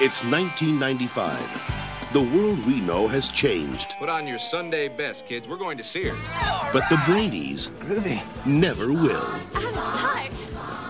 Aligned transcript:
It's 0.00 0.24
1995. 0.24 2.10
The 2.12 2.20
world 2.20 2.64
we 2.66 2.80
know 2.80 3.06
has 3.08 3.28
changed, 3.28 3.94
Put 3.98 4.08
on 4.08 4.26
your 4.26 4.38
Sunday 4.38 4.88
best, 4.88 5.26
kids. 5.26 5.48
We're 5.48 5.56
going 5.56 5.76
to 5.78 5.82
Sears. 5.84 6.28
but 6.72 6.82
the 6.90 7.00
Brady's 7.06 7.70
never 8.44 8.92
will. 8.92 9.16
Out 9.54 9.64
of 9.64 9.82
sight. 9.82 10.30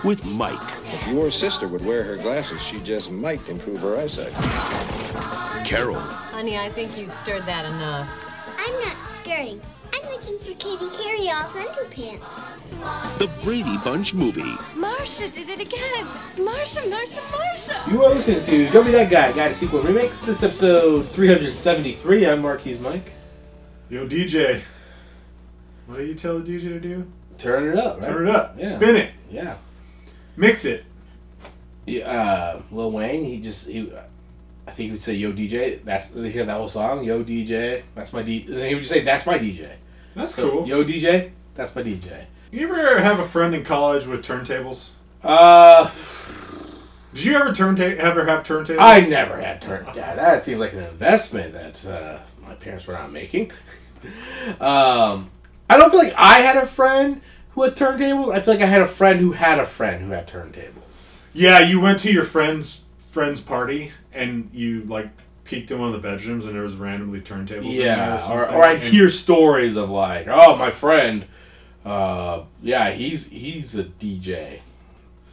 With 0.03 0.23
Mike, 0.25 0.59
If 0.93 1.07
your 1.07 1.31
sister 1.31 1.67
would 1.67 1.83
wear 1.85 2.03
her 2.03 2.17
glasses, 2.17 2.61
she 2.61 2.79
just 2.81 3.11
might 3.11 3.47
improve 3.47 3.79
her 3.81 3.97
eyesight. 3.97 4.33
Carol, 5.65 5.95
Honey, 5.99 6.57
I 6.57 6.69
think 6.69 6.97
you've 6.97 7.13
stirred 7.13 7.45
that 7.45 7.65
enough. 7.65 8.31
Looking 10.65 10.87
for 10.87 10.95
Katie 10.95 11.03
Carryall's 11.03 11.53
underpants. 11.53 13.17
the 13.19 13.27
Brady 13.43 13.77
Bunch 13.77 14.13
movie. 14.13 14.41
Marsha 14.73 15.31
did 15.31 15.49
it 15.49 15.61
again. 15.61 16.05
Marsha, 16.35 16.81
Marsha, 16.89 17.19
Marsha. 17.31 17.91
You 17.91 18.03
are 18.03 18.13
listening 18.13 18.41
to 18.41 18.69
Don't 18.71 18.85
Be 18.85 18.91
That 18.91 19.09
Guy, 19.09 19.31
Guy 19.31 19.47
to 19.47 19.53
Sequel 19.53 19.81
Remix. 19.81 20.25
This 20.25 20.29
is 20.29 20.43
episode 20.43 21.07
373. 21.07 22.25
I'm 22.27 22.41
Marquise 22.41 22.79
Mike. 22.79 23.13
Yo, 23.89 24.07
DJ. 24.07 24.61
What 25.87 25.97
do 25.97 26.05
you 26.05 26.15
tell 26.15 26.39
the 26.39 26.51
DJ 26.57 26.61
to 26.63 26.79
do? 26.79 27.11
Turn 27.37 27.67
it 27.69 27.77
up, 27.77 28.01
right? 28.01 28.07
Turn 28.09 28.27
it 28.27 28.35
up. 28.35 28.55
Yeah. 28.57 28.67
Spin 28.67 28.95
it. 28.95 29.11
Yeah. 29.29 29.57
Mix 30.35 30.65
it. 30.65 30.85
Yeah, 31.85 32.09
uh, 32.09 32.61
Lil 32.71 32.91
Wayne, 32.91 33.23
he 33.23 33.39
just, 33.39 33.69
he, 33.69 33.91
I 34.65 34.71
think 34.71 34.87
he 34.87 34.91
would 34.91 35.03
say, 35.03 35.13
Yo 35.13 35.31
DJ. 35.31 35.83
That's, 35.83 36.11
you 36.15 36.23
hear 36.23 36.45
that 36.45 36.53
whole 36.53 36.69
song? 36.69 37.03
Yo 37.03 37.23
DJ. 37.23 37.83
That's 37.93 38.11
my 38.13 38.23
D. 38.23 38.45
And 38.47 38.57
then 38.57 38.69
he 38.69 38.73
would 38.73 38.81
just 38.81 38.91
say, 38.91 39.03
That's 39.03 39.27
my 39.27 39.37
DJ. 39.37 39.69
That's 40.15 40.35
So, 40.35 40.49
cool. 40.49 40.67
Yo 40.67 40.83
DJ. 40.83 41.31
That's 41.53 41.75
my 41.75 41.83
DJ. 41.83 42.25
You 42.51 42.73
ever 42.73 42.99
have 43.01 43.19
a 43.19 43.25
friend 43.25 43.53
in 43.53 43.63
college 43.63 44.05
with 44.05 44.25
turntables? 44.25 44.91
Uh, 45.23 45.91
Did 47.13 47.25
you 47.25 47.35
ever 47.35 47.53
turn 47.53 47.79
ever 47.81 48.25
have 48.25 48.43
turntables? 48.43 48.77
I 48.79 49.01
never 49.01 49.39
had 49.39 49.61
turn. 49.61 49.85
God, 49.85 50.17
that 50.17 50.43
seems 50.43 50.59
like 50.59 50.73
an 50.73 50.83
investment 50.83 51.53
that 51.53 51.85
uh, 51.85 52.19
my 52.45 52.55
parents 52.55 52.87
were 52.87 52.93
not 52.93 53.11
making. 53.11 53.51
um, 54.61 55.29
I 55.69 55.77
don't 55.77 55.89
feel 55.89 55.99
like 55.99 56.13
I 56.15 56.39
had 56.39 56.57
a 56.57 56.65
friend 56.65 57.21
who 57.51 57.63
had 57.63 57.75
turntables. 57.75 58.33
I 58.33 58.39
feel 58.39 58.53
like 58.53 58.63
I 58.63 58.67
had 58.67 58.81
a 58.81 58.87
friend 58.87 59.19
who 59.19 59.33
had 59.33 59.59
a 59.59 59.65
friend 59.65 60.03
who 60.05 60.11
had 60.11 60.27
turntables. 60.27 61.21
Yeah, 61.33 61.59
you 61.59 61.81
went 61.81 61.99
to 61.99 62.11
your 62.11 62.23
friend's 62.23 62.83
friend's 62.97 63.41
party 63.41 63.91
and 64.13 64.49
you 64.53 64.83
like 64.83 65.09
peeked 65.45 65.71
in 65.71 65.79
one 65.79 65.93
of 65.93 66.01
the 66.01 66.05
bedrooms 66.07 66.45
and 66.45 66.55
there 66.55 66.63
was 66.63 66.75
randomly 66.75 67.21
turntables. 67.21 67.71
Yeah, 67.71 68.15
or, 68.15 68.19
something, 68.19 68.55
or 68.55 68.63
I'd 68.63 68.79
and- 68.79 68.83
hear 68.83 69.09
stories 69.09 69.77
of 69.77 69.89
like, 69.89 70.27
oh, 70.27 70.55
my 70.57 70.71
friend, 70.71 71.25
uh, 71.85 72.43
yeah, 72.61 72.91
he's 72.91 73.27
he's 73.27 73.75
a 73.75 73.83
DJ. 73.85 74.59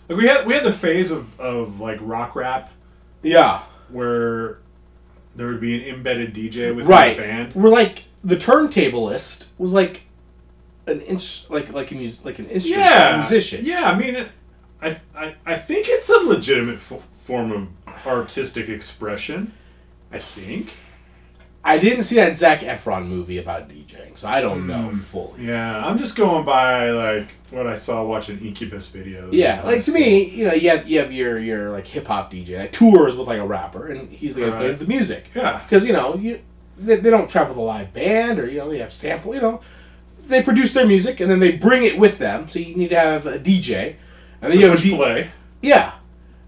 Like 0.08 0.18
we 0.18 0.26
had 0.28 0.46
we 0.46 0.54
had 0.54 0.64
the 0.64 0.72
phase 0.72 1.10
of, 1.10 1.38
of 1.40 1.80
like 1.80 1.98
rock 2.02 2.36
rap 2.36 2.70
Yeah, 3.22 3.62
where 3.88 4.58
there 5.34 5.46
would 5.48 5.60
be 5.60 5.74
an 5.88 5.94
embedded 5.94 6.34
DJ 6.34 6.74
with 6.76 6.86
right. 6.86 7.16
the 7.16 7.22
band. 7.22 7.54
We're 7.54 7.70
like 7.70 8.04
the 8.22 8.36
turntablist 8.36 9.48
was 9.58 9.72
like 9.72 10.02
an 10.86 11.00
inch, 11.00 11.48
like 11.48 11.72
like 11.72 11.90
a 11.90 11.94
mus- 11.94 12.22
like 12.24 12.38
an 12.38 12.46
instrument, 12.48 12.84
Yeah, 12.84 13.16
musician. 13.16 13.64
Yeah, 13.64 13.90
I 13.90 13.98
mean, 13.98 14.14
it, 14.16 14.28
I, 14.82 14.98
I 15.16 15.34
I 15.46 15.54
think 15.56 15.86
it's 15.88 16.10
a 16.10 16.18
legitimate 16.18 16.80
fo- 16.80 17.02
form 17.14 17.50
of 17.52 17.68
artistic 18.06 18.68
expression. 18.68 19.52
I 20.12 20.18
think. 20.18 20.72
I 21.64 21.78
didn't 21.78 22.02
see 22.02 22.16
that 22.16 22.36
Zac 22.36 22.60
Efron 22.60 23.06
movie 23.06 23.38
about 23.38 23.68
DJing, 23.68 24.18
so 24.18 24.28
I 24.28 24.40
don't 24.40 24.66
know 24.66 24.88
Hmm. 24.88 24.96
fully. 24.96 25.46
Yeah, 25.46 25.86
I'm 25.86 25.96
just 25.96 26.16
going 26.16 26.44
by 26.44 26.90
like 26.90 27.28
what 27.50 27.68
I 27.68 27.74
saw 27.76 28.02
watching 28.04 28.40
Incubus 28.40 28.90
videos. 28.90 29.28
Yeah, 29.32 29.62
like 29.62 29.84
to 29.84 29.92
me, 29.92 30.24
you 30.28 30.46
know, 30.48 30.54
you 30.54 30.70
have 30.70 30.88
you 30.88 30.98
have 30.98 31.12
your 31.12 31.38
your 31.38 31.70
like 31.70 31.86
hip 31.86 32.08
hop 32.08 32.32
DJ 32.32 32.56
that 32.58 32.72
tours 32.72 33.16
with 33.16 33.28
like 33.28 33.38
a 33.38 33.46
rapper, 33.46 33.86
and 33.86 34.10
he's 34.10 34.34
the 34.34 34.40
guy 34.40 34.46
who 34.50 34.56
plays 34.56 34.78
the 34.78 34.86
music. 34.86 35.30
Yeah. 35.36 35.60
because 35.62 35.86
you 35.86 35.92
know 35.92 36.16
you 36.16 36.40
they, 36.78 36.96
they 36.96 37.10
don't 37.10 37.30
travel 37.30 37.50
with 37.54 37.58
a 37.58 37.62
live 37.62 37.94
band 37.94 38.40
or 38.40 38.50
you 38.50 38.58
know 38.58 38.68
they 38.68 38.78
have 38.78 38.92
sample. 38.92 39.32
You 39.32 39.40
know, 39.42 39.60
they 40.26 40.42
produce 40.42 40.72
their 40.72 40.86
music 40.86 41.20
and 41.20 41.30
then 41.30 41.38
they 41.38 41.52
bring 41.52 41.84
it 41.84 41.96
with 41.96 42.18
them. 42.18 42.48
So 42.48 42.58
you 42.58 42.74
need 42.74 42.88
to 42.90 42.98
have 42.98 43.24
a 43.26 43.38
DJ, 43.38 43.94
and 44.40 44.52
then 44.52 44.58
you 44.58 44.64
have 44.66 44.74
a 44.74 44.76
Push 44.82 44.82
D- 44.90 44.96
play. 44.96 45.30
Yeah. 45.60 45.92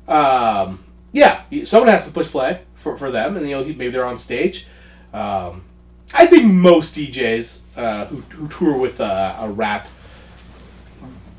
Um, 0.08 0.82
yeah. 1.12 1.42
Someone 1.62 1.88
has 1.90 2.04
to 2.06 2.10
push 2.10 2.26
play 2.26 2.60
for, 2.84 2.96
for 2.98 3.10
them, 3.10 3.36
and 3.36 3.48
you 3.48 3.56
know 3.56 3.64
maybe 3.64 3.88
they're 3.88 4.04
on 4.04 4.18
stage. 4.18 4.66
Um, 5.12 5.64
I 6.12 6.26
think 6.26 6.44
most 6.44 6.94
DJs 6.94 7.62
uh, 7.76 8.04
who, 8.06 8.16
who 8.36 8.48
tour 8.48 8.76
with 8.76 9.00
a, 9.00 9.36
a 9.40 9.50
rap 9.50 9.88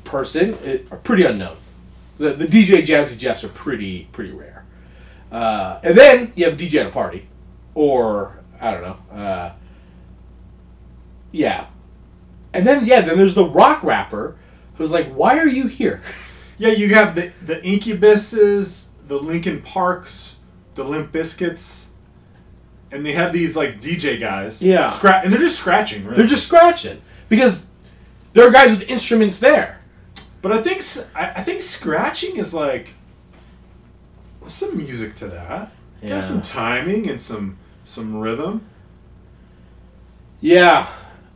person 0.04 0.54
uh, 0.54 0.78
are 0.94 0.98
pretty 0.98 1.24
unknown. 1.24 1.56
The, 2.18 2.32
the 2.32 2.46
DJ 2.46 2.84
Jazzy 2.84 3.16
Jeffs 3.16 3.44
are 3.44 3.48
pretty 3.48 4.08
pretty 4.12 4.32
rare. 4.32 4.66
Uh, 5.30 5.80
and 5.82 5.96
then 5.96 6.32
you 6.34 6.44
have 6.44 6.58
DJ 6.58 6.80
at 6.80 6.86
a 6.86 6.90
party, 6.90 7.28
or 7.74 8.42
I 8.60 8.72
don't 8.72 8.82
know. 8.82 9.16
Uh, 9.16 9.52
yeah. 11.30 11.66
And 12.52 12.66
then 12.66 12.84
yeah, 12.84 13.02
then 13.02 13.16
there's 13.16 13.34
the 13.34 13.44
rock 13.44 13.82
rapper 13.84 14.36
who's 14.74 14.90
like, 14.90 15.12
"Why 15.12 15.38
are 15.38 15.48
you 15.48 15.68
here?" 15.68 16.02
Yeah, 16.58 16.70
you 16.70 16.94
have 16.94 17.14
the 17.14 17.32
the 17.44 17.56
Incubuses, 17.56 18.86
the 19.08 19.18
Linkin 19.18 19.60
Parks, 19.60 20.35
the 20.76 20.84
Limp 20.84 21.10
Bizkits, 21.10 21.88
and 22.92 23.04
they 23.04 23.12
have 23.12 23.32
these 23.32 23.56
like 23.56 23.80
DJ 23.80 24.20
guys. 24.20 24.62
Yeah. 24.62 24.88
scra- 24.90 25.24
and 25.24 25.32
they're 25.32 25.40
just 25.40 25.58
scratching. 25.58 26.04
Really. 26.04 26.16
They're 26.18 26.26
just 26.26 26.46
scratching 26.46 27.02
because 27.28 27.66
there 28.32 28.46
are 28.46 28.50
guys 28.52 28.70
with 28.70 28.88
instruments 28.88 29.40
there. 29.40 29.80
But 30.42 30.52
I 30.52 30.58
think 30.62 30.82
I, 31.16 31.42
think 31.42 31.62
scratching 31.62 32.36
is 32.36 32.54
like 32.54 32.94
some 34.46 34.76
music 34.76 35.16
to 35.16 35.26
that. 35.28 35.72
Yeah. 36.00 36.20
Some 36.20 36.40
timing 36.40 37.08
and 37.10 37.20
some 37.20 37.58
some 37.82 38.16
rhythm. 38.20 38.64
Yeah, 40.40 40.86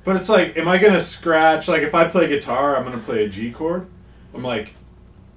But 0.05 0.17
it's 0.17 0.29
like, 0.29 0.57
am 0.57 0.69
I 0.69 0.79
gonna 0.79 1.01
scratch? 1.01 1.67
Like, 1.69 1.83
if 1.83 1.95
I 1.95 2.07
play 2.07 2.29
guitar, 2.29 2.77
I'm 2.77 2.85
gonna 2.85 2.99
play 2.99 3.25
a 3.25 3.29
G 3.29 3.51
chord. 3.51 3.87
I'm 4.35 4.43
like, 4.43 4.75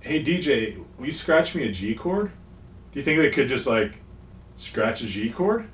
hey 0.02 0.22
DJ, 0.24 0.84
will 0.98 1.06
you 1.06 1.12
scratch 1.12 1.56
me 1.56 1.64
a 1.64 1.72
G 1.72 1.96
chord? 1.96 2.32
Do 2.94 3.00
you 3.00 3.04
think 3.04 3.20
they 3.20 3.32
could 3.32 3.48
just 3.48 3.66
like 3.68 3.94
scratch 4.58 5.02
a 5.02 5.08
G 5.08 5.30
chord? 5.30 5.68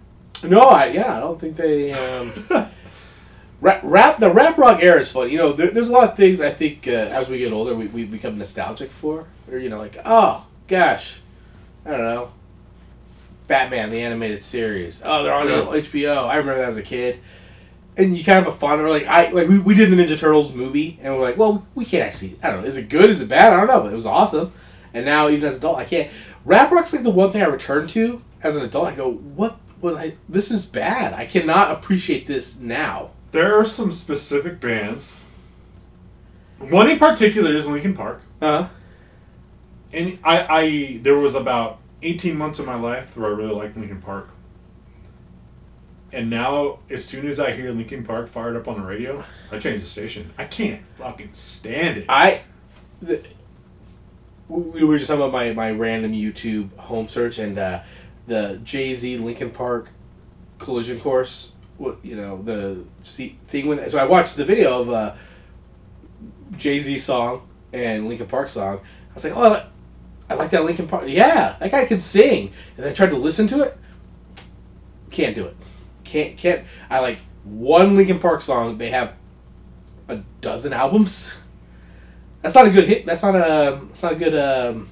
no, 0.44 0.62
I 0.62 0.88
yeah, 0.88 1.18
I 1.18 1.20
don't 1.20 1.40
think 1.40 1.56
they. 1.58 1.92
Um, 1.92 2.32
rap, 3.62 3.82
rap, 3.84 4.18
the 4.20 4.32
rap 4.32 4.58
rock 4.58 4.82
era 4.82 5.00
is 5.02 5.12
fun. 5.12 5.30
You 5.30 5.38
know, 5.38 5.54
there, 5.54 5.70
there's 5.72 5.90
a 5.90 5.94
lot 5.94 6.10
of 6.10 6.16
things 6.18 6.40
I 6.40 6.50
think 6.50 6.88
uh, 6.88 6.92
as 6.92 7.30
we 7.30 7.40
get 7.40 7.52
older 7.52 7.76
we, 7.76 7.88
we 7.88 8.06
become 8.06 8.38
nostalgic 8.38 8.90
for, 8.90 9.28
or 9.52 9.58
you 9.58 9.70
know, 9.70 9.78
like 9.80 9.98
oh 10.06 10.46
gosh, 10.68 11.20
I 11.86 11.92
don't 11.92 12.02
know, 12.04 12.32
Batman 13.48 13.90
the 13.90 14.00
animated 14.02 14.44
series. 14.44 15.02
Oh, 15.06 15.24
they're 15.24 15.34
on 15.34 15.48
Yeah. 15.48 15.64
HBO. 15.66 16.26
I 16.26 16.38
remember 16.38 16.62
that 16.62 16.70
as 16.70 16.78
a 16.78 16.84
kid. 16.84 17.20
And 17.98 18.16
you 18.18 18.24
kind 18.24 18.38
of 18.40 18.46
have 18.46 18.54
a 18.54 18.58
fun, 18.58 18.80
or 18.80 18.88
like 18.88 19.08
I 19.08 19.30
like 19.32 19.50
we, 19.50 19.60
we 19.60 19.74
did 19.76 19.92
the 19.92 19.98
Ninja 19.98 20.18
Turtles 20.18 20.54
movie, 20.54 20.98
and 21.02 21.14
we're 21.14 21.22
like, 21.22 21.36
well, 21.36 21.68
we 21.76 21.84
can't 21.84 22.04
actually. 22.04 22.38
I 22.42 22.50
don't 22.52 22.62
know, 22.62 22.68
is 22.68 22.78
it 22.78 22.88
good? 22.88 23.10
Is 23.10 23.20
it 23.20 23.28
bad? 23.28 23.52
I 23.52 23.58
don't 23.58 23.68
know, 23.68 23.82
but 23.82 23.92
it 23.92 23.96
was 23.96 24.06
awesome. 24.06 24.54
And 24.94 25.06
now, 25.06 25.28
even 25.28 25.44
as 25.46 25.56
an 25.56 25.60
adult, 25.60 25.78
I 25.80 25.84
can't. 25.86 26.10
Rap 26.50 26.72
rock's 26.72 26.92
like 26.94 27.04
the 27.04 27.12
one 27.12 27.32
thing 27.32 27.44
I 27.44 27.46
return 27.46 27.86
to 27.90 28.24
as 28.42 28.58
an 28.58 28.66
adult. 28.66 28.88
I 28.88 28.96
go, 28.96 29.12
what 29.12 29.60
was 29.82 29.96
I? 29.96 30.16
This 30.28 30.50
is 30.50 30.66
bad. 30.66 31.14
I 31.14 31.28
cannot 31.28 31.70
appreciate 31.70 32.26
this 32.26 32.60
now. 32.60 33.12
There 33.30 33.54
are 33.54 33.64
some 33.64 33.92
specific 33.92 34.60
bands. 34.60 35.24
One 36.58 36.90
in 36.90 36.98
particular 36.98 37.52
is 37.52 37.68
Linkin 37.68 37.94
Park, 37.94 38.24
Uh 38.42 38.68
and 39.94 40.18
I, 40.24 40.48
I 40.50 41.00
there 41.04 41.20
was 41.20 41.36
about 41.36 41.82
18 42.02 42.36
months 42.36 42.58
of 42.58 42.66
my 42.66 42.74
life 42.74 43.16
where 43.16 43.32
I 43.32 43.36
really 43.36 43.54
liked 43.54 43.78
Linkin 43.78 44.02
Park. 44.02 44.30
And 46.12 46.32
now, 46.32 46.80
as 46.90 47.06
soon 47.06 47.28
as 47.28 47.40
I 47.40 47.52
hear 47.52 47.72
Linkin 47.72 48.04
Park 48.04 48.28
fired 48.28 48.56
up 48.56 48.68
on 48.68 48.82
the 48.82 48.88
radio, 48.88 49.24
I 49.52 49.60
change 49.60 49.82
the 49.82 49.88
station. 49.88 50.32
I 50.36 50.46
can't 50.46 50.82
fucking 50.98 51.34
stand 51.34 52.00
it. 52.00 52.06
I. 52.10 52.42
The, 53.02 53.24
we 54.50 54.84
were 54.84 54.98
just 54.98 55.08
talking 55.08 55.24
about 55.24 55.32
my, 55.32 55.54
my 55.54 55.72
random 55.72 56.12
YouTube 56.12 56.76
home 56.76 57.08
search 57.08 57.38
and 57.38 57.58
uh, 57.58 57.82
the 58.28 58.60
Jay 58.64 58.96
Z 58.96 59.18
Linkin 59.18 59.52
Park 59.52 59.92
collision 60.58 61.00
course. 61.00 61.54
What 61.78 61.98
you 62.04 62.16
know 62.18 62.42
the 62.42 62.84
thing 63.04 63.68
when 63.68 63.90
so 63.90 64.00
I 64.00 64.06
watched 64.06 64.36
the 64.36 64.44
video 64.44 64.82
of 64.82 64.90
uh, 64.90 65.16
Jay 66.58 66.80
Z 66.80 66.98
song 67.00 67.48
and 67.72 68.10
Linkin 68.10 68.28
Park 68.28 68.50
song. 68.50 68.80
I 69.12 69.14
was 69.14 69.24
like, 69.24 69.38
oh, 69.38 69.42
I 69.42 69.48
like, 69.48 69.66
I 70.30 70.34
like 70.34 70.50
that 70.50 70.66
Linkin 70.66 70.88
Park. 70.88 71.06
Yeah, 71.08 71.56
that 71.60 71.72
guy 71.72 71.86
can 71.86 72.02
sing. 72.02 72.52
And 72.76 72.86
I 72.86 72.94
tried 72.94 73.12
to 73.12 73.18
listen 73.18 73.48
to 73.48 73.62
it. 73.62 73.78
Can't 75.10 75.36
do 75.36 75.46
it. 75.46 75.56
Can't 76.04 76.36
can't. 76.36 76.66
I 76.90 77.00
like 77.00 77.20
one 77.44 77.96
Linkin 77.96 78.20
Park 78.20 78.42
song. 78.42 78.78
They 78.78 78.90
have 78.90 79.14
a 80.08 80.18
dozen 80.42 80.74
albums. 80.74 81.36
That's 82.42 82.56
not 82.56 82.68
a 82.68 82.70
good 82.72 82.86
hit. 82.88 83.06
That's 83.06 83.22
not 83.24 83.36
a. 83.36 83.82
That's 83.88 84.04
not 84.04 84.14
a 84.14 84.16
good 84.16 84.36
um, 84.36 84.90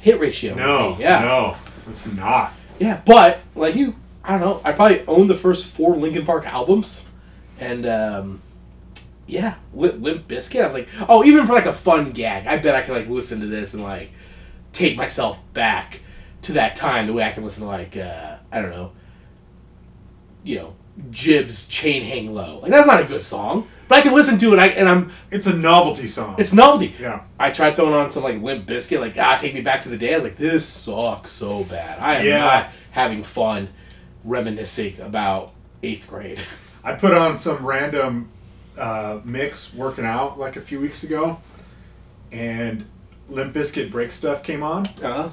hit 0.00 0.20
ratio. 0.20 0.54
No, 0.54 0.96
Yeah. 0.98 1.20
no, 1.20 1.56
it's 1.88 2.12
not. 2.12 2.52
Yeah, 2.78 3.00
but 3.04 3.40
like 3.56 3.74
you, 3.74 3.96
I 4.22 4.32
don't 4.32 4.40
know. 4.40 4.60
I 4.64 4.72
probably 4.72 5.04
owned 5.06 5.28
the 5.28 5.34
first 5.34 5.66
four 5.74 5.96
Linkin 5.96 6.24
Park 6.24 6.46
albums, 6.46 7.08
and 7.58 7.84
um, 7.86 8.40
yeah, 9.26 9.56
Limp, 9.74 10.00
Limp 10.00 10.28
Bizkit. 10.28 10.62
I 10.62 10.64
was 10.66 10.74
like, 10.74 10.88
oh, 11.08 11.24
even 11.24 11.44
for 11.44 11.54
like 11.54 11.66
a 11.66 11.72
fun 11.72 12.12
gag, 12.12 12.46
I 12.46 12.58
bet 12.58 12.74
I 12.76 12.82
could 12.82 12.94
like 12.96 13.08
listen 13.08 13.40
to 13.40 13.46
this 13.46 13.74
and 13.74 13.82
like 13.82 14.12
take 14.72 14.96
myself 14.96 15.40
back 15.54 16.00
to 16.42 16.52
that 16.52 16.76
time 16.76 17.06
the 17.08 17.12
way 17.12 17.24
I 17.24 17.32
can 17.32 17.42
listen 17.42 17.64
to 17.64 17.68
like 17.68 17.96
uh, 17.96 18.36
I 18.52 18.62
don't 18.62 18.70
know, 18.70 18.92
you 20.44 20.56
know, 20.58 20.76
Jibbs 21.10 21.66
Chain 21.66 22.04
Hang 22.04 22.32
Low. 22.32 22.60
Like 22.60 22.70
that's 22.70 22.86
not 22.86 23.00
a 23.00 23.04
good 23.04 23.22
song, 23.22 23.66
but 23.88 23.98
I 23.98 24.00
can 24.02 24.14
listen 24.14 24.38
to 24.38 24.46
it. 24.48 24.52
And, 24.52 24.60
I, 24.60 24.66
and 24.68 24.88
I'm 24.88 25.10
It's 25.30 25.46
a 25.46 25.56
novelty 25.56 26.06
song. 26.06 26.36
it's 26.38 26.52
novelty. 26.52 26.94
yeah. 27.00 27.22
I 27.38 27.50
tried 27.50 27.74
throwing 27.76 27.94
on 27.94 28.10
some 28.10 28.22
like 28.22 28.40
Limp 28.42 28.66
Bizkit, 28.66 29.00
like 29.00 29.16
ah, 29.18 29.36
take 29.38 29.54
me 29.54 29.60
back 29.62 29.80
to 29.82 29.88
the 29.88 29.96
day. 29.98 30.12
I 30.12 30.14
was 30.16 30.24
like, 30.24 30.36
this 30.36 30.66
sucks 30.66 31.30
so 31.30 31.64
bad. 31.64 31.98
I 32.00 32.16
am 32.16 32.26
Yeah. 32.26 32.38
not 32.40 32.68
having 32.92 33.22
fun 33.22 33.68
reminiscing 34.24 35.00
about 35.00 35.52
eighth 35.82 36.08
grade. 36.08 36.40
I 36.84 36.92
put 36.94 37.12
on 37.12 37.36
some 37.36 37.64
random 37.66 38.30
uh, 38.78 39.20
mix 39.24 39.74
working 39.74 40.04
out 40.04 40.38
like 40.38 40.56
a 40.56 40.60
few 40.60 40.80
weeks 40.80 41.02
ago, 41.04 41.40
and 42.30 42.86
Limp 43.28 43.54
Bizkit 43.54 43.90
Break 43.90 44.12
Stuff 44.12 44.42
came 44.42 44.62
on, 44.62 44.86
Uh-huh. 45.02 45.30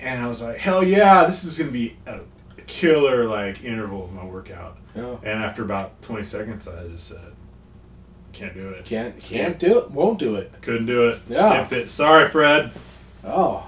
and 0.00 0.22
I 0.22 0.26
was 0.28 0.42
like, 0.42 0.56
hell 0.58 0.82
yeah, 0.82 1.24
this 1.24 1.44
is 1.44 1.58
gonna 1.58 1.70
be 1.70 1.96
a 2.06 2.20
killer 2.66 3.24
like 3.24 3.62
interval 3.64 4.04
of 4.06 4.12
my 4.12 4.24
workout. 4.24 4.78
Yeah. 4.96 5.16
And 5.22 5.44
after 5.44 5.62
about 5.62 6.00
twenty 6.02 6.24
seconds, 6.24 6.66
I 6.68 6.88
just 6.88 7.08
said, 7.08 7.33
can't 8.34 8.54
do 8.54 8.68
it. 8.70 8.84
Can't 8.84 9.20
can't 9.20 9.58
do 9.58 9.78
it. 9.78 9.90
Won't 9.90 10.18
do 10.18 10.34
it. 10.36 10.52
Couldn't 10.60 10.86
do 10.86 11.08
it. 11.08 11.20
Yeah. 11.28 11.66
Skipped 11.66 11.72
it. 11.72 11.90
Sorry, 11.90 12.28
Fred. 12.28 12.72
Oh, 13.24 13.66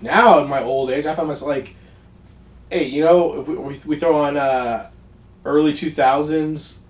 now 0.00 0.40
in 0.40 0.48
my 0.48 0.62
old 0.62 0.90
age, 0.90 1.06
I 1.06 1.14
find 1.14 1.28
myself 1.28 1.48
like, 1.48 1.74
hey, 2.70 2.86
you 2.86 3.04
know, 3.04 3.40
if 3.40 3.48
we, 3.48 3.54
we, 3.54 3.80
we 3.86 3.96
throw 3.96 4.16
on 4.16 4.36
uh, 4.36 4.90
early 5.44 5.72
two 5.72 5.90
thousands 5.90 6.80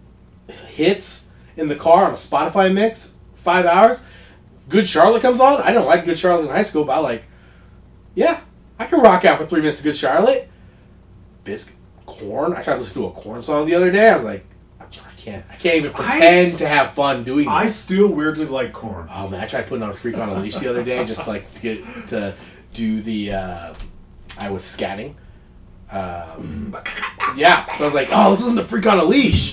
hits 0.68 1.30
in 1.56 1.68
the 1.68 1.76
car 1.76 2.04
on 2.04 2.12
a 2.12 2.14
Spotify 2.14 2.72
mix, 2.72 3.16
five 3.34 3.66
hours. 3.66 4.02
Good 4.68 4.88
Charlotte 4.88 5.22
comes 5.22 5.40
on. 5.40 5.60
I 5.60 5.68
didn't 5.68 5.86
like 5.86 6.04
Good 6.04 6.18
Charlotte 6.18 6.46
in 6.46 6.50
high 6.50 6.62
school, 6.62 6.84
but 6.84 6.94
I 6.94 6.98
like, 6.98 7.24
yeah, 8.14 8.40
I 8.78 8.86
can 8.86 9.00
rock 9.00 9.24
out 9.24 9.38
for 9.38 9.46
three 9.46 9.60
minutes 9.60 9.78
to 9.78 9.84
Good 9.84 9.96
Charlotte. 9.96 10.48
Bizkit, 11.44 11.74
Korn. 12.06 12.52
I 12.52 12.62
tried 12.62 12.74
to 12.74 12.80
listen 12.80 12.94
to 12.94 13.06
a 13.06 13.12
Korn 13.12 13.42
song 13.42 13.66
the 13.66 13.74
other 13.74 13.92
day. 13.92 14.10
I 14.10 14.14
was 14.14 14.24
like, 14.24 14.44
can't, 15.30 15.44
I 15.50 15.56
can't 15.56 15.76
even 15.76 15.92
pretend 15.92 16.46
s- 16.48 16.58
to 16.58 16.68
have 16.68 16.92
fun 16.92 17.24
doing 17.24 17.46
this. 17.46 17.52
I 17.54 17.66
still 17.66 18.08
weirdly 18.08 18.46
like 18.46 18.72
Korn. 18.72 19.08
Oh 19.12 19.28
man, 19.28 19.40
I 19.40 19.46
tried 19.46 19.66
putting 19.66 19.82
on 19.82 19.90
a 19.90 19.94
Freak 19.94 20.16
on 20.18 20.28
a 20.28 20.34
Leash 20.40 20.56
the 20.58 20.68
other 20.70 20.84
day 20.84 21.04
just 21.04 21.24
to, 21.24 21.28
like 21.28 21.52
to 21.54 21.60
get 21.60 21.84
to 22.08 22.34
do 22.72 23.00
the. 23.02 23.32
Uh, 23.32 23.74
I 24.38 24.50
was 24.50 24.62
scatting. 24.62 25.14
Um, 25.90 26.74
yeah, 27.36 27.66
so 27.76 27.84
I 27.84 27.86
was 27.86 27.94
like, 27.94 28.08
"Oh, 28.12 28.30
this 28.30 28.40
isn't 28.44 28.58
a 28.58 28.64
Freak 28.64 28.86
on 28.86 28.98
a 28.98 29.04
Leash." 29.04 29.52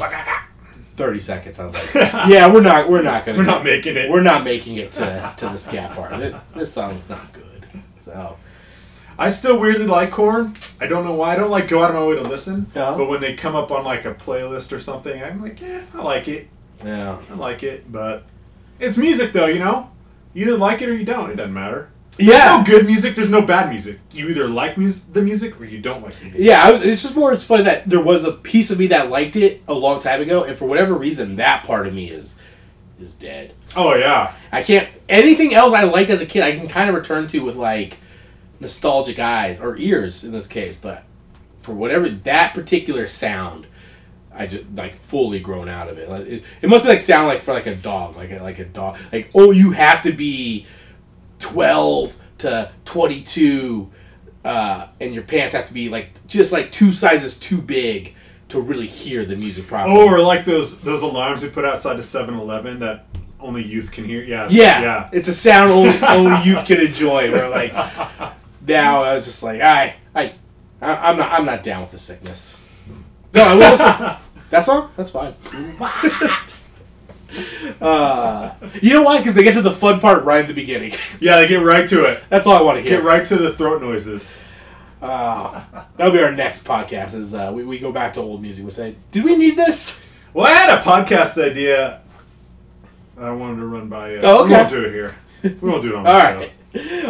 Thirty 0.96 1.20
seconds. 1.20 1.60
I 1.60 1.66
was 1.66 1.74
like, 1.74 1.94
"Yeah, 2.28 2.52
we're 2.54 2.62
not. 2.62 2.88
We're 2.90 3.02
not 3.02 3.26
gonna. 3.26 3.38
We're 3.38 3.44
not 3.46 3.64
making 3.64 3.98
it. 3.98 4.10
We're 4.12 4.22
not 4.22 4.44
making 4.44 4.78
it 4.78 4.92
to 4.94 5.34
to 5.38 5.46
the 5.50 5.58
scat 5.58 5.96
part. 5.96 6.18
This, 6.20 6.36
this 6.56 6.74
song's 6.74 7.10
not 7.10 7.34
good." 7.34 7.66
So 8.02 8.38
I 9.18 9.30
still 9.30 9.60
weirdly 9.60 9.86
like 9.86 10.12
Korn. 10.12 10.56
I 10.82 10.88
don't 10.88 11.04
know 11.04 11.14
why. 11.14 11.34
I 11.34 11.36
don't 11.36 11.52
like 11.52 11.68
go 11.68 11.84
out 11.84 11.92
of 11.92 11.96
my 11.96 12.06
way 12.06 12.16
to 12.16 12.22
listen. 12.22 12.68
No? 12.76 12.96
But 12.98 13.10
when 13.10 13.22
they 13.22 13.36
come 13.36 13.56
up 13.56 13.72
on 13.72 13.84
like 13.84 14.06
a 14.06 14.14
playlist 14.14 14.72
or 14.72 14.80
something, 14.80 15.22
I'm 15.22 15.42
like, 15.42 15.62
yeah, 15.62 15.82
I 15.94 16.02
like 16.02 16.28
it. 16.28 16.48
yeah, 16.84 17.20
I 17.30 17.34
like 17.36 17.64
it. 17.64 17.92
But 17.92 18.24
it's 18.80 18.98
music 18.98 19.34
though, 19.34 19.46
you 19.48 19.60
know. 19.60 19.90
You 20.34 20.48
either 20.48 20.58
like 20.58 20.82
it 20.82 20.90
or 20.90 20.96
you 20.96 21.06
don't. 21.06 21.30
It 21.30 21.36
doesn't 21.36 21.54
matter. 21.54 21.90
yeah. 22.18 22.58
There's 22.58 22.68
no 22.70 22.78
good 22.78 22.86
music. 22.88 23.16
There's 23.16 23.30
no 23.30 23.44
bad 23.44 23.70
music. 23.70 24.00
You 24.12 24.30
either 24.30 24.48
like 24.50 24.78
mus- 24.80 25.04
the 25.04 25.22
music 25.22 25.60
or 25.62 25.66
you 25.66 25.80
don't 25.80 26.02
like 26.04 26.16
the 26.16 26.26
music. 26.26 26.42
Yeah, 26.42 26.64
I 26.64 26.72
was, 26.72 26.82
it's 26.82 27.04
just 27.04 27.16
more. 27.16 27.34
It's 27.34 27.46
funny 27.46 27.64
that 27.64 27.88
there 27.88 28.02
was 28.02 28.24
a 28.24 28.32
piece 28.32 28.72
of 28.72 28.80
me 28.80 28.88
that 28.88 29.10
liked 29.12 29.36
it 29.36 29.62
a 29.68 29.74
long 29.76 30.00
time 30.00 30.22
ago, 30.22 30.44
and 30.44 30.58
for 30.58 30.66
whatever 30.66 30.96
reason, 30.96 31.36
that 31.36 31.64
part 31.64 31.86
of 31.86 31.94
me 31.94 32.10
is 32.10 32.40
is 33.00 33.14
dead. 33.16 33.54
Oh 33.76 33.94
yeah. 33.96 34.34
I 34.52 34.64
can't. 34.64 34.90
Anything 35.08 35.54
else 35.54 35.74
I 35.74 35.84
liked 35.84 36.10
as 36.10 36.22
a 36.22 36.26
kid, 36.26 36.42
I 36.44 36.56
can 36.56 36.68
kind 36.68 36.90
of 36.90 36.96
return 36.96 37.28
to 37.28 37.40
with 37.40 37.56
like 37.56 37.98
nostalgic 38.64 39.20
eyes 39.20 39.62
or 39.62 39.78
ears 39.78 40.24
in 40.24 40.32
this 40.32 40.48
case. 40.48 40.76
But 40.76 41.04
for 41.60 41.74
whatever 41.74 42.10
that 42.10 42.54
particular 42.54 43.06
sound, 43.06 43.68
I 44.34 44.48
just 44.48 44.66
like 44.76 44.96
fully 44.96 45.40
grown 45.40 45.70
out 45.70 45.90
of 45.90 45.98
it. 46.00 46.10
Like, 46.10 46.26
it, 46.26 46.44
it 46.62 46.70
must 46.70 46.84
be 46.84 46.90
like 46.90 47.02
sound 47.02 47.28
like 47.28 47.42
for 47.42 47.54
like 47.54 47.68
a 47.68 47.76
dog, 47.76 48.16
like 48.16 48.32
a, 48.32 48.42
like 48.42 48.60
a 48.60 48.66
dog. 48.66 48.98
Like 49.12 49.30
oh, 49.36 49.52
you 49.52 49.72
have 49.72 50.02
to 50.04 50.12
be 50.12 50.66
twelve 51.40 52.20
to 52.40 52.72
twenty 52.86 53.22
two, 53.22 53.92
uh, 54.44 54.88
and 55.00 55.14
your 55.14 55.24
pants 55.24 55.54
have 55.54 55.68
to 55.68 55.74
be 55.74 55.90
like 55.90 56.26
just 56.28 56.52
like 56.52 56.72
two 56.72 56.92
sizes 56.92 57.38
too 57.38 57.62
big 57.62 58.16
to 58.50 58.62
really 58.62 58.88
hear 58.88 59.26
the 59.26 59.36
music 59.36 59.68
properly. 59.68 59.96
Oh, 59.96 60.08
or 60.08 60.20
like 60.22 60.46
those 60.46 60.80
those 60.82 61.02
alarms 61.02 61.44
we 61.44 61.50
put 61.50 61.66
outside 61.66 61.96
the 61.96 62.02
7-Eleven 62.02 62.80
that 62.80 63.06
only 63.40 63.64
youth 63.64 63.92
can 63.92 64.06
hear. 64.06 64.24
Yeah. 64.24 64.48
Yeah, 64.50 64.82
Yeah. 64.82 65.10
It's 65.12 65.28
a 65.28 65.34
sound 65.34 65.72
only 65.72 65.98
only 66.02 66.44
youth 66.44 66.66
can 66.66 66.80
enjoy. 66.80 67.32
Where 67.32 67.50
like 67.50 67.74
now 68.68 69.04
I 69.04 69.16
was 69.16 69.26
just 69.26 69.44
like 69.44 69.62
I 69.62 69.96
I 70.16 70.34
I- 70.82 71.10
I'm 71.10 71.18
not 71.18 71.32
I'm 71.32 71.46
not 71.46 71.64
down 71.64 71.82
with 71.82 71.92
the 71.92 72.00
sickness. 72.00 72.60
No, 73.34 73.44
I 73.44 73.54
will. 73.54 73.60
listen- 73.60 74.16
that 74.50 74.64
song 74.66 74.92
that's 74.96 75.12
fine. 75.12 75.34
uh, 77.82 78.54
you 78.82 78.94
know 78.94 79.04
why? 79.04 79.18
Because 79.18 79.36
they 79.36 79.44
get 79.44 79.54
to 79.56 79.62
the 79.62 79.72
fun 79.72 80.00
part 80.00 80.24
right 80.24 80.42
at 80.42 80.48
the 80.48 80.54
beginning. 80.54 80.92
Yeah. 81.20 81.38
They 81.38 81.48
get 81.48 81.64
right 81.64 81.88
to 81.90 82.06
it. 82.06 82.24
That's 82.30 82.46
all 82.48 82.58
I 82.58 82.62
want 82.62 82.78
to 82.78 82.82
hear. 82.82 82.98
Get 82.98 83.04
right 83.04 83.26
to 83.26 83.36
the 83.38 83.54
throat 83.54 83.82
noises. 83.82 84.38
Uh, 85.02 85.62
that'll 85.98 86.14
be 86.14 86.22
our 86.22 86.32
next 86.32 86.64
podcast. 86.66 87.16
Is 87.16 87.34
uh, 87.34 87.52
we, 87.54 87.64
we 87.64 87.80
go 87.80 87.92
back 87.92 88.14
to 88.14 88.22
old 88.22 88.42
music. 88.42 88.66
We 88.66 88.72
say, 88.72 88.96
did 89.12 89.24
we 89.24 89.36
need 89.38 89.56
this? 89.58 90.02
Well, 90.34 90.46
I 90.46 90.52
had 90.52 90.80
a 90.80 90.82
podcast 90.82 91.42
idea. 91.42 92.02
I 93.18 93.32
wanted 93.32 93.58
to 93.58 93.66
run 93.68 93.88
by 93.90 94.12
you. 94.14 94.20
Oh, 94.24 94.46
We 94.46 94.52
won't 94.52 94.70
do 94.70 94.84
it 94.86 94.92
here. 94.92 95.16
We 95.44 95.70
won't 95.70 95.82
do 95.82 95.90
it 95.90 95.96
on 95.96 96.04
the 96.04 96.10
All 96.10 96.22
show. 96.22 96.48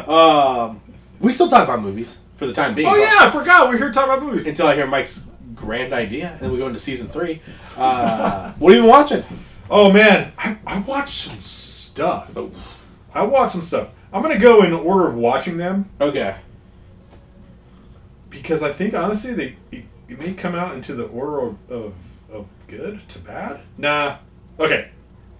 right. 0.05 0.69
Um, 0.69 0.81
we 1.19 1.31
still 1.31 1.49
talk 1.49 1.63
about 1.63 1.81
movies 1.81 2.19
for 2.37 2.45
the 2.47 2.53
time 2.53 2.73
being. 2.73 2.87
Oh 2.89 2.95
yeah, 2.95 3.27
I 3.27 3.31
forgot. 3.31 3.69
We're 3.69 3.77
here 3.77 3.87
to 3.87 3.93
talk 3.93 4.05
about 4.05 4.21
movies. 4.23 4.47
until 4.47 4.67
I 4.67 4.75
hear 4.75 4.87
Mike's 4.87 5.25
grand 5.55 5.93
idea, 5.93 6.31
and 6.31 6.39
then 6.39 6.51
we 6.51 6.57
go 6.57 6.67
into 6.67 6.79
season 6.79 7.07
three. 7.07 7.41
Uh, 7.77 8.51
what 8.57 8.73
have 8.73 8.77
you 8.77 8.81
been 8.83 8.89
watching? 8.89 9.23
Oh 9.69 9.91
man, 9.91 10.33
I, 10.37 10.57
I 10.67 10.79
watched 10.79 11.15
some 11.29 11.39
stuff. 11.41 12.33
Oh. 12.35 12.51
I 13.13 13.23
watched 13.23 13.51
some 13.53 13.61
stuff. 13.61 13.89
I'm 14.11 14.21
gonna 14.21 14.37
go 14.39 14.63
in 14.63 14.73
order 14.73 15.07
of 15.07 15.15
watching 15.15 15.57
them 15.57 15.89
Okay. 16.01 16.35
because 18.29 18.63
I 18.63 18.71
think 18.71 18.93
honestly 18.93 19.33
they 19.33 19.55
it, 19.71 19.85
it 20.09 20.19
may 20.19 20.33
come 20.33 20.55
out 20.55 20.75
into 20.75 20.93
the 20.93 21.05
order 21.05 21.39
of, 21.39 21.71
of 21.71 21.93
of 22.31 22.47
good 22.67 23.07
to 23.09 23.19
bad. 23.19 23.61
Nah. 23.77 24.17
Okay. 24.59 24.89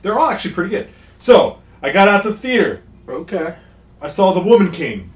They're 0.01 0.17
all 0.17 0.29
actually 0.29 0.53
pretty 0.53 0.69
good. 0.69 0.89
So 1.17 1.59
I 1.81 1.91
got 1.91 2.07
out 2.07 2.23
the 2.23 2.33
theater. 2.33 2.83
Okay. 3.07 3.55
I 4.01 4.07
saw 4.07 4.33
The 4.33 4.41
Woman 4.41 4.71
King. 4.71 5.12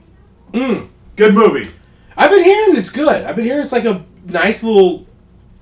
Mm. 0.54 0.90
Good 1.16 1.34
movie. 1.34 1.72
I've 2.16 2.32
been 2.32 2.44
hearing 2.44 2.76
it's 2.78 2.90
good. 2.92 3.24
I've 3.24 3.36
been 3.36 3.46
hearing 3.46 3.62
it's 3.64 3.72
like 3.72 3.86
a 3.86 4.06
nice 4.26 4.64
little 4.64 5.06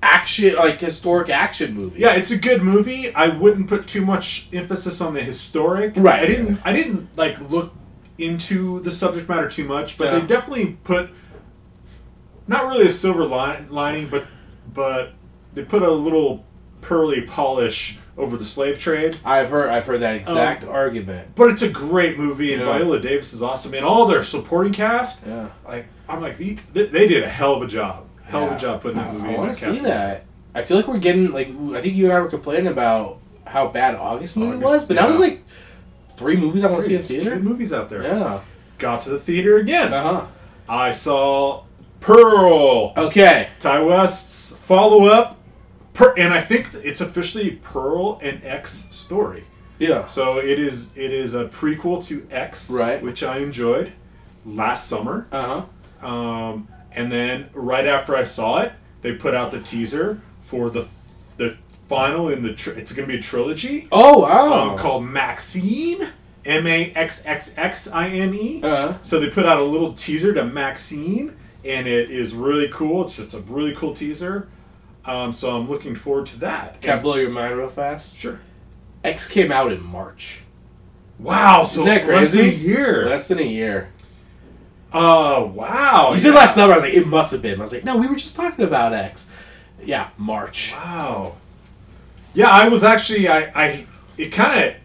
action, 0.01 0.56
like 0.56 0.80
historic 0.80 1.30
action 1.30 1.74
movie. 1.74 2.00
Yeah, 2.00 2.15
it's 2.15 2.32
a 2.32 2.38
good 2.38 2.62
movie. 2.62 3.13
I 3.13 3.27
wouldn't 3.30 3.68
put 3.68 3.88
too 3.88 4.06
much 4.06 4.48
emphasis 4.54 5.01
on 5.01 5.13
the 5.13 5.22
historic. 5.22 5.94
Right. 5.98 6.24
I 6.24 6.25
didn't. 6.25 6.60
I 6.63 6.74
didn't 6.74 7.18
like 7.18 7.39
look 7.50 7.74
into 8.18 8.80
the 8.82 8.92
subject 8.92 9.27
matter 9.27 9.50
too 9.50 9.65
much, 9.65 9.98
but 9.98 10.06
Yeah. 10.13 10.20
they 10.20 10.27
definitely 10.27 10.77
put 10.84 11.10
not 12.48 12.68
really 12.68 12.86
a 12.86 12.92
silver 12.92 13.25
line, 13.25 13.68
lining, 13.70 14.08
but 14.08 14.25
but 14.74 15.13
they 15.54 15.63
put 15.63 15.82
a 15.82 15.92
little 15.92 16.46
pearly 16.86 17.22
polish 17.22 17.98
over 18.18 18.38
the 18.38 18.46
slave 18.46 18.77
trade. 18.80 19.18
I've 19.25 19.50
heard. 19.50 19.70
I've 19.70 19.86
heard 19.86 20.00
that 20.01 20.15
exact 20.15 20.63
Um, 20.63 20.70
argument. 20.70 21.36
But 21.36 21.50
it's 21.51 21.62
a 21.62 21.70
great 21.70 22.18
movie, 22.18 22.54
and 22.54 22.62
Yeah. 22.62 22.77
Viola 22.77 23.00
Davis 23.00 23.34
is 23.34 23.42
awesome, 23.44 23.74
and 23.74 23.84
all 23.86 24.06
their 24.06 24.24
supporting 24.24 24.72
cast. 24.74 25.20
Yeah. 25.27 25.50
Like 25.68 25.86
I'm 26.08 26.22
like 26.22 26.38
they, 26.38 26.54
they 26.74 27.08
did 27.08 27.24
a 27.24 27.30
hell 27.30 27.56
of 27.56 27.62
a 27.62 27.68
job. 27.68 28.06
Hell 28.24 28.48
of 28.48 28.54
a 28.54 28.58
job 28.58 28.82
putting 28.82 28.98
that 28.98 29.13
movie 29.13 29.36
I 29.36 29.38
want 29.38 29.54
to 29.54 29.74
see 29.75 29.82
that. 29.84 30.24
I 30.54 30.62
feel 30.62 30.77
like 30.77 30.88
we're 30.88 30.98
getting 31.00 31.32
like 31.32 31.50
I 31.50 31.82
think 31.82 31.96
you 31.96 32.06
and 32.06 32.13
I 32.13 32.20
were 32.22 32.27
complaining 32.30 32.68
about 32.68 33.20
how 33.46 33.68
bad 33.68 33.96
August 33.96 34.38
movie 34.38 34.58
August, 34.58 34.63
was, 34.72 34.86
but 34.88 34.94
now 34.96 35.08
there's 35.08 35.20
like 35.20 35.42
three 36.15 36.38
movies 36.38 36.63
I 36.63 36.68
want 36.72 36.82
to 36.84 36.88
see 36.88 36.96
in 36.96 37.04
theater. 37.04 37.32
Good 37.32 37.44
movies 37.44 37.74
out 37.74 37.89
there. 37.89 38.01
Yeah. 38.04 38.39
Got 38.77 39.01
to 39.01 39.10
the 39.10 39.20
theater 39.20 39.58
again. 39.58 39.94
Uh 39.94 40.04
huh. 40.04 40.25
I 40.70 40.92
saw 40.92 41.63
Pearl. 42.00 42.94
Okay. 42.98 43.50
Ti 43.60 43.84
West's 43.84 44.56
follow 44.58 45.06
up, 45.06 45.38
per- 45.96 46.14
and 46.18 46.32
I 46.34 46.42
think 46.42 46.70
it's 46.84 47.02
officially 47.02 47.52
Pearl 47.64 48.20
and 48.22 48.42
X 48.44 48.90
story. 48.92 49.46
Yeah. 49.80 50.06
So 50.08 50.38
it 50.38 50.60
is 50.60 50.92
it 50.96 51.12
is 51.12 51.34
a 51.34 51.46
prequel 51.46 52.06
to 52.08 52.28
X, 52.32 52.70
Right. 52.70 53.02
Which 53.02 53.24
I 53.24 53.38
enjoyed 53.40 53.92
last 54.46 54.88
summer, 54.88 55.28
Uh 55.32 55.64
huh. 56.02 56.08
um, 56.08 56.68
and 56.92 57.12
then 57.12 57.50
right 57.54 57.86
after 57.86 58.16
I 58.16 58.24
saw 58.24 58.62
it, 58.62 58.72
they 59.02 59.16
put 59.16 59.34
out 59.34 59.52
the 59.52 59.60
teaser 59.62 60.22
for 60.42 60.70
the 60.70 60.86
the 61.38 61.58
final 61.90 62.30
in 62.30 62.42
the 62.44 62.54
tr- 62.54 62.72
it's 62.72 62.92
going 62.94 63.08
to 63.08 63.12
be 63.14 63.20
a 63.20 63.22
trilogy 63.22 63.88
Oh 63.92 64.20
wow. 64.20 64.72
um, 64.72 64.78
called 64.78 65.04
Maxine, 65.06 66.08
M 66.46 66.66
A 66.68 66.92
X 66.94 67.24
X 67.25 67.54
X 67.58 67.88
I 67.92 68.08
N 68.10 68.34
E. 68.34 68.62
Uh, 68.64 68.92
huh. 68.92 68.94
So 69.04 69.20
they 69.20 69.30
put 69.30 69.46
out 69.46 69.60
a 69.60 69.64
little 69.64 69.94
teaser 69.94 70.34
to 70.34 70.46
Maxine, 70.46 71.36
and 71.66 71.88
it 71.88 72.10
is 72.12 72.34
really 72.34 72.70
cool. 72.70 73.04
It's 73.04 73.16
just 73.18 73.34
a 73.34 73.40
really 73.40 73.75
cool 73.75 73.94
teaser. 73.94 74.48
Um, 75.06 75.32
so 75.32 75.56
I'm 75.56 75.70
looking 75.70 75.96
forward 75.96 76.26
to 76.28 76.40
that. 76.40 76.82
can 76.82 76.98
I 76.98 77.02
blow 77.02 77.16
your 77.16 77.30
mind 77.30 77.56
real 77.56 77.70
fast? 77.70 78.18
Sure. 78.18 78.40
X 79.04 79.28
came 79.28 79.52
out 79.52 79.72
in 79.72 79.84
March. 79.84 80.42
Wow. 81.20 81.64
So 81.64 81.84
less 81.84 82.34
than 82.34 82.46
a 82.46 82.50
year. 82.50 83.08
Less 83.08 83.28
than 83.28 83.40
a 83.40 83.44
year. 83.44 83.90
Oh 84.98 85.48
wow! 85.48 86.14
You 86.14 86.20
said 86.22 86.34
last 86.34 86.56
summer. 86.56 86.72
I 86.72 86.76
was 86.76 86.84
like, 86.84 86.94
it 86.94 87.06
must 87.06 87.32
have 87.32 87.42
been. 87.42 87.60
I 87.60 87.62
was 87.62 87.74
like, 87.74 87.84
no, 87.84 87.98
we 87.98 88.08
were 88.08 88.16
just 88.16 88.34
talking 88.34 88.64
about 88.64 88.94
X. 88.94 89.30
Yeah, 89.84 90.10
March. 90.18 90.72
Wow. 90.72 91.36
Yeah, 92.34 92.50
I 92.50 92.70
was 92.70 92.82
actually 92.84 93.28
I 93.28 93.52
I 93.54 93.88
it 94.18 94.30
kind 94.32 94.64
of 94.64 94.76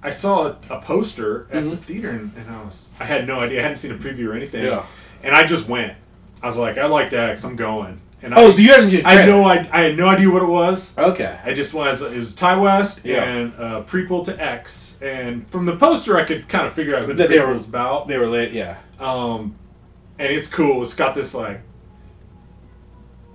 I 0.00 0.10
saw 0.10 0.46
a, 0.46 0.58
a 0.70 0.80
poster 0.80 1.48
at 1.50 1.68
the 1.68 1.76
theater 1.76 2.10
and, 2.10 2.32
and 2.36 2.50
I 2.50 2.62
was 2.62 2.92
I 3.00 3.04
had 3.04 3.26
no 3.26 3.40
idea 3.40 3.58
I 3.58 3.62
hadn't 3.62 3.76
seen 3.76 3.90
a 3.90 3.96
preview 3.96 4.28
or 4.28 4.34
anything. 4.34 4.64
Yeah. 4.64 4.86
And 5.24 5.34
I 5.34 5.44
just 5.44 5.68
went. 5.68 5.96
I 6.40 6.46
was 6.46 6.56
like, 6.56 6.78
I 6.78 6.86
liked 6.86 7.12
X. 7.12 7.44
I'm 7.44 7.56
going. 7.56 8.00
And 8.24 8.34
Oh, 8.34 8.48
I, 8.48 8.50
so 8.52 8.62
you 8.62 8.68
haven't 8.72 8.90
seen 8.90 9.04
I 9.04 9.12
had 9.14 9.24
trailer. 9.24 9.42
no 9.42 9.48
I, 9.48 9.68
I 9.72 9.80
had 9.82 9.96
no 9.96 10.06
idea 10.06 10.30
what 10.30 10.42
it 10.42 10.46
was. 10.48 10.96
Okay. 10.96 11.38
I 11.44 11.52
just 11.52 11.74
was 11.74 12.02
it 12.02 12.16
was 12.16 12.34
Ti 12.36 12.56
West 12.56 13.04
Yeah. 13.04 13.24
and 13.24 13.52
a 13.54 13.82
prequel 13.82 14.24
to 14.26 14.40
X, 14.40 14.98
and 15.02 15.46
from 15.48 15.66
the 15.66 15.76
poster 15.76 16.16
I 16.16 16.24
could 16.24 16.48
kind 16.48 16.66
of 16.66 16.72
figure 16.72 16.94
out 16.94 17.02
who 17.02 17.08
the 17.08 17.14
That 17.14 17.28
they 17.30 17.40
were- 17.40 17.48
was 17.52 17.68
about. 17.68 18.06
They 18.08 18.18
were 18.18 18.26
late. 18.28 18.52
Yeah. 18.52 18.76
Um, 19.00 19.56
and 20.18 20.32
it's 20.32 20.46
cool. 20.46 20.82
It's 20.84 20.94
got 20.94 21.14
this 21.16 21.34
like, 21.34 21.62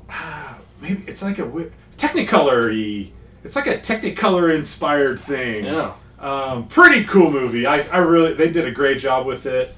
maybe 0.81 1.03
it's 1.07 1.21
like 1.23 1.39
a 1.39 1.43
wi- 1.43 1.71
Technicolor-y. 1.97 3.11
It's 3.43 3.55
like 3.55 3.67
a 3.67 3.77
Technicolor 3.79 4.53
inspired 4.55 5.19
thing. 5.19 5.65
Yeah. 5.65 5.93
Um, 6.19 6.67
pretty 6.67 7.03
cool 7.05 7.31
movie. 7.31 7.65
I, 7.65 7.81
I 7.89 7.97
really 7.99 8.33
they 8.33 8.51
did 8.51 8.65
a 8.65 8.71
great 8.71 8.99
job 8.99 9.25
with 9.25 9.45
it. 9.45 9.75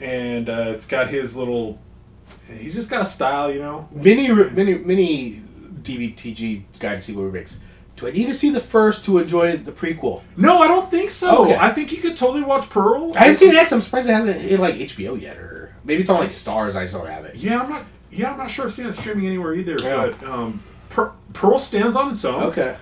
And 0.00 0.48
uh, 0.48 0.66
it's 0.68 0.86
got 0.86 1.08
his 1.08 1.36
little. 1.36 1.78
He's 2.52 2.74
just 2.74 2.90
got 2.90 3.02
a 3.02 3.04
style, 3.04 3.50
you 3.50 3.58
know. 3.60 3.88
Mini, 3.92 4.28
mini, 4.28 4.78
mini 4.78 5.42
DBTG 5.82 6.62
guide 6.78 6.96
to 6.96 7.00
see 7.00 7.12
what 7.14 7.22
remakes. 7.22 7.60
Do 7.96 8.08
I 8.08 8.10
need 8.10 8.26
to 8.26 8.34
see 8.34 8.50
the 8.50 8.60
first 8.60 9.04
to 9.04 9.18
enjoy 9.18 9.56
the 9.56 9.70
prequel? 9.70 10.22
No, 10.36 10.58
I 10.58 10.66
don't 10.66 10.90
think 10.90 11.10
so. 11.10 11.44
Okay. 11.44 11.56
I 11.56 11.70
think 11.70 11.92
you 11.92 11.98
could 11.98 12.16
totally 12.16 12.42
watch 12.42 12.68
Pearl. 12.68 13.12
I 13.16 13.24
haven't 13.24 13.38
seen 13.38 13.54
X. 13.54 13.72
I'm 13.72 13.80
surprised 13.80 14.08
it 14.08 14.12
hasn't 14.12 14.40
hit 14.40 14.58
like 14.58 14.74
HBO 14.74 15.20
yet, 15.20 15.36
or 15.36 15.76
maybe 15.84 16.00
it's 16.02 16.10
on 16.10 16.18
like 16.18 16.30
Starz. 16.30 16.74
I 16.74 16.82
just 16.84 16.94
don't 16.94 17.06
have 17.06 17.24
it. 17.24 17.36
Yeah, 17.36 17.62
I'm 17.62 17.70
not. 17.70 17.84
Yeah, 18.10 18.32
I'm 18.32 18.38
not 18.38 18.50
sure 18.50 18.64
I've 18.66 18.74
seen 18.74 18.86
it 18.86 18.92
streaming 18.94 19.26
anywhere 19.26 19.54
either. 19.54 19.76
Yeah. 19.80 20.12
But 20.18 20.28
um, 20.28 20.62
Per- 20.88 21.12
Pearl 21.32 21.58
stands 21.58 21.96
on 21.96 22.12
its 22.12 22.24
own. 22.24 22.42
Okay. 22.44 22.76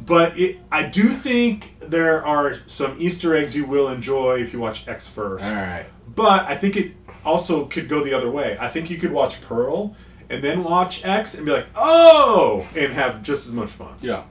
But 0.00 0.38
it, 0.38 0.58
I 0.70 0.84
do 0.84 1.04
think 1.04 1.76
there 1.80 2.24
are 2.24 2.56
some 2.66 2.96
Easter 2.98 3.34
eggs 3.34 3.56
you 3.56 3.64
will 3.64 3.88
enjoy 3.88 4.40
if 4.40 4.52
you 4.52 4.58
watch 4.58 4.86
X 4.86 5.08
first. 5.08 5.44
All 5.44 5.54
right. 5.54 5.86
But 6.14 6.46
I 6.46 6.56
think 6.56 6.76
it 6.76 6.92
also 7.24 7.66
could 7.66 7.88
go 7.88 8.02
the 8.04 8.12
other 8.14 8.30
way. 8.30 8.56
I 8.60 8.68
think 8.68 8.90
you 8.90 8.98
could 8.98 9.12
watch 9.12 9.40
Pearl 9.42 9.94
and 10.30 10.42
then 10.42 10.64
watch 10.64 11.04
X 11.04 11.34
and 11.34 11.44
be 11.46 11.52
like, 11.52 11.66
oh, 11.76 12.66
and 12.76 12.92
have 12.92 13.22
just 13.22 13.46
as 13.46 13.52
much 13.52 13.70
fun. 13.70 13.94
Yeah. 14.00 14.24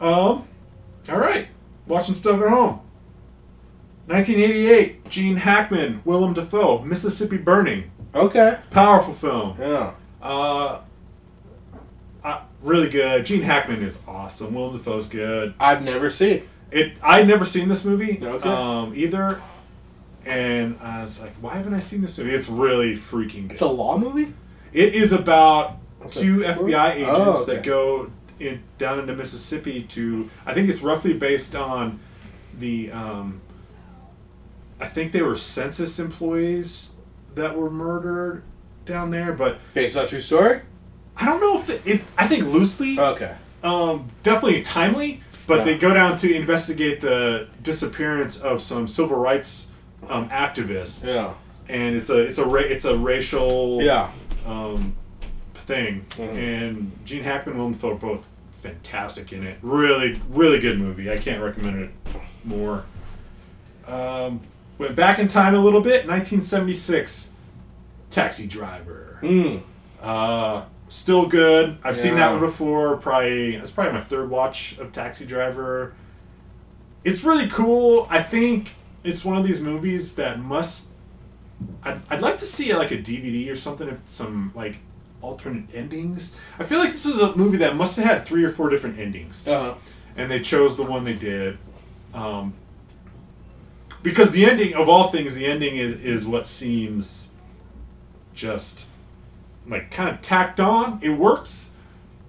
Um, 0.00 0.46
all 1.08 1.18
right, 1.18 1.48
watching 1.86 2.14
stuff 2.14 2.40
at 2.42 2.48
home. 2.48 2.80
1988, 4.06 5.08
Gene 5.08 5.36
Hackman, 5.36 6.02
Willem 6.04 6.32
Dafoe, 6.32 6.80
Mississippi 6.82 7.36
Burning, 7.36 7.90
Okay. 8.14 8.58
powerful 8.70 9.14
film. 9.14 9.54
Yeah. 9.60 9.92
Uh, 10.20 10.80
uh, 12.24 12.40
really 12.62 12.88
good. 12.88 13.24
Gene 13.24 13.42
Hackman 13.42 13.82
is 13.82 14.02
awesome. 14.08 14.52
Willem 14.54 14.76
Dafoe's 14.76 15.06
good. 15.06 15.54
I've 15.60 15.82
never 15.82 16.10
seen. 16.10 16.42
It. 16.72 16.98
I'd 17.02 17.28
never 17.28 17.44
seen 17.44 17.68
this 17.68 17.84
movie 17.84 18.18
Okay. 18.22 18.48
um, 18.48 18.92
either, 18.96 19.40
and 20.30 20.78
I 20.80 21.02
was 21.02 21.20
like, 21.20 21.32
why 21.40 21.54
haven't 21.56 21.74
I 21.74 21.80
seen 21.80 22.00
this 22.02 22.16
movie? 22.18 22.30
It's 22.34 22.48
really 22.48 22.94
freaking 22.94 23.42
good. 23.48 23.52
It's 23.52 23.60
a 23.60 23.66
law 23.66 23.98
movie. 23.98 24.32
It 24.72 24.94
is 24.94 25.12
about 25.12 25.76
What's 25.98 26.20
two? 26.20 26.38
FBI 26.40 26.94
agents 26.94 27.10
Oh, 27.20 27.42
okay. 27.42 27.54
that 27.56 27.62
go 27.64 28.10
in 28.38 28.62
down 28.78 29.00
into 29.00 29.14
Mississippi 29.14 29.82
to. 29.82 30.30
I 30.46 30.54
think 30.54 30.68
it's 30.68 30.82
roughly 30.82 31.14
based 31.14 31.54
on 31.56 31.98
the. 32.58 32.92
Um, 32.92 33.40
I 34.80 34.86
think 34.86 35.12
they 35.12 35.20
were 35.22 35.36
census 35.36 35.98
employees 35.98 36.92
that 37.34 37.56
were 37.56 37.70
murdered 37.70 38.42
down 38.86 39.10
there, 39.10 39.32
but 39.32 39.58
Based 39.74 39.96
on 39.96 40.06
true 40.06 40.20
story. 40.20 40.60
I 41.16 41.26
don't 41.26 41.40
know 41.40 41.58
if 41.60 41.68
it. 41.68 41.82
it 41.84 42.00
I 42.16 42.26
think 42.26 42.44
loosely, 42.44 42.98
Okay. 42.98 43.34
um, 43.62 44.08
definitely 44.22 44.62
timely, 44.62 45.20
but 45.46 45.58
Yeah. 45.58 45.64
they 45.64 45.78
go 45.78 45.92
down 45.92 46.16
to 46.18 46.32
investigate 46.34 47.00
the 47.02 47.48
disappearance 47.62 48.38
of 48.40 48.62
some 48.62 48.88
civil 48.88 49.18
rights 49.18 49.66
um, 50.08 50.28
activists. 50.30 51.06
Yeah. 51.06 51.32
and 51.68 51.94
it's 51.96 52.10
a 52.10 52.18
it's 52.20 52.38
a 52.38 52.44
ra- 52.44 52.60
it's 52.62 52.84
a 52.84 52.96
racial 52.96 53.80
Yeah. 53.82 54.10
um, 54.46 54.94
thing. 55.54 56.04
Mhm. 56.16 56.36
And 56.36 56.92
Gene 57.04 57.22
Hackman 57.22 57.52
and 57.54 57.58
Willem 57.58 57.72
Dafoe 57.74 57.92
are 57.92 57.94
both 57.94 58.26
fantastic 58.62 59.32
in 59.32 59.46
it. 59.46 59.58
Really, 59.62 60.20
really 60.30 60.58
good 60.58 60.78
movie. 60.80 61.10
I 61.12 61.16
can't 61.18 61.40
recommend 61.42 61.80
it 61.82 61.90
more. 62.44 62.84
Um, 63.86 64.40
went 64.78 64.96
back 64.96 65.18
in 65.18 65.28
time 65.28 65.54
a 65.54 65.60
little 65.60 65.80
bit. 65.80 66.06
1976, 66.06 67.32
Taxi 68.10 68.46
Driver. 68.48 69.18
Hmm. 69.20 69.56
Uh, 70.02 70.62
still 70.88 71.26
good. 71.26 71.78
I've 71.84 71.96
seen 71.96 72.16
that 72.16 72.32
one 72.32 72.40
before. 72.40 72.96
Probably 72.96 73.56
that's 73.56 73.70
probably 73.70 73.92
my 73.92 74.00
third 74.00 74.28
watch 74.30 74.78
of 74.78 74.90
Taxi 74.92 75.24
Driver. 75.26 75.92
It's 77.04 77.22
really 77.24 77.48
cool. 77.48 78.06
I 78.10 78.22
think 78.22 78.74
it's 79.04 79.24
one 79.24 79.36
of 79.36 79.46
these 79.46 79.60
movies 79.60 80.14
that 80.16 80.38
must. 80.40 80.88
I'd, 81.84 82.00
I'd 82.08 82.22
like 82.22 82.38
to 82.38 82.46
see 82.46 82.74
like 82.74 82.90
a 82.90 82.96
DVD 82.98 83.50
or 83.52 83.56
something 83.56 83.88
if 83.88 83.98
some 84.08 84.52
like 84.54 84.78
alternate 85.22 85.64
endings. 85.74 86.34
I 86.58 86.64
feel 86.64 86.78
like 86.78 86.92
this 86.92 87.04
was 87.04 87.18
a 87.20 87.36
movie 87.36 87.58
that 87.58 87.76
must 87.76 87.96
have 87.96 88.06
had 88.06 88.24
three 88.26 88.42
or 88.44 88.50
four 88.50 88.70
different 88.70 88.98
endings 88.98 89.46
Uh, 89.46 89.74
and 90.16 90.30
they 90.30 90.40
chose 90.40 90.76
the 90.78 90.82
one 90.82 91.04
they 91.04 91.12
did. 91.12 91.58
Um, 92.14 92.54
because 94.02 94.30
the 94.30 94.46
ending, 94.46 94.72
of 94.74 94.88
all 94.88 95.08
things, 95.08 95.34
the 95.34 95.44
ending 95.44 95.76
is, 95.76 95.96
is 96.00 96.26
what 96.26 96.46
seems 96.46 97.32
just 98.34 98.88
like 99.66 99.90
kind 99.90 100.08
of 100.08 100.22
tacked 100.22 100.58
on. 100.60 100.98
It 101.02 101.10
works, 101.10 101.72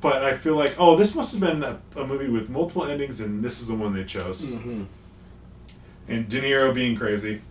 but 0.01 0.24
I 0.24 0.36
feel 0.36 0.56
like, 0.58 0.75
oh, 0.78 0.98
this 0.98 1.16
must 1.16 1.32
have 1.32 1.40
been 1.42 1.63
a, 1.63 1.80
a 1.96 2.06
movie 2.06 2.28
with 2.28 2.50
multiple 2.50 2.84
endings, 2.86 3.22
and 3.22 3.42
this 3.42 3.62
is 3.62 3.68
the 3.70 3.75
one 3.75 3.94
they 3.94 4.04
chose. 4.04 4.46
mhm. 4.46 4.86
And 6.08 6.27
De 6.27 6.41
Niro 6.41 6.74
being 6.74 6.96
crazy. 6.98 7.41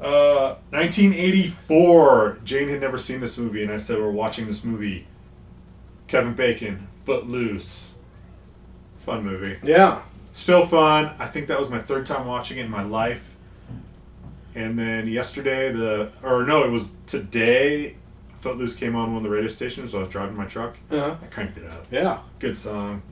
Uh, 0.00 0.56
1984. 0.70 2.38
Jane 2.44 2.68
had 2.68 2.80
never 2.80 2.98
seen 2.98 3.20
this 3.20 3.38
movie, 3.38 3.62
and 3.62 3.72
I 3.72 3.76
said 3.78 3.98
we're 3.98 4.10
watching 4.10 4.46
this 4.46 4.64
movie. 4.64 5.06
Kevin 6.06 6.34
Bacon, 6.34 6.88
Footloose. 7.04 7.94
Fun 8.98 9.24
movie. 9.24 9.58
Yeah. 9.62 10.02
Still 10.32 10.66
fun. 10.66 11.14
I 11.18 11.26
think 11.26 11.46
that 11.48 11.58
was 11.58 11.70
my 11.70 11.78
third 11.78 12.06
time 12.06 12.26
watching 12.26 12.58
it 12.58 12.64
in 12.64 12.70
my 12.70 12.82
life. 12.82 13.34
And 14.54 14.78
then 14.78 15.08
yesterday, 15.08 15.72
the 15.72 16.10
or 16.22 16.44
no, 16.44 16.64
it 16.64 16.70
was 16.70 16.94
today. 17.06 17.96
Footloose 18.40 18.76
came 18.76 18.94
on 18.94 19.08
one 19.08 19.18
of 19.18 19.22
the 19.22 19.30
radio 19.30 19.48
stations. 19.48 19.92
while 19.92 20.00
I 20.02 20.04
was 20.04 20.12
driving 20.12 20.36
my 20.36 20.44
truck. 20.44 20.76
Uh, 20.90 21.16
I 21.22 21.26
cranked 21.26 21.56
it 21.58 21.66
up. 21.70 21.86
yeah. 21.90 22.20
Good 22.38 22.58
song. 22.58 23.02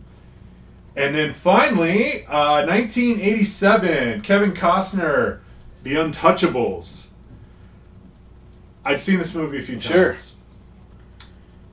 And 0.95 1.15
then 1.15 1.33
finally, 1.33 2.25
uh, 2.27 2.67
1987, 2.67 4.21
Kevin 4.21 4.53
Costner, 4.53 5.41
The 5.83 5.95
Untouchables. 5.95 7.09
I've 8.85 9.01
seen 9.01 9.19
this 9.19 9.35
movie 9.35 9.59
a 9.59 9.63
few 9.63 9.77
times. 9.77 9.85
Sure. 9.87 10.15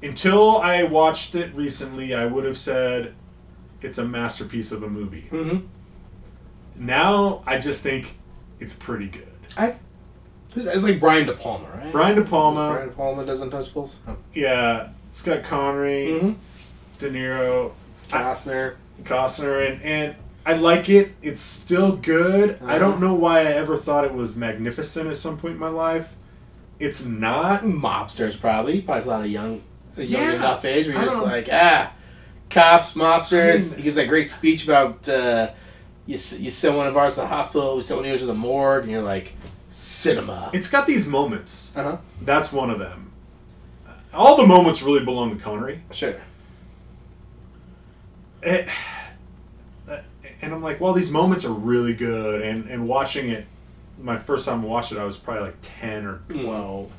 Until 0.02 0.58
I 0.58 0.84
watched 0.84 1.36
it 1.36 1.54
recently, 1.54 2.14
I 2.14 2.26
would 2.26 2.46
have 2.46 2.58
said 2.58 3.14
it's 3.82 3.98
a 3.98 4.06
masterpiece 4.06 4.72
of 4.72 4.84
a 4.84 4.88
movie. 4.90 5.28
Mm-hmm. 5.32 5.66
Now 6.86 7.44
I 7.46 7.60
just 7.60 7.84
think 7.84 8.16
it's 8.60 8.74
pretty 8.74 9.08
good. 9.08 9.28
I. 9.58 9.76
It's 10.56 10.66
it's 10.66 10.84
like 10.84 11.00
Brian 11.00 11.28
De 11.28 11.34
Palma, 11.34 11.68
right? 11.76 11.92
Brian 11.92 12.16
De 12.16 12.24
Palma, 12.24 12.72
Brian 12.74 12.88
De 12.90 12.94
Palma 12.96 13.26
does 13.26 13.42
Untouchables. 13.42 13.98
Oh. 14.08 14.16
yeah, 14.34 14.90
Scott 15.12 15.44
Connery, 15.44 16.08
Mm-hmm. 16.08 16.32
De 17.00 17.10
Niro, 17.12 17.72
Costner. 18.10 18.76
Costner, 19.04 19.68
and, 19.70 19.82
and 19.82 20.16
I 20.46 20.54
like 20.54 20.90
it. 20.90 21.12
It's 21.22 21.42
still 21.42 21.96
good. 21.96 22.52
I 22.62 22.76
Uh-huh. 22.76 22.80
don't 22.80 23.02
know 23.02 23.14
why 23.14 23.40
I 23.42 23.46
ever 23.46 23.78
thought 23.78 24.06
it 24.06 24.14
was 24.14 24.36
magnificent 24.36 25.10
at 25.10 25.18
some 25.18 25.38
point 25.38 25.54
in 25.56 25.60
my 25.60 25.70
life. 25.70 26.16
It's 26.80 27.06
not. 27.06 27.64
Mobsters 27.64 28.40
probably. 28.40 28.82
Probably 28.82 29.04
a 29.04 29.08
lot 29.08 29.22
of 29.22 29.28
young, 29.28 29.62
young 29.98 30.08
Yeah. 30.22 30.34
enough 30.36 30.64
age 30.66 30.88
where 30.88 30.96
you're 30.96 31.06
just 31.06 31.22
like, 31.24 31.50
ah, 31.52 31.92
cops, 32.50 32.94
mobsters. 32.96 33.54
I 33.54 33.70
mean- 33.70 33.78
he 33.78 33.84
gives 33.84 33.96
that 33.98 34.08
great 34.08 34.30
speech 34.30 34.64
about 34.64 35.08
uh, 35.10 35.50
you. 36.06 36.14
You 36.14 36.50
send 36.52 36.78
one 36.78 36.88
of 36.88 36.96
ours 36.98 37.16
to 37.16 37.22
the 37.22 37.28
hospital. 37.28 37.76
We 37.78 37.84
send 37.84 37.98
one 37.98 38.06
of 38.06 38.10
yours 38.10 38.22
to 38.22 38.28
the 38.28 38.34
morgue, 38.34 38.84
and 38.84 38.92
you're 38.92 39.02
like, 39.02 39.36
cinema. 39.70 40.50
It's 40.54 40.70
got 40.70 40.88
these 40.88 41.06
moments. 41.06 41.74
Uh 41.76 41.84
huh. 41.84 41.98
That's 42.22 42.52
one 42.54 42.70
of 42.70 42.80
them. 42.80 43.12
All 44.14 44.38
the 44.38 44.48
moments 44.48 44.82
really 44.82 45.04
belong 45.06 45.38
to 45.38 45.44
Connery. 45.44 45.84
Sure. 45.92 46.16
It, 48.42 48.68
and 50.42 50.54
I'm 50.54 50.62
like, 50.62 50.80
well, 50.80 50.94
these 50.94 51.12
moments 51.12 51.46
are 51.46 51.52
really 51.52 51.94
good. 51.94 52.42
And, 52.42 52.70
and 52.70 52.88
watching 52.88 53.30
it, 53.30 53.46
my 54.02 54.18
first 54.18 54.46
time 54.46 54.64
I 54.64 54.68
watched 54.68 54.92
it, 54.92 54.98
I 54.98 55.04
was 55.04 55.18
probably 55.18 55.44
like 55.44 55.58
10 55.62 56.06
or 56.06 56.14
hmm. 56.16 56.44
12 56.44 56.96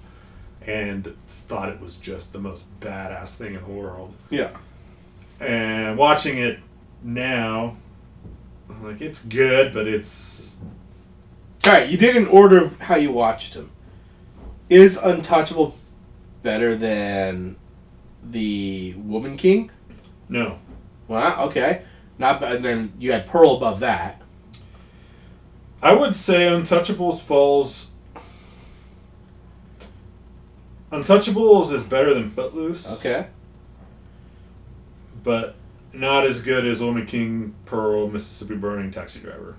and 0.67 1.17
thought 1.49 1.69
it 1.71 1.81
was 1.81 1.97
just 1.97 2.33
the 2.33 2.39
most 2.39 2.79
badass 2.81 3.37
thing 3.37 3.55
in 3.55 3.63
the 3.63 3.71
world. 3.71 4.15
Yeah. 4.29 4.51
And 5.41 5.97
watching 5.97 6.39
it 6.39 6.59
now, 7.03 7.77
I'm 8.69 8.85
like, 8.85 9.01
it's 9.01 9.23
good, 9.25 9.73
but 9.73 9.89
it's 9.89 10.59
All 11.67 11.73
right, 11.73 11.89
you 11.89 11.97
did 11.97 12.17
in 12.17 12.27
order 12.27 12.59
of 12.63 12.79
how 12.81 12.97
you 12.97 13.11
watched 13.11 13.55
them. 13.55 13.71
Is 14.69 14.97
Untouchable 14.97 15.77
better 16.43 16.77
than 16.77 17.57
the 18.23 18.95
Woman 18.99 19.37
King? 19.37 19.71
No. 20.29 20.59
Well, 21.11 21.49
okay. 21.49 21.83
Not 22.21 22.41
bad. 22.41 22.63
Then 22.63 22.93
you 23.01 23.11
had 23.11 23.27
Pearl 23.27 23.57
above 23.57 23.81
that. 23.81 24.23
I 25.83 25.93
would 25.93 26.15
say 26.15 26.43
Untouchables 26.43 27.21
falls. 27.21 27.91
Untouchables 30.93 31.73
is 31.73 31.83
better 31.83 32.15
than 32.15 32.31
Footloose, 32.31 32.97
Okay. 32.99 33.27
but 35.25 35.57
not 35.93 36.25
as 36.27 36.41
good 36.43 36.65
as 36.65 36.81
Woman 36.81 37.07
King, 37.07 37.55
Pearl, 37.65 38.09
Mississippi 38.09 38.55
Burning, 38.57 38.91
Taxi 38.93 39.19
Driver. 39.19 39.57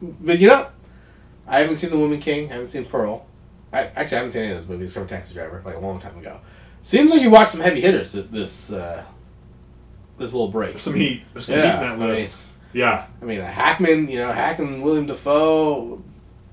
But 0.00 0.38
you 0.38 0.48
know, 0.48 0.68
I 1.46 1.60
haven't 1.60 1.76
seen 1.78 1.90
The 1.90 1.98
Woman 1.98 2.20
King. 2.20 2.48
I 2.50 2.54
haven't 2.54 2.70
seen 2.70 2.86
Pearl. 2.86 3.26
I 3.70 3.84
actually 3.96 4.16
I 4.16 4.20
haven't 4.20 4.32
seen 4.32 4.42
any 4.44 4.52
of 4.52 4.58
those 4.60 4.68
movies 4.68 4.90
except 4.90 5.10
for 5.10 5.14
Taxi 5.14 5.34
Driver, 5.34 5.60
like 5.64 5.76
a 5.76 5.80
long 5.80 5.98
time 6.00 6.16
ago. 6.16 6.40
Seems 6.82 7.10
like 7.10 7.20
you 7.20 7.28
watched 7.28 7.50
some 7.52 7.60
heavy 7.60 7.82
hitters 7.82 8.12
th- 8.12 8.28
this 8.30 8.72
uh, 8.72 9.04
this 10.20 10.32
little 10.32 10.48
break. 10.48 10.70
There's 10.70 10.82
some 10.82 10.94
heat. 10.94 11.22
There's 11.32 11.46
some 11.46 11.56
Yeah, 11.56 11.62
heat 11.62 11.74
in 11.74 11.80
that 11.80 11.88
I 11.92 11.96
mean- 11.96 12.08
list. 12.08 12.42
yeah. 12.72 13.06
I 13.20 13.24
mean, 13.24 13.40
Hackman, 13.40 14.08
you 14.08 14.18
know, 14.18 14.30
Hackman, 14.30 14.82
William 14.82 15.06
Dafoe, 15.06 16.02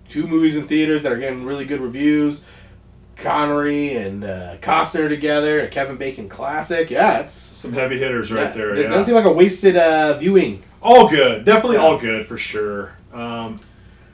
two 0.10 0.26
movies 0.26 0.56
in 0.58 0.68
theaters 0.68 1.04
that 1.04 1.12
are 1.12 1.18
getting 1.18 1.44
really 1.46 1.66
good 1.66 1.82
reviews. 1.82 2.46
Connery 3.16 3.96
and 3.96 4.24
uh, 4.24 4.58
Costner 4.62 5.10
together, 5.10 5.62
a 5.62 5.68
Kevin 5.68 5.98
Bacon 5.98 6.30
classic. 6.30 6.92
Yeah, 6.92 7.20
it's 7.20 7.34
Some 7.34 7.74
heavy 7.74 7.98
hitters 7.98 8.32
right 8.32 8.54
there. 8.54 8.74
It 8.76 8.84
Yeah. 8.84 8.90
doesn't 8.90 9.06
seem 9.06 9.16
like 9.16 9.26
a 9.26 9.32
wasted 9.32 9.76
uh, 9.76 10.18
viewing. 10.18 10.62
all 10.84 11.08
good. 11.10 11.44
Definitely 11.44 11.78
Yeah. 11.78 11.84
all 11.84 11.98
good 11.98 12.26
for 12.28 12.38
sure. 12.38 12.94
Um, 13.14 13.60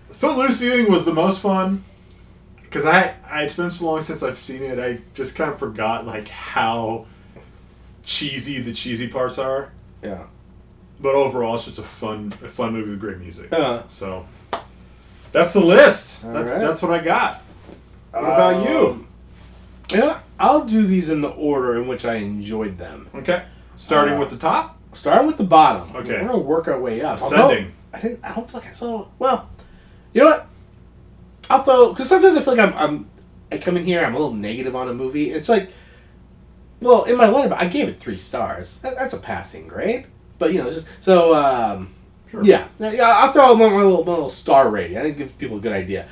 Footloose 0.10 0.58
viewing 0.58 0.90
was 0.90 1.04
the 1.04 1.14
most 1.14 1.42
fun 1.42 1.84
because 2.62 2.86
I, 2.86 3.14
I 3.30 3.44
it's 3.44 3.54
been 3.56 3.70
so 3.70 3.86
long 3.86 4.00
since 4.02 4.24
I've 4.24 4.38
seen 4.38 4.64
it. 4.64 4.80
I 4.80 5.00
just 5.14 5.36
kind 5.36 5.52
of 5.52 5.60
forgot 5.60 6.08
like 6.08 6.30
how 6.30 7.06
cheesy 8.04 8.62
the 8.62 8.74
cheesy 8.74 9.08
parts 9.08 9.38
are. 9.40 9.72
Yeah. 10.02 10.24
But 11.00 11.16
overall, 11.16 11.56
it's 11.56 11.66
just 11.66 11.80
a 11.80 11.84
fun 11.84 12.28
a 12.44 12.48
fun 12.48 12.74
movie 12.74 12.92
with 12.92 13.00
great 13.00 13.18
music. 13.18 13.52
Uh. 13.52 13.88
So 13.88 14.26
that's 15.32 15.54
the 15.54 15.60
list. 15.60 16.24
All 16.24 16.34
That's 16.34 16.52
right. 16.52 16.60
that's 16.60 16.82
what 16.82 16.92
I 16.92 17.04
got. 17.04 17.42
What 18.12 18.24
about 18.24 18.70
you? 18.70 18.88
Um, 18.90 19.08
Yeah, 19.92 20.20
I'll 20.40 20.66
do 20.66 20.86
these 20.86 21.10
in 21.10 21.22
the 21.22 21.30
order 21.30 21.76
in 21.82 21.88
which 21.88 22.06
I 22.06 22.16
enjoyed 22.16 22.78
them. 22.78 23.10
Okay, 23.16 23.44
starting 23.76 24.16
uh, 24.16 24.20
with 24.20 24.30
the 24.30 24.38
top. 24.38 24.78
Starting 24.94 25.26
with 25.26 25.38
the 25.38 25.44
bottom. 25.44 25.96
Okay. 25.96 26.22
We're 26.22 26.28
gonna 26.28 26.38
work 26.38 26.68
our 26.68 26.80
way 26.80 27.02
up. 27.02 27.18
Ascending. 27.18 27.66
Although, 27.66 27.72
I 27.94 28.00
didn't. 28.00 28.20
I 28.24 28.34
don't 28.36 28.50
feel 28.50 28.60
like 28.60 28.70
I 28.70 28.74
saw. 28.74 29.08
Well, 29.18 29.50
you 30.14 30.22
know 30.24 30.30
what? 30.30 30.48
I'll 31.50 31.64
throw 31.64 31.90
because 31.92 32.08
sometimes 32.08 32.36
I 32.38 32.42
feel 32.44 32.56
like 32.56 32.68
I'm. 32.72 32.78
I'm. 32.78 33.10
I 33.52 33.58
come 33.58 33.76
in 33.78 33.86
here. 33.86 34.06
I'm 34.06 34.14
a 34.14 34.18
little 34.20 34.34
negative 34.34 34.76
on 34.76 34.88
a 34.88 34.94
movie. 34.94 35.32
It's 35.32 35.50
like, 35.50 35.72
well, 36.84 37.04
in 37.06 37.18
my 37.18 37.28
letter, 37.30 37.54
I 37.56 37.68
gave 37.68 37.88
it 37.88 37.94
three 37.94 38.18
stars. 38.18 38.80
That, 38.80 38.96
that's 38.96 39.14
a 39.14 39.20
passing 39.20 39.68
grade. 39.68 40.06
But 40.38 40.54
you 40.54 40.60
know, 40.60 40.70
just 40.70 40.88
so. 41.02 41.34
Um, 41.36 41.90
Sure. 42.34 42.44
Yeah, 42.44 42.68
yeah. 42.80 43.14
I'll 43.16 43.32
throw 43.32 43.54
my, 43.54 43.70
my 43.70 43.84
little 43.84 44.04
my 44.04 44.14
little 44.14 44.30
star 44.32 44.72
rating. 44.72 44.98
I 44.98 45.04
think 45.04 45.20
give 45.20 45.38
people 45.38 45.58
a 45.58 45.60
good 45.60 45.72
idea. 45.72 46.08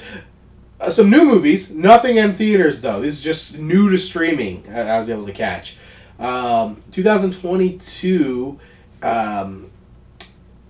Uh, 0.80 0.92
some 0.92 1.10
new 1.10 1.26
movies, 1.26 1.74
nothing 1.74 2.18
in 2.18 2.36
theaters 2.36 2.82
though. 2.82 3.02
This 3.02 3.16
is 3.16 3.22
just 3.22 3.58
new 3.58 3.90
to 3.90 3.98
streaming. 3.98 4.64
I, 4.72 4.82
I 4.82 4.98
was 5.00 5.10
able 5.10 5.26
to 5.26 5.32
catch. 5.34 5.78
Um, 6.20 6.80
2022. 6.92 8.60
Um, 9.02 9.72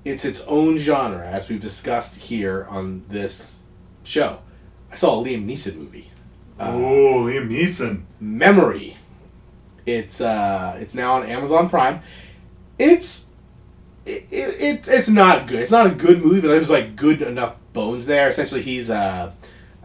it's 0.05 0.23
its 0.23 0.39
own 0.47 0.77
genre, 0.77 1.27
as 1.27 1.49
we've 1.49 1.59
discussed 1.59 2.15
here 2.15 2.65
on 2.69 3.03
this 3.09 3.63
show. 4.03 4.39
I 4.89 4.95
saw 4.95 5.19
a 5.19 5.25
Liam 5.25 5.45
Neeson 5.45 5.75
movie, 5.75 6.11
oh, 6.61 7.25
Liam 7.27 7.49
Neeson. 7.49 8.03
Memory. 8.21 8.95
It's 9.85 10.21
uh, 10.21 10.77
it's 10.79 10.93
now 10.93 11.13
on 11.13 11.23
Amazon 11.25 11.69
Prime. 11.69 12.01
It's 12.77 13.27
it, 14.05 14.27
it, 14.31 14.87
it's 14.87 15.09
not 15.09 15.47
good. 15.47 15.59
It's 15.59 15.71
not 15.71 15.87
a 15.87 15.91
good 15.91 16.23
movie, 16.23 16.41
but 16.41 16.47
there's 16.47 16.69
like 16.69 16.95
good 16.95 17.21
enough 17.21 17.57
bones 17.73 18.05
there. 18.05 18.27
Essentially, 18.27 18.61
he's 18.61 18.89
uh, 18.89 19.31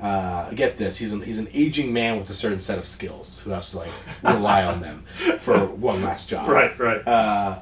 uh, 0.00 0.50
get 0.50 0.76
this. 0.76 0.98
He's 0.98 1.12
an 1.12 1.22
he's 1.22 1.38
an 1.38 1.48
aging 1.52 1.92
man 1.92 2.18
with 2.18 2.30
a 2.30 2.34
certain 2.34 2.60
set 2.60 2.78
of 2.78 2.84
skills 2.84 3.40
who 3.40 3.50
has 3.50 3.70
to 3.72 3.78
like 3.78 3.92
rely 4.22 4.64
on 4.64 4.80
them 4.80 5.04
for 5.40 5.58
one 5.66 6.02
last 6.02 6.28
job. 6.28 6.48
Right, 6.48 6.78
right. 6.78 7.06
Uh, 7.06 7.60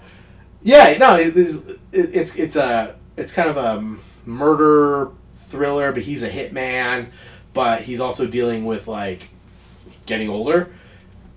yeah, 0.62 0.96
no, 0.98 1.16
it, 1.16 1.36
it's 1.36 1.58
it's 1.92 2.36
it's 2.36 2.56
a 2.56 2.96
it's 3.16 3.32
kind 3.32 3.48
of 3.48 3.56
a 3.56 3.96
murder 4.26 5.10
thriller, 5.34 5.92
but 5.92 6.02
he's 6.02 6.22
a 6.22 6.30
hitman, 6.30 7.08
but 7.52 7.82
he's 7.82 8.00
also 8.00 8.26
dealing 8.26 8.64
with 8.64 8.88
like 8.88 9.28
getting 10.06 10.28
older, 10.28 10.72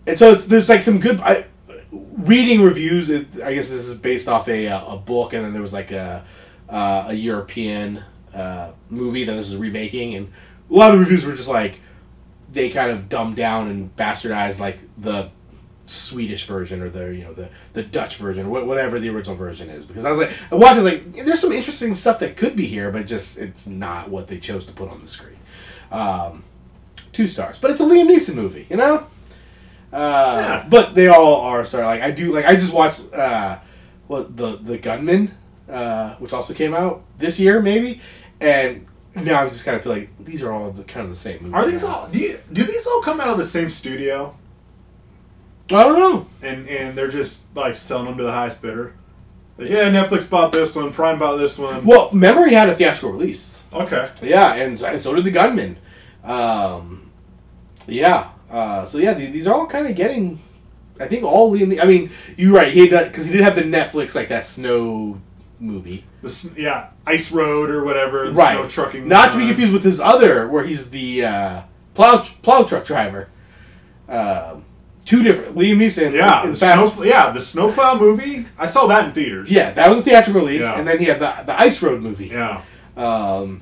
and 0.07 0.17
so 0.17 0.33
there's 0.35 0.69
like 0.69 0.81
some 0.81 0.99
good. 0.99 1.19
I, 1.19 1.45
reading 1.91 2.61
reviews, 2.61 3.09
it, 3.09 3.27
I 3.43 3.53
guess 3.53 3.69
this 3.69 3.87
is 3.87 3.97
based 3.97 4.27
off 4.27 4.47
a 4.47 4.67
uh, 4.67 4.95
a 4.95 4.97
book, 4.97 5.33
and 5.33 5.45
then 5.45 5.53
there 5.53 5.61
was 5.61 5.73
like 5.73 5.91
a 5.91 6.25
uh, 6.69 7.05
a 7.09 7.13
European 7.13 8.03
uh, 8.33 8.71
movie 8.89 9.25
that 9.25 9.33
this 9.33 9.49
is 9.49 9.57
remaking, 9.57 10.15
and 10.15 10.31
a 10.69 10.73
lot 10.73 10.91
of 10.91 10.99
the 10.99 10.99
reviews 10.99 11.25
were 11.25 11.33
just 11.33 11.49
like 11.49 11.79
they 12.49 12.69
kind 12.69 12.89
of 12.89 13.09
dumbed 13.09 13.35
down 13.35 13.67
and 13.67 13.95
bastardized 13.95 14.59
like 14.59 14.79
the 14.97 15.29
Swedish 15.83 16.45
version 16.45 16.81
or 16.81 16.89
the 16.89 17.13
you 17.13 17.23
know 17.23 17.33
the 17.33 17.49
the 17.73 17.83
Dutch 17.83 18.17
version, 18.17 18.47
or 18.47 18.63
whatever 18.63 18.99
the 18.99 19.09
original 19.09 19.35
version 19.35 19.69
is. 19.69 19.85
Because 19.85 20.05
I 20.05 20.09
was 20.09 20.19
like, 20.19 20.31
I 20.51 20.55
watched, 20.55 20.73
I 20.73 20.83
was 20.83 20.85
like, 20.85 21.13
there's 21.13 21.41
some 21.41 21.51
interesting 21.51 21.93
stuff 21.93 22.19
that 22.19 22.37
could 22.37 22.55
be 22.55 22.65
here, 22.65 22.91
but 22.91 23.07
just 23.07 23.37
it's 23.37 23.67
not 23.67 24.09
what 24.09 24.27
they 24.27 24.39
chose 24.39 24.65
to 24.65 24.73
put 24.73 24.89
on 24.89 25.01
the 25.01 25.07
screen. 25.07 25.37
Um, 25.91 26.43
two 27.11 27.27
stars, 27.27 27.59
but 27.59 27.71
it's 27.71 27.79
a 27.79 27.83
Liam 27.83 28.09
Neeson 28.09 28.35
movie, 28.35 28.67
you 28.69 28.77
know. 28.77 29.07
Uh, 29.91 30.37
Yeah. 30.41 30.65
But 30.69 30.95
they 30.95 31.07
all 31.07 31.41
are 31.41 31.63
sorry. 31.65 31.85
Like 31.85 32.01
I 32.01 32.11
do 32.11 32.33
like 32.33 32.45
I 32.45 32.53
just 32.55 32.73
watched 32.73 33.13
uh, 33.13 33.59
what 34.07 34.35
the 34.35 34.57
the 34.57 34.77
Gunman, 34.77 35.31
uh, 35.69 36.15
which 36.15 36.33
also 36.33 36.53
came 36.53 36.73
out 36.73 37.03
this 37.17 37.39
year 37.39 37.61
maybe, 37.61 38.01
and 38.41 38.85
now 39.15 39.43
I 39.43 39.49
just 39.49 39.65
kind 39.65 39.77
of 39.77 39.83
feel 39.83 39.93
like 39.93 40.09
these 40.19 40.43
are 40.43 40.51
all 40.51 40.71
the 40.71 40.83
kind 40.83 41.03
of 41.05 41.09
the 41.09 41.15
same 41.15 41.37
movies. 41.43 41.53
Are 41.53 41.65
these 41.71 41.83
now. 41.83 41.89
all? 41.89 42.07
Do, 42.07 42.19
you, 42.19 42.37
do 42.53 42.63
these 42.63 42.85
all 42.85 43.01
come 43.01 43.19
out 43.21 43.29
of 43.29 43.37
the 43.37 43.43
same 43.43 43.69
studio? 43.69 44.35
I 45.69 45.83
don't 45.83 45.99
know. 45.99 46.27
and 46.41 46.67
and 46.69 46.97
they're 46.97 47.09
just 47.09 47.53
like 47.55 47.75
selling 47.75 48.05
them 48.05 48.17
to 48.17 48.23
the 48.23 48.31
highest 48.31 48.61
bidder. 48.61 48.93
Like, 49.57 49.69
yeah, 49.69 49.89
Netflix 49.89 50.29
bought 50.29 50.51
this 50.51 50.75
one, 50.75 50.93
Prime 50.93 51.17
bought 51.17 51.37
this 51.37 51.57
one. 51.57 51.83
Well, 51.83 52.11
Memory 52.13 52.53
had 52.53 52.69
a 52.69 52.75
theatrical 52.75 53.11
release. 53.11 53.65
Okay, 53.73 54.09
Yeah, 54.21 54.53
and, 54.53 54.79
and 54.81 55.01
so 55.01 55.15
did 55.15 55.23
the 55.23 55.31
Gunman. 55.31 55.77
Um, 56.23 57.11
yeah. 57.87 58.29
Uh, 58.49 58.85
so 58.85 58.97
yeah, 58.97 59.13
these 59.13 59.47
are 59.47 59.53
all 59.53 59.67
kind 59.67 59.87
of 59.87 59.95
getting. 59.95 60.39
I 60.99 61.07
think 61.07 61.23
all 61.23 61.51
Liam. 61.51 61.79
I 61.81 61.85
mean, 61.85 62.09
you're 62.37 62.53
right. 62.55 62.71
He 62.71 62.87
because 62.89 63.25
he 63.25 63.31
did 63.33 63.41
have 63.41 63.55
the 63.55 63.61
Netflix 63.63 64.15
like 64.15 64.29
that 64.29 64.45
snow 64.45 65.19
movie. 65.59 66.05
the, 66.21 66.53
yeah, 66.57 66.89
Ice 67.05 67.31
Road 67.31 67.69
or 67.69 67.83
whatever. 67.83 68.27
The 68.27 68.33
right. 68.33 68.55
Snow 68.57 68.67
trucking. 68.67 69.07
Not 69.07 69.31
to 69.33 69.37
be 69.37 69.47
confused 69.47 69.73
with 69.73 69.83
his 69.83 69.99
other, 69.99 70.47
where 70.47 70.63
he's 70.63 70.89
the 70.89 71.25
uh, 71.25 71.61
plow 71.93 72.23
plow 72.41 72.63
truck 72.63 72.85
driver. 72.85 73.29
Um, 74.09 74.63
two 75.05 75.21
different 75.21 75.55
Liam 75.55 75.77
Neeson. 75.77 76.13
Yeah, 76.13 76.43
in 76.43 76.51
the 76.51 76.55
Fast- 76.55 76.95
snow, 76.95 77.03
yeah, 77.03 77.29
the 77.31 77.41
Snowplow 77.41 77.99
movie. 77.99 78.45
I 78.57 78.65
saw 78.65 78.87
that 78.87 79.05
in 79.05 79.11
theaters. 79.11 79.51
Yeah, 79.51 79.71
that 79.71 79.89
was 79.89 79.99
a 79.99 80.01
theatrical 80.01 80.41
release, 80.41 80.63
Yeah. 80.63 80.79
and 80.79 80.87
then 80.87 80.97
he 80.99 81.05
had 81.05 81.19
the 81.19 81.43
the 81.45 81.59
Ice 81.59 81.81
Road 81.83 82.01
movie. 82.01 82.27
yeah. 82.27 82.61
Um, 82.95 83.61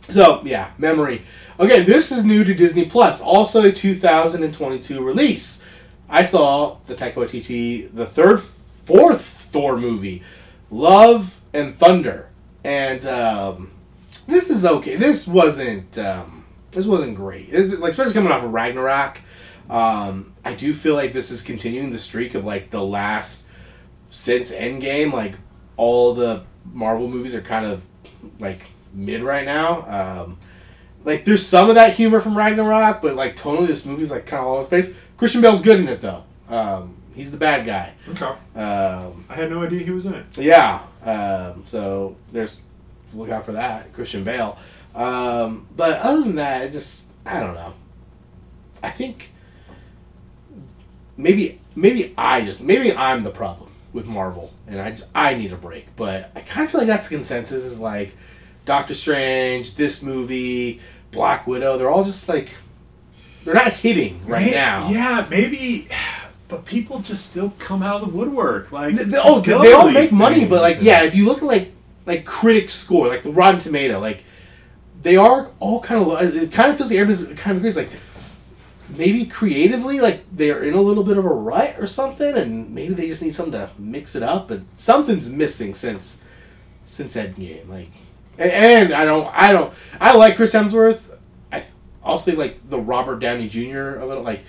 so 0.00 0.42
yeah, 0.44 0.70
memory. 0.78 1.22
Okay, 1.58 1.82
this 1.82 2.10
is 2.10 2.24
new 2.24 2.42
to 2.42 2.52
Disney 2.52 2.84
Plus. 2.84 3.20
Also 3.20 3.62
a 3.62 3.70
2022 3.70 5.04
release. 5.04 5.62
I 6.08 6.24
saw 6.24 6.78
the 6.86 6.94
Taika 6.94 7.14
Waititi, 7.14 7.94
the 7.94 8.06
third, 8.06 8.40
fourth 8.40 9.22
Thor 9.24 9.76
movie, 9.76 10.24
Love 10.68 11.40
and 11.52 11.72
Thunder, 11.72 12.28
and 12.64 13.06
um, 13.06 13.70
this 14.26 14.50
is 14.50 14.66
okay. 14.66 14.96
This 14.96 15.28
wasn't. 15.28 15.96
Um, 15.96 16.44
this 16.72 16.86
wasn't 16.86 17.14
great. 17.14 17.50
It's, 17.50 17.78
like 17.78 17.92
especially 17.92 18.14
coming 18.14 18.32
off 18.32 18.42
of 18.42 18.52
Ragnarok. 18.52 19.20
Um, 19.70 20.32
I 20.44 20.54
do 20.54 20.74
feel 20.74 20.96
like 20.96 21.12
this 21.12 21.30
is 21.30 21.44
continuing 21.44 21.92
the 21.92 21.98
streak 21.98 22.34
of 22.34 22.44
like 22.44 22.70
the 22.70 22.82
last 22.82 23.46
since 24.10 24.50
Endgame. 24.50 25.12
Like 25.12 25.36
all 25.76 26.14
the 26.14 26.42
Marvel 26.72 27.06
movies 27.06 27.36
are 27.36 27.40
kind 27.40 27.64
of 27.64 27.86
like 28.40 28.58
mid 28.92 29.22
right 29.22 29.44
now. 29.44 30.22
Um, 30.22 30.38
like 31.04 31.24
there's 31.24 31.46
some 31.46 31.68
of 31.68 31.74
that 31.76 31.94
humor 31.94 32.20
from 32.20 32.36
Ragnarok, 32.36 33.00
but 33.02 33.14
like 33.14 33.36
totally 33.36 33.66
this 33.66 33.86
movie's 33.86 34.10
like 34.10 34.26
kind 34.26 34.40
of 34.40 34.46
all 34.48 34.54
over 34.56 34.64
the 34.64 34.68
place. 34.68 34.94
Christian 35.16 35.40
Bale's 35.40 35.62
good 35.62 35.78
in 35.80 35.88
it 35.88 36.00
though. 36.00 36.24
Um, 36.48 36.96
he's 37.14 37.30
the 37.30 37.36
bad 37.36 37.64
guy. 37.64 37.92
Okay. 38.08 38.24
Um, 38.58 39.24
I 39.28 39.34
had 39.34 39.50
no 39.50 39.62
idea 39.62 39.80
he 39.80 39.90
was 39.90 40.06
in 40.06 40.14
it. 40.14 40.38
yeah. 40.38 40.80
Um, 41.04 41.62
so 41.66 42.16
there's 42.32 42.62
look 43.12 43.30
out 43.30 43.44
for 43.44 43.52
that, 43.52 43.92
Christian 43.92 44.24
Bale. 44.24 44.58
Um, 44.94 45.66
but 45.76 46.00
other 46.00 46.22
than 46.22 46.36
that, 46.36 46.62
it 46.66 46.72
just 46.72 47.04
I 47.26 47.40
don't 47.40 47.54
know. 47.54 47.74
I 48.82 48.90
think 48.90 49.30
maybe 51.16 51.60
maybe 51.74 52.14
I 52.16 52.42
just 52.44 52.62
maybe 52.62 52.94
I'm 52.94 53.24
the 53.24 53.30
problem 53.30 53.70
with 53.92 54.06
Marvel, 54.06 54.52
and 54.66 54.80
I 54.80 54.90
just 54.90 55.08
I 55.14 55.34
need 55.34 55.52
a 55.52 55.56
break. 55.56 55.94
But 55.96 56.30
I 56.34 56.40
kind 56.40 56.64
of 56.64 56.70
feel 56.70 56.80
like 56.80 56.88
that's 56.88 57.08
the 57.08 57.16
consensus 57.16 57.64
is 57.64 57.80
like 57.80 58.14
Doctor 58.64 58.94
Strange, 58.94 59.74
this 59.76 60.02
movie, 60.02 60.80
Black 61.10 61.46
Widow, 61.46 61.76
they're 61.78 61.90
all 61.90 62.04
just 62.04 62.28
like 62.28 62.50
they're 63.44 63.54
not 63.54 63.72
hitting 63.72 64.26
right 64.26 64.52
now. 64.52 64.88
Yeah, 64.88 65.26
maybe. 65.30 65.88
But 66.48 66.66
people 66.66 67.00
just 67.00 67.30
still 67.30 67.52
come 67.58 67.82
out 67.82 68.02
of 68.02 68.10
the 68.10 68.16
woodwork. 68.16 68.70
Like, 68.70 68.96
Th- 68.96 69.08
oh, 69.22 69.42
th- 69.42 69.56
oh, 69.56 69.58
go 69.58 69.62
they 69.62 69.72
all 69.72 69.90
make 69.90 70.12
money, 70.12 70.46
but 70.46 70.60
like, 70.60 70.78
yeah, 70.80 71.02
if 71.02 71.14
you 71.14 71.26
look 71.26 71.38
at 71.38 71.44
like 71.44 71.72
like 72.06 72.24
critic 72.24 72.70
score, 72.70 73.08
like 73.08 73.22
the 73.22 73.32
Rotten 73.32 73.60
Tomato, 73.60 73.98
like 73.98 74.24
they 75.02 75.16
are 75.16 75.50
all 75.60 75.80
kind 75.80 76.00
of. 76.02 76.34
It 76.34 76.52
kind 76.52 76.70
of 76.70 76.76
feels 76.76 76.90
like 76.90 76.98
everybody's 77.00 77.38
kind 77.38 77.56
of 77.56 77.62
agrees, 77.62 77.76
like 77.76 77.90
maybe 78.90 79.24
creatively, 79.24 80.00
like 80.00 80.24
they're 80.32 80.62
in 80.62 80.74
a 80.74 80.80
little 80.80 81.02
bit 81.04 81.16
of 81.16 81.24
a 81.24 81.28
rut 81.28 81.76
or 81.78 81.86
something, 81.86 82.36
and 82.36 82.70
maybe 82.74 82.94
they 82.94 83.08
just 83.08 83.22
need 83.22 83.34
something 83.34 83.52
to 83.52 83.70
mix 83.78 84.14
it 84.14 84.22
up. 84.22 84.48
But 84.48 84.60
something's 84.74 85.30
missing 85.30 85.74
since 85.74 86.22
since 86.86 87.16
Endgame, 87.16 87.68
like, 87.68 87.90
and, 88.38 88.92
I 88.92 89.04
don't, 89.04 89.26
I 89.32 89.52
don't, 89.52 89.72
I 90.00 90.16
like 90.16 90.36
Chris 90.36 90.52
Hemsworth. 90.52 91.16
I 91.52 91.64
also 92.02 92.34
like 92.34 92.68
the 92.68 92.78
Robert 92.78 93.18
Downey 93.18 93.48
Jr. 93.48 93.96
of 93.96 94.10
it, 94.10 94.20
like 94.20 94.44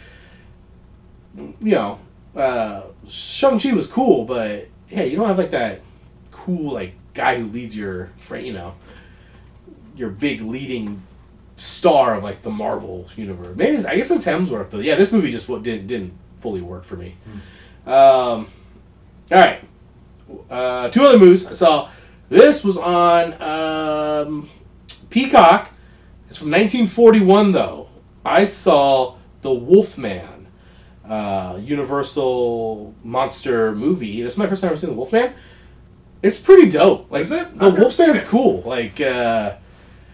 you 1.38 1.56
know, 1.62 2.00
uh, 2.36 2.84
Shang 3.08 3.60
Chi 3.60 3.74
was 3.74 3.88
cool, 3.88 4.26
but 4.26 4.68
hey, 4.88 5.08
you 5.08 5.18
don't 5.18 5.28
have 5.28 5.38
like 5.38 5.52
that 5.52 5.82
cool 6.32 6.74
like 6.74 6.94
guy 7.14 7.40
who 7.40 7.46
leads 7.46 7.78
your, 7.78 8.12
you 8.32 8.54
know, 8.54 8.76
your 9.96 10.10
big 10.10 10.42
leading 10.42 11.02
star 11.56 12.16
of 12.16 12.24
like 12.24 12.42
the 12.42 12.50
Marvel 12.50 13.08
universe. 13.16 13.56
Maybe 13.56 13.78
it's, 13.78 13.86
I 13.86 13.96
guess 13.96 14.12
it's 14.12 14.26
Hemsworth, 14.26 14.72
but 14.72 14.84
yeah, 14.84 14.96
this 14.96 15.12
movie 15.12 15.32
just 15.32 15.48
didn't 15.48 15.88
didn't 15.88 16.14
fully 16.42 16.62
work 16.62 16.84
for 16.84 16.96
me. 16.96 17.16
Um, 17.86 18.48
all 19.32 19.40
right, 19.40 19.62
uh, 20.50 20.90
two 20.90 21.02
other 21.02 21.20
movies 21.20 21.48
I 21.48 21.54
saw. 21.54 21.90
This 22.30 22.64
was 22.64 22.78
on 22.78 23.42
um, 23.42 24.50
Peacock. 25.10 25.72
It's 26.30 26.40
from 26.40 26.50
1941 26.52 27.52
though. 27.52 27.90
I 28.26 28.46
saw 28.46 29.16
The 29.42 29.54
Wolfman 29.54 30.48
uh, 31.08 31.60
Universal 31.62 32.96
monster 33.04 33.76
movie. 33.76 34.22
This 34.24 34.34
is 34.34 34.40
my 34.40 34.48
first 34.48 34.62
time 34.62 34.72
ever 34.72 34.78
seeing 34.80 34.92
the 34.94 34.98
Wolfman. 34.98 35.34
It's 36.24 36.40
pretty 36.40 36.70
dope. 36.70 37.12
Like 37.12 37.22
Is 37.22 37.32
it? 37.32 37.58
the 37.58 37.70
Wolfman's 37.70 38.26
cool. 38.26 38.62
Like 38.64 39.00
uh, 39.00 39.58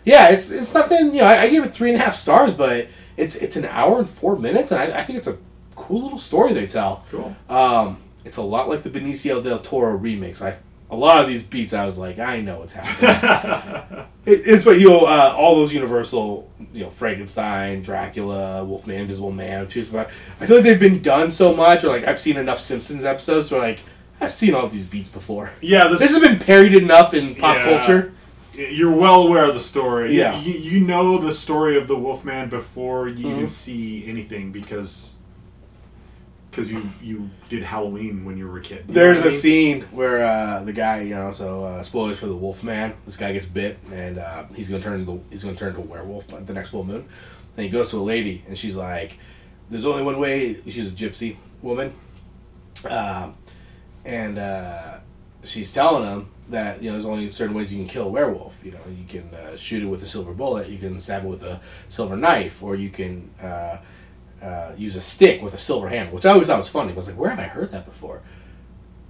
yeah, 0.03 0.29
it's 0.29 0.49
it's 0.51 0.73
nothing. 0.73 1.13
You 1.13 1.21
know, 1.21 1.27
I, 1.27 1.43
I 1.43 1.49
gave 1.49 1.63
it 1.63 1.69
three 1.69 1.91
and 1.91 2.01
a 2.01 2.03
half 2.03 2.15
stars, 2.15 2.53
but 2.53 2.87
it's 3.15 3.35
it's 3.35 3.55
an 3.55 3.65
hour 3.65 3.99
and 3.99 4.09
four 4.09 4.37
minutes, 4.37 4.71
and 4.73 4.81
I, 4.81 4.99
I 4.99 5.03
think 5.03 5.17
it's 5.17 5.27
a 5.27 5.37
cool 5.75 6.03
little 6.03 6.19
story 6.19 6.51
they 6.51 6.67
tell. 6.67 7.05
Cool. 7.09 7.33
Um, 7.47 7.97
it's 8.25 8.37
a 8.37 8.41
lot 8.41 8.67
like 8.67 8.83
the 8.83 8.89
Benicio 8.89 9.41
del 9.41 9.59
Toro 9.59 9.97
remix. 9.97 10.41
I 10.41 10.57
a 10.91 10.95
lot 10.95 11.21
of 11.21 11.27
these 11.27 11.41
beats, 11.41 11.73
I 11.73 11.85
was 11.85 11.97
like, 11.97 12.19
I 12.19 12.41
know 12.41 12.59
what's 12.59 12.73
happening. 12.73 14.05
it, 14.25 14.41
it's 14.45 14.65
what 14.65 14.77
you 14.77 14.89
know, 14.89 15.05
uh, 15.05 15.33
all 15.37 15.55
those 15.55 15.73
Universal, 15.73 16.51
you 16.73 16.83
know, 16.83 16.89
Frankenstein, 16.89 17.81
Dracula, 17.81 18.65
Wolfman, 18.65 18.99
Invisible 19.01 19.31
Man. 19.31 19.65
I 19.65 19.69
feel 19.69 20.05
like 20.57 20.63
they've 20.63 20.79
been 20.79 21.01
done 21.01 21.31
so 21.31 21.55
much, 21.55 21.85
or 21.85 21.87
like 21.87 22.03
I've 22.05 22.19
seen 22.19 22.35
enough 22.37 22.59
Simpsons 22.59 23.05
episodes 23.05 23.49
where 23.51 23.61
like 23.61 23.79
I've 24.19 24.31
seen 24.33 24.53
all 24.53 24.67
these 24.67 24.85
beats 24.85 25.09
before. 25.09 25.49
Yeah, 25.61 25.87
this, 25.87 26.01
This 26.01 26.11
has 26.11 26.19
been 26.19 26.37
parodied 26.37 26.83
enough 26.83 27.13
in 27.13 27.35
pop 27.35 27.55
Yeah. 27.55 27.63
culture. 27.77 28.13
you're 28.53 28.91
well 28.95 29.23
aware 29.27 29.45
of 29.45 29.53
the 29.53 29.59
story. 29.61 30.13
Yeah. 30.15 30.37
You, 30.41 30.51
you 30.53 30.79
know 30.85 31.17
the 31.17 31.31
story 31.31 31.77
of 31.77 31.87
the 31.87 31.95
Wolfman 31.97 32.49
before 32.49 33.07
you 33.07 33.25
Mhm. 33.27 33.31
even 33.31 33.47
see 33.49 34.05
anything 34.05 34.51
because 34.51 35.19
because 36.51 36.69
you 36.71 36.83
you 37.01 37.29
did 37.49 37.63
Halloween 37.63 38.25
when 38.25 38.37
you 38.37 38.47
were 38.47 38.57
a 38.59 38.61
kid. 38.61 38.83
You 38.87 38.93
There's 38.93 39.19
what 39.19 39.25
I 39.25 39.29
a 39.29 39.31
mean? 39.31 39.39
scene 39.39 39.81
where 39.91 40.23
uh, 40.23 40.63
the 40.63 40.73
guy, 40.73 41.01
you 41.01 41.15
know, 41.15 41.31
so 41.31 41.63
uh, 41.63 41.81
spoilers 41.83 42.19
for 42.19 42.27
the 42.27 42.35
Wolfman. 42.35 42.93
This 43.05 43.17
guy 43.17 43.31
gets 43.33 43.45
bit, 43.45 43.79
and 43.91 44.17
uh, 44.19 44.43
he's 44.53 44.69
gonna 44.69 44.83
turn 44.83 44.99
into 44.99 45.23
he's 45.31 45.43
gonna 45.43 45.55
turn 45.55 45.69
into 45.69 45.79
a 45.81 45.85
werewolf 45.85 46.29
by 46.29 46.41
the 46.41 46.53
next 46.53 46.69
full 46.71 46.83
moon. 46.83 47.05
Then 47.55 47.65
he 47.65 47.71
goes 47.71 47.89
to 47.91 47.97
a 47.97 48.03
lady, 48.03 48.43
and 48.47 48.57
she's 48.57 48.75
like, 48.75 49.17
"There's 49.69 49.85
only 49.85 50.03
one 50.03 50.19
way." 50.19 50.61
She's 50.69 50.91
a 50.91 50.95
gypsy 50.95 51.37
woman, 51.61 51.93
um, 52.89 53.35
and 54.05 54.37
uh, 54.37 54.97
she's 55.43 55.73
telling 55.73 56.03
him 56.09 56.27
that 56.49 56.81
you 56.81 56.89
know 56.89 56.93
there's 56.93 57.05
only 57.05 57.31
certain 57.31 57.55
ways 57.55 57.73
you 57.73 57.79
can 57.79 57.87
kill 57.89 58.07
a 58.07 58.09
werewolf. 58.09 58.63
You 58.63 58.71
know, 58.71 58.79
you 58.89 59.05
can 59.07 59.33
uh, 59.33 59.55
shoot 59.55 59.83
it 59.83 59.87
with 59.87 60.03
a 60.03 60.07
silver 60.07 60.33
bullet, 60.33 60.67
you 60.69 60.77
can 60.77 60.99
stab 60.99 61.23
it 61.23 61.27
with 61.27 61.43
a 61.43 61.61
silver 61.87 62.17
knife, 62.17 62.61
or 62.61 62.75
you 62.75 62.89
can. 62.89 63.29
Uh, 64.41 64.73
use 64.75 64.95
a 64.95 65.01
stick 65.01 65.41
with 65.41 65.53
a 65.53 65.57
silver 65.57 65.87
handle, 65.87 66.15
which 66.15 66.25
I 66.25 66.31
always 66.31 66.47
thought 66.47 66.57
was 66.57 66.69
funny. 66.69 66.93
I 66.93 66.95
was 66.95 67.07
like, 67.07 67.17
where 67.17 67.29
have 67.29 67.39
I 67.39 67.43
heard 67.43 67.71
that 67.73 67.85
before? 67.85 68.21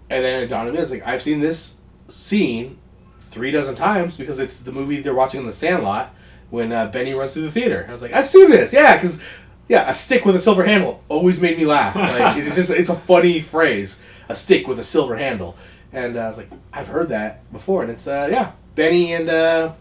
And 0.09 0.25
then 0.25 0.43
it 0.43 0.47
dawned 0.47 0.67
on 0.67 0.73
me, 0.73 0.79
I 0.79 0.81
was 0.81 0.91
like, 0.91 1.07
I've 1.07 1.21
seen 1.21 1.39
this 1.39 1.77
scene 2.09 2.77
three 3.21 3.49
dozen 3.49 3.75
times 3.75 4.17
because 4.17 4.39
it's 4.39 4.59
the 4.59 4.73
movie 4.73 4.99
they're 4.99 5.13
watching 5.13 5.39
in 5.39 5.47
the 5.47 5.53
Sandlot 5.53 6.13
when 6.49 6.73
uh, 6.73 6.87
Benny 6.87 7.13
runs 7.13 7.33
through 7.33 7.43
the 7.43 7.51
theater. 7.51 7.85
I 7.87 7.91
was 7.91 8.01
like, 8.01 8.11
I've 8.11 8.27
seen 8.27 8.49
this, 8.49 8.73
yeah, 8.73 8.97
because 8.97 9.21
yeah, 9.69 9.89
a 9.89 9.93
stick 9.93 10.25
with 10.25 10.35
a 10.35 10.39
silver 10.39 10.65
handle 10.65 11.01
always 11.07 11.39
made 11.39 11.57
me 11.57 11.65
laugh. 11.65 11.95
Like 11.95 12.35
it's 12.37 12.57
just 12.57 12.69
it's 12.71 12.89
a 12.89 12.95
funny 12.95 13.39
phrase, 13.39 14.03
a 14.27 14.35
stick 14.35 14.67
with 14.67 14.79
a 14.79 14.83
silver 14.83 15.15
handle, 15.15 15.55
and 15.93 16.17
uh, 16.17 16.21
I 16.21 16.27
was 16.27 16.37
like, 16.37 16.49
I've 16.73 16.89
heard 16.89 17.07
that 17.07 17.49
before, 17.53 17.81
and 17.83 17.89
it's 17.89 18.05
uh, 18.05 18.27
yeah, 18.29 18.51
Benny 18.75 19.13
and 19.13 19.29
uh, 19.29 19.71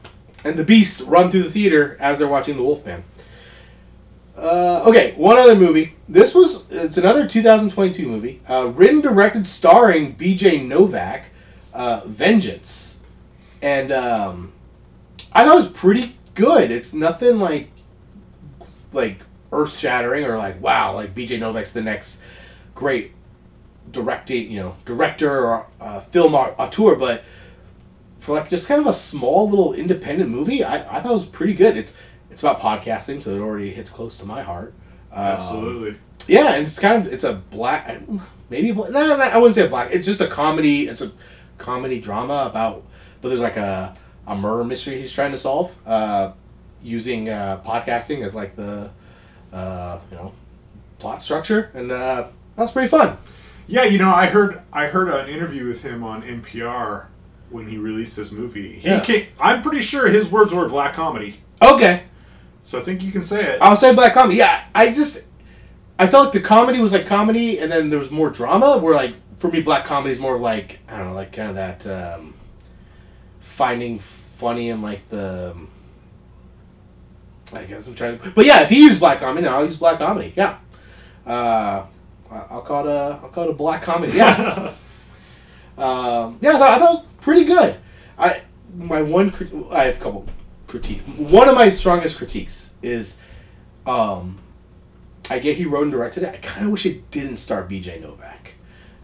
and 0.44 0.56
the 0.56 0.62
Beast 0.62 1.00
run 1.02 1.28
through 1.32 1.42
the 1.42 1.50
theater 1.50 1.96
as 1.98 2.18
they're 2.18 2.28
watching 2.28 2.56
the 2.56 2.62
Wolfman. 2.62 3.02
Uh, 4.40 4.84
okay, 4.86 5.12
one 5.16 5.36
other 5.36 5.54
movie. 5.54 5.94
This 6.08 6.34
was 6.34 6.70
it's 6.70 6.96
another 6.96 7.28
2022 7.28 8.08
movie, 8.08 8.40
uh, 8.48 8.72
written, 8.74 9.02
directed, 9.02 9.46
starring 9.46 10.12
B.J. 10.12 10.62
Novak, 10.62 11.26
uh, 11.74 12.00
Vengeance, 12.06 13.02
and 13.60 13.92
um, 13.92 14.52
I 15.32 15.44
thought 15.44 15.52
it 15.52 15.56
was 15.56 15.70
pretty 15.70 16.16
good. 16.34 16.70
It's 16.70 16.94
nothing 16.94 17.38
like 17.38 17.70
like 18.94 19.20
earth 19.52 19.76
shattering 19.76 20.24
or 20.24 20.38
like 20.38 20.60
wow, 20.62 20.94
like 20.94 21.14
B.J. 21.14 21.36
Novak's 21.36 21.72
the 21.72 21.82
next 21.82 22.22
great 22.74 23.12
directing, 23.90 24.50
you 24.50 24.58
know, 24.58 24.76
director 24.86 25.44
or 25.44 25.66
uh, 25.82 26.00
film 26.00 26.34
au- 26.34 26.54
auteur, 26.58 26.96
but 26.96 27.24
for 28.18 28.36
like 28.36 28.48
just 28.48 28.68
kind 28.68 28.80
of 28.80 28.86
a 28.86 28.94
small 28.94 29.50
little 29.50 29.74
independent 29.74 30.30
movie, 30.30 30.64
I, 30.64 30.96
I 30.96 31.00
thought 31.00 31.10
it 31.10 31.14
was 31.14 31.26
pretty 31.26 31.54
good. 31.54 31.76
It's 31.76 31.92
it's 32.40 32.42
about 32.42 32.60
podcasting, 32.60 33.20
so 33.20 33.30
it 33.34 33.40
already 33.40 33.70
hits 33.70 33.90
close 33.90 34.16
to 34.18 34.24
my 34.26 34.42
heart. 34.42 34.72
Um, 35.12 35.18
Absolutely. 35.22 35.96
yeah, 36.26 36.54
and 36.54 36.66
it's 36.66 36.78
kind 36.78 37.04
of 37.06 37.12
it's 37.12 37.24
a 37.24 37.34
black, 37.34 38.00
maybe 38.48 38.72
black. 38.72 38.90
No, 38.92 39.06
no, 39.06 39.20
I 39.22 39.36
wouldn't 39.36 39.54
say 39.56 39.68
black. 39.68 39.90
It's 39.92 40.06
just 40.06 40.20
a 40.22 40.26
comedy. 40.26 40.88
It's 40.88 41.02
a 41.02 41.12
comedy 41.58 42.00
drama 42.00 42.46
about, 42.50 42.84
but 43.20 43.28
there's 43.28 43.40
like 43.42 43.58
a 43.58 43.94
a 44.26 44.34
murder 44.34 44.64
mystery 44.64 44.98
he's 44.98 45.12
trying 45.12 45.32
to 45.32 45.36
solve, 45.36 45.74
uh, 45.86 46.32
using 46.82 47.28
uh, 47.28 47.60
podcasting 47.64 48.22
as 48.24 48.34
like 48.34 48.56
the, 48.56 48.90
uh, 49.52 49.98
you 50.10 50.16
know, 50.16 50.32
plot 50.98 51.22
structure, 51.22 51.70
and 51.74 51.92
uh, 51.92 52.28
that's 52.56 52.72
pretty 52.72 52.88
fun. 52.88 53.18
Yeah, 53.66 53.84
you 53.84 53.98
know, 53.98 54.10
I 54.10 54.26
heard 54.26 54.62
I 54.72 54.86
heard 54.86 55.08
an 55.08 55.28
interview 55.28 55.66
with 55.66 55.82
him 55.82 56.02
on 56.04 56.22
NPR 56.22 57.06
when 57.50 57.68
he 57.68 57.76
released 57.76 58.16
this 58.16 58.32
movie. 58.32 58.78
He 58.78 58.88
Yeah. 58.88 59.00
came, 59.00 59.26
I'm 59.38 59.60
pretty 59.60 59.80
sure 59.82 60.06
his 60.08 60.30
words 60.30 60.54
were 60.54 60.66
black 60.68 60.94
comedy. 60.94 61.40
Okay, 61.60 62.04
So 62.62 62.78
I 62.78 62.82
think 62.82 63.02
you 63.02 63.12
can 63.12 63.22
say 63.22 63.54
it. 63.54 63.58
I'll 63.62 63.76
say 63.76 63.94
black 63.94 64.14
comedy. 64.14 64.36
Yeah, 64.38 64.64
I 64.74 64.92
just 64.92 65.24
I 65.98 66.06
felt 66.06 66.26
like 66.26 66.32
the 66.32 66.40
comedy 66.40 66.80
was 66.80 66.92
like 66.92 67.06
comedy, 67.06 67.58
and 67.58 67.70
then 67.70 67.90
there 67.90 67.98
was 67.98 68.10
more 68.10 68.30
drama. 68.30 68.78
Where 68.78 68.94
like 68.94 69.14
for 69.36 69.50
me, 69.50 69.60
black 69.62 69.84
comedy 69.84 70.12
is 70.12 70.20
more 70.20 70.36
of 70.36 70.40
like 70.40 70.80
I 70.88 70.98
don't 70.98 71.08
know, 71.08 71.14
like 71.14 71.32
kind 71.32 71.50
of 71.50 71.56
that 71.56 71.86
um, 71.86 72.34
finding 73.40 73.98
funny 73.98 74.70
and 74.70 74.82
like 74.82 75.08
the. 75.08 75.52
um, 75.52 75.68
I 77.52 77.64
guess 77.64 77.88
I'm 77.88 77.94
trying 77.96 78.18
to, 78.18 78.30
but 78.30 78.46
yeah, 78.46 78.62
if 78.62 78.70
he 78.70 78.84
used 78.84 79.00
black 79.00 79.18
comedy, 79.18 79.42
then 79.42 79.52
I'll 79.52 79.64
use 79.66 79.76
black 79.76 79.98
comedy. 79.98 80.32
Yeah, 80.36 80.58
uh, 81.26 81.84
I'll 82.30 82.62
call 82.62 82.86
it 82.86 82.90
a 82.90 83.20
I'll 83.22 83.28
call 83.28 83.44
it 83.44 83.50
a 83.50 83.54
black 83.54 83.82
comedy. 83.82 84.12
Yeah, 84.16 84.72
um, 85.78 86.38
yeah, 86.40 86.50
I 86.50 86.58
thought, 86.58 86.70
I 86.70 86.78
thought 86.78 86.94
it 86.94 87.04
was 87.04 87.04
pretty 87.20 87.44
good. 87.44 87.76
I 88.16 88.42
my 88.76 89.02
one 89.02 89.32
I 89.72 89.84
have 89.84 89.96
a 89.96 90.00
couple 90.00 90.26
critiques. 90.70 91.06
One 91.18 91.48
of 91.48 91.54
my 91.54 91.68
strongest 91.68 92.16
critiques 92.16 92.74
is, 92.80 93.18
um, 93.86 94.38
I 95.28 95.38
get 95.38 95.56
he 95.56 95.66
wrote 95.66 95.82
and 95.82 95.92
directed 95.92 96.22
it. 96.22 96.34
I 96.34 96.38
kind 96.38 96.66
of 96.66 96.72
wish 96.72 96.86
it 96.86 97.10
didn't 97.10 97.36
star 97.36 97.62
B.J. 97.62 98.00
Novak. 98.00 98.54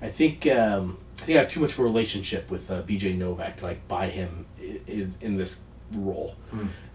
I 0.00 0.08
think 0.08 0.46
um, 0.46 0.98
I 1.18 1.22
think 1.22 1.36
I 1.36 1.42
have 1.42 1.50
too 1.50 1.60
much 1.60 1.72
of 1.72 1.80
a 1.80 1.82
relationship 1.82 2.50
with 2.50 2.70
uh, 2.70 2.82
B.J. 2.82 3.14
Novak 3.14 3.58
to 3.58 3.66
like 3.66 3.86
buy 3.88 4.08
him 4.08 4.46
in, 4.58 5.14
in 5.20 5.36
this 5.36 5.64
role. 5.92 6.36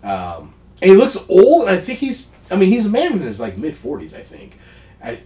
Um, 0.04 0.54
and 0.82 0.92
he 0.92 0.98
looks 0.98 1.18
old, 1.30 1.68
and 1.68 1.72
I 1.72 1.80
think 1.80 2.00
he's. 2.00 2.32
I 2.50 2.56
mean, 2.56 2.70
he's 2.70 2.86
a 2.86 2.90
man 2.90 3.14
in 3.14 3.20
his 3.20 3.40
like 3.40 3.58
mid 3.58 3.76
forties. 3.76 4.14
I 4.14 4.22
think. 4.22 4.58
I 5.04 5.20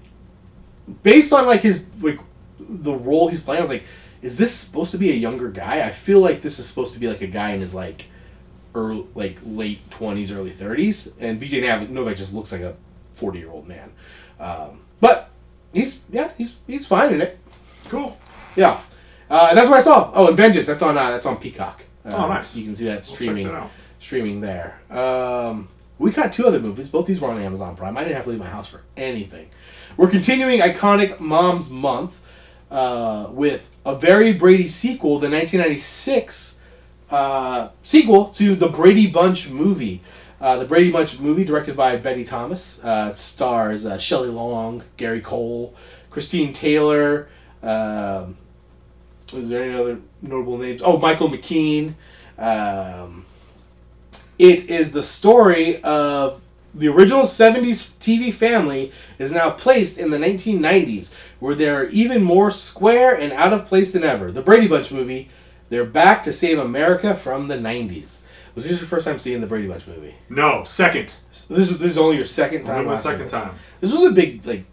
based 1.03 1.33
on 1.33 1.45
like 1.45 1.61
his 1.61 1.85
like 2.01 2.19
the 2.59 2.93
role 2.93 3.27
he's 3.27 3.41
playing, 3.41 3.59
I 3.59 3.61
was 3.61 3.69
like, 3.69 3.83
is 4.21 4.37
this 4.37 4.53
supposed 4.53 4.91
to 4.91 4.97
be 4.97 5.11
a 5.11 5.15
younger 5.15 5.49
guy? 5.49 5.85
I 5.85 5.91
feel 5.91 6.19
like 6.19 6.41
this 6.41 6.59
is 6.59 6.65
supposed 6.65 6.93
to 6.93 6.99
be 6.99 7.07
like 7.07 7.21
a 7.21 7.27
guy 7.27 7.51
in 7.51 7.61
his 7.61 7.73
like 7.73 8.05
early, 8.75 9.07
like 9.15 9.39
late 9.43 9.89
twenties, 9.89 10.31
early 10.31 10.51
thirties, 10.51 11.11
and 11.19 11.41
BJ 11.41 11.89
Novak 11.89 12.17
just 12.17 12.33
looks 12.33 12.51
like 12.51 12.61
a 12.61 12.75
forty 13.13 13.39
year 13.39 13.49
old 13.49 13.67
man. 13.67 13.91
Um, 14.39 14.81
but 14.99 15.29
he's 15.73 16.01
yeah, 16.11 16.31
he's 16.37 16.59
he's 16.67 16.85
fine 16.85 17.13
in 17.13 17.21
it. 17.21 17.39
Cool. 17.87 18.17
Yeah, 18.55 18.79
uh, 19.29 19.47
and 19.49 19.57
that's 19.57 19.69
what 19.69 19.79
I 19.79 19.81
saw. 19.81 20.11
Oh, 20.13 20.27
and 20.27 20.37
Vengeance. 20.37 20.67
That's 20.67 20.81
on 20.81 20.97
uh, 20.97 21.11
that's 21.11 21.25
on 21.25 21.37
Peacock. 21.37 21.83
Uh, 22.03 22.11
nice. 22.27 22.55
You 22.55 22.65
can 22.65 22.75
see 22.75 22.85
that 22.85 23.03
streaming 23.03 23.47
that 23.47 23.55
out. 23.55 23.71
streaming 23.99 24.41
there. 24.41 24.79
Um, 24.91 25.69
we 25.97 26.11
got 26.11 26.33
two 26.33 26.45
other 26.45 26.59
movies. 26.59 26.89
Both 26.89 27.07
these 27.07 27.21
were 27.21 27.29
on 27.31 27.41
Amazon 27.41 27.75
Prime. 27.75 27.97
I 27.97 28.03
didn't 28.03 28.15
have 28.15 28.25
to 28.25 28.29
leave 28.31 28.39
my 28.39 28.49
house 28.49 28.67
for 28.67 28.83
anything. 28.97 29.49
We're 29.97 30.09
continuing 30.09 30.59
iconic 30.59 31.19
Mom's 31.19 31.69
Month 31.69 32.21
uh, 32.69 33.27
with 33.31 33.71
a 33.85 33.95
very 33.95 34.33
Brady 34.33 34.67
sequel, 34.67 35.19
the 35.19 35.29
1996 35.29 36.54
uh, 37.09 37.69
sequel 37.81 38.25
to 38.29 38.55
the 38.55 38.67
Brady 38.67 39.07
Bunch 39.07 39.49
movie. 39.49 40.01
Uh, 40.39 40.57
the 40.57 40.65
Brady 40.65 40.91
Bunch 40.91 41.19
movie, 41.19 41.43
directed 41.43 41.75
by 41.75 41.95
Betty 41.95 42.23
Thomas, 42.23 42.83
uh, 42.83 43.09
it 43.11 43.17
stars 43.17 43.85
uh, 43.85 43.97
Shelley 43.97 44.29
Long, 44.29 44.83
Gary 44.97 45.21
Cole, 45.21 45.73
Christine 46.09 46.53
Taylor. 46.53 47.29
Um, 47.63 48.37
is 49.33 49.49
there 49.49 49.63
any 49.63 49.73
other 49.73 49.99
notable 50.21 50.57
names? 50.57 50.81
Oh, 50.83 50.97
Michael 50.97 51.29
McKean. 51.29 51.93
Um, 52.37 53.25
it 54.37 54.69
is 54.69 54.91
the 54.91 55.03
story 55.03 55.81
of 55.83 56.41
the 56.73 56.89
original 56.89 57.23
70s 57.23 57.93
TV 57.99 58.33
family 58.33 58.91
is 59.17 59.31
now 59.31 59.49
placed 59.49 59.97
in 59.97 60.09
the 60.09 60.17
1990s, 60.17 61.13
where 61.39 61.55
they're 61.55 61.89
even 61.89 62.21
more 62.21 62.51
square 62.51 63.15
and 63.15 63.31
out 63.31 63.53
of 63.53 63.65
place 63.65 63.93
than 63.93 64.03
ever. 64.03 64.31
The 64.31 64.41
Brady 64.41 64.67
Bunch 64.67 64.91
movie, 64.91 65.29
they're 65.69 65.85
back 65.85 66.23
to 66.23 66.33
save 66.33 66.59
America 66.59 67.15
from 67.15 67.47
the 67.47 67.55
90s. 67.57 68.23
Was 68.53 68.67
this 68.69 68.79
your 68.79 68.87
first 68.87 69.05
time 69.05 69.19
seeing 69.19 69.41
the 69.41 69.47
Brady 69.47 69.67
Bunch 69.67 69.85
movie? 69.87 70.15
No, 70.29 70.63
second. 70.63 71.13
This 71.31 71.49
is 71.71 71.79
this 71.79 71.91
is 71.91 71.97
only 71.97 72.15
your 72.15 72.25
second 72.25 72.63
time. 72.65 72.75
Only 72.77 72.89
my 72.91 72.95
second 72.95 73.23
this. 73.25 73.31
time. 73.33 73.55
This 73.81 73.91
was 73.91 74.03
a 74.03 74.11
big 74.11 74.45
like 74.45 74.63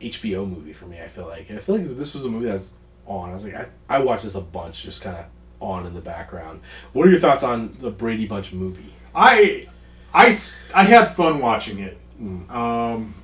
HBO 0.00 0.48
movie 0.48 0.72
for 0.72 0.86
me. 0.86 1.00
I 1.00 1.08
feel 1.08 1.26
like 1.26 1.50
I 1.50 1.58
feel 1.58 1.76
like 1.76 1.86
this 1.90 2.14
was 2.14 2.24
a 2.24 2.30
movie 2.30 2.46
that's 2.46 2.74
on. 3.06 3.28
I 3.30 3.32
was 3.34 3.44
like 3.44 3.54
I, 3.56 3.66
I 3.88 3.98
watched 3.98 4.24
this 4.24 4.34
a 4.36 4.40
bunch, 4.40 4.82
just 4.84 5.02
kind 5.02 5.16
of 5.18 5.26
on 5.60 5.84
in 5.86 5.92
the 5.92 6.00
background. 6.00 6.60
What 6.94 7.06
are 7.06 7.10
your 7.10 7.20
thoughts 7.20 7.42
on 7.44 7.76
the 7.80 7.90
Brady 7.90 8.26
Bunch 8.26 8.54
movie? 8.54 8.94
I 9.14 9.66
I 10.14 10.34
I 10.74 10.84
had 10.84 11.06
fun 11.08 11.40
watching 11.40 11.80
it. 11.80 11.98
Mm. 12.22 12.50
Um, 12.50 13.14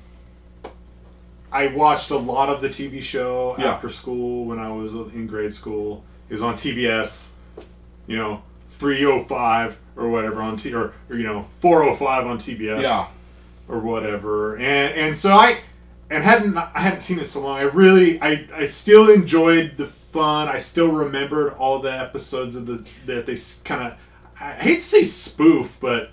I 1.51 1.67
watched 1.67 2.11
a 2.11 2.17
lot 2.17 2.49
of 2.49 2.61
the 2.61 2.69
TV 2.69 3.01
show 3.01 3.55
Yeah. 3.57 3.71
after 3.71 3.89
school 3.89 4.45
when 4.45 4.59
I 4.59 4.71
was 4.71 4.93
in 4.93 5.25
grade 5.27 5.53
school. 5.53 6.03
It 6.29 6.33
was 6.33 6.41
on 6.41 6.55
TBS, 6.55 7.29
you 8.07 8.17
know, 8.17 8.41
305 8.69 9.79
or 9.95 10.09
whatever 10.09 10.41
on 10.41 10.57
T 10.57 10.73
or, 10.73 10.93
or 11.09 11.15
you 11.15 11.23
know 11.23 11.47
405 11.59 12.27
on 12.27 12.37
TBS. 12.37 12.81
or 13.69 13.79
whatever. 13.79 14.55
And 14.57 14.93
and 14.95 15.15
so 15.15 15.31
I 15.31 15.59
and 16.09 16.23
hadn't 16.23 16.57
I 16.57 16.79
hadn't 16.79 17.01
seen 17.01 17.19
it 17.19 17.25
so 17.25 17.41
long. 17.41 17.57
I 17.57 17.63
really 17.63 18.21
I 18.21 18.47
I 18.53 18.65
still 18.65 19.09
enjoyed 19.09 19.77
the 19.77 19.85
fun. 19.85 20.47
I 20.47 20.57
still 20.57 20.91
remembered 20.91 21.53
all 21.55 21.79
the 21.79 21.91
episodes 21.91 22.55
of 22.55 22.65
the 22.65 22.85
that 23.05 23.25
they 23.25 23.37
kind 23.63 23.91
of 23.91 23.97
I 24.39 24.51
hate 24.53 24.75
to 24.75 24.81
say 24.81 25.03
spoof, 25.03 25.77
but 25.79 26.11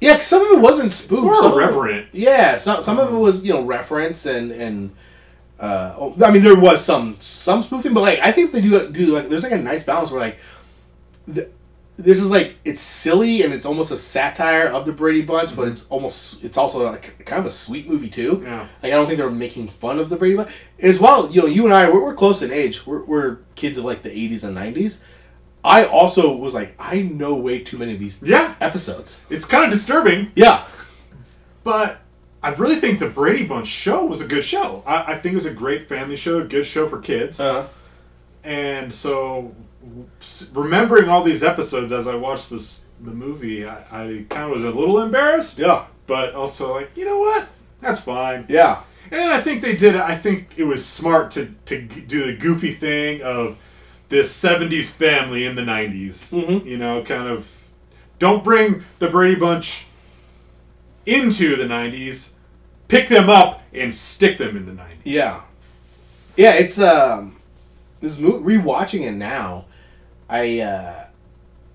Yeah, 0.00 0.14
'cause 0.16 0.26
some 0.26 0.42
of 0.44 0.58
it 0.58 0.60
wasn't 0.60 0.92
spoof. 0.92 1.18
it's 1.18 1.24
more 1.24 1.36
some 1.36 1.52
of 1.52 1.58
it- 1.58 1.62
irreverent. 1.62 2.08
yeah, 2.12 2.56
some 2.58 2.82
some 2.82 2.98
of 2.98 3.08
it 3.08 3.12
mm-hmm. 3.12 3.20
was 3.20 3.44
you 3.44 3.52
know 3.54 3.62
reference 3.64 4.26
and 4.26 4.52
and. 4.52 4.90
Uh, 5.58 5.94
oh, 5.98 6.14
I 6.24 6.30
mean, 6.30 6.42
there 6.42 6.58
was 6.58 6.84
some 6.84 7.16
some 7.18 7.62
spoofing, 7.62 7.94
but 7.94 8.00
like 8.02 8.18
I 8.22 8.30
think 8.32 8.52
they 8.52 8.60
do 8.60 8.90
do 8.90 9.06
like 9.14 9.28
there's 9.28 9.42
like 9.42 9.52
a 9.52 9.58
nice 9.58 9.82
balance 9.82 10.10
where 10.10 10.20
like 10.20 10.38
th- 11.34 11.48
this 11.96 12.20
is 12.20 12.30
like 12.30 12.56
it's 12.62 12.82
silly 12.82 13.42
and 13.42 13.54
it's 13.54 13.64
almost 13.64 13.90
a 13.90 13.96
satire 13.96 14.66
of 14.66 14.84
the 14.84 14.92
Brady 14.92 15.22
Bunch, 15.22 15.56
but 15.56 15.66
it's 15.66 15.86
almost 15.88 16.44
it's 16.44 16.58
also 16.58 16.84
like 16.90 17.24
kind 17.24 17.40
of 17.40 17.46
a 17.46 17.50
sweet 17.50 17.88
movie 17.88 18.10
too. 18.10 18.42
Yeah. 18.44 18.68
Like 18.82 18.92
I 18.92 18.96
don't 18.96 19.06
think 19.06 19.16
they're 19.16 19.30
making 19.30 19.68
fun 19.68 19.98
of 19.98 20.10
the 20.10 20.16
Brady 20.16 20.36
Bunch. 20.36 20.50
And 20.78 20.90
as 20.90 21.00
well, 21.00 21.30
you 21.30 21.40
know, 21.40 21.46
you 21.46 21.64
and 21.64 21.72
I 21.72 21.88
we're, 21.88 22.04
we're 22.04 22.14
close 22.14 22.42
in 22.42 22.52
age. 22.52 22.86
We're, 22.86 23.02
we're 23.04 23.38
kids 23.54 23.78
of 23.78 23.84
like 23.86 24.02
the 24.02 24.10
'80s 24.10 24.44
and 24.44 24.54
'90s. 24.54 25.02
I 25.64 25.84
also 25.86 26.36
was 26.36 26.54
like, 26.54 26.74
I 26.78 27.00
know 27.00 27.34
way 27.34 27.60
too 27.60 27.78
many 27.78 27.94
of 27.94 27.98
these 27.98 28.22
Yeah. 28.22 28.54
episodes. 28.60 29.24
It's 29.30 29.46
kind 29.46 29.64
of 29.64 29.70
disturbing, 29.70 30.30
Yeah, 30.36 30.64
but 31.64 31.98
I 32.42 32.50
really 32.54 32.76
think 32.76 32.98
the 33.00 33.08
Brady 33.08 33.46
Bunch 33.46 33.66
show 33.66 34.04
was 34.04 34.20
a 34.20 34.26
good 34.26 34.44
show. 34.44 34.82
I, 34.86 35.12
I 35.12 35.18
think 35.18 35.32
it 35.32 35.36
was 35.36 35.46
a 35.46 35.54
great 35.54 35.86
family 35.86 36.16
show, 36.16 36.38
a 36.40 36.44
good 36.44 36.66
show 36.66 36.88
for 36.88 36.98
kids. 37.00 37.40
uh, 37.40 37.66
and 38.44 38.92
so 38.94 39.54
remembering 40.52 41.08
all 41.08 41.22
these 41.22 41.42
episodes 41.42 41.92
as 41.92 42.06
I 42.06 42.14
watched 42.14 42.50
this 42.50 42.84
the 43.00 43.10
movie, 43.10 43.66
I, 43.66 43.74
I 43.90 44.24
kind 44.30 44.44
of 44.44 44.50
was 44.50 44.64
a 44.64 44.70
little 44.70 45.00
embarrassed. 45.00 45.58
yeah, 45.58 45.84
but 46.06 46.34
also 46.34 46.74
like 46.74 46.90
you 46.96 47.04
know 47.04 47.18
what 47.18 47.46
that's 47.80 48.00
fine 48.00 48.46
yeah. 48.48 48.80
and 49.10 49.30
i 49.32 49.38
think 49.40 49.60
they 49.60 49.76
did 49.76 49.94
it 49.94 50.00
i 50.00 50.16
think 50.16 50.54
it 50.56 50.64
was 50.64 50.82
smart 50.84 51.30
to, 51.32 51.46
to 51.66 51.82
do 51.82 52.24
the 52.26 52.34
goofy 52.36 52.72
thing 52.72 53.20
of 53.22 53.58
this 54.08 54.32
70s 54.42 54.90
family 54.90 55.44
in 55.44 55.56
the 55.56 55.62
90s 55.62 56.32
Mhm. 56.32 56.64
you 56.64 56.78
know 56.78 57.02
kind 57.02 57.28
of 57.28 57.68
don't 58.18 58.42
bring 58.42 58.82
the 58.98 59.08
brady 59.08 59.34
bunch 59.38 59.86
into 61.06 61.56
the 61.56 61.64
90s 61.64 62.32
pick 62.88 63.08
them 63.08 63.28
up 63.28 63.62
and 63.72 63.92
stick 63.92 64.38
them 64.38 64.56
in 64.56 64.66
the 64.66 64.72
90s 64.72 64.96
Yeah, 65.04 65.42
yeah. 66.36 66.54
It's 66.54 66.78
um, 66.78 67.36
this 68.00 68.18
movie. 68.18 68.56
Rewatching 68.56 69.02
it 69.06 69.12
now, 69.12 69.66
I 70.28 70.60
uh, 70.60 71.04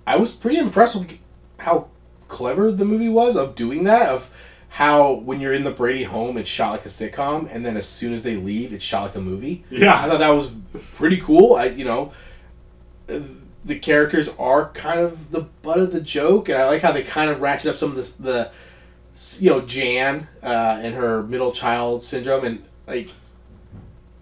I 0.05 0.17
was 0.17 0.31
pretty 0.31 0.57
impressed 0.57 0.95
with 0.95 1.17
how 1.57 1.87
clever 2.27 2.71
the 2.71 2.85
movie 2.85 3.09
was 3.09 3.35
of 3.35 3.55
doing 3.55 3.83
that. 3.85 4.09
Of 4.09 4.29
how 4.69 5.13
when 5.13 5.39
you're 5.41 5.53
in 5.53 5.63
the 5.63 5.71
Brady 5.71 6.03
home, 6.03 6.37
it's 6.37 6.49
shot 6.49 6.71
like 6.71 6.85
a 6.85 6.89
sitcom, 6.89 7.53
and 7.53 7.65
then 7.65 7.75
as 7.75 7.87
soon 7.87 8.13
as 8.13 8.23
they 8.23 8.35
leave, 8.35 8.73
it's 8.73 8.85
shot 8.85 9.03
like 9.03 9.15
a 9.15 9.21
movie. 9.21 9.63
Yeah. 9.69 9.95
I 9.95 10.07
thought 10.07 10.19
that 10.19 10.29
was 10.29 10.51
pretty 10.93 11.17
cool. 11.17 11.55
I 11.55 11.65
you 11.65 11.85
know, 11.85 12.13
the 13.07 13.77
characters 13.79 14.29
are 14.39 14.69
kind 14.69 14.99
of 14.99 15.31
the 15.31 15.41
butt 15.61 15.79
of 15.79 15.91
the 15.91 16.01
joke, 16.01 16.49
and 16.49 16.57
I 16.57 16.67
like 16.67 16.81
how 16.81 16.91
they 16.91 17.03
kind 17.03 17.29
of 17.29 17.41
ratchet 17.41 17.67
up 17.71 17.77
some 17.77 17.91
of 17.91 17.97
the 17.97 18.23
the 18.23 18.51
you 19.39 19.49
know 19.49 19.61
Jan 19.61 20.27
uh, 20.41 20.79
and 20.81 20.95
her 20.95 21.23
middle 21.23 21.51
child 21.51 22.03
syndrome, 22.03 22.45
and 22.45 22.63
like 22.87 23.09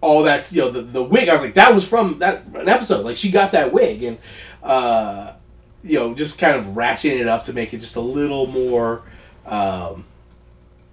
all 0.00 0.22
that 0.24 0.50
you 0.52 0.62
know 0.62 0.70
the 0.70 0.82
the 0.82 1.02
wig. 1.02 1.28
I 1.28 1.34
was 1.34 1.42
like 1.42 1.54
that 1.54 1.74
was 1.74 1.86
from 1.86 2.18
that 2.18 2.44
an 2.54 2.68
episode. 2.68 3.04
Like 3.04 3.16
she 3.16 3.30
got 3.30 3.52
that 3.52 3.72
wig, 3.72 4.02
and 4.02 4.18
uh, 4.62 5.34
you 5.82 5.98
know 5.98 6.14
just 6.14 6.38
kind 6.38 6.56
of 6.56 6.66
ratcheting 6.66 7.20
it 7.20 7.28
up 7.28 7.44
to 7.44 7.52
make 7.52 7.72
it 7.74 7.78
just 7.78 7.96
a 7.96 8.00
little 8.00 8.46
more. 8.46 9.02
Um, 9.46 10.04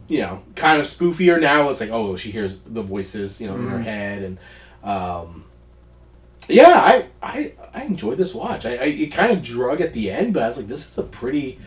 you 0.08 0.20
know, 0.20 0.42
kind 0.56 0.80
of 0.80 0.88
spoofier 0.88 1.40
now. 1.40 1.70
It's 1.70 1.82
like, 1.82 1.90
oh, 1.90 2.16
she 2.16 2.32
hears 2.32 2.60
the 2.60 2.82
voices, 2.82 3.42
you 3.42 3.48
know, 3.48 3.56
in 3.56 3.68
her 3.68 3.80
head, 3.80 4.24
and 4.24 4.38
um, 4.82 5.44
yeah, 6.48 6.70
I, 6.76 7.08
I 7.22 7.54
I 7.74 7.84
enjoyed 7.84 8.18
this 8.18 8.34
watch. 8.34 8.66
I, 8.66 8.72
I 8.72 8.84
it 8.86 9.12
kind 9.12 9.32
of 9.32 9.44
drug 9.44 9.82
at 9.82 9.94
the 9.94 10.10
end, 10.10 10.34
but 10.34 10.44
I 10.44 10.48
was 10.48 10.58
like, 10.58 10.68
this 10.68 10.90
is 10.90 10.98
a 10.98 11.04
pretty 11.04 11.60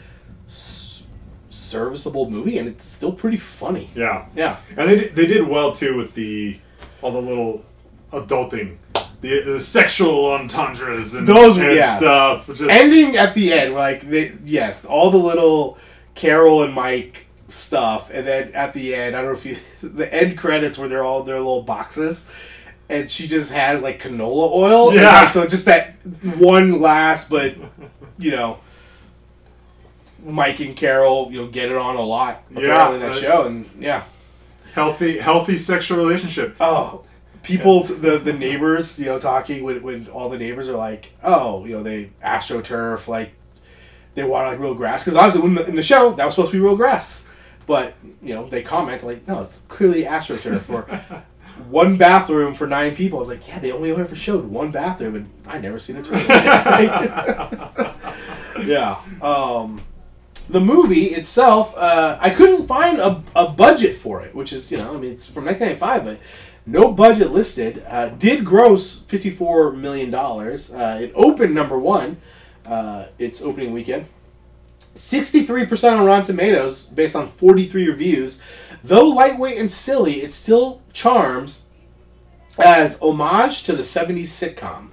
serviceable 1.60 2.28
movie, 2.30 2.58
and 2.58 2.68
it's 2.68 2.84
still 2.84 3.12
pretty 3.12 3.36
funny. 3.36 3.90
yeah 3.94 4.26
Yeah, 4.34 4.56
and 4.76 4.88
they, 4.88 4.96
did- 4.96 5.16
they 5.16 5.26
did 5.26 5.46
well 5.46 5.72
too 5.72 5.96
with 5.96 6.14
the 6.14 6.58
all 7.02 7.12
the 7.12 7.20
little 7.20 7.64
adulting 8.12 8.76
the, 9.20 9.40
the 9.42 9.60
sexual 9.60 10.32
entendres 10.32 11.14
and, 11.14 11.26
Those- 11.26 11.58
and 11.58 11.76
yeah. 11.76 11.96
stuff 11.96 12.46
just 12.46 12.62
ending 12.62 13.16
at 13.16 13.34
the 13.34 13.52
end, 13.52 13.74
like 13.74 14.08
they, 14.08 14.32
yes, 14.44 14.84
all 14.84 15.10
the 15.10 15.18
little 15.18 15.76
Carol 16.14 16.62
and 16.64 16.72
Mike 16.74 17.26
stuff, 17.48 18.10
and 18.12 18.26
then 18.26 18.52
at 18.54 18.72
the 18.72 18.94
end, 18.94 19.14
I 19.14 19.20
don't 19.22 19.32
know 19.32 19.38
if 19.38 19.44
you 19.46 19.56
the 19.88 20.12
end 20.12 20.38
credits 20.38 20.78
where 20.78 20.88
they're 20.88 21.04
all 21.04 21.22
their 21.22 21.36
little 21.38 21.62
boxes. 21.62 22.28
And 22.88 23.08
she 23.08 23.28
just 23.28 23.52
has 23.52 23.80
like 23.82 24.02
canola 24.02 24.50
oil. 24.52 24.92
Yeah. 24.92 25.30
so 25.30 25.46
just 25.46 25.66
that 25.66 25.94
one 26.38 26.80
last, 26.80 27.30
but 27.30 27.54
you 28.18 28.32
know, 28.32 28.58
Mike 30.24 30.60
and 30.60 30.76
Carol, 30.76 31.28
you 31.30 31.42
know, 31.42 31.48
get 31.48 31.70
it 31.70 31.76
on 31.76 31.96
a 31.96 32.02
lot. 32.02 32.42
Yeah, 32.50 32.96
that 32.96 33.10
uh, 33.10 33.14
show, 33.14 33.46
and 33.46 33.68
yeah. 33.78 34.04
healthy 34.74 35.18
healthy 35.18 35.56
sexual 35.56 35.98
relationship 35.98 36.56
Oh, 36.60 37.04
people, 37.42 37.84
t- 37.84 37.94
the 37.94 38.18
the 38.18 38.32
neighbors, 38.32 38.98
you 38.98 39.06
know, 39.06 39.18
talking 39.18 39.64
when, 39.64 39.82
when 39.82 40.08
all 40.08 40.28
the 40.28 40.38
neighbors 40.38 40.68
are 40.68 40.76
like, 40.76 41.12
oh, 41.22 41.64
you 41.64 41.76
know, 41.76 41.82
they 41.82 42.10
astroturf, 42.24 43.08
like 43.08 43.32
they 44.14 44.24
want 44.24 44.46
like 44.46 44.58
real 44.58 44.74
grass 44.74 45.04
because 45.04 45.16
obviously 45.16 45.42
when 45.42 45.54
the, 45.54 45.66
in 45.66 45.76
the 45.76 45.82
show 45.82 46.12
that 46.12 46.24
was 46.24 46.34
supposed 46.34 46.52
to 46.52 46.58
be 46.58 46.62
real 46.62 46.76
grass, 46.76 47.30
but 47.66 47.94
you 48.22 48.34
know 48.34 48.48
they 48.48 48.62
comment 48.62 49.02
like, 49.02 49.26
no, 49.26 49.40
it's 49.40 49.60
clearly 49.68 50.04
astroturf 50.04 50.68
or 50.68 50.82
one 51.68 51.96
bathroom 51.96 52.54
for 52.54 52.66
nine 52.66 52.94
people. 52.96 53.18
I 53.18 53.20
was 53.20 53.28
like, 53.28 53.46
yeah, 53.48 53.58
they 53.58 53.72
only 53.72 53.92
ever 53.92 54.14
showed 54.14 54.46
one 54.46 54.70
bathroom, 54.70 55.14
and 55.16 55.30
I 55.46 55.58
never 55.58 55.78
seen 55.78 55.96
a 55.96 56.02
toilet. 56.02 56.26
yeah. 58.66 59.00
Um, 59.20 59.82
the 60.50 60.60
movie 60.60 61.06
itself, 61.06 61.74
uh, 61.76 62.18
I 62.20 62.30
couldn't 62.30 62.66
find 62.66 62.98
a, 62.98 63.22
a 63.36 63.48
budget 63.48 63.94
for 63.94 64.22
it, 64.22 64.34
which 64.34 64.52
is, 64.52 64.70
you 64.70 64.78
know, 64.78 64.94
I 64.94 64.96
mean, 64.98 65.12
it's 65.12 65.28
from 65.28 65.44
1995, 65.44 66.04
but 66.04 66.20
no 66.66 66.92
budget 66.92 67.30
listed. 67.30 67.84
Uh, 67.86 68.08
did 68.08 68.44
gross 68.44 69.00
$54 69.00 69.76
million. 69.76 70.12
Uh, 70.14 70.98
it 71.00 71.12
opened 71.14 71.54
number 71.54 71.78
one 71.78 72.16
uh, 72.66 73.06
its 73.18 73.42
opening 73.42 73.72
weekend. 73.72 74.06
63% 74.96 75.98
on 75.98 76.04
Rotten 76.04 76.24
Tomatoes 76.24 76.86
based 76.86 77.14
on 77.14 77.28
43 77.28 77.88
reviews. 77.88 78.42
Though 78.82 79.06
lightweight 79.06 79.58
and 79.58 79.70
silly, 79.70 80.22
it 80.22 80.32
still 80.32 80.82
charms 80.92 81.68
as 82.58 82.98
homage 83.00 83.62
to 83.64 83.72
the 83.72 83.82
70s 83.82 84.24
sitcom. 84.24 84.88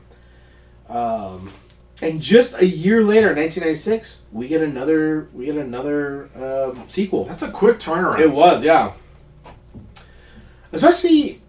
Um, 0.88 1.52
and 2.02 2.22
just 2.22 2.62
a 2.62 2.66
year 2.66 3.02
later, 3.02 3.28
1996, 3.28 4.26
we 4.32 4.48
get 4.48 4.62
another 4.62 5.30
we 5.34 5.46
get 5.46 5.58
another 5.58 6.30
um, 6.36 6.88
sequel. 6.88 7.26
That's 7.26 7.42
a 7.42 7.52
quick 7.52 7.80
turnaround. 7.80 8.20
It 8.20 8.32
was, 8.32 8.64
yeah. 8.64 8.94
Especially, 10.72 11.42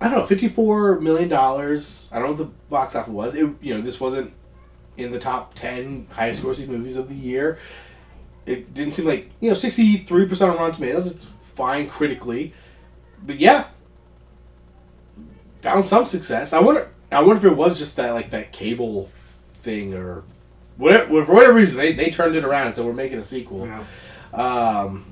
I 0.00 0.08
don't 0.08 0.18
know, 0.18 0.26
fifty-four 0.26 1.00
million 1.00 1.28
dollars. 1.28 2.08
I 2.10 2.18
don't 2.18 2.24
know 2.24 2.30
what 2.32 2.38
the 2.38 2.52
box 2.68 2.96
office 2.96 3.12
was. 3.12 3.34
It, 3.34 3.48
you 3.60 3.74
know, 3.74 3.80
this 3.80 4.00
wasn't 4.00 4.32
in 4.96 5.12
the 5.12 5.20
top 5.20 5.54
ten 5.54 6.08
highest 6.10 6.42
grossing 6.42 6.66
movies 6.66 6.96
of 6.96 7.08
the 7.08 7.14
year. 7.14 7.58
It 8.44 8.74
didn't 8.74 8.94
seem 8.94 9.04
like 9.04 9.30
you 9.38 9.50
know 9.50 9.54
sixty-three 9.54 10.26
percent 10.26 10.50
on 10.50 10.56
Rotten 10.56 10.74
Tomatoes. 10.74 11.12
It's 11.12 11.24
fine 11.24 11.88
critically, 11.88 12.54
but 13.24 13.36
yeah, 13.36 13.66
found 15.58 15.86
some 15.86 16.06
success. 16.06 16.52
I 16.52 16.58
wonder. 16.58 16.90
I 17.12 17.20
wonder 17.20 17.36
if 17.36 17.52
it 17.52 17.56
was 17.56 17.78
just 17.78 17.94
that 17.96 18.14
like 18.14 18.30
that 18.30 18.50
cable 18.50 19.10
thing 19.66 19.92
or 19.92 20.22
whatever. 20.78 21.26
For 21.26 21.34
whatever 21.34 21.52
reason, 21.52 21.76
they, 21.76 21.92
they 21.92 22.10
turned 22.10 22.36
it 22.36 22.44
around 22.44 22.68
and 22.68 22.74
said 22.74 22.86
we're 22.86 22.94
making 22.94 23.18
a 23.18 23.22
sequel. 23.22 23.66
Yeah. 23.66 23.84
Um, 24.32 25.04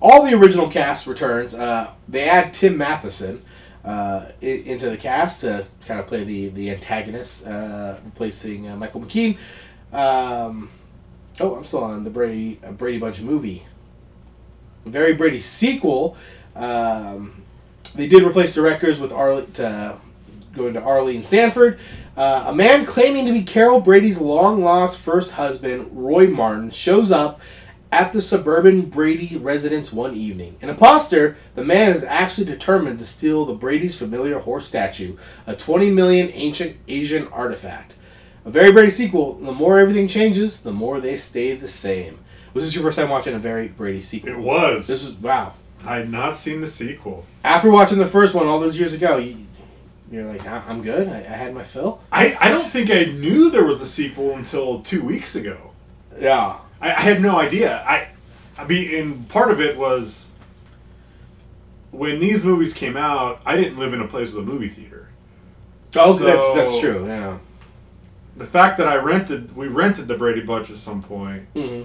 all 0.00 0.24
the 0.24 0.34
original 0.34 0.68
cast 0.70 1.08
returns. 1.08 1.54
Uh, 1.54 1.90
they 2.06 2.28
add 2.28 2.52
Tim 2.54 2.76
Matheson 2.76 3.42
uh, 3.84 4.26
into 4.40 4.90
the 4.90 4.96
cast 4.96 5.40
to 5.40 5.66
kind 5.86 5.98
of 5.98 6.06
play 6.06 6.22
the 6.22 6.48
the 6.50 6.70
antagonist, 6.70 7.46
uh, 7.46 7.98
replacing 8.04 8.68
uh, 8.68 8.76
Michael 8.76 9.00
McKean. 9.00 9.36
Um, 9.92 10.68
oh, 11.40 11.56
I'm 11.56 11.64
still 11.64 11.82
on 11.82 12.04
the 12.04 12.10
Brady 12.10 12.60
uh, 12.62 12.72
Brady 12.72 12.98
Bunch 12.98 13.20
movie. 13.20 13.64
Very 14.84 15.14
Brady 15.14 15.40
sequel. 15.40 16.16
Um, 16.54 17.42
they 17.94 18.06
did 18.06 18.22
replace 18.22 18.54
directors 18.54 19.00
with 19.00 19.12
Arle 19.12 19.42
to 19.54 19.98
going 20.54 20.74
to 20.74 20.82
Arlene 20.82 21.22
Sanford. 21.22 21.78
Uh, 22.18 22.46
a 22.48 22.52
man 22.52 22.84
claiming 22.84 23.24
to 23.26 23.32
be 23.32 23.44
Carol 23.44 23.80
Brady's 23.80 24.20
long 24.20 24.60
lost 24.60 24.98
first 24.98 25.34
husband, 25.34 25.88
Roy 25.92 26.26
Martin, 26.26 26.68
shows 26.68 27.12
up 27.12 27.40
at 27.92 28.12
the 28.12 28.20
suburban 28.20 28.86
Brady 28.86 29.36
residence 29.36 29.92
one 29.92 30.16
evening. 30.16 30.56
An 30.60 30.68
imposter, 30.68 31.36
the 31.54 31.62
man 31.62 31.92
is 31.92 32.02
actually 32.02 32.46
determined 32.46 32.98
to 32.98 33.06
steal 33.06 33.44
the 33.44 33.54
Brady's 33.54 33.96
familiar 33.96 34.40
horse 34.40 34.66
statue, 34.66 35.16
a 35.46 35.54
20 35.54 35.92
million 35.92 36.28
ancient 36.32 36.76
Asian 36.88 37.28
artifact. 37.28 37.94
A 38.44 38.50
very 38.50 38.72
Brady 38.72 38.90
sequel, 38.90 39.34
the 39.34 39.52
more 39.52 39.78
everything 39.78 40.08
changes, 40.08 40.62
the 40.62 40.72
more 40.72 41.00
they 41.00 41.16
stay 41.16 41.54
the 41.54 41.68
same. 41.68 42.18
Was 42.52 42.64
this 42.64 42.74
your 42.74 42.82
first 42.82 42.98
time 42.98 43.10
watching 43.10 43.36
a 43.36 43.38
very 43.38 43.68
Brady 43.68 44.00
sequel? 44.00 44.32
It 44.32 44.38
was. 44.40 44.88
This 44.88 45.04
is 45.04 45.14
wow. 45.14 45.52
I 45.84 45.98
had 45.98 46.10
not 46.10 46.34
seen 46.34 46.62
the 46.62 46.66
sequel. 46.66 47.24
After 47.44 47.70
watching 47.70 47.98
the 47.98 48.06
first 48.06 48.34
one 48.34 48.48
all 48.48 48.58
those 48.58 48.76
years 48.76 48.92
ago, 48.92 49.18
you, 49.18 49.36
you're 50.10 50.24
like, 50.30 50.46
"I- 50.46 50.62
I'm 50.68 50.82
good. 50.82 51.08
I, 51.08 51.18
I 51.18 51.36
had 51.36 51.54
my 51.54 51.62
fill. 51.62 52.00
I, 52.10 52.36
I 52.40 52.48
don't 52.48 52.66
think 52.66 52.90
I 52.90 53.04
knew 53.04 53.50
there 53.50 53.64
was 53.64 53.80
a 53.82 53.86
sequel 53.86 54.34
until 54.34 54.80
two 54.82 55.02
weeks 55.02 55.36
ago. 55.36 55.72
Yeah. 56.18 56.58
I, 56.80 56.88
I 56.92 57.00
had 57.00 57.20
no 57.20 57.38
idea. 57.38 57.82
I, 57.86 58.08
I 58.56 58.64
mean, 58.66 58.94
and 58.94 59.28
part 59.28 59.50
of 59.50 59.60
it 59.60 59.76
was 59.76 60.30
when 61.90 62.20
these 62.20 62.44
movies 62.44 62.72
came 62.74 62.96
out. 62.96 63.40
I 63.46 63.56
didn't 63.56 63.78
live 63.78 63.92
in 63.92 64.00
a 64.00 64.06
place 64.08 64.32
with 64.32 64.44
a 64.44 64.46
movie 64.46 64.68
theater. 64.68 65.08
Oh, 65.96 66.14
So- 66.14 66.24
that's 66.24 66.54
that's 66.54 66.80
true. 66.80 67.06
Yeah. 67.06 67.38
The 68.36 68.46
fact 68.46 68.78
that 68.78 68.86
I 68.86 68.96
rented, 68.96 69.56
we 69.56 69.66
rented 69.66 70.06
the 70.06 70.16
Brady 70.16 70.42
Bunch 70.42 70.70
at 70.70 70.76
some 70.76 71.02
point, 71.02 71.52
Mhm. 71.54 71.84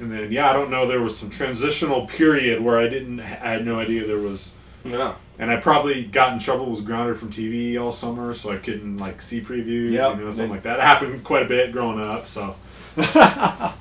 and 0.00 0.10
then 0.10 0.32
yeah, 0.32 0.50
I 0.50 0.52
don't 0.52 0.68
know. 0.68 0.84
There 0.88 1.00
was 1.00 1.16
some 1.16 1.30
transitional 1.30 2.06
period 2.08 2.60
where 2.60 2.76
I 2.76 2.88
didn't, 2.88 3.20
I 3.20 3.24
had 3.24 3.64
no 3.64 3.78
idea 3.78 4.04
there 4.04 4.18
was, 4.18 4.56
Yeah. 4.84 5.14
And 5.42 5.50
I 5.50 5.56
probably 5.56 6.04
got 6.04 6.32
in 6.32 6.38
trouble. 6.38 6.66
Was 6.66 6.80
grounded 6.80 7.18
from 7.18 7.30
TV 7.30 7.78
all 7.78 7.90
summer, 7.90 8.32
so 8.32 8.50
I 8.52 8.56
couldn't 8.58 8.98
like 8.98 9.20
see 9.20 9.40
previews. 9.40 9.90
Yep. 9.90 10.16
You 10.18 10.24
know, 10.24 10.30
something 10.30 10.50
like 10.52 10.62
that. 10.62 10.78
It 10.78 10.82
happened 10.82 11.24
quite 11.24 11.42
a 11.42 11.48
bit 11.48 11.72
growing 11.72 12.00
up. 12.00 12.26
So 12.26 12.54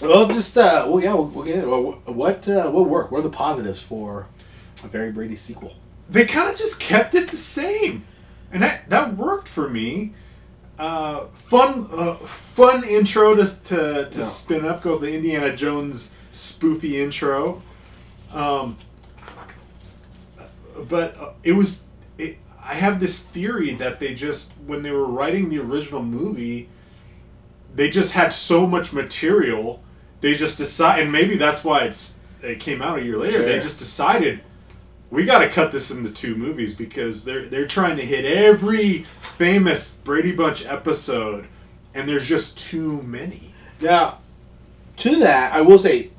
Well, 0.00 0.26
just 0.28 0.56
uh, 0.58 0.86
well, 0.88 1.00
yeah, 1.02 1.14
we'll, 1.14 1.26
we'll 1.26 1.44
get 1.44 1.58
it. 1.58 1.66
Well, 1.68 2.00
What 2.06 2.48
uh, 2.48 2.70
what 2.70 2.88
work? 2.88 3.10
What 3.12 3.18
are 3.20 3.22
the 3.22 3.30
positives 3.30 3.80
for 3.82 4.26
a 4.84 4.88
very 4.88 5.12
Brady 5.12 5.36
sequel? 5.36 5.74
they 6.10 6.26
kind 6.26 6.50
of 6.50 6.56
just 6.56 6.78
kept 6.80 7.14
it 7.14 7.30
the 7.30 7.36
same, 7.36 8.04
and 8.52 8.62
that 8.62 8.88
that 8.90 9.16
worked 9.16 9.48
for 9.48 9.68
me. 9.68 10.14
Uh, 10.78 11.26
fun, 11.32 11.86
uh, 11.92 12.14
fun 12.16 12.82
intro 12.82 13.36
to 13.36 13.44
to, 13.64 14.08
to 14.10 14.20
Yeah. 14.20 14.24
spin 14.26 14.64
up. 14.64 14.82
Go 14.82 14.98
the 14.98 15.14
Indiana 15.14 15.54
Jones 15.54 16.14
spoofy 16.32 16.94
intro. 16.94 17.62
Um, 18.32 18.76
but 20.88 21.16
uh, 21.18 21.32
it 21.42 21.52
was. 21.52 21.82
It, 22.18 22.38
I 22.64 22.74
have 22.74 23.00
this 23.00 23.20
theory 23.20 23.72
that 23.74 24.00
they 24.00 24.14
just 24.14 24.52
when 24.66 24.82
they 24.82 24.90
were 24.90 25.06
writing 25.06 25.48
the 25.48 25.58
original 25.58 26.02
movie, 26.02 26.68
they 27.74 27.90
just 27.90 28.12
had 28.12 28.32
so 28.32 28.66
much 28.66 28.92
material. 28.92 29.82
They 30.20 30.34
just 30.34 30.58
decide, 30.58 31.00
and 31.00 31.10
maybe 31.10 31.36
that's 31.36 31.64
why 31.64 31.84
it's 31.84 32.14
it 32.42 32.60
came 32.60 32.82
out 32.82 32.98
a 32.98 33.02
year 33.02 33.16
later. 33.16 33.44
They 33.44 33.58
just 33.58 33.78
decided 33.78 34.40
we 35.10 35.26
got 35.26 35.40
to 35.40 35.50
cut 35.50 35.72
this 35.72 35.90
into 35.90 36.10
two 36.10 36.34
movies 36.34 36.74
because 36.74 37.24
they're 37.24 37.46
they're 37.46 37.66
trying 37.66 37.96
to 37.96 38.02
hit 38.02 38.24
every 38.24 39.02
famous 39.36 39.94
Brady 39.96 40.32
Bunch 40.32 40.64
episode, 40.64 41.46
and 41.94 42.08
there's 42.08 42.26
just 42.26 42.58
too 42.58 43.02
many. 43.02 43.52
Now, 43.80 44.18
to 44.96 45.16
that, 45.16 45.52
I 45.52 45.60
will 45.60 45.78
say, 45.78 46.11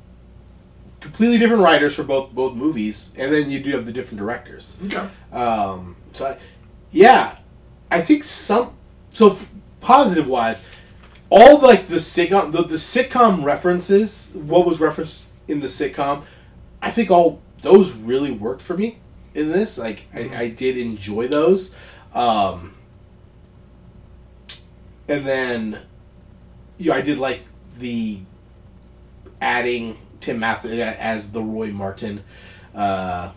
completely 1.04 1.38
different 1.38 1.62
writers 1.62 1.94
for 1.94 2.02
both 2.02 2.32
both 2.32 2.54
movies, 2.54 3.12
and 3.16 3.32
then 3.32 3.50
you 3.50 3.60
do 3.60 3.70
have 3.72 3.84
the 3.86 3.92
different 3.92 4.18
directors. 4.18 4.80
Okay. 4.86 5.06
Um, 5.32 5.96
so, 6.12 6.26
I- 6.26 6.38
yeah, 6.90 7.36
I 7.90 8.00
think 8.00 8.24
some. 8.24 8.72
So 9.10 9.30
f- 9.32 9.48
positive 9.80 10.26
wise, 10.26 10.66
all 11.30 11.60
like 11.60 11.86
the 11.88 11.96
sitcom 11.96 12.50
the, 12.52 12.62
the 12.62 12.76
sitcom 12.76 13.44
references, 13.44 14.30
what 14.34 14.66
was 14.66 14.80
referenced 14.80 15.28
in 15.46 15.60
the 15.60 15.66
sitcom, 15.68 16.24
I 16.80 16.90
think 16.90 17.10
all 17.10 17.40
those 17.62 17.92
really 17.94 18.30
worked 18.32 18.62
for 18.62 18.76
me 18.76 18.98
in 19.34 19.50
this. 19.52 19.76
Like 19.78 20.04
I, 20.14 20.20
I 20.34 20.48
did 20.48 20.76
enjoy 20.78 21.28
those. 21.28 21.76
Um, 22.14 22.72
and 25.08 25.26
then, 25.26 25.80
you 26.78 26.90
know, 26.90 26.96
I 26.96 27.02
did 27.02 27.18
like 27.18 27.42
the 27.78 28.20
adding 29.40 29.98
Tim 30.24 30.38
Matheson 30.38 30.80
as 30.80 31.32
the 31.32 31.42
Roy 31.42 31.68
Martin. 31.72 32.24
Uh, 32.74 33.30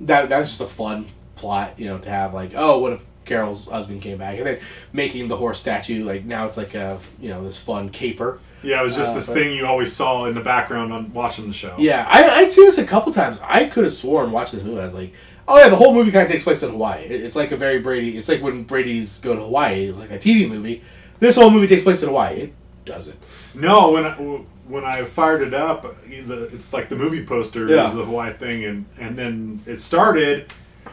that 0.00 0.28
that's 0.28 0.48
just 0.50 0.60
a 0.60 0.66
fun 0.66 1.06
plot, 1.36 1.78
you 1.78 1.86
know, 1.86 1.98
to 1.98 2.08
have 2.08 2.34
like, 2.34 2.52
oh, 2.56 2.78
what 2.80 2.92
if 2.94 3.04
Carol's 3.24 3.68
husband 3.68 4.02
came 4.02 4.18
back, 4.18 4.38
and 4.38 4.46
then 4.46 4.60
making 4.92 5.28
the 5.28 5.36
horse 5.36 5.60
statue 5.60 6.04
like 6.04 6.24
now 6.24 6.46
it's 6.46 6.56
like 6.56 6.74
a 6.74 6.98
you 7.20 7.28
know 7.28 7.44
this 7.44 7.60
fun 7.60 7.90
caper. 7.90 8.40
Yeah, 8.62 8.80
it 8.80 8.84
was 8.84 8.96
just 8.96 9.12
Uh, 9.12 9.14
this 9.16 9.26
but- 9.28 9.34
thing 9.34 9.54
you 9.56 9.66
always 9.66 9.92
saw 9.92 10.24
in 10.24 10.34
the 10.34 10.40
background 10.40 10.92
on 10.92 11.12
watching 11.12 11.46
the 11.46 11.52
show. 11.52 11.74
Yeah, 11.78 12.06
I 12.08 12.40
I'd 12.40 12.50
seen 12.52 12.64
this 12.64 12.78
a 12.78 12.84
couple 12.84 13.12
times. 13.12 13.38
I 13.42 13.66
could 13.66 13.84
have 13.84 13.92
sworn 13.92 14.32
watching 14.32 14.58
this 14.58 14.66
movie. 14.66 14.80
I 14.80 14.84
was 14.84 14.94
like, 14.94 15.12
oh 15.46 15.58
yeah, 15.58 15.68
the 15.68 15.76
whole 15.76 15.94
movie 15.94 16.10
kind 16.10 16.24
of 16.24 16.30
takes 16.30 16.44
place 16.44 16.62
in 16.62 16.70
Hawaii. 16.70 17.04
It- 17.04 17.22
It's 17.22 17.36
like 17.36 17.52
a 17.52 17.56
very 17.56 17.78
Brady. 17.78 18.16
It's 18.16 18.28
like 18.28 18.42
when 18.42 18.64
Brady's 18.64 19.18
go 19.20 19.34
to 19.36 19.40
Hawaii. 19.42 19.88
It's 19.90 19.98
like 19.98 20.10
a 20.10 20.18
TV 20.18 20.48
movie. 20.48 20.82
This 21.20 21.36
whole 21.36 21.50
movie 21.50 21.66
takes 21.68 21.82
place 21.84 22.02
in 22.02 22.08
Hawaii. 22.08 22.34
It 22.36 22.54
doesn't. 22.84 23.18
No, 23.54 23.92
when 23.92 24.04
I, 24.04 24.40
when 24.68 24.84
I 24.84 25.04
fired 25.04 25.42
it 25.42 25.54
up, 25.54 25.96
it's 26.08 26.72
like 26.72 26.88
the 26.88 26.96
movie 26.96 27.24
poster 27.24 27.66
Yeah. 27.68 27.88
is 27.88 27.94
the 27.94 28.04
Hawaii 28.04 28.32
thing, 28.32 28.64
and 28.64 28.86
and 28.98 29.16
then 29.18 29.60
it 29.66 29.76
started, 29.78 30.52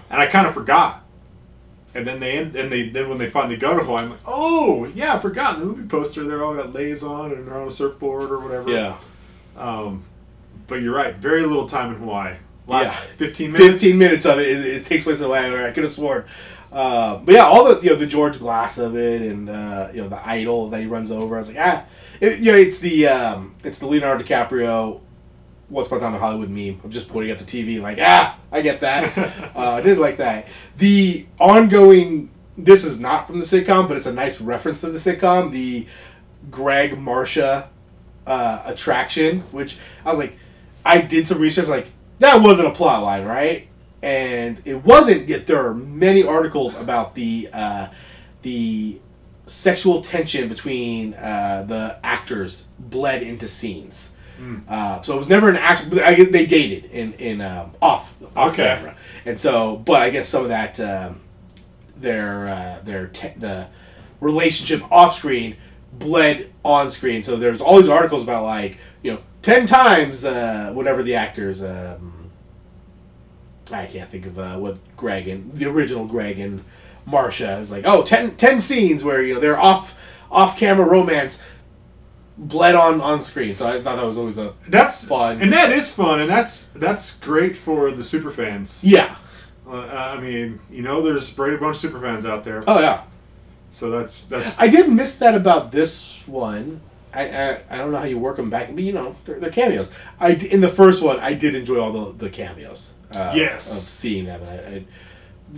and 0.10 0.22
I 0.22 0.28
kind 0.28 0.48
of 0.48 0.54
forgot. 0.54 1.04
And 1.94 2.08
then 2.08 2.20
they 2.22 2.38
end, 2.38 2.56
and 2.56 2.72
they 2.72 2.88
then 2.90 3.10
when 3.10 3.18
they 3.18 3.30
finally 3.30 3.58
go 3.58 3.78
to 3.78 3.84
Hawaii, 3.84 4.04
I'm 4.04 4.10
like, 4.12 4.20
oh 4.26 4.90
yeah, 4.96 5.14
I 5.16 5.18
forgot 5.18 5.60
the 5.60 5.66
movie 5.66 5.88
poster. 5.88 6.24
They're 6.24 6.44
all 6.44 6.56
got 6.56 6.74
leis 6.74 7.04
on 7.04 7.32
and 7.32 7.46
they're 7.48 7.58
on 7.60 7.68
a 7.68 7.72
surfboard 7.72 8.32
or 8.32 8.40
whatever. 8.40 8.72
Um, 9.58 10.04
but 10.68 10.76
you're 10.76 10.96
right. 10.96 11.14
Very 11.16 11.44
little 11.46 11.66
time 11.68 11.94
in 11.94 12.00
Hawaii. 12.00 12.36
Last 12.66 12.94
Yeah. 12.94 13.00
15 13.18 13.52
minutes. 13.52 13.84
15 13.84 13.98
minutes 14.00 14.26
of 14.26 14.40
it, 14.40 14.48
it, 14.48 14.66
it 14.66 14.86
takes 14.86 15.04
place 15.04 15.20
in 15.20 15.26
Hawaii. 15.26 15.66
I 15.66 15.72
could 15.72 15.84
have 15.84 15.92
sworn. 15.92 16.24
Uh, 16.72 17.18
but 17.18 17.36
yeah, 17.36 17.44
all 17.44 17.66
the 17.66 17.82
you 17.84 17.90
know 17.90 17.98
the 17.98 18.06
George 18.06 18.40
Glass 18.40 18.78
of 18.78 18.96
it, 18.96 19.22
and 19.22 19.50
uh, 19.50 19.90
you 19.94 20.02
know 20.02 20.08
the 20.08 20.26
idol 20.26 20.70
that 20.70 20.80
he 20.80 20.86
runs 20.86 21.12
over. 21.12 21.36
I 21.36 21.40
was 21.40 21.54
like, 21.54 21.58
ah, 21.60 21.84
it, 22.22 22.40
you 22.40 22.52
know, 22.52 22.58
it's 22.58 22.80
the 22.80 23.08
um, 23.08 23.56
it's 23.64 23.80
the 23.80 23.88
Leonardo 23.88 24.24
DiCaprio. 24.24 25.02
Once 25.70 25.88
Upon 25.88 26.00
a 26.00 26.02
Time 26.02 26.14
in 26.14 26.20
Hollywood 26.20 26.50
meme 26.50 26.82
of 26.84 26.92
just 26.92 27.08
pointing 27.08 27.32
at 27.32 27.40
the 27.40 27.46
TV 27.46 27.82
like, 27.82 27.98
ah, 28.02 28.38
I 28.52 28.62
get 28.62 28.82
that. 28.82 29.18
uh, 29.56 29.76
I 29.76 29.82
did 29.82 29.98
like 29.98 30.18
that. 30.18 30.48
The 30.78 31.26
ongoing. 31.40 32.30
This 32.58 32.84
is 32.84 33.00
not 33.00 33.26
from 33.26 33.40
the 33.40 33.46
sitcom, 33.46 33.88
but 33.88 33.96
it's 33.96 34.06
a 34.06 34.14
nice 34.14 34.42
reference 34.42 34.82
to 34.82 34.90
the 34.90 35.00
sitcom. 35.00 35.52
The 35.52 35.88
Greg 36.50 37.00
Marcia 37.00 37.70
uh, 38.28 38.64
attraction, 38.66 39.40
which 39.52 39.78
I 40.06 40.10
was 40.10 40.20
like, 40.20 40.38
I 40.86 41.00
did 41.00 41.26
some 41.26 41.40
research, 41.40 41.68
like 41.68 41.88
that 42.20 42.42
wasn't 42.42 42.68
a 42.68 42.72
plot 42.72 43.02
line, 43.02 43.26
right? 43.26 43.68
And 44.04 44.62
it 44.66 44.84
wasn't. 44.84 45.30
Yet 45.30 45.48
there 45.48 45.66
are 45.66 45.74
many 45.74 46.24
articles 46.24 46.80
about 46.80 47.16
the 47.16 47.50
uh, 47.54 47.88
the 48.42 49.00
sexual 49.52 50.02
tension 50.02 50.48
between 50.48 51.14
uh, 51.16 51.66
the 51.68 51.98
actors 52.04 52.68
bled 52.80 53.22
into 53.24 53.48
scenes. 53.48 54.16
Uh, 54.68 55.00
so 55.04 55.14
it 55.14 55.18
was 55.18 55.30
never 55.30 55.50
an 55.50 55.56
act. 55.56 55.86
I 55.94 56.16
they 56.24 56.48
dated 56.48 56.86
in 56.86 57.14
in 57.14 57.42
um, 57.42 57.74
off 57.80 58.18
off 58.36 58.54
Okay. 58.54 58.64
camera, 58.76 58.96
and 59.24 59.40
so 59.40 59.76
but 59.76 60.02
I 60.02 60.10
guess 60.10 60.28
some 60.28 60.42
of 60.42 60.50
that 60.50 60.80
um, 60.80 61.20
their 61.96 62.48
uh, 62.48 62.80
their 62.84 63.06
te- 63.08 63.36
the 63.38 63.68
relationship 64.20 64.82
off 64.92 65.14
screen 65.14 65.58
bled 65.94 66.52
on 66.66 66.90
screen. 66.90 67.22
So 67.22 67.36
there's 67.36 67.62
all 67.62 67.78
these 67.78 67.88
articles 67.90 68.24
about 68.24 68.44
like 68.44 68.80
you 69.04 69.14
know 69.14 69.20
ten 69.44 69.68
times 69.68 70.26
uh, 70.26 70.72
whatever 70.74 71.04
the 71.04 71.14
actors. 71.14 71.64
Um, 71.64 72.32
I 73.72 73.86
can't 73.86 74.10
think 74.10 74.26
of 74.26 74.40
uh, 74.40 74.58
what 74.58 74.80
Greg 74.98 75.28
and 75.28 75.54
the 75.54 75.68
original 75.68 76.06
Greg 76.06 76.40
and 76.40 76.64
Marcia 77.06 77.58
is 77.58 77.72
like. 77.72 77.84
Oh, 77.86 78.04
10, 78.04 78.36
10 78.38 78.62
scenes 78.62 79.04
where 79.04 79.22
you 79.24 79.34
know 79.36 79.40
they're 79.40 79.60
off 79.60 79.98
off 80.32 80.58
camera 80.58 80.86
romance 80.88 81.44
bled 82.38 82.76
on 82.76 83.02
on 83.02 83.22
screen. 83.22 83.56
So 83.56 83.68
I 83.68 83.82
thought 83.82 83.98
that 83.98 84.06
was 84.06 84.18
always 84.18 84.38
a 84.38 84.54
That's 84.68 85.06
Fun. 85.08 85.42
and 85.42 85.52
that 85.54 85.72
is 85.72 85.94
fun, 85.94 86.20
and 86.22 86.30
that's 86.30 86.66
that's 86.70 87.18
great 87.20 87.56
for 87.56 87.92
the 87.92 88.04
super 88.04 88.32
fans. 88.32 88.80
yeah. 88.84 89.16
Uh, 89.68 89.86
I 90.18 90.20
mean, 90.20 90.60
you 90.70 90.82
know, 90.82 91.02
there's 91.02 91.30
Brady 91.32 91.56
Bunch 91.56 91.78
super 91.78 92.00
fans 92.02 92.26
out 92.26 92.44
there, 92.44 92.62
Oh 92.68 92.80
yeah. 92.82 93.04
so 93.70 93.90
that's 93.90 94.26
that's 94.26 94.58
I 94.60 94.68
did 94.68 94.90
miss 94.92 95.18
that 95.20 95.34
about 95.36 95.72
this 95.72 96.24
one. 96.28 96.82
I, 97.14 97.24
I, 97.30 97.62
I 97.70 97.78
don't 97.78 97.92
know 97.92 97.98
how 98.00 98.04
you 98.06 98.18
work 98.18 98.36
them 98.38 98.50
back, 98.50 98.68
but 98.74 98.84
you 98.84 98.92
know 98.94 99.16
they're, 99.26 99.40
they're 99.40 99.50
cameos. 99.52 99.92
I 100.20 100.32
in 100.32 100.60
the 100.62 100.68
first 100.70 101.02
one 101.02 101.20
I 101.20 101.34
did 101.36 101.56
enjoy 101.56 101.80
all 101.80 101.92
the, 101.92 102.12
the 102.26 102.30
cameos. 102.30 102.94
Uh, 103.14 103.32
Yes. 103.36 103.72
of 103.72 103.78
seeing 103.78 104.26
them, 104.26 104.42
and 104.44 104.50
I, 104.50 104.56
I 104.78 104.86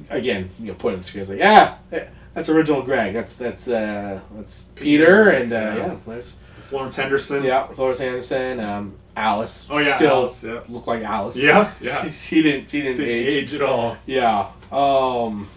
again 0.10 0.50
you 0.60 0.68
know 0.68 0.74
pointing 0.74 1.00
at 1.00 1.04
the 1.04 1.08
screen, 1.08 1.20
I 1.20 1.24
was 1.24 1.30
like, 1.30 1.40
yeah, 1.40 1.78
eh, 1.92 2.06
that's 2.34 2.50
original 2.50 2.82
Greg. 2.82 3.14
That's 3.14 3.36
that's 3.36 3.68
uh, 3.68 4.20
that's 4.36 4.64
Peter, 4.76 5.30
and 5.30 5.52
uh, 5.54 5.56
Yeah. 5.56 5.96
yeah, 6.08 6.22
Florence 6.70 6.96
Henderson. 6.96 7.44
yeah, 7.44 7.68
Florence 7.68 8.00
Henderson. 8.00 8.60
um, 8.60 8.96
Alice. 9.16 9.68
Oh, 9.70 9.78
yeah, 9.78 9.96
still 9.98 10.10
Alice, 10.12 10.44
yeah. 10.44 10.62
look 10.68 10.88
like 10.88 11.04
Alice. 11.04 11.38
Yeah, 11.38 11.72
yeah. 11.82 12.04
She, 12.06 12.12
she 12.12 12.42
didn't 12.42 12.70
she 12.72 12.82
didn't, 12.82 12.98
Didn't 12.98 13.14
age. 13.14 13.44
age 13.44 13.54
at 13.54 13.62
all. 13.62 13.96
Yeah. 14.08 14.48
Um 14.72 15.48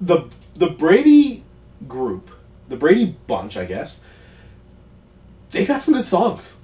the 0.00 0.28
the 0.54 0.68
Brady 0.68 1.42
group, 1.88 2.30
the 2.68 2.76
Brady 2.76 3.16
bunch, 3.26 3.56
I 3.56 3.64
guess. 3.64 4.00
They 5.50 5.66
got 5.66 5.82
some 5.82 5.94
good 5.94 6.04
songs. 6.04 6.59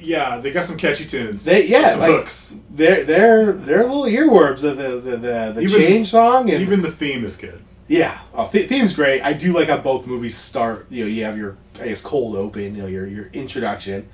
Yeah, 0.00 0.38
they 0.38 0.50
got 0.50 0.64
some 0.64 0.76
catchy 0.76 1.04
tunes. 1.06 1.44
They- 1.44 1.66
yeah, 1.66 1.90
some 1.90 2.00
like- 2.00 2.10
hooks. 2.10 2.56
They're 2.70 3.04
they're 3.04 3.52
they're 3.52 3.84
little 3.84 4.04
earworms 4.04 4.62
of 4.64 4.76
the 4.76 5.00
the 5.00 5.16
the, 5.16 5.52
the 5.56 5.60
Even- 5.62 5.80
change 5.80 6.08
song 6.08 6.50
and 6.50 6.60
Even 6.62 6.82
the 6.82 6.90
theme 6.92 7.24
is 7.24 7.36
good. 7.36 7.60
yeah, 7.88 8.18
oh, 8.34 8.46
th- 8.48 8.68
theme's 8.68 8.94
great. 8.94 9.20
I 9.22 9.32
do 9.32 9.52
like 9.52 9.68
how 9.68 9.78
both 9.78 10.06
movies 10.06 10.36
start. 10.36 10.86
You 10.90 11.04
know, 11.04 11.10
you 11.10 11.24
have 11.24 11.36
your 11.36 11.56
I 11.80 11.88
guess 11.88 12.00
cold 12.00 12.36
open, 12.36 12.74
you 12.76 12.82
know, 12.82 12.86
your 12.88 13.06
your 13.06 13.26
introduction, 13.32 14.08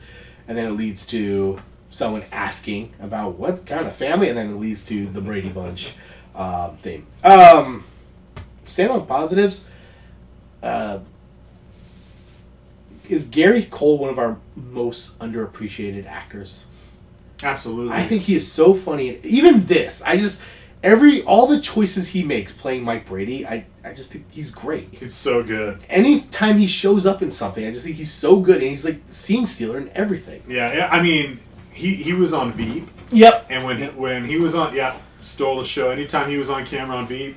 and 0.48 0.56
then 0.56 0.66
it 0.66 0.72
leads 0.72 1.04
to 1.06 1.58
someone 1.90 2.24
asking 2.32 2.92
about 3.00 3.38
what 3.38 3.66
kind 3.66 3.86
of 3.86 3.94
family, 3.94 4.28
and 4.28 4.36
then 4.38 4.50
it 4.50 4.54
leads 4.56 4.84
to 4.86 5.06
the 5.06 5.20
Brady 5.20 5.48
Bunch 5.50 5.92
um, 6.34 6.76
theme. 6.78 7.06
Um, 7.22 7.84
stand 8.64 8.90
on 8.90 9.06
positives. 9.06 9.68
Uh, 10.62 11.00
is 13.08 13.26
Gary 13.26 13.62
Cole 13.70 13.98
one 13.98 14.10
of 14.10 14.18
our 14.18 14.38
most 14.56 15.18
underappreciated 15.18 16.06
actors? 16.06 16.66
Absolutely. 17.42 17.92
I 17.94 18.02
think 18.02 18.22
he 18.22 18.34
is 18.36 18.50
so 18.50 18.72
funny. 18.74 19.18
Even 19.22 19.66
this, 19.66 20.02
I 20.02 20.16
just 20.16 20.42
every 20.82 21.22
all 21.22 21.46
the 21.46 21.60
choices 21.60 22.08
he 22.08 22.22
makes 22.22 22.52
playing 22.52 22.84
Mike 22.84 23.06
Brady, 23.06 23.46
I 23.46 23.66
I 23.84 23.92
just 23.92 24.10
think 24.12 24.30
he's 24.30 24.50
great. 24.50 24.88
he's 24.94 25.14
so 25.14 25.42
good. 25.42 25.80
Anytime 25.90 26.56
he 26.58 26.66
shows 26.66 27.04
up 27.06 27.20
in 27.22 27.30
something, 27.30 27.66
I 27.66 27.70
just 27.70 27.84
think 27.84 27.96
he's 27.96 28.12
so 28.12 28.40
good, 28.40 28.56
and 28.62 28.70
he's 28.70 28.84
like 28.84 29.00
scene 29.08 29.46
stealer 29.46 29.76
and 29.78 29.88
everything. 29.90 30.42
Yeah, 30.48 30.72
yeah. 30.74 30.88
I 30.90 31.02
mean, 31.02 31.40
he 31.72 31.94
he 31.96 32.12
was 32.14 32.32
on 32.32 32.52
Veep, 32.52 32.88
Yep. 33.10 33.46
and 33.50 33.64
when 33.64 33.76
he, 33.78 33.84
when 33.86 34.24
he 34.24 34.38
was 34.38 34.54
on, 34.54 34.74
yeah, 34.74 34.96
stole 35.20 35.58
the 35.58 35.64
show. 35.64 35.90
Anytime 35.90 36.30
he 36.30 36.38
was 36.38 36.48
on 36.48 36.64
camera 36.64 36.96
on 36.96 37.06
Veep, 37.06 37.36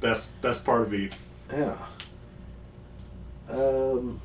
best 0.00 0.40
best 0.42 0.64
part 0.64 0.82
of 0.82 0.88
Veep. 0.88 1.12
Yeah. 1.52 1.76
Um, 3.48 4.20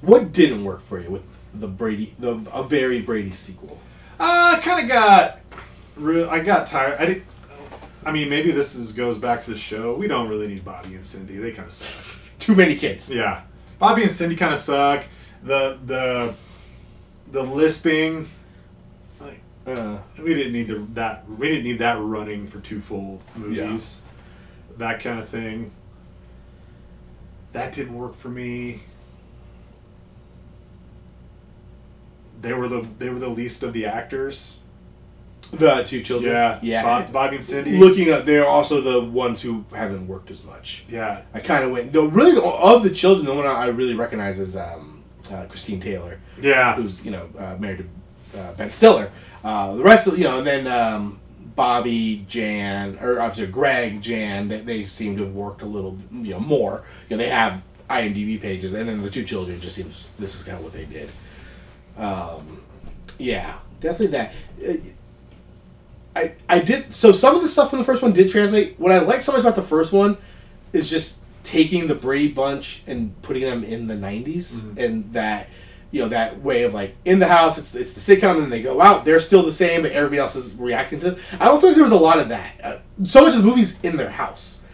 what 0.00 0.32
didn't 0.32 0.64
work 0.64 0.80
for 0.80 1.00
you 1.00 1.10
with 1.10 1.24
the 1.54 1.68
Brady, 1.68 2.14
the 2.18 2.40
a 2.52 2.62
very 2.62 3.00
Brady 3.00 3.30
sequel? 3.32 3.78
Uh, 4.20 4.56
I 4.56 4.60
kind 4.62 4.82
of 4.84 4.88
got 4.88 5.40
real. 5.96 6.28
I 6.28 6.40
got 6.40 6.66
tired. 6.66 6.98
I 7.00 7.06
did. 7.06 7.22
I 8.04 8.12
mean, 8.12 8.28
maybe 8.28 8.50
this 8.52 8.74
is 8.74 8.92
goes 8.92 9.18
back 9.18 9.42
to 9.44 9.50
the 9.50 9.56
show. 9.56 9.94
We 9.94 10.08
don't 10.08 10.28
really 10.28 10.48
need 10.48 10.64
Bobby 10.64 10.94
and 10.94 11.04
Cindy. 11.04 11.36
They 11.36 11.50
kind 11.50 11.66
of 11.66 11.72
suck. 11.72 12.04
Too 12.38 12.54
many 12.54 12.76
kids. 12.76 13.10
Yeah, 13.10 13.42
Bobby 13.78 14.02
and 14.02 14.10
Cindy 14.10 14.36
kind 14.36 14.52
of 14.52 14.58
suck. 14.58 15.04
The 15.42 15.78
the 15.84 16.34
the 17.30 17.42
lisping. 17.42 18.28
Like, 19.20 19.40
Uh, 19.66 19.98
we 20.22 20.34
didn't 20.34 20.52
need 20.52 20.68
to, 20.68 20.88
that. 20.94 21.28
We 21.28 21.48
didn't 21.48 21.64
need 21.64 21.78
that 21.80 22.00
running 22.00 22.46
for 22.46 22.60
two 22.60 22.80
full 22.80 23.20
movies. 23.36 24.00
That 24.78 25.00
kind 25.00 25.18
of 25.18 25.28
thing. 25.28 25.72
That 27.52 27.72
didn't 27.74 27.94
work 27.96 28.14
for 28.14 28.28
me. 28.28 28.80
They 32.40 32.52
were 32.52 32.68
the 32.68 32.86
they 32.98 33.10
were 33.10 33.18
the 33.18 33.28
least 33.28 33.62
of 33.62 33.72
the 33.72 33.86
actors. 33.86 34.56
the 35.52 35.82
two 35.86 36.02
children. 36.02 36.32
Yeah, 36.32 36.58
Yeah. 36.62 36.82
Bob, 36.82 37.12
Bobby 37.12 37.36
and 37.36 37.44
Cindy. 37.44 37.78
Looking 37.78 38.08
at, 38.08 38.26
they're 38.26 38.46
also 38.46 38.80
the 38.82 39.00
ones 39.02 39.40
who 39.40 39.64
haven't 39.74 40.06
worked 40.06 40.30
as 40.30 40.44
much. 40.44 40.84
yeah, 40.88 41.22
I 41.32 41.40
kind 41.40 41.64
of 41.64 41.70
went. 41.70 41.92
No, 41.94 42.06
really, 42.06 42.32
the- 42.32 42.42
of 42.42 42.82
the 42.82 42.90
children, 42.90 43.24
the 43.26 43.34
one 43.34 43.46
I 43.46 43.66
really 43.68 43.94
recognize 43.94 44.38
is 44.38 44.56
um, 44.56 45.02
uh, 45.32 45.46
Christine 45.46 45.80
Taylor, 45.80 46.20
yeah. 46.40 46.74
who's 46.74 47.04
you 47.04 47.10
know 47.10 47.28
uh, 47.38 47.56
married 47.58 47.86
to 48.32 48.40
uh, 48.40 48.52
Ben 48.54 48.70
Stiller. 48.70 49.10
Uh, 49.42 49.74
the 49.74 49.82
rest 49.82 50.06
of 50.06 50.18
you 50.18 50.24
know, 50.24 50.38
and 50.38 50.46
then 50.46 50.66
um, 50.66 51.18
Bobby, 51.56 52.24
Jan, 52.28 52.98
or 53.00 53.18
I'm 53.20 53.34
sorry, 53.34 53.46
Greg, 53.48 54.02
Jan. 54.02 54.48
They, 54.48 54.60
they 54.60 54.84
seem 54.84 55.16
to 55.16 55.22
have 55.24 55.32
worked 55.34 55.62
a 55.62 55.66
little, 55.66 55.96
you 56.12 56.32
know, 56.32 56.40
more. 56.40 56.84
You 57.08 57.16
know, 57.16 57.22
they 57.22 57.30
have 57.30 57.62
IMDb 57.88 58.38
pages, 58.40 58.74
and 58.74 58.86
then 58.88 59.00
the 59.00 59.08
two 59.10 59.24
children 59.24 59.58
just 59.60 59.76
seems 59.76 60.10
this 60.18 60.34
is 60.34 60.42
kind 60.42 60.58
of 60.58 60.64
what 60.64 60.72
they 60.74 60.84
did. 60.84 61.08
Um, 61.98 62.62
yeah, 63.18 63.58
definitely 63.80 64.18
that. 64.18 64.32
Uh, 64.66 64.72
I 66.16 66.32
I 66.48 66.58
did 66.60 66.92
so 66.92 67.12
some 67.12 67.36
of 67.36 67.42
the 67.42 67.48
stuff 67.48 67.70
from 67.70 67.78
the 67.78 67.84
first 67.84 68.02
one 68.02 68.12
did 68.12 68.30
translate. 68.30 68.78
What 68.78 68.92
I 68.92 68.98
like 69.00 69.22
so 69.22 69.32
much 69.32 69.42
about 69.42 69.56
the 69.56 69.62
first 69.62 69.92
one 69.92 70.16
is 70.72 70.88
just 70.88 71.20
taking 71.42 71.86
the 71.86 71.94
Brady 71.94 72.28
Bunch 72.28 72.82
and 72.86 73.20
putting 73.22 73.42
them 73.42 73.64
in 73.64 73.86
the 73.86 73.94
'90s, 73.94 74.76
and 74.78 75.12
that 75.12 75.48
you 75.90 76.02
know 76.02 76.08
that 76.08 76.40
way 76.42 76.64
of 76.64 76.74
like 76.74 76.96
in 77.04 77.18
the 77.18 77.28
house, 77.28 77.58
it's 77.58 77.74
it's 77.74 77.92
the 77.92 78.00
sitcom, 78.00 78.32
and 78.32 78.42
then 78.42 78.50
they 78.50 78.62
go 78.62 78.80
out, 78.80 79.04
they're 79.04 79.20
still 79.20 79.42
the 79.42 79.52
same, 79.52 79.82
but 79.82 79.92
everybody 79.92 80.18
else 80.18 80.36
is 80.36 80.54
reacting 80.56 80.98
to. 81.00 81.12
Them. 81.12 81.20
I 81.40 81.46
don't 81.46 81.60
think 81.60 81.74
there 81.74 81.84
was 81.84 81.92
a 81.92 81.96
lot 81.96 82.18
of 82.18 82.28
that. 82.28 82.60
Uh, 82.62 82.78
so 83.04 83.22
much 83.24 83.34
of 83.34 83.42
the 83.42 83.48
movies 83.48 83.78
in 83.82 83.96
their 83.96 84.10
house, 84.10 84.64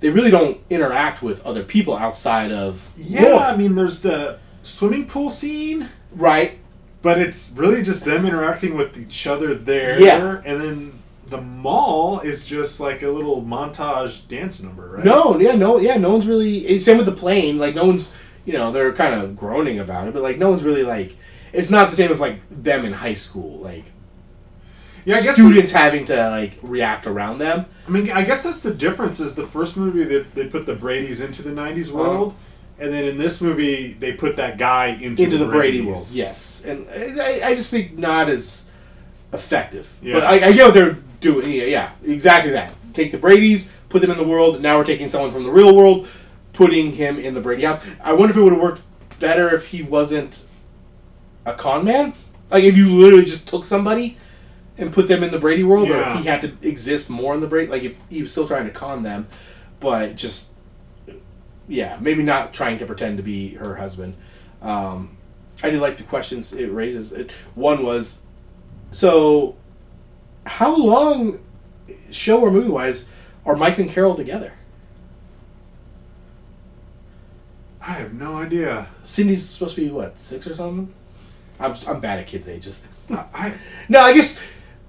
they 0.00 0.10
really 0.10 0.30
don't 0.30 0.60
interact 0.70 1.22
with 1.22 1.44
other 1.44 1.64
people 1.64 1.96
outside 1.96 2.52
of 2.52 2.90
Yeah, 2.96 3.30
Roy. 3.30 3.38
I 3.38 3.56
mean, 3.56 3.74
there's 3.74 4.00
the 4.00 4.38
swimming 4.62 5.06
pool 5.06 5.30
scene, 5.30 5.88
right. 6.12 6.59
But 7.02 7.18
it's 7.18 7.50
really 7.54 7.82
just 7.82 8.04
them 8.04 8.26
interacting 8.26 8.76
with 8.76 8.98
each 8.98 9.26
other 9.26 9.54
there. 9.54 10.00
Yeah. 10.00 10.42
and 10.44 10.60
then 10.60 11.02
the 11.26 11.40
mall 11.40 12.20
is 12.20 12.44
just 12.44 12.80
like 12.80 13.02
a 13.02 13.08
little 13.08 13.42
montage 13.42 14.26
dance 14.28 14.60
number, 14.60 14.88
right? 14.88 15.04
No, 15.04 15.38
yeah, 15.38 15.54
no, 15.54 15.78
yeah, 15.78 15.96
no 15.96 16.10
one's 16.10 16.26
really. 16.26 16.78
Same 16.80 16.96
with 16.96 17.06
the 17.06 17.12
plane. 17.12 17.58
Like 17.58 17.74
no 17.74 17.86
one's, 17.86 18.12
you 18.44 18.52
know, 18.52 18.72
they're 18.72 18.92
kind 18.92 19.14
of 19.14 19.36
groaning 19.36 19.78
about 19.78 20.08
it, 20.08 20.14
but 20.14 20.22
like 20.22 20.38
no 20.38 20.50
one's 20.50 20.64
really 20.64 20.82
like. 20.82 21.16
It's 21.52 21.70
not 21.70 21.90
the 21.90 21.96
same 21.96 22.12
as 22.12 22.20
like 22.20 22.40
them 22.50 22.84
in 22.84 22.92
high 22.92 23.14
school, 23.14 23.58
like 23.58 23.84
yeah, 25.04 25.16
I 25.16 25.22
guess. 25.22 25.34
students 25.34 25.72
having 25.72 26.04
to 26.06 26.30
like 26.30 26.58
react 26.62 27.06
around 27.06 27.38
them. 27.38 27.66
I 27.86 27.90
mean, 27.90 28.10
I 28.10 28.24
guess 28.24 28.42
that's 28.42 28.60
the 28.60 28.74
difference. 28.74 29.20
Is 29.20 29.34
the 29.34 29.46
first 29.46 29.76
movie 29.76 30.04
that 30.04 30.34
they 30.34 30.46
put 30.46 30.66
the 30.66 30.74
Brady's 30.74 31.20
into 31.20 31.42
the 31.42 31.50
'90s 31.50 31.90
world, 31.90 32.32
uh-huh. 32.32 32.38
And 32.80 32.92
then 32.92 33.04
in 33.04 33.18
this 33.18 33.40
movie 33.40 33.92
they 33.92 34.14
put 34.14 34.36
that 34.36 34.58
guy 34.58 34.88
into, 34.88 35.24
into 35.24 35.38
the, 35.38 35.46
Brady 35.46 35.82
Brady's. 35.82 35.86
world. 35.86 36.08
Yes, 36.12 36.64
and 36.64 36.88
I, 36.90 37.48
I 37.48 37.54
just 37.54 37.70
think 37.70 37.96
not 37.96 38.28
as 38.28 38.70
effective. 39.32 39.96
Yeah. 40.02 40.14
But 40.14 40.24
I, 40.24 40.48
I 40.48 40.52
get 40.52 40.64
what 40.64 40.74
they're 40.74 40.96
doing. 41.20 41.50
Yeah, 41.50 41.64
yeah, 41.64 41.92
exactly 42.04 42.52
that. 42.52 42.74
Take 42.94 43.12
the 43.12 43.18
Brady's, 43.18 43.70
put 43.88 44.02
them 44.02 44.10
in 44.10 44.16
the 44.16 44.26
world. 44.26 44.60
Now 44.60 44.78
we're 44.78 44.84
taking 44.84 45.08
someone 45.08 45.30
from 45.30 45.44
the 45.44 45.50
real 45.50 45.76
world, 45.76 46.08
putting 46.52 46.92
him 46.92 47.18
in 47.18 47.34
the 47.34 47.40
Brady 47.40 47.64
house. 47.64 47.84
I 48.02 48.12
wonder 48.12 48.30
if 48.30 48.36
it 48.36 48.42
would 48.42 48.52
have 48.52 48.62
worked 48.62 48.82
better 49.20 49.54
if 49.54 49.68
he 49.68 49.82
wasn't 49.82 50.46
a 51.44 51.54
con 51.54 51.84
man. 51.84 52.14
Like 52.50 52.64
if 52.64 52.76
you 52.76 52.88
literally 52.88 53.24
just 53.24 53.46
took 53.46 53.64
somebody 53.64 54.16
and 54.78 54.92
put 54.92 55.06
them 55.06 55.22
in 55.22 55.30
the 55.30 55.38
Brady 55.38 55.62
world, 55.62 55.90
or 55.90 56.00
if 56.00 56.18
he 56.18 56.24
had 56.24 56.40
to 56.40 56.52
exist 56.62 57.10
more 57.10 57.34
in 57.34 57.40
the 57.40 57.46
Brady. 57.46 57.70
Like 57.70 57.82
if 57.82 57.94
he 58.08 58.22
was 58.22 58.32
still 58.32 58.48
trying 58.48 58.64
to 58.64 58.72
con 58.72 59.02
them, 59.02 59.28
but 59.78 60.16
just 60.16 60.49
yeah, 61.70 61.96
maybe 62.00 62.22
not 62.22 62.52
trying 62.52 62.78
to 62.78 62.86
pretend 62.86 63.16
to 63.16 63.22
be 63.22 63.54
her 63.54 63.76
husband. 63.76 64.14
Um, 64.60 65.16
I 65.62 65.70
did 65.70 65.80
like 65.80 65.96
the 65.96 66.02
questions 66.02 66.52
it 66.52 66.66
raises. 66.66 67.12
It, 67.12 67.30
one 67.54 67.84
was, 67.84 68.22
so 68.90 69.56
how 70.44 70.76
long, 70.76 71.40
show 72.10 72.40
or 72.40 72.50
movie 72.50 72.68
wise, 72.68 73.08
are 73.46 73.54
Mike 73.54 73.78
and 73.78 73.88
Carol 73.88 74.16
together? 74.16 74.52
I 77.80 77.92
have 77.92 78.12
no 78.12 78.36
idea. 78.36 78.88
Cindy's 79.02 79.48
supposed 79.48 79.76
to 79.76 79.80
be 79.80 79.90
what 79.90 80.20
six 80.20 80.46
or 80.46 80.54
something. 80.54 80.92
I'm 81.58 81.74
I'm 81.88 82.00
bad 82.00 82.18
at 82.18 82.26
kids' 82.26 82.48
ages. 82.48 82.86
I 83.10 83.54
no, 83.88 84.00
I 84.00 84.12
guess 84.12 84.38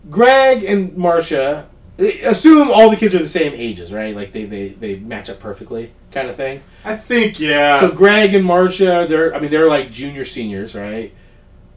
Greg 0.10 0.64
and 0.64 0.96
Marcia 0.98 1.70
assume 2.08 2.70
all 2.72 2.89
the 2.89 2.95
kids 2.97 3.14
are 3.16 3.20
the 3.20 3.28
same 3.28 3.54
ages, 3.56 3.91
right? 3.93 4.16
Like 4.16 4.32
they 4.32 4.45
they, 4.45 4.70
they 4.70 4.95
match 4.97 5.30
up 5.30 5.39
perfectly, 5.39 5.91
kind 6.12 6.30
of 6.30 6.36
thing. 6.36 6.64
I 6.86 6.95
think 6.95 7.39
yeah. 7.39 7.80
So 7.80 7.91
Greg 7.91 8.34
and 8.34 8.45
Marcia, 8.45 9.06
they're 9.08 9.34
I 9.36 9.39
mean 9.39 9.52
they're 9.52 9.68
like 9.68 9.91
junior 9.91 10.26
seniors, 10.26 10.76
right? 10.76 11.14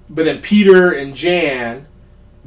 But 0.08 0.24
then 0.24 0.40
Peter 0.40 0.92
and 0.92 1.14
Jan 1.14 1.86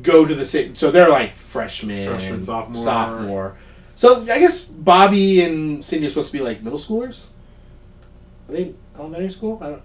go 0.02 0.26
to 0.26 0.36
the 0.36 0.46
same, 0.46 0.76
so 0.76 0.92
they're 0.92 1.10
like 1.10 1.36
freshmen, 1.36 2.08
Freshman, 2.10 2.44
sophomore. 2.44 2.84
sophomore. 2.84 3.56
So 3.96 4.22
I 4.24 4.40
guess 4.40 4.64
Bobby 4.64 5.42
and 5.42 5.84
Cindy 5.84 6.06
are 6.06 6.10
supposed 6.10 6.28
to 6.32 6.38
be 6.38 6.44
like 6.44 6.62
middle 6.62 6.80
schoolers. 6.80 7.32
Are 8.48 8.54
they 8.54 8.74
elementary 8.98 9.30
school? 9.32 9.58
I 9.62 9.70
don't. 9.72 9.82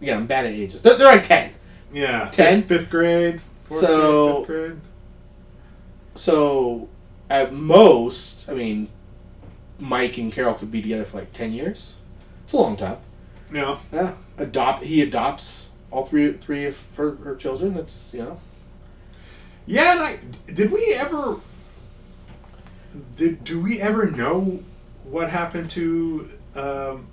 Yeah, 0.00 0.16
I'm 0.16 0.26
bad 0.26 0.44
at 0.46 0.52
ages. 0.52 0.82
They're, 0.82 0.96
they're 0.96 1.06
like 1.06 1.22
ten. 1.22 1.52
yeah. 1.92 2.28
Ten? 2.30 2.62
Fifth 2.62 2.90
grade. 2.90 3.40
Fourth 3.68 3.80
So- 3.80 4.44
grade, 4.44 4.46
fifth 4.46 4.46
grade. 4.72 4.80
So 6.16 6.88
at 7.40 7.52
most, 7.52 8.48
I 8.48 8.54
mean, 8.54 8.88
Mike 9.78 10.16
and 10.18 10.32
Carol 10.32 10.54
could 10.54 10.70
be 10.70 10.80
together 10.82 11.04
for 11.04 11.18
like 11.18 11.32
ten 11.32 11.52
years. 11.52 11.98
It's 12.44 12.52
a 12.52 12.56
long 12.56 12.76
time. 12.76 12.98
No. 13.50 13.78
Yeah, 13.92 14.14
adopt. 14.38 14.84
He 14.84 15.02
adopts 15.02 15.70
all 15.90 16.04
three 16.06 16.32
three 16.32 16.64
of 16.66 16.82
her, 16.96 17.16
her 17.16 17.36
children. 17.36 17.74
That's 17.74 18.14
you 18.14 18.22
know. 18.22 18.40
Yeah, 19.66 19.92
and 19.92 20.00
I 20.00 20.18
did 20.52 20.70
we 20.70 20.94
ever 20.94 21.38
did 23.16 23.44
do 23.44 23.60
we 23.60 23.80
ever 23.80 24.10
know 24.10 24.60
what 25.04 25.30
happened 25.30 25.70
to 25.72 26.28
um, 26.54 27.06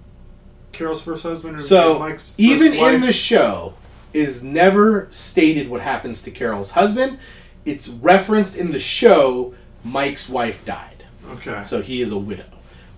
Carol's 0.71 1.01
first 1.01 1.23
husband 1.23 1.57
or 1.57 1.61
So 1.61 1.99
Mike's 1.99 2.29
first 2.29 2.39
even 2.39 2.77
wife? 2.77 2.95
in 2.95 3.01
the 3.01 3.13
show, 3.13 3.73
is 4.13 4.43
never 4.43 5.07
stated 5.11 5.69
what 5.69 5.81
happens 5.81 6.21
to 6.23 6.31
Carol's 6.31 6.71
husband. 6.71 7.17
It's 7.65 7.87
referenced 7.87 8.55
in 8.55 8.71
the 8.71 8.79
show. 8.79 9.53
Mike's 9.83 10.29
wife 10.29 10.63
died, 10.65 11.05
okay. 11.31 11.63
so 11.63 11.81
he 11.81 12.01
is 12.01 12.11
a 12.11 12.17
widow. 12.17 12.45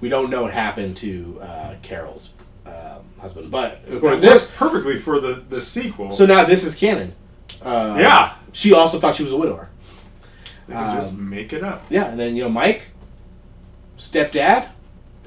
We 0.02 0.10
don't 0.10 0.30
know 0.30 0.44
what 0.44 0.54
happened 0.54 0.98
to 0.98 1.40
uh, 1.42 1.76
Carol's 1.82 2.32
um, 2.66 3.04
husband, 3.20 3.52
but 3.52 3.82
according 3.90 4.22
that 4.22 4.28
to 4.28 4.34
works 4.34 4.46
this, 4.48 4.56
perfectly 4.56 4.98
for 4.98 5.20
the 5.20 5.44
the 5.50 5.62
sequel. 5.62 6.12
so 6.12 6.26
now 6.26 6.44
this 6.44 6.64
is 6.64 6.76
canon. 6.76 7.14
Uh, 7.62 7.96
yeah, 7.98 8.36
she 8.52 8.74
also 8.74 9.00
thought 9.00 9.16
she 9.16 9.24
was 9.24 9.32
a 9.32 9.38
widower. 9.38 9.70
they 10.68 10.74
can 10.74 10.92
just 10.92 11.14
um, 11.14 11.30
make 11.30 11.54
it 11.54 11.64
up. 11.64 11.86
Yeah, 11.90 12.06
and 12.06 12.20
then 12.20 12.36
you 12.36 12.44
know 12.44 12.50
Mike, 12.50 12.88
stepdad, 13.98 14.70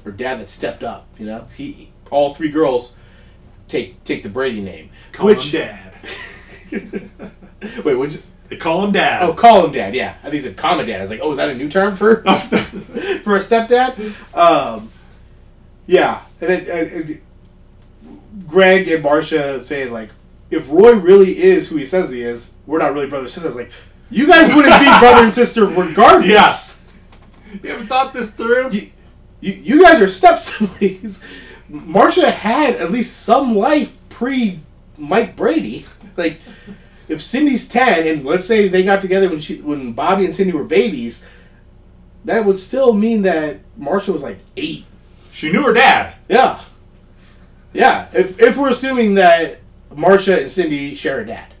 or 0.05 0.11
dad 0.11 0.39
that 0.39 0.49
stepped 0.49 0.83
up. 0.83 1.07
You 1.17 1.25
know, 1.25 1.47
he 1.55 1.91
all 2.11 2.33
three 2.33 2.49
girls 2.49 2.97
take 3.67 4.03
take 4.03 4.23
the 4.23 4.29
Brady 4.29 4.61
name. 4.61 4.89
Call 5.11 5.27
which 5.27 5.51
Dad. 5.51 5.93
wait, 7.83 7.95
would 7.95 8.13
you? 8.13 8.19
They 8.49 8.57
call 8.57 8.85
him 8.85 8.93
Dad. 8.93 9.23
Oh, 9.23 9.33
call 9.33 9.65
him 9.65 9.73
dad. 9.73 9.93
Yeah, 9.93 10.15
I 10.19 10.23
think 10.23 10.35
he 10.35 10.39
said 10.41 10.55
comma 10.55 10.85
dad. 10.85 10.97
I 10.97 11.01
was 11.01 11.09
like, 11.09 11.19
oh, 11.21 11.31
is 11.31 11.37
that 11.37 11.49
a 11.49 11.53
new 11.53 11.67
term 11.67 11.95
for 11.95 12.17
for 12.23 13.35
a 13.35 13.39
stepdad? 13.39 13.97
Um, 14.37 14.89
yeah, 15.85 16.21
and 16.39 16.49
then 16.49 17.19
uh, 18.09 18.09
Greg 18.47 18.87
and 18.87 19.03
Marcia 19.03 19.63
saying 19.63 19.91
like, 19.91 20.09
if 20.49 20.69
Roy 20.69 20.93
really 20.93 21.37
is 21.37 21.67
who 21.67 21.75
he 21.75 21.85
says 21.85 22.09
he 22.09 22.21
is, 22.21 22.53
we're 22.65 22.79
not 22.79 22.93
really 22.93 23.07
brother 23.07 23.25
and 23.25 23.31
sister. 23.31 23.47
I 23.47 23.49
was 23.49 23.57
like, 23.57 23.71
you 24.09 24.27
guys 24.27 24.53
wouldn't 24.53 24.79
be 24.79 24.85
brother 24.99 25.25
and 25.25 25.33
sister 25.33 25.65
regardless. 25.65 26.81
Yeah. 27.49 27.59
You 27.63 27.69
haven't 27.71 27.87
thought 27.87 28.13
this 28.13 28.31
through? 28.31 28.71
You, 28.71 28.91
you, 29.41 29.53
you 29.53 29.83
guys 29.83 30.01
are 30.01 30.07
step 30.07 30.39
siblings. 30.39 31.23
Marcia 31.69 32.31
had 32.31 32.75
at 32.75 32.91
least 32.91 33.21
some 33.23 33.55
life 33.55 33.95
pre 34.09 34.59
Mike 34.97 35.35
Brady. 35.35 35.85
Like, 36.15 36.39
if 37.07 37.21
Cindy's 37.21 37.67
ten, 37.67 38.07
and 38.07 38.25
let's 38.25 38.45
say 38.45 38.67
they 38.67 38.83
got 38.83 39.01
together 39.01 39.29
when 39.29 39.39
she 39.39 39.61
when 39.61 39.93
Bobby 39.93 40.25
and 40.25 40.35
Cindy 40.35 40.53
were 40.53 40.63
babies, 40.63 41.25
that 42.25 42.45
would 42.45 42.57
still 42.57 42.93
mean 42.93 43.21
that 43.23 43.59
Marcia 43.75 44.11
was 44.11 44.23
like 44.23 44.39
eight. 44.55 44.85
She 45.31 45.51
knew 45.51 45.63
her 45.63 45.73
dad. 45.73 46.15
Yeah, 46.27 46.61
yeah. 47.73 48.07
If 48.13 48.39
if 48.41 48.57
we're 48.57 48.69
assuming 48.69 49.15
that 49.15 49.59
Marcia 49.95 50.41
and 50.41 50.51
Cindy 50.51 50.95
share 50.95 51.21
a 51.21 51.25
dad. 51.25 51.53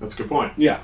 That's 0.00 0.14
a 0.14 0.18
good 0.18 0.28
point. 0.28 0.52
Yeah. 0.56 0.80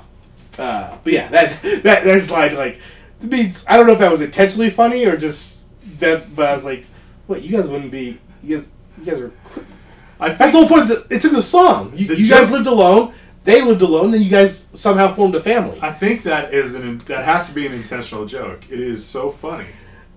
Uh, 0.57 0.97
but 1.03 1.13
yeah, 1.13 1.27
that 1.29 1.61
that 1.83 2.03
that 2.03 2.21
slide 2.21 2.53
like 2.53 2.79
to 3.21 3.27
me, 3.27 3.51
I 3.67 3.77
don't 3.77 3.87
know 3.87 3.93
if 3.93 3.99
that 3.99 4.11
was 4.11 4.21
intentionally 4.21 4.69
funny 4.69 5.05
or 5.05 5.17
just 5.17 5.63
that. 5.99 6.35
But 6.35 6.49
I 6.49 6.53
was 6.53 6.65
like, 6.65 6.85
"What? 7.27 7.41
You 7.41 7.57
guys 7.57 7.67
wouldn't 7.67 7.91
be? 7.91 8.19
You 8.43 8.57
guys, 8.57 8.69
you 8.99 9.05
guys 9.05 9.19
are." 9.21 9.31
I 10.19 10.29
That's 10.29 10.51
the 10.51 10.57
whole 10.59 10.67
point. 10.67 10.83
Of 10.83 11.09
the, 11.09 11.15
it's 11.15 11.25
in 11.25 11.33
the 11.33 11.41
song. 11.41 11.91
You, 11.95 12.07
The 12.07 12.19
you 12.19 12.29
guys 12.29 12.49
lived 12.51 12.67
alone. 12.67 13.13
They 13.43 13.61
lived 13.61 13.81
alone. 13.81 14.11
Then 14.11 14.21
you 14.21 14.29
guys 14.29 14.67
somehow 14.73 15.13
formed 15.13 15.35
a 15.35 15.39
family. 15.41 15.77
I 15.81 15.91
think 15.91 16.23
that 16.23 16.53
is 16.53 16.75
an 16.75 16.99
that 17.05 17.25
has 17.25 17.49
to 17.49 17.55
be 17.55 17.65
an 17.67 17.73
intentional 17.73 18.25
joke. 18.25 18.61
It 18.69 18.79
is 18.79 19.05
so 19.05 19.29
funny. 19.29 19.67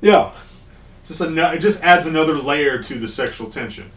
yeah. 0.01 0.32
Just 1.07 1.20
a, 1.20 1.53
it 1.53 1.59
just 1.61 1.82
adds 1.84 2.07
another 2.07 2.34
layer 2.36 2.82
to 2.82 2.94
the 2.99 3.07
sexual 3.09 3.49
tension. 3.49 3.90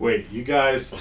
Wait, 0.00 0.26
you 0.32 0.42
guys 0.42 0.94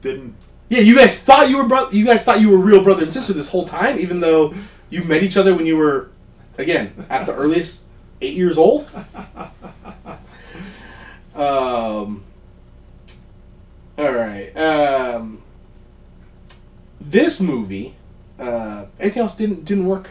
didn't? 0.00 0.34
Yeah. 0.70 0.80
You 0.80 0.96
guys 0.96 1.18
thought 1.18 1.48
you 1.50 1.58
were 1.58 1.68
bro- 1.68 1.90
You 1.90 2.04
guys 2.06 2.24
thought 2.24 2.40
you 2.40 2.50
were 2.50 2.58
real 2.58 2.82
brother 2.82 3.02
and 3.04 3.12
sister 3.12 3.32
this 3.32 3.48
whole 3.50 3.64
time, 3.66 3.98
even 3.98 4.20
though 4.20 4.54
you 4.90 5.04
met 5.04 5.22
each 5.22 5.36
other 5.36 5.54
when 5.54 5.66
you 5.66 5.76
were, 5.76 6.10
again, 6.58 7.06
at 7.10 7.26
the 7.26 7.34
earliest 7.34 7.84
eight 8.20 8.34
years 8.34 8.58
old. 8.58 8.88
Um. 11.34 12.22
All 13.98 14.12
right. 14.12 14.50
Um. 14.56 15.42
This 17.00 17.40
movie. 17.40 17.94
Uh, 18.38 18.86
anything 18.98 19.22
else 19.22 19.36
didn't 19.36 19.64
didn't 19.64 19.86
work? 19.86 20.10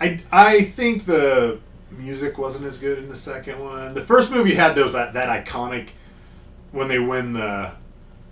I 0.00 0.20
I 0.32 0.62
think 0.62 1.04
the 1.04 1.60
music 1.90 2.38
wasn't 2.38 2.64
as 2.66 2.78
good 2.78 2.98
in 2.98 3.08
the 3.08 3.14
second 3.14 3.60
one. 3.60 3.94
The 3.94 4.00
first 4.00 4.30
movie 4.32 4.54
had 4.54 4.74
those 4.74 4.92
that, 4.94 5.14
that 5.14 5.46
iconic 5.46 5.88
when 6.72 6.88
they 6.88 6.98
win 6.98 7.32
the 7.34 7.72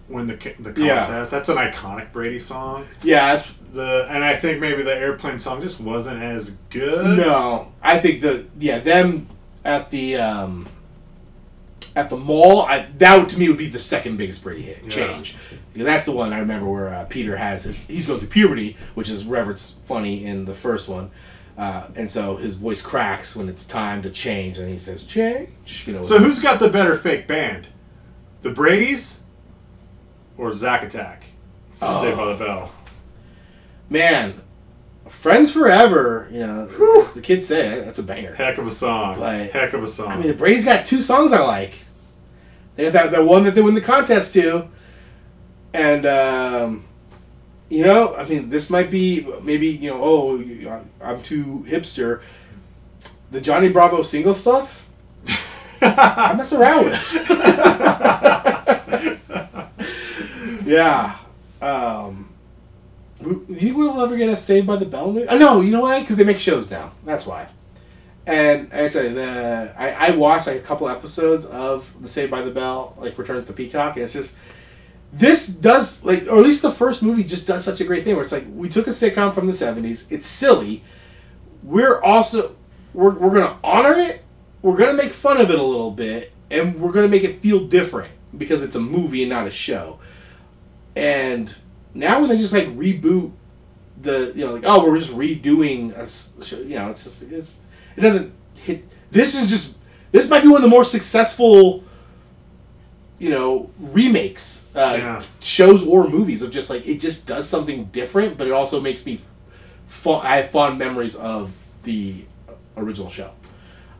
win 0.09 0.26
the 0.26 0.35
the 0.59 0.74
Yeah. 0.85 1.03
contest. 1.05 1.30
That's 1.30 1.49
an 1.49 1.57
iconic 1.57 2.12
Brady 2.12 2.39
song. 2.39 2.87
Yeah. 3.03 3.43
The 3.72 4.07
and 4.11 4.22
I 4.24 4.37
think 4.37 4.61
maybe 4.61 4.83
the 4.83 4.95
airplane 4.95 5.39
song 5.39 5.61
just 5.61 5.80
wasn't 5.80 6.22
as 6.22 6.51
good. 6.70 7.16
no, 7.18 7.72
I 7.83 7.99
think 7.99 8.20
the 8.20 8.47
yeah 8.59 8.78
them 8.78 9.28
at 9.64 9.91
the 9.91 10.16
um. 10.16 10.68
At 11.95 12.09
the 12.09 12.16
mall, 12.16 12.62
I, 12.62 12.86
that 12.99 13.28
to 13.28 13.38
me 13.38 13.49
would 13.49 13.59
be 13.59 13.68
the 13.68 13.78
second 13.78 14.16
biggest 14.16 14.43
Brady 14.43 14.62
hit 14.62 14.78
Yeah. 14.84 14.88
change. 14.90 15.36
Because 15.72 15.86
that's 15.86 16.05
the 16.07 16.12
one 16.12 16.32
I 16.32 16.38
remember 16.38 16.66
where 16.70 16.88
uh, 16.88 17.05
Peter 17.07 17.36
has 17.36 17.64
he's 17.64 18.07
going 18.07 18.18
through 18.18 18.28
puberty, 18.30 18.76
which 18.95 19.09
is 19.11 19.24
referenced 19.26 19.78
funny 19.82 20.24
in 20.24 20.45
the 20.47 20.55
first 20.55 20.88
one, 20.88 21.11
uh, 21.59 21.88
and 21.97 22.11
so 22.11 22.36
his 22.36 22.57
voice 22.57 22.80
cracks 22.82 23.34
when 23.36 23.49
it's 23.49 23.64
time 23.66 24.03
to 24.03 24.11
change, 24.11 24.59
and 24.59 24.68
he 24.70 24.78
says 24.78 25.05
change. 25.05 25.84
You 25.86 25.95
know. 25.95 26.03
So 26.03 26.18
who's 26.18 26.40
got 26.40 26.61
the 26.61 26.68
better 26.68 26.97
fake 26.97 27.26
band? 27.26 27.66
The 28.43 28.51
Brady's 28.51 29.20
or 30.38 30.53
Zack 30.55 30.82
Attack? 30.82 31.24
Oh. 31.80 32.03
Saved 32.03 32.16
by 32.16 32.26
the 32.32 32.34
Bell. 32.45 32.72
man, 33.90 34.40
friends 35.09 35.53
forever. 35.53 36.28
You 36.30 36.40
know, 36.40 37.01
as 37.03 37.12
the 37.14 37.20
kids 37.20 37.47
say 37.47 37.80
that's 37.80 37.99
a 37.99 38.03
banger. 38.03 38.34
Heck 38.34 38.59
of 38.59 38.66
a 38.66 38.70
song. 38.70 39.18
But- 39.18 39.51
Heck 39.51 39.72
of 39.72 39.82
a 39.82 39.86
song. 39.86 40.09
I 40.09 40.16
mean, 40.18 40.28
the 40.28 40.34
Brady's 40.34 40.64
got 40.64 40.84
two 40.84 41.03
songs 41.03 41.32
I 41.32 41.40
like. 41.40 41.74
They 42.77 42.89
that, 42.89 43.11
that 43.11 43.25
one 43.25 43.45
that 43.45 43.55
they 43.55 43.61
win 43.61 43.75
the 43.75 43.81
contest 43.81 44.33
to, 44.35 44.68
and 45.75 46.07
um, 46.07 46.85
you 47.68 47.85
know, 47.85 48.14
I 48.16 48.25
mean, 48.27 48.51
this 48.51 48.70
might 48.70 48.91
be 48.91 49.27
maybe 49.43 49.68
you 49.68 49.91
know, 49.91 50.01
oh, 50.03 50.83
I'm 51.03 51.23
too 51.23 51.64
hipster. 51.68 52.23
The 53.31 53.41
Johnny 53.41 53.68
Bravo 53.70 54.03
single 54.03 54.35
stuff, 54.35 54.87
I 55.83 56.35
mess 56.37 56.53
around 56.53 56.85
with. 56.85 56.99
yeah. 60.66 61.16
Um, 61.61 62.29
w- 63.20 63.45
you 63.49 63.57
think 63.57 63.77
we'll 63.77 64.01
ever 64.03 64.16
get 64.16 64.29
a 64.29 64.37
Saved 64.37 64.66
by 64.66 64.77
the 64.77 64.85
Bell 64.87 65.12
movie? 65.12 65.27
Oh, 65.29 65.39
no, 65.39 65.61
you 65.61 65.70
know 65.70 65.83
why? 65.83 66.01
Because 66.01 66.16
they 66.16 66.25
make 66.25 66.39
shows 66.39 66.70
now. 66.70 66.93
That's 67.05 67.25
why. 67.27 67.49
And 68.27 68.73
I 68.73 68.89
tell 68.89 69.03
you, 69.03 69.14
the 69.14 69.75
I, 69.77 70.09
I 70.09 70.16
watched 70.16 70.47
like 70.47 70.57
a 70.57 70.61
couple 70.61 70.89
episodes 70.89 71.45
of 71.45 71.93
the 72.01 72.09
Saved 72.09 72.31
by 72.31 72.43
the 72.43 72.53
Bell, 72.53 72.95
like 72.99 73.18
Returns 73.18 73.47
to 73.49 73.53
Peacock, 73.53 73.97
it's 73.97 74.12
just 74.12 74.37
this 75.12 75.47
does 75.47 76.05
like, 76.05 76.23
or 76.23 76.39
at 76.39 76.45
least 76.45 76.62
the 76.62 76.70
first 76.70 77.03
movie 77.03 77.25
just 77.25 77.47
does 77.47 77.64
such 77.64 77.81
a 77.81 77.85
great 77.85 78.05
thing 78.05 78.14
where 78.14 78.25
it's 78.25 78.33
like 78.33 78.45
we 78.55 78.68
took 78.68 78.87
a 78.87 78.91
sitcom 78.91 79.35
from 79.35 79.47
the 79.47 79.53
'70s, 79.53 80.11
it's 80.11 80.25
silly. 80.25 80.83
We're 81.62 82.01
also 82.01 82.57
we're 82.95 83.11
we're 83.11 83.35
gonna 83.35 83.59
honor 83.62 83.95
it, 83.95 84.23
we're 84.62 84.77
gonna 84.77 84.95
make 84.95 85.12
fun 85.12 85.41
of 85.41 85.51
it 85.51 85.59
a 85.59 85.62
little 85.62 85.91
bit, 85.91 86.33
and 86.51 86.81
we're 86.81 86.93
gonna 86.93 87.09
make 87.09 87.25
it 87.25 87.41
feel 87.41 87.66
different 87.66 88.12
because 88.37 88.62
it's 88.62 88.77
a 88.77 88.81
movie 88.81 89.23
and 89.23 89.31
not 89.31 89.47
a 89.47 89.51
show. 89.51 89.99
And 90.97 91.55
now 91.93 92.20
when 92.20 92.31
they 92.31 92.39
just 92.39 92.53
like 92.53 92.68
reboot 92.68 93.33
the 94.01 94.33
you 94.35 94.47
know 94.47 94.55
like 94.55 94.64
oh 94.64 94.85
we're 94.85 94.99
just 94.99 95.12
redoing 95.12 95.91
a 95.93 96.64
you 96.64 96.75
know 96.77 96.91
it's 96.91 97.05
just 97.05 97.31
it's 97.31 97.61
it 97.97 98.01
doesn't 98.01 98.32
hit 98.55 98.84
this 99.11 99.34
is 99.34 99.51
just 99.51 99.78
this 100.12 100.28
might 100.28 100.43
be 100.43 100.49
one 100.49 100.57
of 100.57 100.62
the 100.62 100.68
more 100.68 100.84
successful 100.84 101.82
you 103.18 103.30
know 103.30 103.70
remakes, 103.78 104.68
uh, 104.74 104.97
Yeah. 104.99 105.22
shows 105.40 105.86
or 105.86 106.09
movies 106.09 106.43
of 106.43 106.51
just 106.51 106.68
like 106.70 106.84
it 106.86 106.99
just 106.99 107.24
does 107.26 107.49
something 107.49 107.84
different, 107.93 108.36
but 108.36 108.47
it 108.49 108.53
also 108.53 108.80
makes 108.80 109.07
me. 109.07 109.20
Fa- 109.86 110.20
I 110.24 110.36
have 110.38 110.51
fond 110.51 110.78
memories 110.78 111.14
of 111.14 111.53
the 111.82 112.24
original 112.76 113.09
show. 113.11 113.30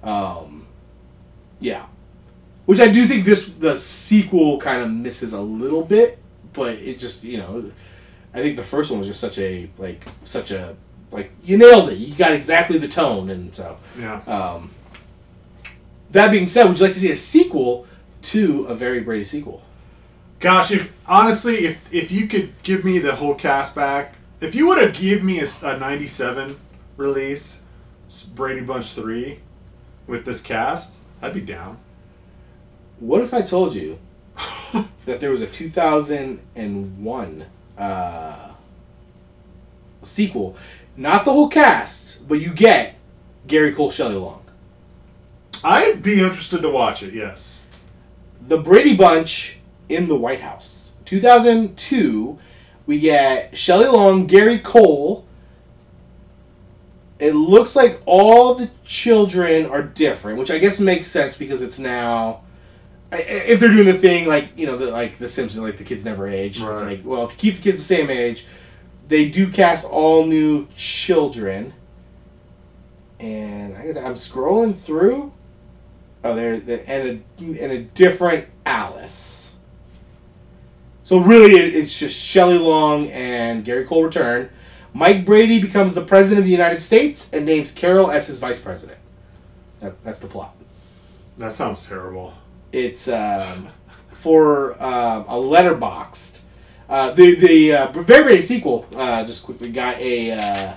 Um, 0.03 0.67
yeah, 1.61 1.85
which 2.67 2.81
I 2.81 2.89
do 2.89 3.07
think 3.07 3.25
this 3.25 3.47
the 3.49 3.79
sequel 3.79 4.59
kind 4.59 4.83
of 4.83 4.91
misses 4.91 5.33
a 5.35 5.41
little 5.41 5.85
bit, 5.85 6.19
but 6.53 6.75
it 6.79 6.99
just 6.99 7.23
you 7.23 7.39
know, 7.39 7.71
I 8.35 8.41
think 8.43 8.57
the 8.57 8.65
first 8.65 8.91
one 8.91 8.99
was 8.99 9.07
just 9.07 9.21
such 9.21 9.39
a 9.39 9.71
like 9.79 10.05
such 10.25 10.51
a 10.51 10.75
like 11.13 11.31
you 11.45 11.57
nailed 11.59 11.91
it. 11.91 11.99
You 11.99 12.15
got 12.15 12.33
exactly 12.33 12.79
the 12.79 12.89
tone, 12.89 13.29
and 13.31 13.55
so 13.55 13.77
Yeah. 13.99 14.21
um, 14.27 14.71
that 16.11 16.31
being 16.31 16.47
said, 16.47 16.67
would 16.69 16.79
you 16.79 16.85
like 16.87 16.95
to 16.95 17.01
see 17.01 17.13
a 17.13 17.17
sequel 17.17 17.87
to 18.23 18.65
a 18.67 18.75
very 18.75 19.01
Brady 19.01 19.25
sequel? 19.25 19.63
Gosh, 20.41 20.73
if 20.73 20.93
honestly, 21.07 21.67
if 21.67 21.83
if 21.93 22.11
you 22.11 22.27
could 22.27 22.53
give 22.63 22.85
me 22.85 22.99
the 22.99 23.17
whole 23.17 23.35
cast 23.35 23.75
back, 23.75 24.15
if 24.41 24.55
you 24.55 24.67
would 24.69 24.79
have 24.79 24.95
give 24.95 25.23
me 25.23 25.39
a 25.41 25.47
'97 25.63 26.57
release, 26.97 27.63
Brady 28.35 28.61
Bunch 28.63 28.93
three, 28.93 29.41
with 30.07 30.25
this 30.25 30.41
cast, 30.41 30.95
I'd 31.23 31.35
be 31.35 31.41
down. 31.41 31.79
What 32.99 33.21
if 33.23 33.33
I 33.35 33.43
told 33.43 33.75
you 33.75 33.99
that 35.07 35.21
there 35.21 35.31
was 35.31 35.43
a 35.43 35.47
2001 35.47 37.47
uh, 37.79 38.49
sequel, 40.03 40.57
not 40.97 41.25
the 41.25 41.33
whole 41.33 41.49
cast, 41.49 42.27
but 42.29 42.41
you 42.41 42.53
get 42.53 42.97
Gary 43.47 43.73
Cole, 43.73 43.91
Shelley 43.91 44.15
Long, 44.17 44.45
I'd 45.65 46.03
be 46.03 46.21
interested 46.21 46.63
to 46.63 46.71
watch 46.71 47.03
it. 47.03 47.15
Yes. 47.15 47.63
the 48.41 48.59
Brady 48.59 48.97
Bunch 48.97 49.59
in 49.89 50.09
the 50.09 50.17
White 50.17 50.41
House, 50.41 50.95
2002. 51.05 52.39
We 52.87 52.99
get 52.99 53.57
Shelley 53.57 53.87
Long, 53.87 54.27
Gary 54.27 54.59
Cole. 54.59 55.27
It 57.21 57.35
looks 57.37 57.77
like 57.77 58.03
all 58.05 58.55
the 58.57 58.69
children 58.85 59.67
are 59.67 59.83
different, 59.83 60.39
which 60.39 60.51
I 60.51 60.59
guess 60.59 60.81
makes 60.81 61.07
sense 61.07 61.37
because 61.37 61.63
it's 61.63 61.79
now. 61.79 62.41
If 63.13 63.61
they're 63.61 63.71
doing 63.71 63.87
the 63.87 63.93
thing 63.93 64.27
like 64.27 64.49
you 64.57 64.67
know, 64.67 64.77
the, 64.77 64.87
like 64.87 65.19
the 65.19 65.29
Simpsons, 65.29 65.63
like 65.63 65.77
the 65.77 65.85
kids 65.85 66.05
never 66.05 66.27
age. 66.27 66.61
It's 66.61 66.83
like, 66.83 67.03
well, 67.05 67.27
if 67.27 67.33
you 67.33 67.39
keep 67.39 67.57
the 67.57 67.71
kids 67.71 67.79
the 67.87 67.95
same 67.95 68.11
age, 68.11 68.47
they 69.13 69.29
do 69.29 69.49
cast 69.51 69.87
all 69.87 70.27
new 70.27 70.67
children. 70.75 71.75
And 73.21 73.77
I, 73.77 74.01
I'm 74.01 74.15
scrolling 74.15 74.75
through. 74.75 75.33
Oh, 76.25 76.35
there, 76.35 76.59
there 76.59 76.85
and 76.87 77.25
a 77.39 77.43
and 77.43 77.73
a 77.73 77.83
different 77.83 78.49
Alice. 78.65 79.57
So 81.03 81.19
really, 81.19 81.57
it, 81.57 81.75
it's 81.75 81.99
just 81.99 82.19
Shelley 82.19 82.59
Long 82.59 83.09
and 83.09 83.65
Gary 83.65 83.85
Cole 83.85 84.05
return. 84.05 84.51
Mike 84.95 85.25
Brady 85.25 85.61
becomes 85.61 85.95
the 85.95 86.05
president 86.05 86.41
of 86.41 86.45
the 86.45 86.53
United 86.53 86.81
States 86.81 87.33
and 87.33 87.45
names 87.45 87.73
Carol 87.73 88.11
as 88.11 88.27
his 88.27 88.39
vice 88.39 88.61
president. 88.61 88.99
That, 89.81 90.03
that's 90.05 90.19
the 90.21 90.29
plot. 90.29 90.55
That 91.39 91.53
sounds 91.53 91.87
terrible. 91.87 92.35
It's 92.73 93.09
um, 93.09 93.69
for 94.13 94.81
uh, 94.81 95.25
a 95.27 95.35
Letterboxd. 95.35 96.43
Uh, 96.93 97.11
the 97.13 97.35
the 97.37 97.73
uh, 97.73 97.93
very 98.03 98.23
Brady 98.23 98.43
sequel 98.43 98.87
uh, 98.95 99.25
just 99.25 99.45
quickly 99.45 99.71
got 99.73 99.99
a 99.99 100.77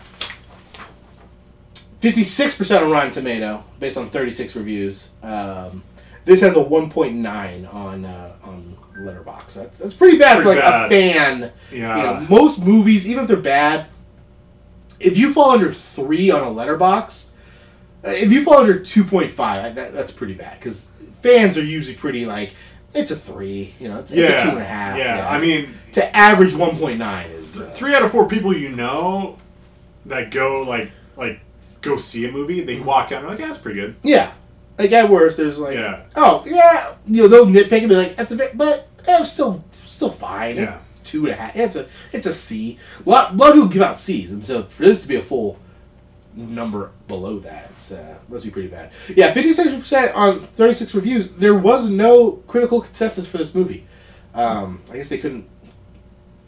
fifty 1.99 2.23
six 2.23 2.57
percent 2.57 2.85
on 2.85 2.89
Rotten 2.89 3.11
Tomato 3.11 3.65
based 3.79 3.97
on 3.97 4.09
thirty 4.09 4.33
six 4.33 4.55
reviews. 4.55 5.11
Um, 5.21 5.83
this 6.23 6.39
has 6.39 6.55
a 6.55 6.61
one 6.61 6.89
point 6.89 7.15
nine 7.15 7.65
on 7.65 8.05
uh, 8.05 8.33
on 8.43 8.77
Letterbox. 8.97 9.55
That's 9.55 9.77
that's 9.77 9.93
pretty 9.93 10.17
bad 10.17 10.41
Pretty 10.41 10.43
for 10.43 10.55
like 10.55 10.59
bad. 10.59 10.85
a 10.85 10.89
fan. 10.89 11.51
Yeah. 11.69 11.97
You 11.97 12.03
know, 12.03 12.27
most 12.29 12.65
movies, 12.65 13.05
even 13.05 13.23
if 13.23 13.27
they're 13.27 13.35
bad, 13.35 13.87
if 15.01 15.17
you 15.17 15.33
fall 15.33 15.51
under 15.51 15.73
three 15.73 16.31
on 16.31 16.43
a 16.43 16.49
letterbox, 16.49 17.33
uh, 18.05 18.11
if 18.11 18.31
you 18.31 18.41
fall 18.45 18.59
under 18.59 18.79
two 18.79 19.03
point 19.03 19.31
five, 19.31 19.75
that, 19.75 19.91
that's 19.93 20.13
pretty 20.13 20.33
bad 20.33 20.59
because 20.59 20.91
fans 21.21 21.57
are 21.57 21.65
usually 21.65 21.97
pretty 21.97 22.25
like 22.25 22.53
it's 22.95 23.11
a 23.11 23.15
three. 23.15 23.73
You 23.79 23.89
know, 23.89 23.99
it's, 23.99 24.11
it's 24.11 24.29
a 24.29 24.43
two 24.43 24.49
and 24.51 24.59
a 24.61 24.65
half. 24.65 24.97
Yeah. 24.97 25.27
I 25.29 25.39
mean, 25.39 25.73
to 25.93 26.15
average 26.15 26.53
one 26.55 26.77
point 26.77 26.97
nine 26.97 27.29
is 27.31 27.59
uh, 27.59 27.67
three 27.67 27.93
out 27.93 28.03
of 28.03 28.11
four 28.11 28.27
people 28.27 28.55
you 28.55 28.69
know 28.69 29.37
that 30.05 30.31
go 30.31 30.63
like 30.63 30.91
like 31.17 31.39
go 31.81 31.97
see 31.97 32.25
a 32.27 32.31
movie, 32.31 32.61
they 32.61 32.75
Mm-hmm. 32.77 32.85
walk 32.85 33.11
out 33.11 33.19
and 33.19 33.27
like, 33.29 33.39
yeah, 33.39 33.47
that's 33.47 33.59
pretty 33.59 33.79
good. 33.79 33.95
yeah. 34.03 34.31
Like 34.77 34.91
at 34.91 35.09
worst, 35.09 35.37
there's 35.37 35.59
like 35.59 35.75
Yeah. 35.75 36.03
oh 36.15 36.43
yeah, 36.45 36.95
you 37.07 37.21
know 37.23 37.27
they'll 37.29 37.45
nitpick 37.45 37.79
and 37.79 37.89
be 37.89 37.95
like 37.95 38.15
at 38.19 38.27
the 38.29 38.51
but 38.55 38.87
eh, 39.07 39.17
it's 39.21 39.31
still 39.31 39.63
still 39.85 40.09
fine. 40.09 40.55
Yeah. 40.55 40.79
Two 41.05 41.25
and 41.27 41.33
a 41.33 41.35
half. 41.35 41.55
It's 41.55 41.75
a 41.75 41.87
it's 42.11 42.25
a 42.25 42.33
C. 42.33 42.77
A 43.05 43.09
lot, 43.09 43.31
a 43.33 43.35
lot 43.35 43.49
of 43.49 43.53
people 43.55 43.69
give 43.69 43.81
out 43.83 43.97
C's, 43.97 44.33
and 44.33 44.45
so 44.45 44.63
for 44.63 44.83
this 44.83 45.01
to 45.03 45.07
be 45.07 45.15
a 45.15 45.21
full 45.21 45.59
number 46.35 46.91
below 47.07 47.39
that, 47.39 47.69
it's, 47.71 47.91
uh, 47.91 48.17
must 48.29 48.45
be 48.45 48.51
pretty 48.51 48.67
bad. 48.67 48.91
Yeah, 49.15 49.33
fifty 49.33 49.51
six 49.53 49.71
percent 49.73 50.13
on 50.15 50.41
thirty 50.41 50.73
six 50.73 50.93
reviews. 50.93 51.31
There 51.33 51.55
was 51.55 51.89
no 51.89 52.31
critical 52.47 52.81
consensus 52.81 53.27
for 53.27 53.37
this 53.37 53.55
movie. 53.55 53.85
Um, 54.33 54.81
I 54.91 54.97
guess 54.97 55.09
they 55.09 55.17
couldn't. 55.17 55.47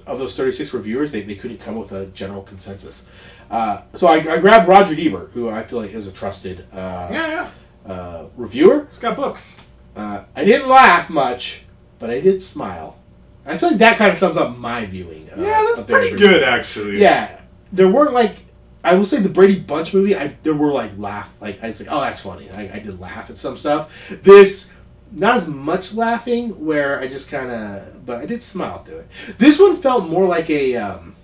Of 0.06 0.20
those 0.20 0.36
thirty 0.38 0.52
six 0.54 0.74
reviewers, 0.74 1.12
they, 1.12 1.22
they 1.22 1.36
couldn't 1.36 1.58
come 1.60 1.76
with 1.76 1.92
a 1.92 2.06
general 2.08 2.42
consensus. 2.42 3.08
Uh, 3.52 3.82
so 3.94 4.08
I, 4.08 4.16
I 4.36 4.38
grabbed 4.40 4.68
Roger 4.68 4.96
Ebert, 4.98 5.32
who 5.34 5.50
I 5.50 5.64
feel 5.64 5.80
like 5.82 5.92
is 5.92 6.08
a 6.08 6.12
trusted 6.12 6.66
uh, 6.72 7.10
Yeah, 7.12 7.50
yeah. 7.86 7.92
uh, 7.94 8.28
reviewer. 8.38 8.88
He's 8.90 9.00
got 9.00 9.16
books. 9.18 9.58
Uh, 9.96 10.24
I 10.36 10.46
didn't 10.46 10.68
laugh 10.70 11.10
much, 11.10 11.64
but 12.00 12.10
I 12.10 12.20
did 12.22 12.42
smile. 12.42 12.98
I 13.46 13.58
feel 13.58 13.70
like 13.70 13.80
that 13.80 13.98
kind 13.98 14.12
of 14.12 14.18
sums 14.18 14.36
up 14.38 14.58
my 14.58 14.86
viewing. 14.86 15.30
Uh, 15.30 15.42
Yeah, 15.42 15.66
that's 15.68 15.82
pretty 15.84 16.16
good 16.16 16.44
actually. 16.44 17.00
Yeah, 17.02 17.40
there 17.72 17.90
weren't 17.90 18.14
like 18.14 18.36
I 18.84 18.96
will 18.96 19.06
say 19.06 19.20
the 19.20 19.30
Brady 19.30 19.60
Bunch 19.60 19.94
movie. 19.94 20.16
I 20.16 20.36
there 20.44 20.54
were 20.54 20.72
like 20.72 20.92
laugh 20.98 21.36
like 21.42 21.62
I 21.64 21.68
was 21.68 21.80
like 21.80 21.90
oh 21.92 22.00
that's 22.02 22.22
funny. 22.22 22.50
I, 22.52 22.76
I 22.76 22.80
did 22.80 23.00
laugh 23.00 23.30
at 23.30 23.38
some 23.38 23.58
stuff. 23.58 23.92
This 24.10 24.74
not 25.12 25.38
as 25.38 25.48
much 25.48 25.94
laughing 25.94 26.66
where 26.66 27.00
I 27.00 27.08
just 27.08 27.30
kind 27.32 27.50
of 27.52 28.06
but 28.06 28.22
I 28.22 28.26
did 28.26 28.42
smile 28.42 28.84
through 28.84 29.00
it. 29.00 29.08
This 29.38 29.60
one 29.60 29.78
felt 29.78 30.10
more 30.10 30.26
like 30.26 30.50
a 30.50 30.76
um, 30.76 31.16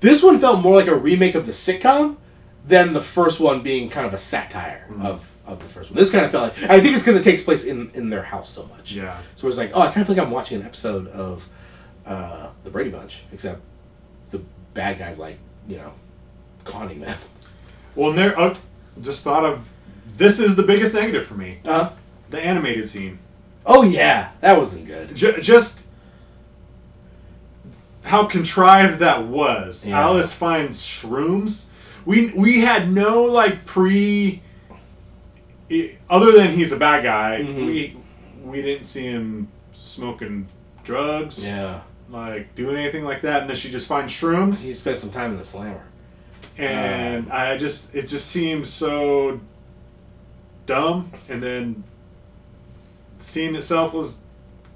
this 0.00 0.22
one 0.22 0.38
felt 0.40 0.60
more 0.60 0.76
like 0.76 0.86
a 0.88 0.94
remake 0.94 1.34
of 1.34 1.46
the 1.46 1.52
sitcom 1.52 2.16
than 2.66 2.92
the 2.92 3.00
first 3.00 3.40
one 3.40 3.62
being 3.62 3.88
kind 3.90 4.06
of 4.06 4.14
a 4.14 4.18
satire 4.18 4.86
Mm-hmm. 4.90 5.06
of. 5.06 5.26
Of 5.46 5.58
the 5.58 5.68
first 5.68 5.90
one, 5.90 5.98
this 5.98 6.12
kind 6.12 6.24
of 6.24 6.30
felt 6.30 6.56
like 6.56 6.70
I 6.70 6.80
think 6.80 6.94
it's 6.94 7.02
because 7.02 7.16
it 7.16 7.24
takes 7.24 7.42
place 7.42 7.64
in 7.64 7.90
in 7.94 8.08
their 8.08 8.22
house 8.22 8.48
so 8.48 8.66
much. 8.66 8.92
Yeah. 8.92 9.18
So 9.34 9.48
it's 9.48 9.56
like, 9.56 9.72
oh, 9.74 9.80
I 9.80 9.86
kind 9.86 10.02
of 10.02 10.06
feel 10.06 10.14
like 10.14 10.24
I'm 10.24 10.30
watching 10.30 10.60
an 10.60 10.66
episode 10.66 11.08
of 11.08 11.48
uh, 12.06 12.50
the 12.62 12.70
Brady 12.70 12.90
Bunch, 12.90 13.24
except 13.32 13.60
the 14.28 14.38
bad 14.74 14.96
guys 14.98 15.18
like 15.18 15.38
you 15.66 15.78
know 15.78 15.92
conning 16.64 17.00
them. 17.00 17.18
Well, 17.94 18.10
and 18.10 18.18
there, 18.18 18.38
uh, 18.38 18.54
just 19.02 19.24
thought 19.24 19.44
of 19.44 19.70
this 20.16 20.38
is 20.38 20.56
the 20.56 20.62
biggest 20.62 20.94
negative 20.94 21.24
for 21.26 21.34
me. 21.34 21.58
Uh, 21.64 21.90
The 22.30 22.40
animated 22.40 22.88
scene. 22.88 23.18
oh 23.66 23.82
yeah, 23.82 24.30
that 24.40 24.56
wasn't 24.58 24.86
good. 24.86 25.14
J- 25.14 25.40
just 25.40 25.84
how 28.04 28.24
contrived 28.24 28.98
that 29.00 29.26
was. 29.26 29.86
Yeah. 29.86 30.00
Alice 30.00 30.32
finds 30.32 30.84
shrooms. 30.84 31.66
We 32.04 32.30
we 32.32 32.60
had 32.60 32.90
no 32.90 33.22
like 33.24 33.64
pre. 33.66 34.42
Other 36.08 36.32
than 36.32 36.50
he's 36.52 36.72
a 36.72 36.76
bad 36.76 37.04
guy, 37.04 37.42
Mhm. 37.42 37.66
we 37.66 37.96
we 38.42 38.62
didn't 38.62 38.84
see 38.84 39.04
him 39.04 39.48
smoking 39.72 40.46
drugs, 40.82 41.44
Yeah, 41.46 41.80
like 42.10 42.54
doing 42.54 42.76
anything 42.76 43.04
like 43.04 43.20
that. 43.20 43.42
And 43.42 43.50
then 43.50 43.56
she 43.56 43.70
just 43.70 43.86
finds 43.86 44.12
shrooms, 44.12 44.64
he 44.64 44.74
spent 44.74 44.98
some 44.98 45.10
time 45.10 45.30
in 45.32 45.36
the 45.38 45.44
slammer. 45.44 45.82
And 46.60 47.30
I 47.32 47.56
just 47.56 47.94
it 47.94 48.06
just 48.08 48.26
seems 48.30 48.68
so 48.70 49.40
dumb. 50.66 51.12
And 51.28 51.42
then 51.42 51.84
the 53.18 53.24
scene 53.24 53.54
itself 53.56 53.92
was 53.92 54.20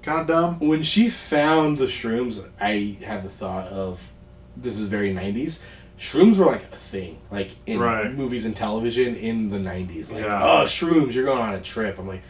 kind 0.03 0.20
of 0.20 0.26
dumb. 0.26 0.59
When 0.61 0.82
she 0.82 1.09
found 1.11 1.78
the 1.78 1.87
shrooms, 1.87 2.49
I 2.61 2.99
had 3.05 3.22
the 3.24 3.30
thought 3.30 3.68
of 3.68 4.11
this 4.57 4.78
is 4.78 4.89
very 4.89 5.12
'90s. 5.14 5.62
Shrooms 5.99 6.37
were 6.39 6.47
like 6.47 6.64
a 6.72 6.76
thing, 6.76 7.18
like 7.30 7.53
in 7.66 7.78
Right. 7.78 8.12
movies 8.12 8.45
and 8.45 8.55
television 8.57 9.14
in 9.14 9.49
the 9.49 9.59
'90s. 9.59 10.11
Like, 10.12 10.24
Yeah. 10.24 10.43
oh, 10.43 10.64
shrooms, 10.64 11.12
you're 11.14 11.24
going 11.24 11.41
on 11.41 11.55
a 11.55 11.61
trip. 11.61 11.99
I'm 11.99 12.09
like, 12.09 12.22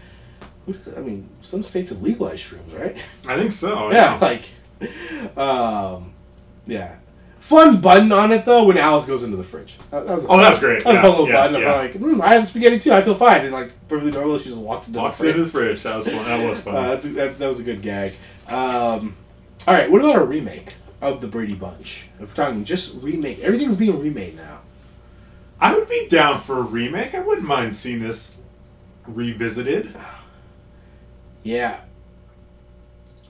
I 0.97 1.01
mean, 1.01 1.29
some 1.41 1.63
states 1.63 1.91
have 1.91 2.01
legalized 2.03 2.45
shrooms, 2.51 2.79
right? 2.79 2.97
I 3.27 3.37
think 3.39 3.53
so. 3.53 3.91
yeah, 3.93 4.19
like, 4.21 4.45
um, 5.37 6.13
yeah. 6.67 6.97
Fun 7.45 7.79
button 7.83 8.11
on 8.11 8.33
it 8.33 8.47
though 8.47 8.65
when 8.65 8.79
Alice 8.79 9.05
goes 9.05 9.23
into 9.23 9.37
the 9.37 9.45
fridge. 9.45 9.77
That, 9.91 10.07
that 10.07 10.15
was 10.15 10.25
Oh, 10.25 10.29
fun- 10.29 10.39
that 10.41 10.49
was 10.51 10.59
great. 10.61 10.83
That 10.85 10.91
was 10.91 10.97
a 10.97 11.01
fun 11.03 11.11
little 11.11 11.29
yeah, 11.29 11.35
button. 11.47 11.61
yeah. 11.61 11.73
I'm 11.73 11.79
like, 11.79 11.93
mm, 11.95 12.21
I 12.23 12.35
have 12.35 12.49
spaghetti 12.49 12.79
too. 12.79 12.93
I 12.93 13.03
feel 13.03 13.15
fine. 13.15 13.43
And 13.43 13.53
like 13.53 13.71
perfectly 13.89 14.13
normal, 14.13 14.39
she 14.39 14.49
just 14.49 14.61
walks 14.61 14.89
into 14.89 14.99
Walks 15.01 15.19
the 15.19 15.25
fridge. 15.25 15.35
into 15.37 15.45
the 15.45 15.51
fridge. 15.51 15.83
That 15.83 15.97
was 15.97 16.07
fun. 16.09 16.25
That 16.25 16.49
was 16.49 16.61
fun. 16.61 16.75
Uh, 16.77 16.83
that's, 16.89 17.09
that, 17.11 17.39
that 17.39 17.47
was 17.47 17.61
a 17.61 17.63
good 17.63 17.83
gag. 17.83 18.13
Um, 18.49 19.15
all 19.69 19.75
right, 19.75 19.91
what 19.91 20.01
about 20.01 20.17
a 20.17 20.25
remake 20.25 20.73
of 21.03 21.21
the 21.21 21.27
Brady 21.27 21.55
Bunch? 21.55 22.09
If 22.19 22.31
we're 22.31 22.45
talking 22.45 22.65
just 22.65 23.03
remake, 23.03 23.41
everything's 23.41 23.77
being 23.77 23.99
remade 24.01 24.37
now. 24.37 24.61
I 25.61 25.75
would 25.75 25.87
be 25.89 26.09
down 26.09 26.41
for 26.41 26.59
a 26.59 26.63
remake. 26.63 27.15
I 27.15 27.21
wouldn't 27.21 27.47
mind 27.47 27.75
seeing 27.77 28.01
this 28.03 28.39
revisited. 29.07 29.95
Yeah, 31.43 31.81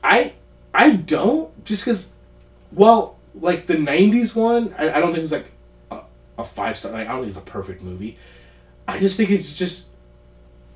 I 0.04 0.34
I 0.72 0.92
don't 0.92 1.64
just 1.64 1.84
because, 1.84 2.10
well, 2.72 3.18
like 3.34 3.66
the 3.66 3.74
'90s 3.74 4.34
one, 4.34 4.74
I, 4.78 4.92
I 4.94 5.00
don't 5.00 5.08
think 5.12 5.18
it 5.18 5.22
was 5.22 5.32
like 5.32 5.50
a, 5.90 6.00
a 6.38 6.44
five 6.44 6.76
star. 6.78 6.92
Like 6.92 7.08
I 7.08 7.12
don't 7.12 7.22
think 7.22 7.36
it's 7.36 7.38
a 7.38 7.50
perfect 7.50 7.82
movie. 7.82 8.16
I 8.86 8.98
just 8.98 9.16
think 9.16 9.30
it's 9.30 9.52
just 9.52 9.88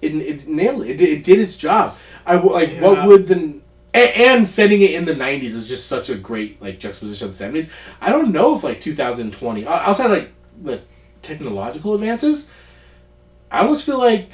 it, 0.01 0.15
it 0.15 0.49
nailed 0.49 0.83
it. 0.83 0.91
it. 0.91 0.97
did- 0.97 1.09
It 1.19 1.25
did 1.25 1.41
its 1.41 1.57
job. 1.57 1.97
I 2.27 2.37
like 2.37 2.71
Yeah. 2.71 2.83
what 2.83 3.07
would 3.07 3.27
the 3.29 3.35
and, 3.35 3.63
and 3.95 4.49
setting 4.49 4.83
it 4.83 4.91
in 4.93 5.05
the 5.07 5.15
'90s 5.15 5.45
is 5.55 5.69
just 5.69 5.87
such 5.87 6.09
a 6.11 6.15
great 6.15 6.61
like 6.61 6.79
juxtaposition 6.79 7.29
of 7.29 7.37
the 7.37 7.45
'70s. 7.45 7.71
I 8.01 8.11
don't 8.11 8.33
know 8.33 8.55
if 8.57 8.63
like 8.65 8.81
2020 8.81 9.67
outside 9.67 10.09
like 10.11 10.31
the 10.63 10.81
technological 11.23 11.95
advances, 11.95 12.51
I 13.51 13.61
almost 13.61 13.85
feel 13.87 13.99
like 13.99 14.31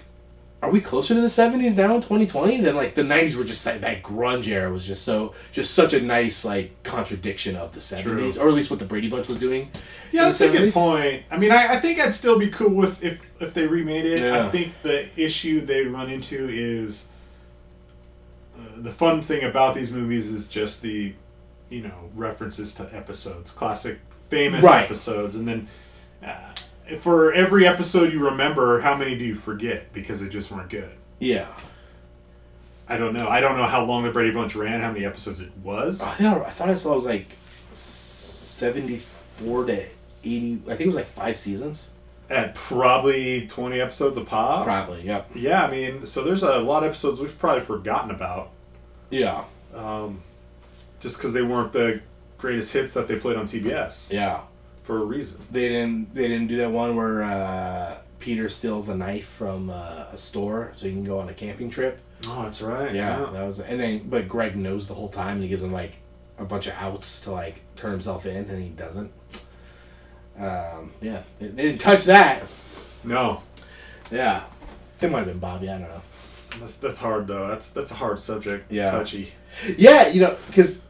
are 0.64 0.70
we 0.70 0.80
closer 0.80 1.14
to 1.14 1.20
the 1.20 1.26
70s 1.26 1.76
now 1.76 1.94
in 1.94 2.00
2020 2.00 2.60
than 2.62 2.74
like 2.74 2.94
the 2.94 3.02
90s 3.02 3.36
were 3.36 3.44
just 3.44 3.64
like 3.66 3.80
that 3.82 4.02
grunge 4.02 4.48
era 4.48 4.70
was 4.72 4.86
just 4.86 5.04
so 5.04 5.34
just 5.52 5.74
such 5.74 5.92
a 5.92 6.00
nice 6.00 6.44
like 6.44 6.82
contradiction 6.82 7.54
of 7.56 7.72
the 7.72 7.80
70s 7.80 8.40
or 8.40 8.48
at 8.48 8.54
least 8.54 8.70
what 8.70 8.78
the 8.78 8.84
Brady 8.84 9.08
Bunch 9.08 9.28
was 9.28 9.38
doing. 9.38 9.70
Yeah, 10.10 10.24
that's 10.26 10.40
a 10.40 10.50
good 10.50 10.72
point. 10.72 11.24
I 11.30 11.36
mean, 11.38 11.52
I, 11.52 11.74
I 11.74 11.80
think 11.80 12.00
I'd 12.00 12.14
still 12.14 12.38
be 12.38 12.48
cool 12.48 12.70
with 12.70 13.02
if 13.04 13.28
if 13.40 13.52
they 13.54 13.66
remade 13.66 14.04
it. 14.06 14.20
Yeah. 14.20 14.46
I 14.46 14.48
think 14.48 14.72
the 14.82 15.08
issue 15.20 15.60
they 15.60 15.84
run 15.86 16.08
into 16.10 16.48
is 16.50 17.08
uh, 18.56 18.60
the 18.76 18.92
fun 18.92 19.20
thing 19.22 19.44
about 19.44 19.74
these 19.74 19.92
movies 19.92 20.30
is 20.30 20.48
just 20.48 20.82
the 20.82 21.12
you 21.68 21.82
know 21.82 22.10
references 22.14 22.74
to 22.76 22.88
episodes, 22.94 23.50
classic 23.50 23.98
famous 24.10 24.62
Right. 24.64 24.84
episodes, 24.84 25.36
and 25.36 25.46
then. 25.46 25.68
Uh, 26.24 26.52
for 26.98 27.32
every 27.32 27.66
episode 27.66 28.12
you 28.12 28.24
remember, 28.26 28.80
how 28.80 28.94
many 28.96 29.16
do 29.16 29.24
you 29.24 29.34
forget 29.34 29.92
because 29.92 30.22
they 30.22 30.28
just 30.28 30.50
weren't 30.50 30.70
good? 30.70 30.90
Yeah. 31.18 31.46
I 32.88 32.96
don't 32.98 33.14
know. 33.14 33.28
I 33.28 33.40
don't 33.40 33.56
know 33.56 33.64
how 33.64 33.84
long 33.84 34.04
the 34.04 34.10
Brady 34.10 34.30
Bunch 34.32 34.54
ran, 34.54 34.80
how 34.80 34.92
many 34.92 35.06
episodes 35.06 35.40
it 35.40 35.50
was. 35.62 36.02
I 36.02 36.10
thought, 36.10 36.46
I 36.46 36.50
thought 36.50 36.68
I 36.68 36.74
saw 36.74 36.92
it 36.92 36.96
was 36.96 37.06
like 37.06 37.28
74 37.72 39.64
to 39.66 39.72
80 40.24 40.62
I 40.64 40.68
think 40.68 40.80
it 40.80 40.86
was 40.86 40.96
like 40.96 41.06
5 41.06 41.36
seasons. 41.36 41.90
At 42.30 42.54
probably 42.54 43.46
20 43.46 43.80
episodes 43.80 44.16
a 44.16 44.22
pop. 44.22 44.64
Probably, 44.64 45.02
yep. 45.02 45.30
Yeah, 45.34 45.64
I 45.64 45.70
mean, 45.70 46.06
so 46.06 46.22
there's 46.22 46.42
a 46.42 46.58
lot 46.58 46.82
of 46.82 46.88
episodes 46.90 47.20
we've 47.20 47.38
probably 47.38 47.60
forgotten 47.62 48.10
about. 48.10 48.50
Yeah. 49.10 49.44
um, 49.74 50.22
just 51.00 51.18
because 51.18 51.32
they 51.34 51.42
weren't 51.42 51.72
the 51.72 52.00
greatest 52.38 52.72
hits 52.72 52.94
that 52.94 53.08
they 53.08 53.16
played 53.18 53.36
on 53.36 53.44
TBS 53.46 54.12
Yeah. 54.12 54.40
For 54.84 54.98
a 54.98 55.04
reason. 55.04 55.40
They 55.50 55.68
didn't 55.68 56.14
they 56.14 56.28
didn't 56.28 56.46
do 56.46 56.56
that 56.58 56.70
one 56.70 56.94
where 56.94 57.22
uh, 57.24 57.96
Peter 58.20 58.48
steals 58.48 58.88
a 58.88 58.96
knife 58.96 59.26
from 59.26 59.70
uh, 59.70 60.06
a 60.12 60.16
store 60.16 60.72
so 60.76 60.86
he 60.86 60.92
can 60.92 61.02
go 61.04 61.18
on 61.18 61.28
a 61.28 61.34
camping 61.34 61.70
trip. 61.70 61.98
Oh, 62.28 62.44
that's 62.44 62.62
right. 62.62 62.94
Yeah, 62.94 63.28
that 63.32 63.44
was 63.44 63.58
and 63.60 63.80
then 63.80 64.08
but 64.08 64.28
Greg 64.28 64.56
knows 64.56 64.86
the 64.86 64.94
whole 64.94 65.08
time 65.08 65.34
and 65.36 65.42
he 65.42 65.48
gives 65.48 65.62
him 65.62 65.72
like 65.72 65.98
a 66.38 66.44
bunch 66.44 66.66
of 66.66 66.74
outs 66.74 67.20
to 67.22 67.32
like 67.32 67.60
turn 67.76 67.90
himself 67.90 68.24
in 68.26 68.48
and 68.48 68.62
he 68.62 68.68
doesn't. 68.70 69.10
Um, 70.38 70.92
yeah, 71.00 71.22
they, 71.38 71.48
they 71.48 71.62
didn't 71.64 71.80
touch 71.80 72.04
that. 72.06 72.42
No, 73.04 73.42
Yeah, 74.10 74.44
it 75.00 75.10
might 75.10 75.18
have 75.18 75.26
been 75.28 75.38
Bobby. 75.38 75.68
I 75.68 75.78
don't 75.78 75.88
know. 75.88 76.00
that's 76.58 76.76
that's 76.76 76.98
hard 76.98 77.26
though. 77.26 77.46
That's 77.48 77.70
that's 77.70 77.90
a 77.90 77.94
hard 77.94 78.18
subject. 78.18 78.70
Yeah. 78.72 78.90
touchy. 78.90 79.32
Yeah, 79.76 80.08
you 80.08 80.20
know, 80.22 80.36
because 80.48 80.82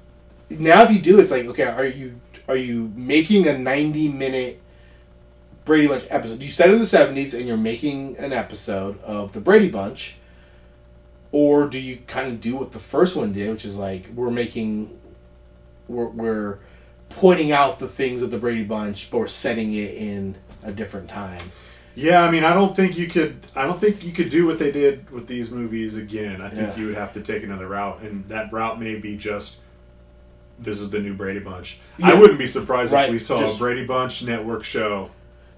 now 0.48 0.82
if 0.82 0.90
you 0.90 1.00
do, 1.00 1.20
it's 1.20 1.30
like 1.30 1.46
okay, 1.46 1.64
are 1.64 1.84
you 1.84 2.20
are 2.48 2.56
you 2.56 2.92
making 2.94 3.46
a 3.48 3.56
ninety 3.56 4.08
minute 4.08 4.60
Brady 5.64 5.86
Bunch 5.88 6.04
episode? 6.10 6.42
You 6.42 6.48
said 6.48 6.70
in 6.70 6.78
the 6.78 6.86
seventies, 6.86 7.34
and 7.34 7.46
you're 7.46 7.56
making 7.56 8.16
an 8.18 8.32
episode 8.32 9.02
of 9.02 9.32
the 9.32 9.40
Brady 9.40 9.68
Bunch, 9.68 10.16
or 11.32 11.66
do 11.68 11.80
you 11.80 11.98
kind 12.06 12.28
of 12.28 12.40
do 12.40 12.56
what 12.56 12.72
the 12.72 12.78
first 12.80 13.16
one 13.16 13.32
did, 13.32 13.50
which 13.50 13.64
is 13.64 13.78
like 13.78 14.08
we're 14.14 14.30
making 14.30 14.98
we're 15.88 16.06
we're 16.08 16.58
pointing 17.08 17.52
out 17.52 17.78
the 17.78 17.88
things 17.88 18.22
of 18.22 18.30
the 18.30 18.38
Brady 18.38 18.64
Bunch, 18.64 19.10
but 19.10 19.18
we're 19.18 19.26
setting 19.26 19.72
it 19.72 19.94
in 19.94 20.36
a 20.62 20.72
different 20.72 21.08
time. 21.08 21.40
Yeah, 21.96 22.24
I 22.24 22.30
mean, 22.32 22.42
I 22.42 22.52
don't 22.54 22.74
think 22.74 22.98
you 22.98 23.06
could. 23.06 23.36
I 23.54 23.66
don't 23.66 23.78
think 23.80 24.02
you 24.02 24.10
could 24.12 24.28
do 24.28 24.46
what 24.46 24.58
they 24.58 24.72
did 24.72 25.08
with 25.10 25.28
these 25.28 25.50
movies 25.52 25.96
again. 25.96 26.40
I 26.42 26.48
think 26.48 26.70
Yeah. 26.70 26.76
you 26.76 26.86
would 26.86 26.96
have 26.96 27.12
to 27.12 27.20
take 27.20 27.44
another 27.44 27.68
route, 27.68 28.02
and 28.02 28.28
that 28.28 28.52
route 28.52 28.80
may 28.80 28.96
be 28.96 29.16
just. 29.16 29.58
This 30.58 30.78
is 30.80 30.90
the 30.90 31.00
new 31.00 31.14
Brady 31.14 31.40
Bunch. 31.40 31.78
I 32.02 32.14
wouldn't 32.14 32.38
be 32.38 32.46
surprised 32.46 32.92
Right, 32.92 33.06
if 33.08 33.12
we 33.12 33.18
saw 33.18 33.38
just- 33.38 33.56
a 33.56 33.58
Brady 33.58 33.84
Bunch 33.86 34.22
network 34.22 34.64
show. 34.64 35.10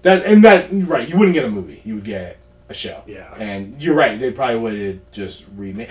That 0.03 0.25
and 0.25 0.43
that 0.43 0.67
right, 0.71 1.07
you 1.09 1.17
wouldn't 1.17 1.33
get 1.33 1.45
a 1.45 1.49
movie. 1.49 1.81
You 1.83 1.95
would 1.95 2.03
get 2.03 2.37
a 2.69 2.73
show. 2.73 3.01
Yeah. 3.07 3.33
And 3.37 3.81
you're 3.81 3.95
right. 3.95 4.19
They 4.19 4.31
probably 4.31 4.57
would 4.59 4.73
have 4.79 4.99
just 5.11 5.47
remake. 5.55 5.89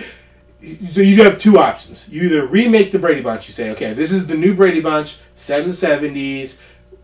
So 0.89 1.01
you 1.01 1.23
have 1.23 1.37
two 1.37 1.59
options. 1.59 2.09
You 2.09 2.23
either 2.23 2.45
remake 2.45 2.91
the 2.91 2.97
Brady 2.99 3.21
Bunch. 3.21 3.47
You 3.47 3.53
say, 3.53 3.69
okay, 3.71 3.93
this 3.93 4.11
is 4.11 4.25
the 4.27 4.35
new 4.35 4.55
Brady 4.55 4.81
Bunch, 4.81 5.19
set 5.35 5.61
in 5.61 5.67
the 5.67 5.73
'70s. 5.73 6.59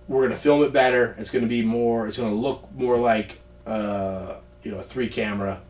We're 0.07 0.23
gonna 0.23 0.35
film 0.35 0.63
it 0.63 0.73
better. 0.73 1.15
It's 1.19 1.29
gonna 1.29 1.45
be 1.45 1.61
more. 1.61 2.07
It's 2.07 2.17
gonna 2.17 2.33
look 2.33 2.67
more 2.75 2.97
like, 2.97 3.39
uh, 3.67 4.35
you 4.63 4.71
know, 4.71 4.79
a 4.79 4.83
three 4.83 5.07
camera, 5.07 5.61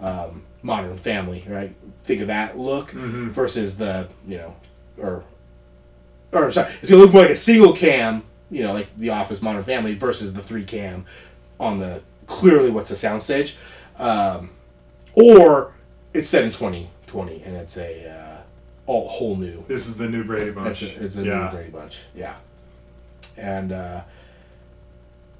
um, 0.00 0.42
Modern 0.62 0.96
Family, 0.98 1.44
right? 1.48 1.74
Think 2.04 2.20
of 2.20 2.26
that 2.26 2.58
look 2.58 2.90
versus 2.90 3.78
the 3.78 4.08
you 4.28 4.36
know, 4.36 4.56
or 4.98 5.24
or 6.32 6.50
sorry, 6.50 6.72
it's 6.82 6.90
gonna 6.90 7.02
look 7.02 7.12
more 7.12 7.22
like 7.22 7.30
a 7.30 7.36
single 7.36 7.72
cam, 7.72 8.22
you 8.50 8.62
know, 8.62 8.72
like 8.72 8.88
The 8.96 9.10
Office, 9.10 9.42
Modern 9.42 9.64
Family, 9.64 9.94
versus 9.94 10.34
the 10.34 10.42
three 10.42 10.64
cam 10.64 11.06
on 11.58 11.78
the 11.78 12.02
clearly 12.26 12.70
what's 12.70 12.90
a 12.90 12.94
soundstage, 12.94 13.56
um, 13.98 14.50
or 15.14 15.74
it's 16.14 16.28
set 16.28 16.44
in 16.44 16.52
twenty 16.52 16.90
twenty 17.06 17.42
and 17.42 17.56
it's 17.56 17.76
a 17.76 18.08
uh, 18.08 18.42
all 18.86 19.08
whole 19.08 19.36
new. 19.36 19.64
This 19.68 19.86
is 19.86 19.96
the 19.96 20.08
new 20.08 20.24
Brady 20.24 20.52
Bunch. 20.52 20.82
It's 20.82 20.96
a, 20.96 21.04
it's 21.04 21.16
a 21.16 21.24
yeah. 21.24 21.44
new 21.44 21.50
Brady 21.50 21.70
Bunch, 21.70 22.02
yeah. 22.14 22.36
And 23.36 23.72
uh, 23.72 24.02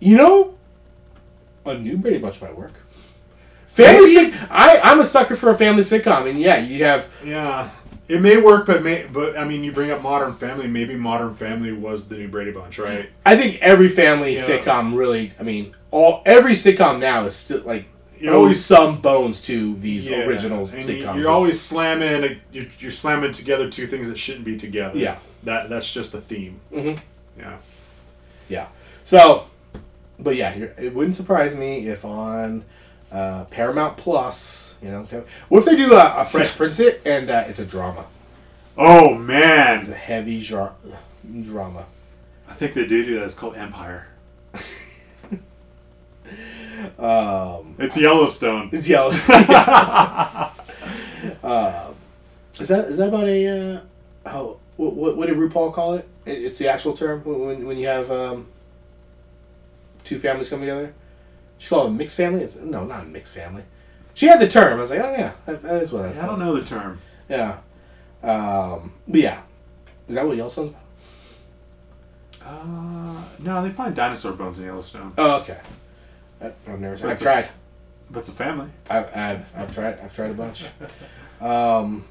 you 0.01 0.17
know, 0.17 0.59
a 1.65 1.77
new 1.77 1.97
Brady 1.97 2.19
Bunch 2.19 2.41
might 2.43 2.57
work. 2.57 2.73
Family, 3.67 4.15
Maybe. 4.15 4.37
I 4.51 4.81
I'm 4.83 4.99
a 4.99 5.05
sucker 5.05 5.37
for 5.37 5.51
a 5.51 5.57
family 5.57 5.83
sitcom, 5.83 6.29
and 6.29 6.37
yeah, 6.37 6.59
you 6.59 6.85
have 6.85 7.09
Yeah, 7.25 7.71
it 8.11 8.21
may 8.21 8.41
work, 8.41 8.67
but 8.67 8.83
may 8.83 9.07
but 9.13 9.39
I 9.39 9.45
mean, 9.45 9.63
you 9.65 9.73
bring 9.73 9.91
up 9.91 10.03
Modern 10.03 10.35
Family. 10.35 10.67
Maybe 10.67 10.97
Modern 10.97 11.35
Family 11.35 11.73
was 11.73 12.09
the 12.09 12.17
new 12.17 12.29
Brady 12.29 12.51
Bunch, 12.53 12.79
right? 12.79 13.09
I 13.25 13.37
think 13.37 13.59
every 13.63 13.89
family 13.89 14.35
Yeah. 14.35 14.43
sitcom 14.43 14.97
really. 14.97 15.33
I 15.39 15.43
mean, 15.45 15.73
all 15.91 16.23
every 16.27 16.53
sitcom 16.55 16.99
now 16.99 17.25
is 17.25 17.37
still 17.37 17.61
like 17.61 17.87
You 18.19 18.29
always 18.33 18.43
always 18.43 18.65
some 18.65 19.01
bones 19.01 19.43
to 19.47 19.77
these 19.77 20.09
Yeah, 20.11 20.27
original 20.27 20.67
and 20.69 20.85
you- 20.87 21.05
sitcoms. 21.05 21.17
You're 21.17 21.31
always 21.31 21.61
slamming. 21.61 22.39
You're, 22.53 22.67
you're 22.79 22.91
slamming 22.91 23.33
together 23.33 23.71
two 23.71 23.87
things 23.87 24.09
that 24.09 24.19
shouldn't 24.19 24.45
be 24.45 24.57
together. 24.57 24.99
Yeah. 24.99 25.17
that 25.45 25.71
that's 25.71 25.91
just 25.91 26.13
the 26.13 26.21
theme. 26.21 26.61
Mhm. 26.73 26.99
Yeah, 27.39 27.57
yeah. 28.49 28.67
So, 29.05 29.47
but 30.19 30.37
yeah, 30.37 30.55
you're, 30.55 30.73
it 30.79 30.95
wouldn't 30.95 31.15
surprise 31.15 31.55
me 31.57 31.87
if 31.89 32.05
on 32.05 32.65
uh, 33.13 33.45
Paramount 33.47 33.97
Plus, 33.97 34.75
you 34.83 34.91
know, 34.91 35.07
what 35.49 35.59
if 35.61 35.65
they 35.65 35.77
do 35.77 35.95
a, 35.95 36.21
a 36.23 36.25
Fresh 36.25 36.57
Prince 36.57 36.81
it 36.81 37.01
and 37.05 37.29
uh, 37.31 37.45
it's 37.49 37.59
a 37.59 37.65
drama? 37.67 38.05
Oh 38.79 39.15
man, 39.15 39.81
It's 39.81 39.89
a 39.89 39.95
heavy 39.95 40.41
jar- 40.41 40.75
drama. 41.43 41.87
I 42.49 42.55
think 42.55 42.75
they 42.75 42.87
do 42.87 43.05
do 43.05 43.15
that. 43.17 43.25
It's 43.25 43.35
called 43.35 43.57
Empire. 43.57 44.07
Um, 46.99 47.75
It's 47.79 47.97
Yellowstone. 47.99 48.71
it's 48.73 48.89
yellow. 48.89 49.11
uh, 49.13 50.51
is 52.61 52.69
that 52.69 52.85
is 52.87 52.97
that 52.99 53.09
about 53.09 53.25
a 53.29 53.47
uh, 53.77 53.81
oh 54.27 54.59
what, 54.77 54.95
what 54.95 55.17
what 55.17 55.27
did 55.29 55.37
RuPaul 55.37 55.73
call 55.75 55.95
it? 55.95 56.09
It- 56.25 56.43
It's 56.45 56.59
the 56.59 56.69
actual 56.69 56.93
term 56.95 57.23
when 57.25 57.41
when, 57.41 57.67
when 57.67 57.77
you 57.79 57.87
have 57.89 58.11
um, 58.11 58.47
two 60.05 60.19
families 60.19 60.49
come 60.51 60.61
together. 60.61 60.95
She 61.61 61.69
called 61.69 61.89
it 61.91 61.95
a 61.95 61.99
mixed 61.99 62.17
family. 62.17 62.41
It's, 62.43 62.57
no, 62.57 62.87
not 62.87 63.03
a 63.05 63.07
mixed 63.07 63.35
family. 63.35 63.65
She 64.15 64.27
had 64.27 64.41
the 64.41 64.49
term. 64.49 64.79
I 64.79 64.81
was 64.81 64.91
like, 64.91 65.01
oh 65.01 65.13
yeah, 65.13 65.33
that, 65.45 65.63
that 65.63 65.83
is 65.83 65.93
what 65.93 66.03
that's 66.03 66.19
I 66.19 66.25
don't 66.25 66.39
know 66.39 66.57
the 66.57 66.65
term. 66.65 66.99
Yeah. 67.29 67.59
Um, 68.23 68.95
but 69.07 69.21
yeah, 69.21 69.43
is 70.09 70.15
that 70.15 70.27
what 70.27 70.39
Yellowstone's 70.39 70.71
about? 70.71 70.83
Uh, 72.43 73.23
no, 73.41 73.63
they 73.63 73.69
find 73.69 73.95
dinosaur 73.95 74.33
bones 74.33 74.59
in 74.59 74.65
Yellowstone. 74.65 75.13
Oh, 75.19 75.41
okay. 75.43 75.59
I- 76.41 76.47
I've 76.67 76.81
never. 76.81 76.95
I've 77.07 77.21
a- 77.21 77.23
tried. 77.23 77.49
But 78.11 78.21
it's 78.21 78.31
a 78.31 78.33
family. 78.33 78.71
I've, 78.89 79.15
I've, 79.15 79.57
I've 79.57 79.75
tried 79.75 80.01
I've 80.01 80.15
tried 80.17 80.31
a 80.31 80.35
bunch. 80.35 80.67
Um, 81.43 82.05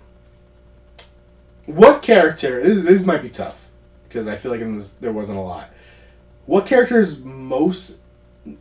what 1.65 2.03
character? 2.03 2.61
This, 2.61 2.83
this 2.85 3.03
might 3.03 3.23
be 3.23 3.29
tough 3.29 3.67
because 4.07 4.27
I 4.27 4.35
feel 4.37 4.51
like 4.51 4.61
in 4.61 4.75
this, 4.75 4.91
there 4.93 5.11
wasn't 5.11 5.39
a 5.39 5.41
lot. 5.41 5.69
What 6.45 6.67
character 6.67 6.99
is 6.99 7.23
most 7.23 7.98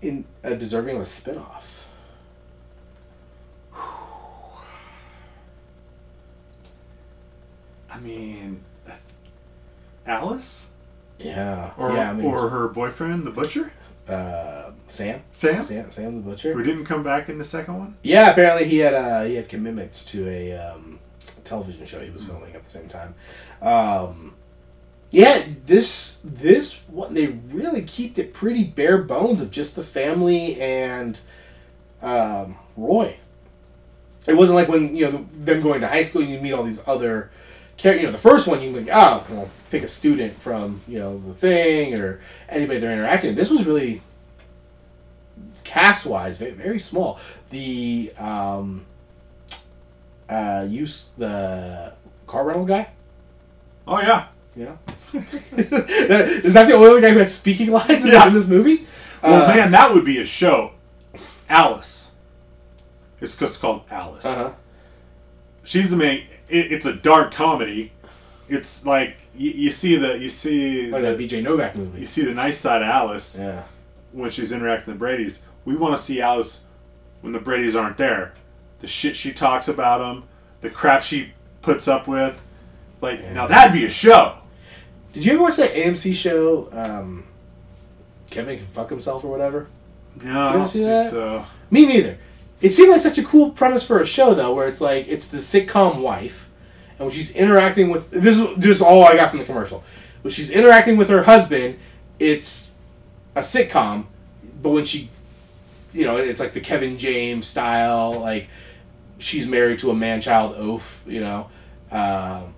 in 0.02 0.24
uh, 0.44 0.54
deserving 0.54 0.96
of 0.96 1.02
a 1.02 1.04
spinoff? 1.04 1.84
I 7.90 8.00
mean, 8.00 8.62
Alice 10.06 10.70
Yeah, 11.18 11.72
or 11.76 11.92
yeah, 11.92 12.10
I 12.10 12.14
mean, 12.14 12.26
or 12.26 12.48
her 12.48 12.68
boyfriend, 12.68 13.24
the 13.24 13.30
butcher, 13.30 13.72
uh, 14.08 14.70
Sam, 14.86 15.22
Sam, 15.32 15.64
Sam, 15.64 15.90
Sam 15.90 16.16
the 16.16 16.22
butcher. 16.22 16.52
who 16.54 16.62
didn't 16.62 16.84
come 16.84 17.02
back 17.02 17.28
in 17.28 17.38
the 17.38 17.44
second 17.44 17.78
one. 17.78 17.96
Yeah, 18.02 18.30
apparently 18.30 18.68
he 18.68 18.78
had 18.78 18.94
uh, 18.94 19.24
he 19.24 19.34
had 19.34 19.48
commitments 19.48 20.04
to 20.12 20.28
a 20.28 20.52
um, 20.56 20.98
television 21.44 21.86
show 21.86 22.00
he 22.00 22.10
was 22.10 22.26
filming 22.26 22.54
at 22.54 22.64
the 22.64 22.70
same 22.70 22.88
time. 22.88 23.14
Um, 23.60 24.34
yeah, 25.10 25.42
this 25.66 26.20
this 26.22 26.86
one 26.88 27.14
they 27.14 27.26
really 27.26 27.82
kept 27.82 28.18
it 28.18 28.34
pretty 28.34 28.64
bare 28.64 28.98
bones 28.98 29.40
of 29.40 29.50
just 29.50 29.74
the 29.74 29.82
family 29.82 30.60
and 30.60 31.18
um, 32.02 32.56
Roy. 32.76 33.16
It 34.26 34.34
wasn't 34.34 34.56
like 34.56 34.68
when 34.68 34.94
you 34.94 35.10
know 35.10 35.26
them 35.32 35.62
going 35.62 35.80
to 35.80 35.88
high 35.88 36.02
school 36.02 36.22
and 36.22 36.30
you 36.30 36.40
meet 36.40 36.52
all 36.52 36.62
these 36.62 36.82
other 36.86 37.30
you 37.82 38.02
know 38.02 38.12
the 38.12 38.18
first 38.18 38.48
one 38.48 38.60
you 38.60 38.72
can 38.72 38.84
like 38.86 38.94
oh 38.94 39.24
well, 39.30 39.50
pick 39.70 39.82
a 39.82 39.88
student 39.88 40.34
from 40.40 40.82
you 40.86 40.98
know 40.98 41.18
the 41.18 41.34
thing 41.34 41.98
or 41.98 42.20
anybody 42.48 42.78
they're 42.78 42.92
interacting. 42.92 43.30
with. 43.30 43.38
This 43.38 43.50
was 43.50 43.66
really 43.66 44.02
cast 45.64 46.04
wise 46.06 46.38
very, 46.38 46.52
very 46.52 46.78
small. 46.78 47.18
The 47.50 48.12
um, 48.18 48.84
uh, 50.28 50.66
use 50.68 51.08
the 51.16 51.94
car 52.26 52.44
rental 52.44 52.66
guy. 52.66 52.88
Oh 53.86 54.00
yeah. 54.02 54.26
Yeah. 54.56 54.76
Is 55.56 56.54
that 56.54 56.66
the 56.68 56.74
only 56.74 56.90
other 56.90 57.00
guy 57.00 57.10
who 57.10 57.18
had 57.18 57.28
speaking 57.30 57.70
lines 57.70 58.04
in- 58.04 58.12
Yeah. 58.12 58.26
in 58.26 58.32
this 58.34 58.48
movie? 58.48 58.86
Well, 59.22 59.44
Uh, 59.44 59.54
man, 59.54 59.70
that 59.72 59.92
would 59.92 60.04
be 60.04 60.18
a 60.20 60.26
show. 60.26 60.72
Alice. 61.48 62.12
It's 63.20 63.36
just 63.36 63.60
called 63.60 63.82
Alice. 63.90 64.24
Uh-huh. 64.24 64.52
She's 65.64 65.90
the 65.90 65.96
main. 65.96 66.24
It, 66.48 66.72
it's 66.72 66.86
a 66.86 66.92
dark 66.94 67.32
comedy. 67.32 67.92
It's 68.48 68.86
like 68.86 69.16
you, 69.36 69.50
you 69.50 69.70
see 69.70 69.96
the 69.96 70.16
you 70.18 70.28
see 70.28 70.86
Like 70.90 71.02
the, 71.02 71.12
that 71.16 71.18
BJ 71.18 71.42
Novak 71.42 71.74
movie. 71.76 72.00
you 72.00 72.06
see 72.06 72.24
the 72.24 72.32
nice 72.32 72.56
side 72.58 72.82
of 72.82 72.88
Alice 72.88 73.36
Yeah. 73.38 73.64
when 74.12 74.30
she's 74.30 74.52
interacting 74.52 74.92
with 74.92 74.96
the 74.96 74.98
Brady's. 74.98 75.42
We 75.64 75.74
want 75.76 75.96
to 75.96 76.02
see 76.02 76.20
Alice 76.20 76.62
when 77.20 77.32
the 77.32 77.40
Brady's 77.40 77.74
aren't 77.76 77.96
there. 77.98 78.32
The 78.80 78.86
shit 78.86 79.16
she 79.16 79.32
talks 79.32 79.68
about 79.68 79.98
them, 79.98 80.24
the 80.60 80.70
crap 80.70 81.02
she 81.02 81.32
puts 81.60 81.88
up 81.88 82.06
with. 82.08 82.40
Like 83.00 83.22
now 83.32 83.46
that'd 83.48 83.72
be 83.72 83.84
a 83.84 83.90
show. 83.90 84.37
Did 85.18 85.26
you 85.26 85.32
ever 85.32 85.42
watch 85.42 85.56
that 85.56 85.72
AMC 85.72 86.14
show, 86.14 86.68
um, 86.70 87.24
Kevin 88.30 88.56
Can 88.56 88.66
Fuck 88.66 88.88
Himself 88.88 89.24
or 89.24 89.28
whatever? 89.32 89.66
No, 90.22 90.30
I 90.40 90.48
ever 90.50 90.58
don't 90.58 90.68
see 90.68 90.84
that? 90.84 91.10
so. 91.10 91.44
Me 91.72 91.86
neither. 91.86 92.18
It 92.60 92.68
seemed 92.68 92.92
like 92.92 93.00
such 93.00 93.18
a 93.18 93.24
cool 93.24 93.50
premise 93.50 93.84
for 93.84 94.00
a 94.00 94.06
show, 94.06 94.32
though, 94.32 94.54
where 94.54 94.68
it's 94.68 94.80
like 94.80 95.08
it's 95.08 95.26
the 95.26 95.38
sitcom 95.38 96.02
wife, 96.02 96.48
and 96.90 97.00
when 97.00 97.10
she's 97.10 97.32
interacting 97.32 97.90
with 97.90 98.12
this 98.12 98.38
is 98.38 98.46
just 98.58 98.80
all 98.80 99.02
I 99.02 99.16
got 99.16 99.30
from 99.30 99.40
the 99.40 99.44
commercial. 99.44 99.82
When 100.22 100.30
she's 100.30 100.52
interacting 100.52 100.96
with 100.96 101.08
her 101.08 101.24
husband, 101.24 101.80
it's 102.20 102.76
a 103.34 103.40
sitcom, 103.40 104.04
but 104.62 104.70
when 104.70 104.84
she, 104.84 105.10
you 105.92 106.04
know, 106.04 106.16
it's 106.16 106.38
like 106.38 106.52
the 106.52 106.60
Kevin 106.60 106.96
James 106.96 107.48
style, 107.48 108.20
like 108.20 108.48
she's 109.18 109.48
married 109.48 109.80
to 109.80 109.90
a 109.90 109.94
man-child 109.96 110.54
oaf, 110.54 111.02
you 111.08 111.20
know. 111.20 111.50
Um, 111.90 112.54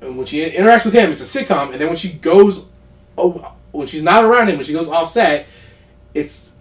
and 0.00 0.16
when 0.16 0.26
she 0.26 0.48
interacts 0.50 0.84
with 0.84 0.94
him, 0.94 1.10
it's 1.12 1.20
a 1.20 1.38
sitcom, 1.44 1.72
and 1.72 1.80
then 1.80 1.88
when 1.88 1.96
she 1.96 2.12
goes, 2.12 2.68
oh, 3.16 3.52
when 3.72 3.86
she's 3.86 4.02
not 4.02 4.24
around 4.24 4.48
him, 4.48 4.56
when 4.56 4.64
she 4.64 4.72
goes 4.72 4.88
offset, 4.88 5.46
it's 6.12 6.52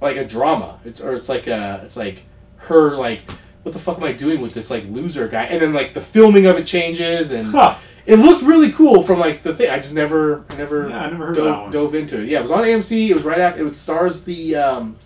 like 0.00 0.16
a 0.16 0.24
drama. 0.24 0.78
It's 0.84 1.00
or 1.00 1.14
it's 1.14 1.28
like 1.28 1.46
a 1.46 1.80
it's 1.84 1.96
like 1.96 2.24
her 2.56 2.96
like 2.96 3.22
what 3.62 3.72
the 3.72 3.78
fuck 3.78 3.98
am 3.98 4.04
I 4.04 4.12
doing 4.12 4.40
with 4.40 4.54
this 4.54 4.70
like 4.70 4.84
loser 4.86 5.28
guy? 5.28 5.44
And 5.44 5.60
then 5.60 5.72
like 5.72 5.92
the 5.94 6.00
filming 6.00 6.46
of 6.46 6.56
it 6.56 6.66
changes 6.66 7.32
and 7.32 7.48
Huh. 7.48 7.76
it 8.06 8.16
looked 8.16 8.42
really 8.42 8.72
cool 8.72 9.02
from 9.02 9.18
like 9.18 9.42
the 9.42 9.54
thing. 9.54 9.70
I 9.70 9.76
just 9.76 9.94
never 9.94 10.44
I 10.48 10.56
never 10.56 10.88
Yeah, 10.88 11.04
I 11.04 11.10
never 11.10 11.26
heard 11.26 11.38
of 11.38 11.44
dove, 11.44 11.70
dove 11.72 11.94
into 11.94 12.20
it. 12.22 12.28
Yeah, 12.28 12.38
it 12.38 12.42
was 12.42 12.50
on 12.52 12.64
AMC. 12.64 13.10
It 13.10 13.14
was 13.14 13.24
right 13.24 13.38
after 13.40 13.66
it 13.66 13.76
stars 13.76 14.24
the 14.24 14.56
um, 14.56 14.96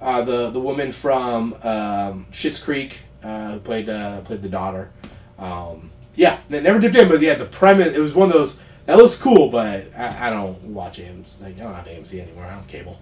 uh, 0.00 0.22
the 0.22 0.50
the 0.50 0.60
woman 0.60 0.90
from 0.92 1.54
um, 1.62 2.26
Schitt's 2.32 2.58
Creek 2.62 3.02
uh, 3.22 3.52
who 3.52 3.60
played 3.60 3.88
uh, 3.88 4.20
played 4.22 4.42
the 4.42 4.48
daughter. 4.48 4.90
Um, 5.38 5.90
yeah, 6.14 6.40
they 6.48 6.60
never 6.60 6.78
dipped 6.78 6.96
in, 6.96 7.08
but 7.08 7.20
yeah, 7.20 7.34
the 7.34 7.44
premise 7.44 7.94
it 7.94 8.00
was 8.00 8.14
one 8.14 8.28
of 8.28 8.34
those 8.34 8.62
that 8.86 8.96
looks 8.96 9.16
cool, 9.16 9.48
but 9.48 9.86
I, 9.96 10.26
I 10.26 10.30
don't 10.30 10.60
watch 10.64 10.98
AMC. 10.98 11.42
Like 11.42 11.58
I 11.58 11.62
don't 11.62 11.74
have 11.74 11.86
AMC 11.86 12.20
anymore. 12.20 12.44
I 12.44 12.50
don't 12.50 12.58
have 12.58 12.68
cable. 12.68 12.98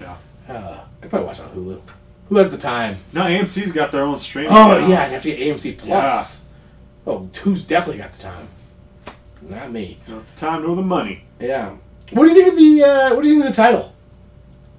Yeah. 0.00 0.16
Uh, 0.48 0.80
I 1.02 1.06
probably 1.06 1.26
watch 1.26 1.40
on 1.40 1.50
Hulu. 1.50 1.80
Who 2.28 2.36
has 2.38 2.50
the 2.50 2.58
time? 2.58 2.96
No, 3.12 3.22
AMC's 3.22 3.72
got 3.72 3.92
their 3.92 4.02
own 4.02 4.18
streaming. 4.18 4.52
Oh 4.52 4.78
now. 4.80 4.86
yeah, 4.88 5.02
I'd 5.02 5.12
have 5.12 5.22
to 5.22 5.34
get 5.34 5.38
AMC 5.38 5.78
Plus. 5.78 6.44
Oh, 7.06 7.28
who's 7.42 7.66
definitely 7.66 8.00
got 8.00 8.12
the 8.12 8.22
time? 8.22 8.48
Not 9.42 9.70
me. 9.72 9.98
Not 10.08 10.26
the 10.26 10.36
time 10.36 10.62
nor 10.62 10.76
the 10.76 10.82
money. 10.82 11.24
Yeah. 11.40 11.76
What 12.12 12.24
do 12.24 12.30
you 12.30 12.34
think 12.34 12.52
of 12.52 12.58
the 12.58 12.84
uh, 12.84 13.14
What 13.14 13.22
do 13.22 13.28
you 13.28 13.34
think 13.34 13.50
of 13.50 13.56
the 13.56 13.62
title? 13.62 13.92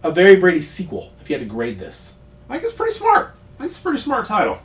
A 0.03 0.11
very 0.11 0.35
Brady 0.35 0.61
sequel. 0.61 1.11
If 1.21 1.29
you 1.29 1.37
had 1.37 1.47
to 1.47 1.49
grade 1.49 1.79
this, 1.79 2.17
I 2.49 2.53
think 2.53 2.63
it's 2.63 2.73
pretty 2.73 2.93
smart. 2.93 3.35
I 3.55 3.59
think 3.59 3.71
it's 3.71 3.79
a 3.79 3.83
pretty 3.83 3.99
smart 3.99 4.25
title. 4.25 4.59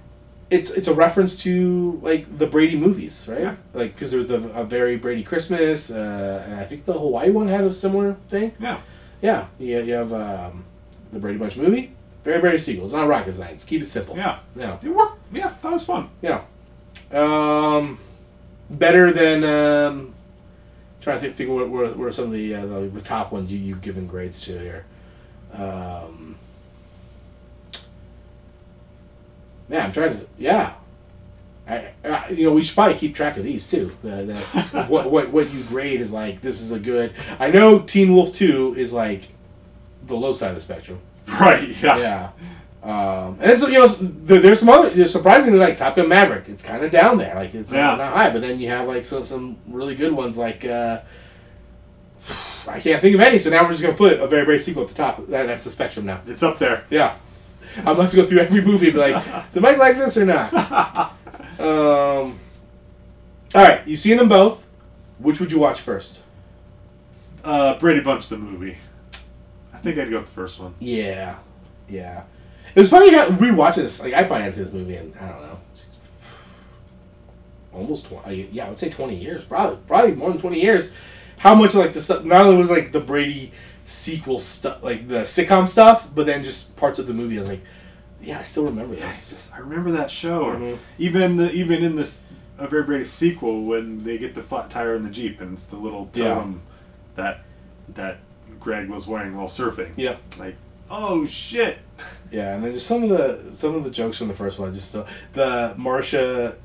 It's 0.50 0.70
it's 0.70 0.88
a 0.88 0.94
reference 0.94 1.36
to 1.42 1.98
like 2.02 2.38
the 2.38 2.46
Brady 2.46 2.76
movies, 2.76 3.28
right? 3.30 3.40
Yeah. 3.40 3.56
Like 3.72 3.94
because 3.94 4.10
there 4.10 4.18
was 4.18 4.28
the 4.28 4.36
a 4.52 4.64
very 4.64 4.96
Brady 4.96 5.22
Christmas, 5.22 5.90
uh, 5.90 6.44
and 6.46 6.54
I 6.60 6.64
think 6.64 6.84
the 6.84 6.94
Hawaii 6.94 7.30
one 7.30 7.48
had 7.48 7.64
a 7.64 7.72
similar 7.72 8.14
thing. 8.28 8.52
Yeah. 8.58 8.80
Yeah, 9.20 9.46
you, 9.58 9.80
you 9.80 9.94
have 9.94 10.12
um, 10.12 10.64
the 11.10 11.18
Brady 11.18 11.38
Bunch 11.38 11.56
movie, 11.56 11.92
very 12.22 12.40
Brady 12.40 12.58
sequel. 12.58 12.84
It's 12.84 12.94
not 12.94 13.08
rocket 13.08 13.34
science. 13.34 13.64
Keep 13.64 13.82
it 13.82 13.86
simple. 13.86 14.16
Yeah. 14.16 14.38
Yeah. 14.54 14.78
It 14.82 14.88
worked. 14.88 15.18
Yeah, 15.32 15.54
that 15.60 15.72
was 15.72 15.84
fun. 15.84 16.08
Yeah. 16.22 16.42
Um, 17.12 17.98
better 18.70 19.10
than 19.12 19.42
um, 19.42 20.14
trying 21.00 21.16
to 21.16 21.22
think, 21.22 21.34
think 21.34 21.50
what, 21.50 21.68
what, 21.68 21.96
what 21.96 22.06
are 22.06 22.12
some 22.12 22.26
of 22.26 22.32
the, 22.32 22.54
uh, 22.54 22.66
the 22.66 22.80
the 22.82 23.00
top 23.00 23.32
ones 23.32 23.52
you 23.52 23.58
you've 23.58 23.82
given 23.82 24.06
grades 24.06 24.40
to 24.42 24.58
here. 24.58 24.84
Um, 25.52 26.36
man, 29.68 29.82
I'm 29.86 29.92
trying 29.92 30.18
to 30.18 30.26
yeah. 30.38 30.74
I, 31.68 31.90
I, 32.02 32.30
you 32.30 32.46
know, 32.46 32.52
we 32.54 32.62
should 32.62 32.74
probably 32.74 32.94
keep 32.96 33.14
track 33.14 33.36
of 33.36 33.44
these 33.44 33.66
too. 33.66 33.94
Uh, 34.02 34.22
that, 34.22 34.74
of 34.74 34.88
what, 34.90 35.10
what 35.10 35.30
what 35.30 35.52
you 35.52 35.62
grade 35.64 36.00
is 36.00 36.10
like. 36.12 36.40
This 36.40 36.60
is 36.62 36.72
a 36.72 36.78
good. 36.78 37.12
I 37.38 37.50
know 37.50 37.80
Teen 37.80 38.14
Wolf 38.14 38.32
Two 38.32 38.74
is 38.76 38.92
like 38.92 39.28
the 40.06 40.16
low 40.16 40.32
side 40.32 40.48
of 40.48 40.54
the 40.54 40.60
spectrum. 40.62 41.00
Right. 41.26 41.68
Yeah. 41.82 41.98
Yeah. 41.98 42.30
Um, 42.82 43.36
and 43.40 43.50
it's, 43.50 43.60
you 43.62 43.72
know, 43.72 43.88
there, 43.88 44.40
there's 44.40 44.60
some 44.60 44.70
other, 44.70 44.88
there's 44.88 45.12
surprisingly 45.12 45.58
like 45.58 45.76
Top 45.76 45.96
Gun 45.96 46.08
Maverick. 46.08 46.48
It's 46.48 46.62
kind 46.62 46.82
of 46.82 46.90
down 46.90 47.18
there, 47.18 47.34
like 47.34 47.54
it's 47.54 47.70
Yeah. 47.70 47.96
not 47.96 48.14
high. 48.14 48.30
But 48.30 48.40
then 48.40 48.58
you 48.60 48.68
have 48.68 48.88
like 48.88 49.04
some 49.04 49.26
some 49.26 49.58
really 49.66 49.94
good 49.94 50.12
ones, 50.14 50.38
like 50.38 50.64
uh, 50.64 51.00
I 52.68 52.80
can't 52.80 53.00
think 53.02 53.14
of 53.14 53.20
any. 53.20 53.38
So 53.38 53.50
now 53.50 53.62
we're 53.64 53.70
just 53.72 53.82
gonna 53.82 53.94
put 53.94 54.20
a 54.20 54.26
very 54.26 54.46
very 54.46 54.58
sequel 54.58 54.84
at 54.84 54.88
the 54.88 54.94
top. 54.94 55.26
That, 55.26 55.46
that's 55.46 55.64
the 55.64 55.70
spectrum 55.70 56.06
now. 56.06 56.20
It's 56.26 56.42
up 56.42 56.58
there. 56.58 56.84
Yeah, 56.88 57.14
Have 57.74 58.10
to 58.10 58.16
go 58.16 58.26
through 58.26 58.40
every 58.40 58.60
movie 58.60 58.86
and 58.86 58.94
be 58.94 59.00
like, 59.00 59.52
did 59.52 59.62
Mike 59.62 59.78
like 59.78 59.96
this 59.96 60.16
or 60.16 60.24
not? 60.24 60.52
um, 61.58 62.38
all 63.54 63.62
right, 63.62 63.86
you've 63.86 64.00
seen 64.00 64.16
them 64.16 64.28
both. 64.28 64.64
Which 65.18 65.40
would 65.40 65.50
you 65.50 65.58
watch 65.58 65.80
first? 65.80 66.20
Uh, 67.42 67.78
Brady 67.78 68.00
Bunch 68.00 68.28
the 68.28 68.38
movie. 68.38 68.78
I 69.72 69.78
think 69.78 69.98
I'd 69.98 70.10
go 70.10 70.16
with 70.18 70.26
the 70.26 70.32
first 70.32 70.60
one. 70.60 70.74
Yeah, 70.80 71.36
yeah. 71.88 72.24
It 72.74 72.80
was 72.80 72.90
funny 72.90 73.12
how 73.12 73.28
rewatching 73.28 73.76
this. 73.76 74.02
Like 74.02 74.12
I 74.12 74.22
hadn't 74.22 74.54
this 74.54 74.72
movie 74.72 74.96
in 74.96 75.14
I 75.20 75.28
don't 75.28 75.42
know, 75.42 75.58
almost 77.72 78.06
twenty. 78.06 78.48
Yeah, 78.52 78.66
I 78.66 78.68
would 78.70 78.78
say 78.78 78.90
twenty 78.90 79.16
years. 79.16 79.44
Probably, 79.44 79.78
probably 79.86 80.14
more 80.14 80.30
than 80.30 80.40
twenty 80.40 80.60
years. 80.60 80.92
How 81.38 81.54
much 81.54 81.74
like 81.74 81.92
the 81.92 82.00
stuff? 82.00 82.24
Not 82.24 82.44
only 82.44 82.56
was 82.56 82.70
like 82.70 82.92
the 82.92 83.00
Brady 83.00 83.52
sequel 83.88 84.38
stuff, 84.38 84.82
like 84.82 85.08
the 85.08 85.20
sitcom 85.20 85.66
stuff, 85.68 86.08
but 86.14 86.26
then 86.26 86.44
just 86.44 86.76
parts 86.76 86.98
of 86.98 87.06
the 87.06 87.14
movie. 87.14 87.36
I 87.36 87.38
was 87.40 87.48
like, 87.48 87.62
yeah, 88.20 88.38
I 88.38 88.42
still 88.42 88.64
remember 88.64 88.94
I, 88.94 88.98
this. 88.98 89.30
just, 89.30 89.54
I 89.54 89.58
remember 89.58 89.90
that 89.92 90.10
show. 90.10 90.46
Mhm. 90.56 90.78
Even 90.98 91.36
the, 91.36 91.50
even 91.52 91.82
in 91.82 91.96
this 91.96 92.22
a 92.58 92.66
very 92.66 92.82
Brady 92.82 93.04
sequel 93.04 93.62
when 93.64 94.02
they 94.04 94.18
get 94.18 94.34
the 94.34 94.42
flat 94.42 94.68
tire 94.68 94.94
in 94.96 95.04
the 95.04 95.10
jeep 95.10 95.40
and 95.40 95.52
it's 95.54 95.66
the 95.66 95.76
little 95.76 96.10
Yeah. 96.14 96.34
totem 96.34 96.60
that 97.14 97.40
that 97.94 98.18
Greg 98.60 98.88
was 98.90 99.06
wearing 99.06 99.36
while 99.36 99.46
surfing. 99.46 99.92
Yeah, 99.96 100.16
Like, 100.38 100.56
oh 100.90 101.24
shit. 101.26 101.78
yeah, 102.30 102.54
and 102.56 102.64
then 102.64 102.74
just 102.74 102.86
some 102.86 103.02
of 103.04 103.08
the 103.08 103.52
some 103.52 103.74
of 103.76 103.84
the 103.84 103.90
jokes 103.90 104.18
from 104.18 104.28
the 104.28 104.34
first 104.34 104.58
one. 104.58 104.74
Just 104.74 104.92
the, 104.92 105.06
the 105.32 105.74
Marcia 105.78 106.56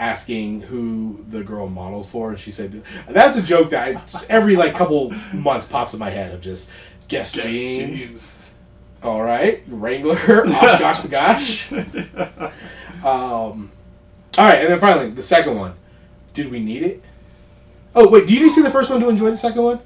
asking 0.00 0.62
who 0.62 1.24
the 1.28 1.44
girl 1.44 1.68
modeled 1.68 2.08
for, 2.08 2.30
and 2.30 2.38
she 2.38 2.50
said 2.50 2.82
that's 3.08 3.36
a 3.36 3.42
joke 3.42 3.70
that 3.70 3.96
I, 3.96 4.02
every 4.28 4.56
like 4.56 4.74
couple 4.74 5.10
months 5.32 5.66
pops 5.66 5.92
in 5.92 6.00
my 6.00 6.10
head 6.10 6.32
of 6.34 6.40
just 6.40 6.72
guess 7.06 7.34
Guess 7.34 7.44
jeans. 7.44 8.08
jeans. 8.08 8.36
All 9.02 9.22
right, 9.22 9.62
Wrangler, 9.68 10.16
OshKosh 10.16 11.06
B'gosh. 11.06 12.52
Um, 13.00 13.72
all 14.36 14.44
right, 14.44 14.56
and 14.58 14.68
then 14.68 14.78
finally 14.78 15.08
the 15.08 15.22
second 15.22 15.56
one. 15.56 15.72
Did 16.34 16.50
we 16.50 16.60
need 16.60 16.82
it? 16.82 17.02
Oh 17.94 18.10
wait, 18.10 18.26
do 18.26 18.34
you 18.34 18.50
see 18.50 18.60
the 18.60 18.68
first 18.70 18.90
one 18.90 19.00
to 19.00 19.08
enjoy 19.08 19.30
the 19.30 19.38
second 19.38 19.62
one? 19.62 19.80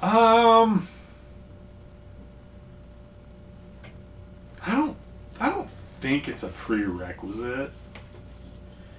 Um, 0.00 0.88
I 4.66 4.74
don't. 4.76 4.96
I 5.38 5.50
don't 5.50 5.68
think 6.00 6.26
it's 6.26 6.42
a 6.42 6.48
prerequisite. 6.48 7.70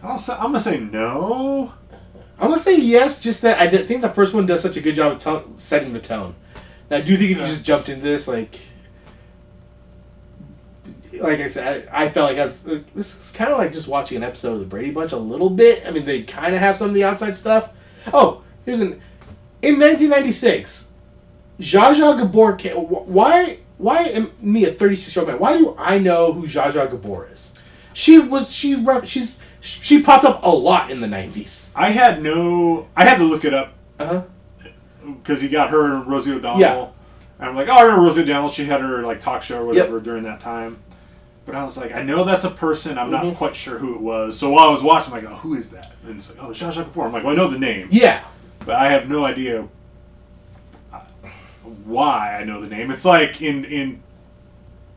I 0.04 0.08
don't. 0.08 0.18
Say, 0.18 0.34
I'm 0.34 0.40
gonna 0.44 0.60
say 0.60 0.80
no. 0.80 1.74
I'm 2.40 2.50
gonna 2.50 2.60
say 2.60 2.78
yes. 2.80 3.20
Just 3.20 3.42
that 3.44 3.60
I 3.60 3.68
did- 3.68 3.88
think 3.88 4.02
the 4.02 4.10
first 4.10 4.34
one 4.34 4.46
does 4.46 4.62
such 4.62 4.78
a 4.78 4.82
good 4.82 4.96
job 4.96 5.14
of 5.14 5.20
to- 5.20 5.44
setting 5.62 5.94
the 5.94 6.00
tone. 6.00 6.36
And 6.90 7.02
I 7.02 7.06
do 7.06 7.16
think 7.18 7.32
if 7.32 7.38
you 7.38 7.44
just 7.46 7.64
jumped 7.66 7.88
into 7.88 8.04
this, 8.04 8.28
like, 8.28 8.60
like 11.20 11.40
I 11.40 11.48
said, 11.50 11.88
I, 11.92 12.04
I 12.06 12.10
felt 12.10 12.32
like 12.32 12.40
I 12.40 12.46
was, 12.46 12.64
this 12.64 13.24
is 13.26 13.32
kind 13.32 13.52
of 13.52 13.58
like 13.58 13.74
just 13.74 13.88
watching 13.88 14.18
an 14.18 14.24
episode 14.24 14.54
of 14.54 14.60
the 14.60 14.66
Brady 14.66 14.92
Bunch 14.92 15.12
a 15.12 15.18
little 15.18 15.50
bit. 15.50 15.86
I 15.86 15.92
mean, 15.92 16.06
they 16.06 16.24
kind 16.24 16.54
of 16.56 16.62
have 16.62 16.78
some 16.78 16.88
of 16.90 16.94
the 16.94 17.04
outside 17.04 17.36
stuff. 17.38 17.70
Oh, 18.14 18.44
here's 18.66 18.80
an 18.80 19.02
in 19.62 19.80
1996. 19.80 20.90
Zsa 21.60 21.94
Zsa 21.94 22.18
Gabor. 22.18 22.56
Came, 22.56 22.76
why? 22.76 23.60
Why 23.78 24.04
am 24.04 24.32
me 24.40 24.66
a 24.66 24.72
36 24.72 25.16
year 25.16 25.22
old 25.24 25.32
man? 25.32 25.40
Why 25.40 25.58
do 25.58 25.76
I 25.78 26.00
know 26.00 26.34
who 26.34 26.48
Zsa 26.48 26.72
Zsa 26.72 26.90
Gabor 26.90 27.28
is? 27.32 27.60
She 27.94 28.18
was 28.20 28.52
she 28.52 28.84
she's 29.06 29.42
she 29.62 30.02
popped 30.02 30.26
up 30.26 30.44
a 30.44 30.50
lot 30.50 30.90
in 30.92 31.00
the 31.02 31.08
90s. 31.08 31.72
I 31.76 31.92
had 31.92 32.22
no. 32.22 32.88
I 32.96 33.06
had 33.06 33.18
to 33.18 33.24
look 33.24 33.46
it 33.46 33.54
up 33.54 33.74
Uh 34.00 34.06
huh. 34.06 34.24
because 35.06 35.40
he 35.42 35.48
got 35.48 35.70
her 35.70 35.96
and 35.96 36.08
Rosie 36.08 36.32
O'Donnell. 36.34 36.60
Yeah. 36.60 36.88
And 37.40 37.50
I'm 37.50 37.56
like, 37.56 37.70
oh, 37.70 37.74
I 37.74 37.82
remember 37.84 38.04
Rosie 38.04 38.22
O'Donnell. 38.22 38.50
She 38.50 38.66
had 38.66 38.82
her 38.82 39.04
like 39.04 39.20
talk 39.22 39.42
show 39.44 39.62
or 39.62 39.66
whatever 39.66 40.00
during 40.00 40.24
that 40.24 40.40
time. 40.40 40.78
But 41.46 41.56
I 41.56 41.64
was 41.64 41.76
like, 41.78 41.92
I 41.94 42.02
know 42.04 42.24
that's 42.24 42.46
a 42.46 42.52
person. 42.52 42.98
I'm 43.00 43.08
Mhm. 43.10 43.24
not 43.24 43.36
quite 43.36 43.56
sure 43.56 43.78
who 43.80 43.96
it 43.96 44.02
was. 44.02 44.38
So 44.38 44.50
while 44.52 44.68
I 44.68 44.72
was 44.72 44.84
watching, 44.84 45.14
I'm 45.14 45.24
like, 45.24 45.32
oh, 45.34 45.38
who 45.38 45.56
is 45.56 45.72
that? 45.72 45.92
And 46.06 46.16
it's 46.18 46.30
like, 46.30 46.44
oh, 46.44 46.50
Zsa 46.50 46.76
Gabor. 46.86 47.06
I'm 47.06 47.12
like, 47.12 47.24
well, 47.24 47.34
I 47.34 47.36
know 47.36 47.48
the 47.48 47.58
name, 47.60 47.88
Yeah. 47.92 48.22
but 48.66 48.76
I 48.76 48.92
have 48.92 49.10
no 49.10 49.26
idea 49.26 49.68
why 51.86 52.36
I 52.40 52.44
know 52.44 52.62
the 52.62 52.68
name. 52.68 52.92
It's 52.92 53.06
like 53.06 53.42
in 53.42 53.66
in 53.66 54.02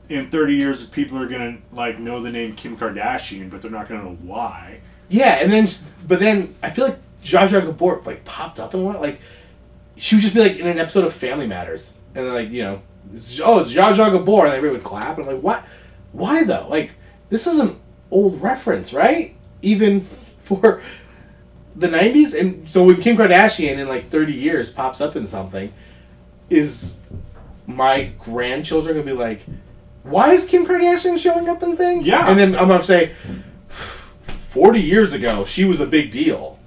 in 0.09 0.31
30 0.31 0.55
years, 0.55 0.87
people 0.87 1.19
are 1.19 1.27
gonna 1.27 1.59
like 1.73 1.99
know 1.99 2.21
the 2.21 2.31
name 2.31 2.55
Kim 2.55 2.77
Kardashian, 2.77 3.51
but 3.51 3.63
they're 3.63 3.71
not 3.71 3.89
gonna 3.89 4.05
know 4.05 4.19
why. 4.23 4.81
Yeah, 5.09 5.39
and 5.43 5.53
then 5.53 5.69
but 6.07 6.21
then 6.21 6.55
I 6.63 6.71
feel 6.71 6.87
like 6.87 6.99
Zsa 7.23 7.49
Zsa 7.49 7.65
Gabor 7.65 8.03
like 8.05 8.25
popped 8.25 8.61
up 8.61 8.75
and 8.75 8.85
what 8.85 9.01
like 9.01 9.21
she 9.97 10.17
would 10.17 10.23
just 10.23 10.35
be 10.35 10.41
like 10.41 10.59
in 10.59 10.67
an 10.67 10.79
episode 10.79 11.05
of 11.05 11.13
Family 11.13 11.47
Matters, 11.47 11.97
and 12.15 12.27
then 12.27 12.35
like 12.35 12.51
you 12.51 12.63
know, 12.63 12.83
oh 13.45 13.61
it's 13.61 13.73
Zsa 13.73 13.95
Zsa 13.95 14.13
Gabor, 14.13 14.45
and 14.45 14.55
everybody 14.55 14.79
would 14.79 14.85
clap, 14.85 15.19
and 15.19 15.27
I'm 15.29 15.35
like 15.35 15.43
what? 15.43 15.65
Why 16.13 16.45
though? 16.45 16.67
Like 16.69 16.93
this 17.31 17.47
is 17.47 17.59
an 17.59 17.79
old 18.11 18.41
reference, 18.43 18.93
right? 18.93 19.35
Even 19.63 20.09
for 20.37 20.83
the 21.75 21.89
'90s, 21.89 22.39
and 22.39 22.71
so 22.71 22.85
when 22.85 23.01
Kim 23.01 23.17
Kardashian 23.17 23.79
in 23.79 23.89
like 23.89 24.05
30 24.07 24.33
years 24.33 24.71
pops 24.71 25.01
up 25.01 25.17
in 25.17 25.27
something, 25.27 25.73
is 26.51 27.01
my 27.67 28.13
grandchildren 28.19 28.97
gonna 28.97 29.07
be 29.07 29.13
like, 29.13 29.41
why 30.05 30.33
is 30.33 30.47
Kim 30.47 30.65
Kardashian 30.67 31.19
showing 31.19 31.49
up 31.49 31.63
in 31.63 31.77
things? 31.77 32.07
Yeah. 32.07 32.29
and 32.29 32.39
then 32.39 32.55
I'm 32.57 32.69
gonna 32.69 32.83
say. 32.83 33.13
40 34.55 34.81
years 34.81 35.13
ago, 35.13 35.45
she 35.45 35.65
was 35.65 35.81
a 35.81 35.87
big 35.87 36.13
deal. 36.13 36.59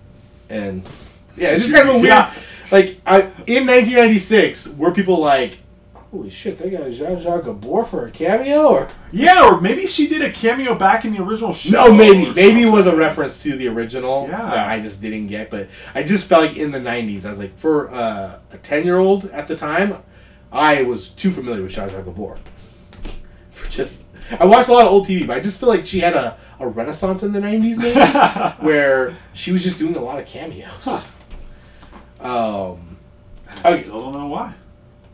And 0.49 0.83
yeah, 1.37 1.51
it's 1.51 1.63
just 1.63 1.73
kind 1.73 1.87
of 1.87 1.95
a 1.95 1.99
weird. 1.99 2.07
Yeah. 2.07 2.33
Like, 2.69 2.99
I, 3.05 3.21
in 3.47 3.65
1996, 3.65 4.69
were 4.75 4.91
people 4.91 5.19
like, 5.19 5.59
holy 5.93 6.29
shit, 6.29 6.59
they 6.59 6.69
got 6.69 6.81
Zsa 6.81 7.21
Zsa 7.23 7.41
Gabor 7.45 7.85
for 7.85 8.05
a 8.05 8.11
cameo? 8.11 8.67
Or 8.67 8.89
Yeah, 9.13 9.45
or 9.47 9.61
maybe 9.61 9.87
she 9.87 10.09
did 10.09 10.21
a 10.21 10.31
cameo 10.31 10.75
back 10.75 11.05
in 11.05 11.13
the 11.13 11.23
original 11.23 11.53
show. 11.53 11.71
No, 11.87 11.93
maybe. 11.93 12.33
Maybe 12.33 12.63
it 12.63 12.69
was 12.71 12.87
a 12.87 12.95
reference 12.95 13.41
to 13.43 13.55
the 13.55 13.69
original 13.69 14.27
Yeah. 14.29 14.37
that 14.49 14.67
I 14.67 14.81
just 14.81 15.01
didn't 15.01 15.27
get. 15.27 15.49
But 15.49 15.69
I 15.95 16.03
just 16.03 16.27
felt 16.27 16.47
like 16.47 16.57
in 16.57 16.71
the 16.71 16.79
90s, 16.79 17.25
I 17.25 17.29
was 17.29 17.39
like, 17.39 17.57
for 17.57 17.89
uh, 17.89 18.39
a 18.51 18.57
10 18.57 18.83
year 18.83 18.97
old 18.97 19.29
at 19.31 19.47
the 19.47 19.55
time, 19.55 19.95
I 20.51 20.83
was 20.83 21.07
too 21.09 21.31
familiar 21.31 21.63
with 21.63 21.73
Zsa 21.73 21.89
Zsa 21.89 22.03
Gabor. 22.03 22.37
Just. 23.69 24.05
I 24.39 24.45
watched 24.45 24.67
a 24.67 24.73
lot 24.73 24.85
of 24.85 24.91
old 24.91 25.07
TV, 25.07 25.25
but 25.25 25.37
I 25.37 25.39
just 25.39 25.57
feel 25.59 25.69
like 25.69 25.85
she 25.87 25.99
had 25.99 26.13
a, 26.13 26.37
a 26.59 26.67
renaissance 26.67 27.23
in 27.23 27.31
the 27.31 27.39
90s, 27.39 27.77
maybe, 27.77 27.99
where 28.65 29.15
she 29.33 29.53
was 29.53 29.63
just 29.63 29.79
doing 29.79 29.95
a 29.95 30.01
lot 30.01 30.19
of 30.19 30.25
cameos. 30.25 31.13
Um, 32.19 32.97
I 33.63 33.81
still 33.81 34.01
don't 34.01 34.13
know 34.13 34.27
why. 34.27 34.53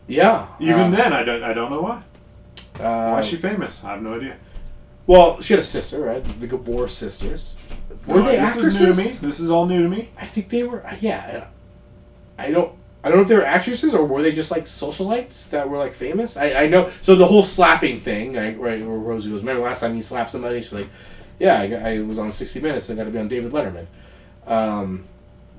yeah. 0.08 0.48
Even 0.58 0.80
uh, 0.92 0.96
then, 0.96 1.12
I 1.12 1.22
don't. 1.22 1.42
I 1.42 1.52
don't 1.52 1.70
know 1.70 1.82
why. 1.82 2.02
uh, 2.80 3.10
Why 3.12 3.20
is 3.20 3.26
she 3.26 3.36
famous? 3.36 3.84
I 3.84 3.90
have 3.92 4.02
no 4.02 4.14
idea. 4.14 4.36
Well, 5.06 5.40
she 5.40 5.52
had 5.52 5.60
a 5.60 5.64
sister, 5.64 6.00
right? 6.00 6.24
The 6.40 6.46
Gabor 6.46 6.88
sisters. 6.88 7.58
Were 8.06 8.16
No, 8.16 8.22
they 8.24 8.36
this 8.36 8.56
actresses? 8.56 8.80
is 8.80 8.80
new 8.80 9.04
to 9.04 9.08
me. 9.10 9.28
This 9.28 9.38
is 9.40 9.50
all 9.50 9.66
new 9.66 9.82
to 9.82 9.88
me. 9.88 10.10
I 10.18 10.24
think 10.26 10.48
they 10.48 10.62
were. 10.64 10.82
Yeah, 11.00 11.46
I 12.38 12.50
don't. 12.50 12.72
I 13.04 13.08
don't 13.08 13.18
know 13.18 13.22
if 13.22 13.28
they 13.28 13.36
were 13.36 13.44
actresses 13.44 13.94
or 13.94 14.06
were 14.06 14.22
they 14.22 14.32
just 14.32 14.50
like 14.50 14.64
socialites 14.64 15.50
that 15.50 15.68
were 15.68 15.76
like 15.76 15.92
famous. 15.92 16.38
I, 16.38 16.64
I 16.64 16.66
know. 16.68 16.90
So 17.02 17.14
the 17.14 17.26
whole 17.26 17.42
slapping 17.42 18.00
thing, 18.00 18.32
right? 18.32 18.58
right 18.58 18.84
where 18.84 18.96
Rosie 18.96 19.30
goes, 19.30 19.42
"Remember 19.42 19.62
last 19.62 19.80
time 19.80 19.94
you 19.94 20.02
slapped 20.02 20.30
somebody?" 20.30 20.62
She's 20.62 20.72
like, 20.72 20.88
"Yeah, 21.38 21.60
I, 21.60 21.96
I 21.96 22.00
was 22.00 22.18
on 22.18 22.32
60 22.32 22.60
Minutes. 22.60 22.88
I 22.88 22.94
got 22.94 23.04
to 23.04 23.10
be 23.10 23.18
on 23.18 23.28
David 23.28 23.52
Letterman." 23.52 23.86
Um, 24.46 25.04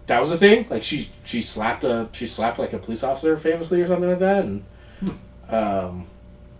that 0.08 0.20
was 0.20 0.32
a 0.32 0.38
thing. 0.38 0.66
Like 0.70 0.82
she 0.82 1.10
she 1.24 1.44
slapped 1.44 1.84
a 1.84 2.10
she 2.14 2.26
slapped 2.26 2.58
like 2.58 2.74
a 2.74 2.80
police 2.80 3.04
officer 3.04 3.38
famously 3.38 3.82
or 3.82 3.88
something 3.88 4.10
like 4.10 4.20
that. 4.20 4.46
And 4.46 4.66
um, 5.50 6.08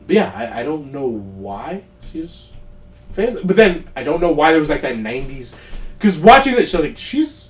but 0.06 0.16
yeah, 0.16 0.32
I, 0.36 0.62
I 0.62 0.64
don't 0.64 0.92
know 0.92 1.08
why 1.08 1.84
she's 2.12 2.50
famous. 3.14 3.42
But 3.44 3.56
then 3.56 3.88
I 3.96 4.04
don't 4.04 4.22
know 4.22 4.32
why 4.32 4.52
there 4.52 4.60
was 4.60 4.70
like 4.70 4.82
that 4.82 4.96
90s 4.96 5.54
because 5.98 6.20
watching 6.20 6.56
that, 6.56 6.68
so 6.68 6.82
like 6.82 6.98
she's 6.98 7.50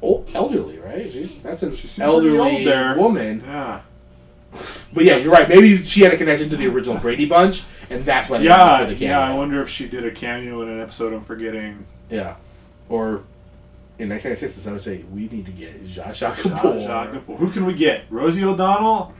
old, 0.00 0.30
elderly, 0.34 0.61
right? 0.92 1.12
She, 1.12 1.38
that's 1.42 1.62
an 1.62 1.74
She 1.74 2.00
elderly 2.02 2.38
old 2.38 2.66
there. 2.66 2.96
woman. 2.96 3.42
Yeah. 3.44 3.80
But 4.92 5.04
yeah, 5.04 5.16
you're 5.16 5.32
right. 5.32 5.48
Maybe 5.48 5.76
she 5.78 6.02
had 6.02 6.12
a 6.12 6.16
connection 6.16 6.50
to 6.50 6.56
the 6.56 6.66
original 6.66 6.98
Brady 6.98 7.24
Bunch, 7.24 7.64
and 7.88 8.04
that's 8.04 8.28
why 8.28 8.38
they 8.38 8.44
Yeah, 8.44 8.80
for 8.80 8.84
the 8.86 8.92
cameo. 8.94 9.08
yeah. 9.08 9.20
I 9.20 9.34
wonder 9.34 9.62
if 9.62 9.68
she 9.70 9.88
did 9.88 10.04
a 10.04 10.10
cameo 10.10 10.60
in 10.62 10.68
an 10.68 10.80
episode. 10.80 11.12
I'm 11.14 11.22
forgetting. 11.22 11.86
Yeah. 12.10 12.34
Or 12.90 13.22
in 13.98 14.08
1996, 14.10 14.66
I 14.66 14.72
would 14.72 14.82
say 14.82 15.04
we 15.12 15.28
need 15.28 15.46
to 15.46 15.52
get 15.52 15.82
Zsa 15.86 16.08
Zsa 16.08 16.32
Zsa 16.32 16.42
Gabor. 16.42 16.78
Zsa 16.78 17.12
Gabor. 17.12 17.36
Who 17.36 17.50
can 17.50 17.64
we 17.64 17.72
get? 17.72 18.04
Rosie 18.10 18.44
O'Donnell 18.44 19.14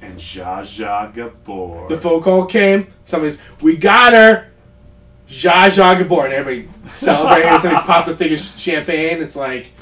and 0.00 0.16
Zsa 0.18 0.60
Zsa 0.60 1.12
Gabor. 1.12 1.88
The 1.88 1.96
phone 1.96 2.22
call 2.22 2.46
came. 2.46 2.86
Somebody's, 3.04 3.40
we 3.60 3.76
got 3.76 4.12
her. 4.12 4.48
Zsa 5.28 5.66
Zsa 5.70 5.98
Gabor, 5.98 6.26
and 6.26 6.34
everybody 6.34 6.68
celebrated. 6.88 7.60
somebody 7.60 7.84
popped 7.84 8.08
a 8.08 8.14
thing 8.14 8.32
of 8.32 8.38
champagne. 8.38 9.20
It's 9.20 9.34
like, 9.34 9.72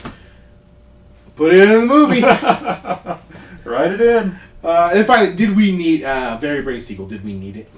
put 1.36 1.54
it 1.54 1.68
in 1.68 1.80
the 1.80 1.86
movie. 1.86 2.22
Write 3.64 3.92
it 3.92 4.00
in. 4.00 4.38
Uh, 4.62 4.90
and 4.94 5.06
finally, 5.06 5.34
did 5.34 5.56
we 5.56 5.76
need 5.76 6.02
a 6.02 6.08
uh, 6.08 6.38
Very 6.38 6.62
Brady 6.62 6.80
sequel? 6.80 7.06
Did 7.06 7.24
we 7.24 7.34
need 7.34 7.56
it? 7.56 7.70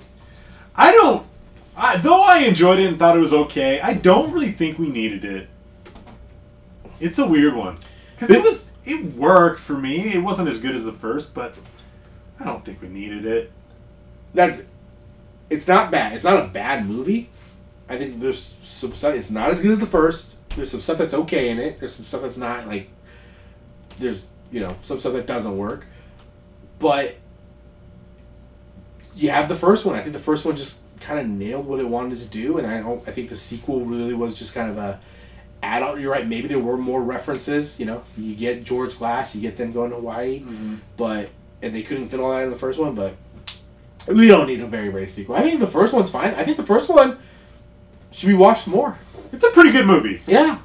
I 0.74 0.92
don't. 0.92 1.26
I, 1.76 1.96
though 1.98 2.22
I 2.22 2.38
enjoyed 2.38 2.78
it 2.78 2.86
and 2.86 2.98
thought 2.98 3.16
it 3.16 3.20
was 3.20 3.32
okay, 3.32 3.80
I 3.80 3.92
don't 3.92 4.32
really 4.32 4.52
think 4.52 4.78
we 4.78 4.88
needed 4.88 5.24
it. 5.24 5.48
It's 7.00 7.18
a 7.18 7.26
weird 7.26 7.54
one 7.54 7.78
because 8.14 8.30
it 8.30 8.42
was 8.42 8.70
it 8.84 9.14
worked 9.14 9.60
for 9.60 9.76
me. 9.76 10.14
It 10.14 10.22
wasn't 10.22 10.48
as 10.48 10.58
good 10.58 10.74
as 10.74 10.84
the 10.84 10.92
first, 10.92 11.34
but 11.34 11.58
I 12.40 12.44
don't 12.44 12.64
think 12.64 12.80
we 12.80 12.88
needed 12.88 13.26
it. 13.26 13.52
That's. 14.32 14.62
It's 15.50 15.68
not 15.68 15.90
bad. 15.90 16.12
It's 16.12 16.24
not 16.24 16.42
a 16.42 16.48
bad 16.48 16.86
movie. 16.86 17.28
I 17.88 17.96
think 17.98 18.20
there's 18.20 18.54
some 18.62 18.94
stuff. 18.94 19.14
It's 19.14 19.30
not 19.30 19.50
as 19.50 19.60
good 19.60 19.72
as 19.72 19.80
the 19.80 19.86
first. 19.86 20.36
There's 20.50 20.70
some 20.70 20.80
stuff 20.80 20.98
that's 20.98 21.14
okay 21.14 21.50
in 21.50 21.58
it. 21.58 21.78
There's 21.78 21.94
some 21.94 22.04
stuff 22.04 22.22
that's 22.22 22.36
not 22.36 22.66
like. 22.66 22.88
There's 23.98 24.26
you 24.50 24.60
know 24.60 24.76
some 24.82 24.98
stuff 24.98 25.12
that 25.14 25.26
doesn't 25.26 25.56
work, 25.56 25.86
but 26.78 27.16
you 29.14 29.30
have 29.30 29.48
the 29.48 29.56
first 29.56 29.86
one. 29.86 29.96
I 29.96 30.00
think 30.00 30.12
the 30.12 30.18
first 30.18 30.44
one 30.44 30.56
just 30.56 30.82
kind 31.00 31.18
of 31.18 31.26
nailed 31.26 31.66
what 31.66 31.80
it 31.80 31.88
wanted 31.88 32.18
to 32.18 32.26
do, 32.26 32.58
and 32.58 32.66
I 32.66 32.80
don't. 32.80 33.06
I 33.08 33.12
think 33.12 33.30
the 33.30 33.36
sequel 33.36 33.80
really 33.80 34.14
was 34.14 34.34
just 34.34 34.54
kind 34.54 34.70
of 34.70 34.78
a 34.78 35.00
add 35.62 35.82
on. 35.82 36.00
You're 36.00 36.12
right. 36.12 36.26
Maybe 36.26 36.48
there 36.48 36.58
were 36.58 36.76
more 36.76 37.02
references. 37.02 37.80
You 37.80 37.86
know, 37.86 38.02
you 38.16 38.34
get 38.34 38.64
George 38.64 38.98
Glass, 38.98 39.34
you 39.34 39.42
get 39.42 39.56
them 39.56 39.72
going 39.72 39.90
to 39.90 39.96
Hawaii, 39.96 40.40
mm-hmm. 40.40 40.76
but 40.96 41.30
and 41.62 41.74
they 41.74 41.82
couldn't 41.82 42.08
fit 42.08 42.20
all 42.20 42.32
that 42.32 42.44
in 42.44 42.50
the 42.50 42.56
first 42.56 42.78
one. 42.78 42.94
But 42.94 43.14
we 44.08 44.28
don't 44.28 44.46
need 44.46 44.60
a 44.60 44.66
very 44.66 44.88
very 44.88 45.06
sequel. 45.06 45.36
I 45.36 45.42
think 45.42 45.60
the 45.60 45.66
first 45.66 45.92
one's 45.94 46.10
fine. 46.10 46.34
I 46.34 46.44
think 46.44 46.56
the 46.56 46.62
first 46.66 46.90
one 46.90 47.18
should 48.10 48.28
be 48.28 48.34
watched 48.34 48.66
more. 48.66 48.98
It's 49.32 49.44
a 49.44 49.50
pretty 49.50 49.72
good 49.72 49.86
movie. 49.86 50.22
Yeah. 50.26 50.58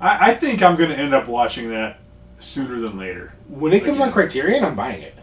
I, 0.00 0.30
I 0.30 0.34
think 0.34 0.62
I'm 0.62 0.76
going 0.76 0.90
to 0.90 0.96
end 0.96 1.14
up 1.14 1.28
watching 1.28 1.70
that 1.70 1.98
sooner 2.40 2.80
than 2.80 2.98
later. 2.98 3.32
When 3.48 3.72
it 3.72 3.84
comes 3.84 4.00
on 4.00 4.12
Criterion, 4.12 4.64
I'm 4.64 4.76
buying 4.76 5.02
it. 5.02 5.14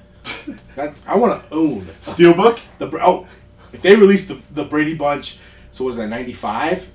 That's 0.75 1.05
I 1.07 1.15
want 1.15 1.41
to 1.41 1.55
own 1.55 1.81
Steelbook. 2.01 2.59
the 2.77 2.89
oh. 3.01 3.27
If 3.73 3.81
they 3.81 3.95
release 3.95 4.27
the 4.27 4.39
the 4.51 4.63
Brady 4.63 4.95
Bunch, 4.95 5.37
so 5.71 5.85
was 5.85 5.97
that 5.97 6.07
'95? 6.07 6.91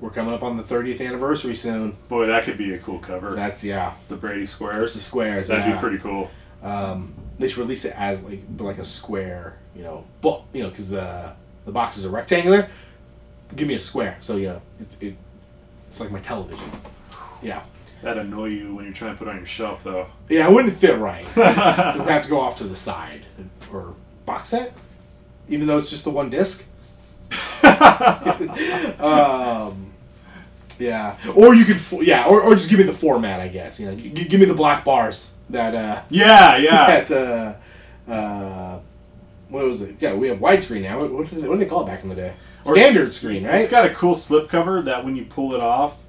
We're 0.00 0.10
coming 0.10 0.34
up 0.34 0.42
on 0.42 0.56
the 0.56 0.64
30th 0.64 1.00
anniversary 1.06 1.54
soon. 1.54 1.96
Boy, 2.08 2.26
that 2.26 2.42
could 2.42 2.58
be 2.58 2.74
a 2.74 2.78
cool 2.78 2.98
cover. 2.98 3.36
That's 3.36 3.62
yeah. 3.62 3.94
the 4.08 4.16
Brady 4.16 4.46
squares. 4.46 4.94
the 4.94 5.00
squares. 5.00 5.46
That'd 5.46 5.64
yeah. 5.64 5.74
be 5.74 5.78
pretty 5.78 5.98
cool. 5.98 6.28
Um, 6.60 7.14
they 7.38 7.46
should 7.46 7.58
release 7.58 7.84
it 7.84 7.94
as 7.96 8.22
like 8.22 8.40
like 8.58 8.78
a 8.78 8.84
square, 8.84 9.58
you 9.76 9.82
know, 9.82 10.04
but 10.20 10.42
you 10.52 10.62
know, 10.62 10.70
because 10.70 10.92
uh, 10.92 11.34
the 11.64 11.72
boxes 11.72 12.06
are 12.06 12.10
rectangular. 12.10 12.68
Give 13.54 13.68
me 13.68 13.74
a 13.74 13.78
square, 13.78 14.16
so 14.20 14.36
you 14.36 14.48
know, 14.48 14.62
it, 14.80 15.02
it 15.02 15.16
it's 15.88 16.00
like 16.00 16.10
my 16.10 16.20
television. 16.20 16.70
Yeah, 17.42 17.64
That 18.02 18.18
annoy 18.18 18.46
you 18.46 18.74
when 18.74 18.84
you're 18.84 18.94
trying 18.94 19.12
to 19.12 19.18
put 19.18 19.28
it 19.28 19.30
on 19.30 19.36
your 19.38 19.46
shelf, 19.46 19.84
though. 19.84 20.06
yeah, 20.28 20.48
it 20.48 20.52
wouldn't 20.52 20.76
fit 20.76 20.98
right. 20.98 21.24
it 21.36 21.36
would 21.36 22.08
have 22.08 22.24
to 22.24 22.28
go 22.30 22.40
off 22.40 22.58
to 22.58 22.64
the 22.64 22.74
side 22.76 23.22
or 23.72 23.94
box 24.26 24.48
set, 24.50 24.72
even 25.48 25.66
though 25.68 25.78
it's 25.78 25.90
just 25.90 26.04
the 26.04 26.10
one 26.10 26.28
disc. 26.28 26.66
um, 29.00 29.92
yeah, 30.78 31.16
or 31.34 31.54
you 31.54 31.64
could, 31.64 31.80
yeah, 32.06 32.26
or, 32.26 32.40
or 32.42 32.54
just 32.54 32.70
give 32.70 32.78
me 32.78 32.84
the 32.84 32.92
format, 32.92 33.40
I 33.40 33.48
guess. 33.48 33.78
You 33.78 33.86
know, 33.86 33.94
G- 33.94 34.10
give 34.10 34.40
me 34.40 34.46
the 34.46 34.54
black 34.54 34.84
bars 34.84 35.34
that. 35.50 35.74
Uh, 35.74 36.02
Yeah, 36.10 36.56
yeah. 36.56 36.86
that 37.04 37.10
uh, 37.10 38.10
uh, 38.10 38.80
what 39.48 39.64
was 39.64 39.82
it? 39.82 39.96
Yeah, 40.00 40.14
we 40.14 40.28
have 40.28 40.38
widescreen 40.38 40.82
now. 40.82 41.00
What, 41.00 41.12
what, 41.12 41.30
did 41.30 41.42
they, 41.42 41.48
what 41.48 41.58
did 41.58 41.66
they 41.66 41.70
call 41.70 41.84
it 41.84 41.86
back 41.86 42.02
in 42.02 42.08
the 42.08 42.14
day? 42.16 42.34
Or 42.64 42.76
Standard 42.76 43.12
screen, 43.14 43.44
right? 43.44 43.56
It's 43.56 43.70
got 43.70 43.84
a 43.84 43.90
cool 43.90 44.14
slip 44.14 44.48
cover 44.48 44.82
that 44.82 45.04
when 45.04 45.14
you 45.16 45.24
pull 45.24 45.54
it 45.54 45.60
off, 45.60 46.01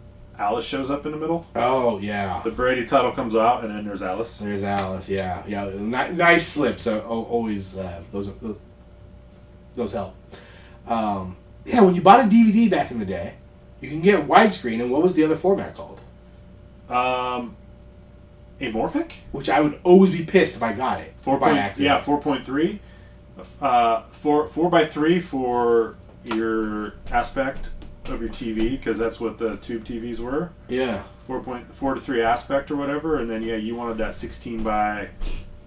Alice 0.44 0.66
shows 0.66 0.92
up 0.92 1.06
in 1.06 1.12
the 1.14 1.18
middle. 1.18 1.46
oh 1.56 2.00
yeah. 2.00 2.42
The 2.44 2.52
Brady 2.52 2.86
title 2.86 3.12
comes 3.14 3.36
out, 3.36 3.64
and 3.64 3.74
then 3.74 3.86
there's 3.86 4.02
Alice. 4.02 4.40
There's 4.40 4.64
Alice. 4.64 5.10
Yeah, 5.10 5.42
yeah. 5.48 5.70
Ni- 5.74 6.16
nice 6.16 6.46
slips. 6.48 6.86
Uh, 6.86 6.98
al- 7.04 7.24
always 7.30 7.78
uh, 7.78 8.02
those 8.12 8.34
those- 8.40 8.58
those 9.76 9.94
help. 9.94 10.14
Um, 10.88 11.38
yeah, 11.66 11.82
when 11.82 11.96
you 11.96 12.02
bought 12.02 12.20
a 12.20 12.24
DVD 12.28 12.70
back 12.70 12.92
in 12.92 13.00
the 13.00 13.06
day, 13.06 13.36
you 13.82 13.90
can 13.90 14.02
get 14.02 14.28
widescreen. 14.28 14.82
And 14.82 14.92
what 14.92 15.02
was 15.02 15.16
the 15.16 15.24
other 15.24 15.36
format 15.38 15.74
called? 15.76 16.02
Um, 16.90 17.56
Amorphic? 18.62 19.12
Which 19.32 19.50
I 19.50 19.62
would 19.62 19.80
always 19.84 20.12
be 20.12 20.26
pissed 20.26 20.56
if 20.56 20.62
I 20.62 20.74
got 20.74 21.00
it 21.02 21.14
Four 21.18 21.40
by 21.40 21.48
point, 21.48 21.60
accident. 21.60 21.86
yeah, 21.86 22.02
four 22.02 22.20
point 22.22 22.44
three. 22.46 22.80
Uh, 23.62 24.04
four 24.12 24.48
four 24.48 24.70
by 24.70 24.86
three 24.86 25.20
for 25.20 25.96
your 26.36 26.94
aspect 27.12 27.70
of 28.10 28.20
your 28.22 28.30
TV 28.30 28.72
because 28.72 28.98
that's 28.98 29.20
what 29.20 29.38
the 29.38 29.56
tube 29.58 29.84
TVs 29.84 30.20
were. 30.20 30.52
yeah. 30.68 31.04
Four 31.28 31.40
point 31.42 31.74
four 31.74 31.94
to 31.96 32.02
three 32.02 32.22
aspect 32.22 32.70
or 32.70 32.76
whatever, 32.76 33.20
and 33.22 33.30
then 33.30 33.42
yeah, 33.44 33.56
you 33.56 33.76
wanted 33.76 33.98
that 34.00 34.14
sixteen 34.14 34.62
by 34.62 35.08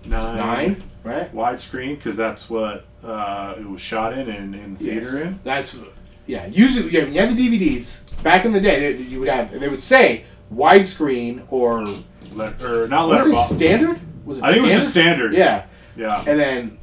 nine, 0.05 0.37
Nine, 0.37 0.83
right? 1.03 1.35
widescreen 1.35 1.97
because 1.97 2.15
that's 2.15 2.51
what 2.51 2.85
uh, 3.03 3.55
it 3.57 3.67
was 3.67 3.81
shot 3.81 4.13
in 4.13 4.29
and 4.29 4.55
in 4.55 4.77
theater 4.77 5.07
Yes. 5.15 5.27
in. 5.27 5.41
That's 5.45 5.81
yeah. 6.27 6.45
Usually, 6.45 6.91
yeah. 6.91 7.05
When 7.05 7.15
you 7.15 7.21
had 7.23 7.35
the 7.35 7.49
DVDs 7.49 8.23
back 8.23 8.45
in 8.45 8.53
the 8.53 8.61
day, 8.61 8.93
they, 8.93 9.03
you 9.03 9.21
would 9.21 9.31
have 9.31 9.59
they 9.59 9.71
would 9.71 9.81
say 9.81 10.25
widescreen 10.55 11.43
or 11.51 11.87
Let, 12.33 12.61
or 12.63 12.87
not 12.89 13.09
was 13.09 13.27
it 13.27 13.35
standard? 13.37 13.99
Was 14.27 14.37
it? 14.39 14.45
I 14.45 14.49
think 14.49 14.61
it 14.61 14.65
was 14.65 14.73
just 14.75 14.91
standard. 14.91 15.33
Yeah. 15.33 15.65
Yeah. 15.97 16.23
And 16.27 16.39
then 16.39 16.79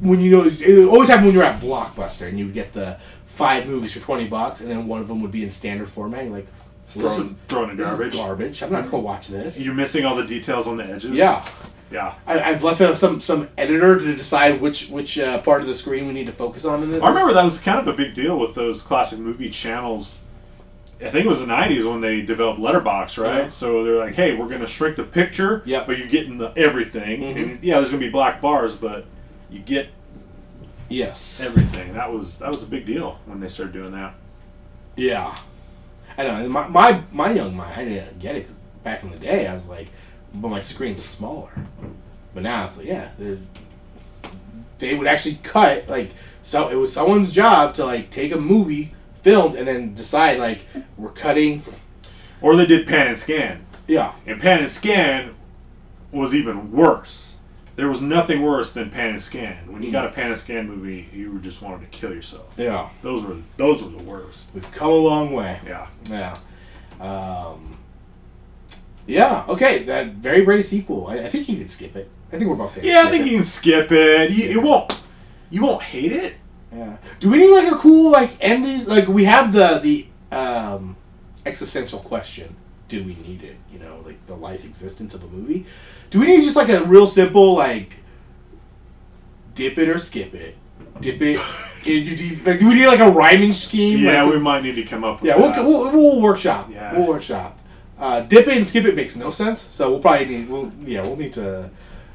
when 0.00 0.18
you 0.18 0.30
know, 0.32 0.44
it 0.44 0.88
always 0.88 1.08
happened 1.08 1.26
when 1.26 1.34
you're 1.36 1.44
at 1.44 1.60
Blockbuster 1.60 2.26
and 2.28 2.36
you 2.36 2.46
would 2.46 2.54
get 2.54 2.72
the 2.72 2.98
five 3.32 3.66
movies 3.66 3.92
for 3.94 4.00
twenty 4.00 4.26
bucks, 4.26 4.60
and 4.60 4.70
then 4.70 4.86
one 4.86 5.00
of 5.00 5.08
them 5.08 5.20
would 5.22 5.30
be 5.32 5.42
in 5.42 5.50
standard 5.50 5.88
format. 5.88 6.24
You're 6.24 6.34
like, 6.34 6.46
This 6.94 6.96
is 6.96 7.02
throwing, 7.18 7.34
thrown 7.48 7.70
in 7.70 7.76
garbage. 7.76 8.12
garbage. 8.14 8.62
I'm 8.62 8.72
not 8.72 8.90
gonna 8.90 9.02
watch 9.02 9.28
this. 9.28 9.62
You're 9.64 9.74
missing 9.74 10.04
all 10.04 10.14
the 10.16 10.24
details 10.26 10.66
on 10.66 10.76
the 10.76 10.84
edges. 10.84 11.12
Yeah, 11.12 11.44
Yeah. 11.90 12.14
I, 12.26 12.40
I've 12.40 12.62
left 12.62 12.80
it 12.80 12.90
up 12.90 12.96
some 12.96 13.18
some 13.20 13.48
editor 13.56 13.98
to 13.98 14.14
decide 14.14 14.60
which 14.60 14.88
which 14.88 15.18
uh, 15.18 15.40
part 15.42 15.60
of 15.62 15.66
the 15.66 15.74
screen 15.74 16.06
we 16.06 16.12
need 16.12 16.26
to 16.26 16.32
focus 16.32 16.64
on 16.64 16.82
in 16.82 16.90
this. 16.90 17.02
I 17.02 17.08
remember 17.08 17.32
that 17.34 17.44
was 17.44 17.58
kind 17.58 17.78
of 17.78 17.88
a 17.88 17.96
big 17.96 18.14
deal 18.14 18.38
with 18.38 18.54
those 18.54 18.82
classic 18.82 19.18
movie 19.18 19.50
channels. 19.50 20.20
I 21.00 21.08
think 21.10 21.26
it 21.26 21.28
was 21.28 21.40
the 21.40 21.46
'90s 21.46 21.90
when 21.90 22.00
they 22.00 22.22
developed 22.22 22.60
Letterbox, 22.60 23.18
right? 23.18 23.42
Yeah. 23.42 23.48
So 23.48 23.82
they're 23.82 23.96
like, 23.96 24.14
"Hey, 24.14 24.36
we're 24.36 24.46
going 24.46 24.60
to 24.60 24.68
shrink 24.68 24.94
the 24.96 25.02
picture, 25.02 25.60
Yep. 25.64 25.86
but 25.86 25.98
you're 25.98 26.06
getting 26.06 26.38
the 26.38 26.52
everything." 26.56 27.22
Mhm. 27.22 27.36
And 27.42 27.58
yeah, 27.64 27.78
there's 27.78 27.90
going 27.90 28.00
to 28.00 28.06
be 28.06 28.12
black 28.12 28.40
bars, 28.40 28.76
but 28.76 29.04
you 29.50 29.58
get 29.58 29.88
Yes. 30.92 31.40
everything. 31.42 31.94
That 31.94 32.12
was 32.12 32.38
that 32.38 32.50
was 32.50 32.62
a 32.62 32.66
big 32.66 32.84
deal 32.86 33.18
when 33.26 33.40
they 33.40 33.48
started 33.48 33.72
doing 33.72 33.92
that. 33.92 34.14
Yeah, 34.96 35.36
I 36.18 36.24
know. 36.24 36.48
My 36.48 36.68
my, 36.68 37.02
my 37.10 37.32
young 37.32 37.56
mind, 37.56 37.80
I 37.80 37.84
didn't 37.84 38.18
get 38.18 38.36
it 38.36 38.46
'cause 38.46 38.56
back 38.84 39.02
in 39.02 39.10
the 39.10 39.16
day. 39.18 39.46
I 39.46 39.54
was 39.54 39.68
like, 39.68 39.88
but 40.34 40.48
my 40.48 40.60
screen's 40.60 41.02
smaller. 41.04 41.52
But 42.34 42.42
now 42.42 42.64
it's 42.64 42.78
like, 42.78 42.86
yeah, 42.86 43.10
they 44.78 44.94
would 44.94 45.06
actually 45.06 45.38
cut 45.42 45.88
like 45.88 46.10
so. 46.42 46.68
It 46.68 46.74
was 46.76 46.92
someone's 46.92 47.32
job 47.32 47.74
to 47.76 47.84
like 47.84 48.10
take 48.10 48.32
a 48.32 48.38
movie 48.40 48.94
filmed 49.22 49.54
and 49.54 49.66
then 49.68 49.94
decide 49.94 50.38
like 50.38 50.66
we're 50.96 51.10
cutting. 51.12 51.62
Or 52.40 52.56
they 52.56 52.66
did 52.66 52.88
pan 52.88 53.06
and 53.06 53.16
scan, 53.16 53.64
Yeah, 53.86 54.12
and 54.26 54.40
pan 54.40 54.58
and 54.60 54.68
scan 54.68 55.36
was 56.10 56.34
even 56.34 56.72
worse. 56.72 57.31
There 57.74 57.88
was 57.88 58.00
nothing 58.02 58.42
worse 58.42 58.72
than 58.72 58.90
pan 58.90 59.10
and 59.10 59.20
scan. 59.22 59.72
When 59.72 59.82
you 59.82 59.90
got 59.90 60.04
a 60.04 60.10
pan 60.10 60.30
and 60.30 60.38
scan 60.38 60.68
movie, 60.68 61.08
you 61.12 61.38
just 61.40 61.62
wanted 61.62 61.80
to 61.90 61.98
kill 61.98 62.12
yourself. 62.14 62.52
yeah. 62.56 62.90
Those 63.00 63.24
were 63.24 63.36
those 63.56 63.82
were 63.82 63.90
the 63.90 64.02
worst. 64.04 64.50
We've 64.54 64.70
come 64.72 64.90
a 64.90 64.94
long 64.94 65.32
way. 65.32 65.58
Yeah. 65.66 65.86
Yeah. 66.10 66.36
Um, 67.00 67.78
yeah. 69.06 69.44
Okay. 69.48 69.84
That 69.84 70.08
very 70.14 70.44
Brady 70.44 70.62
sequel. 70.62 71.06
I, 71.08 71.20
I 71.20 71.28
think 71.28 71.48
you 71.48 71.56
can 71.56 71.68
skip 71.68 71.96
it. 71.96 72.10
I 72.32 72.36
think 72.36 72.48
we're 72.50 72.56
both 72.56 72.70
saying. 72.70 72.86
Yeah, 72.86 73.04
I 73.06 73.10
think 73.10 73.26
it. 73.26 73.30
you 73.30 73.36
can 73.38 73.44
skip 73.44 73.90
it. 73.90 74.30
You, 74.30 74.50
it 74.60 74.62
won't. 74.62 74.92
You 75.50 75.62
won't 75.62 75.82
hate 75.82 76.12
it. 76.12 76.34
Yeah. 76.74 76.96
Do 77.20 77.30
we 77.30 77.38
need 77.38 77.50
like 77.50 77.70
a 77.72 77.76
cool 77.76 78.10
like 78.10 78.36
ending? 78.40 78.86
Like 78.86 79.08
we 79.08 79.24
have 79.24 79.52
the 79.52 79.78
the 79.82 80.06
um, 80.34 80.96
existential 81.44 81.98
question: 82.00 82.56
Do 82.92 83.02
we 83.02 83.16
need 83.26 83.42
it? 83.42 83.56
You 83.72 83.78
know, 83.78 84.02
like 84.04 84.26
the 84.26 84.34
life 84.34 84.66
existence 84.66 85.14
of 85.14 85.24
a 85.24 85.26
movie. 85.26 85.64
Do 86.10 86.20
we 86.20 86.26
need 86.26 86.44
just 86.44 86.56
like 86.56 86.68
a 86.68 86.84
real 86.84 87.06
simple 87.06 87.54
like 87.54 88.00
dip 89.54 89.78
it 89.78 89.88
or 89.88 89.96
skip 89.96 90.34
it? 90.34 90.58
Dip 91.00 91.22
it. 91.22 91.40
do, 91.84 92.40
like, 92.44 92.58
do 92.58 92.68
we 92.68 92.74
need 92.74 92.86
like 92.88 93.00
a 93.00 93.10
rhyming 93.10 93.54
scheme? 93.54 94.00
Yeah, 94.00 94.24
like, 94.24 94.34
we 94.34 94.40
might 94.40 94.62
need 94.62 94.74
to 94.74 94.82
come 94.82 95.04
up 95.04 95.22
with 95.22 95.28
yeah. 95.30 95.38
that. 95.38 95.64
We'll, 95.64 95.84
we'll, 95.84 95.92
we'll 95.92 96.20
workshop. 96.20 96.68
Yeah. 96.70 96.92
We'll 96.92 97.06
workshop. 97.06 97.58
Uh, 97.98 98.20
dip 98.20 98.46
it 98.46 98.58
and 98.58 98.68
skip 98.68 98.84
it 98.84 98.94
makes 98.94 99.16
no 99.16 99.30
sense. 99.30 99.62
So 99.62 99.88
we'll 99.88 100.00
probably 100.00 100.26
need. 100.26 100.50
We'll, 100.50 100.70
yeah, 100.82 101.00
we'll 101.00 101.16
need 101.16 101.32
to. 101.32 101.70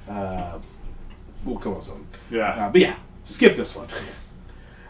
Uh, 0.07 0.59
we'll 1.43 1.57
come 1.57 1.71
up 1.71 1.77
with 1.79 1.87
something. 1.87 2.07
yeah. 2.29 2.49
Uh, 2.49 2.69
but 2.69 2.81
yeah, 2.81 2.97
skip 3.23 3.55
this 3.55 3.75
one. 3.75 3.87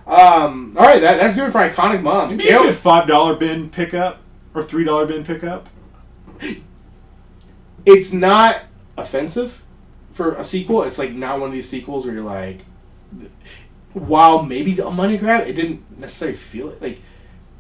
Um, 0.06 0.76
all 0.78 0.84
right, 0.84 1.00
that, 1.00 1.18
that's 1.18 1.38
doing 1.38 1.52
for 1.52 1.60
iconic 1.60 2.02
moms. 2.02 2.36
Maybe 2.36 2.50
Gail- 2.50 2.74
five 2.74 3.08
dollar 3.08 3.38
bin 3.38 3.70
pickup 3.70 4.20
or 4.54 4.62
three 4.64 4.84
dollar 4.84 5.06
bin 5.06 5.24
pickup. 5.24 5.70
it's 7.86 8.12
not 8.12 8.62
offensive 8.98 9.64
for 10.12 10.34
a 10.34 10.44
sequel. 10.44 10.84
It's 10.84 10.98
like 10.98 11.14
not 11.14 11.40
one 11.40 11.50
of 11.50 11.54
these 11.54 11.70
sequels 11.70 12.06
where 12.06 12.16
you're 12.16 12.24
like, 12.24 12.66
while 13.94 14.44
maybe 14.44 14.78
a 14.80 14.90
money 14.90 15.18
grab, 15.18 15.48
it 15.48 15.54
didn't 15.54 16.00
necessarily 16.00 16.38
feel 16.38 16.70
it. 16.70 16.82
Like, 16.82 17.00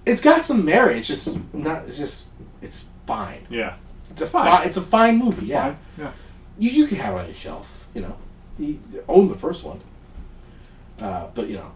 it's 0.05 0.21
got 0.21 0.45
some 0.45 0.65
merit. 0.65 0.97
It's 0.97 1.07
just 1.07 1.53
not. 1.53 1.85
It's 1.87 1.97
just 1.97 2.29
it's 2.61 2.87
fine. 3.05 3.45
Yeah. 3.49 3.75
It's 4.09 4.31
fine. 4.31 4.67
It's 4.67 4.77
a 4.77 4.81
fine 4.81 5.17
movie. 5.17 5.41
It's 5.41 5.49
yeah, 5.49 5.63
fine. 5.63 5.77
Yeah. 5.97 6.11
you 6.57 6.69
you 6.71 6.87
can 6.87 6.97
have 6.97 7.15
it 7.15 7.19
on 7.19 7.25
your 7.25 7.33
shelf. 7.33 7.87
You 7.93 8.01
know, 8.01 8.17
you 8.57 8.79
own 9.07 9.27
the 9.27 9.35
first 9.35 9.63
one. 9.63 9.81
Uh, 10.99 11.27
but 11.33 11.47
you 11.47 11.57
know, 11.57 11.71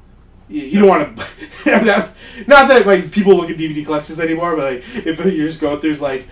you, 0.49 0.61
you 0.61 0.79
don't 0.79 0.89
want 0.89 1.17
to. 1.63 2.13
not 2.47 2.67
that 2.67 2.85
like 2.85 3.11
people 3.11 3.35
look 3.35 3.49
at 3.49 3.57
DVD 3.57 3.85
collections 3.85 4.19
anymore, 4.19 4.55
but 4.55 4.75
like 4.75 5.05
if 5.05 5.19
you're 5.19 5.47
just 5.47 5.61
going 5.61 5.79
through, 5.79 5.91
it's 5.91 6.01
like 6.01 6.27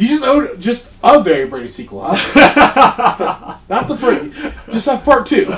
you 0.00 0.08
just 0.08 0.24
own 0.24 0.60
just 0.60 0.92
a 1.02 1.22
very 1.22 1.46
Brady 1.46 1.68
sequel, 1.68 2.02
huh? 2.04 3.58
not 3.68 3.88
the 3.88 3.96
first, 3.96 4.32
just 4.72 4.86
have 4.86 5.04
part 5.04 5.26
two. 5.26 5.52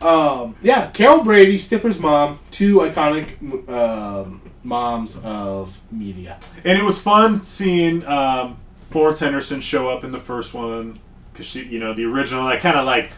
Um, 0.00 0.56
yeah, 0.62 0.90
Carol 0.90 1.24
Brady, 1.24 1.56
Stifler's 1.58 1.98
mom, 1.98 2.38
two 2.50 2.76
iconic 2.76 3.68
um, 3.68 4.42
moms 4.62 5.18
of 5.24 5.80
media. 5.90 6.38
And 6.64 6.78
it 6.78 6.84
was 6.84 7.00
fun 7.00 7.42
seeing 7.42 8.04
um, 8.06 8.58
Florence 8.82 9.20
Henderson 9.20 9.60
show 9.60 9.88
up 9.88 10.04
in 10.04 10.12
the 10.12 10.20
first 10.20 10.52
one 10.54 10.98
because 11.32 11.46
she, 11.46 11.64
you 11.64 11.78
know, 11.78 11.94
the 11.94 12.04
original. 12.04 12.46
I 12.46 12.56
kind 12.58 12.76
of 12.76 12.84
like 12.84 13.10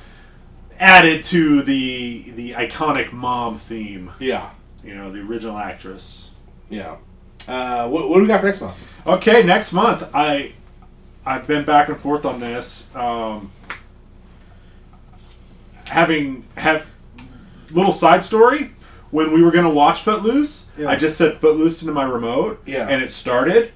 added 0.78 1.24
to 1.24 1.62
the 1.62 2.31
the 2.31 2.52
iconic 2.52 3.12
mom 3.12 3.59
theme. 3.59 4.12
Yeah, 4.20 4.51
You 4.85 4.94
know, 4.94 5.10
the 5.10 5.20
original 5.20 5.59
actress. 5.59 6.31
yeah. 6.70 6.97
Uh, 7.47 7.89
what, 7.89 8.10
what 8.10 8.16
do 8.16 8.23
we 8.23 8.28
got 8.28 8.40
for 8.40 8.47
next 8.47 8.60
month? 8.60 8.98
Okay, 9.09 9.43
next 9.43 9.72
month 9.72 10.06
I 10.12 10.52
I've 11.24 11.47
been 11.47 11.64
back 11.64 11.89
and 11.89 11.97
forth 11.98 12.24
on 12.26 12.40
this. 12.40 12.89
Um, 12.94 13.51
having 15.86 16.44
have 16.56 16.86
little 17.70 17.93
side 17.93 18.22
story 18.22 18.72
when 19.10 19.32
we 19.32 19.43
were 19.43 19.51
gonna 19.51 19.70
watch 19.70 20.02
Footloose, 20.02 20.68
Yeah. 20.76 20.89
I 20.90 20.97
just 20.97 21.16
said 21.16 21.39
Footloose 21.40 21.80
into 21.82 21.93
my 21.94 22.05
remote, 22.05 22.60
Yeah. 22.66 22.86
and 22.89 23.02
it 23.02 23.10
started, 23.10 23.72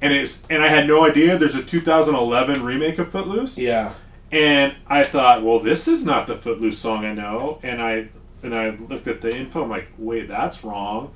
and 0.00 0.12
it's 0.12 0.42
and 0.48 0.62
I 0.62 0.68
had 0.68 0.86
no 0.86 1.04
idea 1.04 1.36
there's 1.36 1.56
a 1.56 1.62
2011 1.62 2.62
remake 2.64 2.98
of 3.00 3.08
Footloose, 3.08 3.58
Yeah. 3.58 3.92
and 4.30 4.74
I 4.88 5.02
thought, 5.02 5.42
well, 5.42 5.58
this 5.58 5.88
is 5.88 6.04
not 6.04 6.28
the 6.28 6.36
Footloose 6.36 6.78
song 6.78 7.04
I 7.04 7.12
know, 7.12 7.58
and 7.64 7.82
I 7.82 8.08
and 8.42 8.54
I 8.54 8.70
looked 8.88 9.08
at 9.08 9.20
the 9.22 9.36
info, 9.36 9.64
I'm 9.64 9.70
like, 9.70 9.88
wait, 9.98 10.28
that's 10.28 10.62
wrong. 10.62 11.10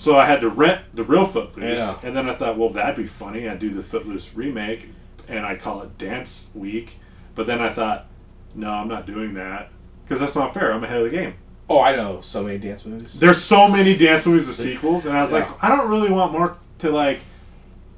So 0.00 0.16
I 0.18 0.24
had 0.24 0.40
to 0.40 0.48
rent 0.48 0.80
the 0.94 1.04
real 1.04 1.26
Footloose, 1.26 1.78
Yeah. 1.78 1.94
and 2.02 2.16
then 2.16 2.26
I 2.26 2.34
thought, 2.34 2.56
well, 2.56 2.70
that'd 2.70 2.96
be 2.96 3.04
funny. 3.04 3.46
I'd 3.46 3.58
do 3.58 3.68
the 3.68 3.82
Footloose 3.82 4.34
remake, 4.34 4.88
and 5.28 5.44
I'd 5.44 5.60
call 5.60 5.82
it 5.82 5.98
Dance 5.98 6.48
Week. 6.54 6.96
But 7.34 7.46
then 7.46 7.60
I 7.60 7.68
thought, 7.68 8.06
no, 8.54 8.70
I'm 8.70 8.88
not 8.88 9.06
doing 9.06 9.34
that 9.34 9.68
because 10.02 10.18
that's 10.20 10.34
not 10.34 10.54
fair. 10.54 10.72
I'm 10.72 10.82
ahead 10.84 10.96
of 11.02 11.04
the 11.04 11.10
game. 11.14 11.34
Oh, 11.68 11.82
I 11.82 11.94
know 11.94 12.22
so 12.22 12.42
many 12.42 12.56
dance 12.56 12.86
movies. 12.86 13.20
There's 13.20 13.42
so 13.44 13.68
many 13.70 13.94
dance 13.94 14.26
movies 14.26 14.46
with 14.46 14.56
sequels, 14.56 15.04
and 15.04 15.14
I 15.14 15.20
was 15.20 15.32
Yeah. 15.32 15.40
like, 15.40 15.62
I 15.62 15.68
don't 15.68 15.90
really 15.90 16.10
want 16.10 16.32
Mark 16.32 16.56
to 16.78 16.88
like 16.90 17.20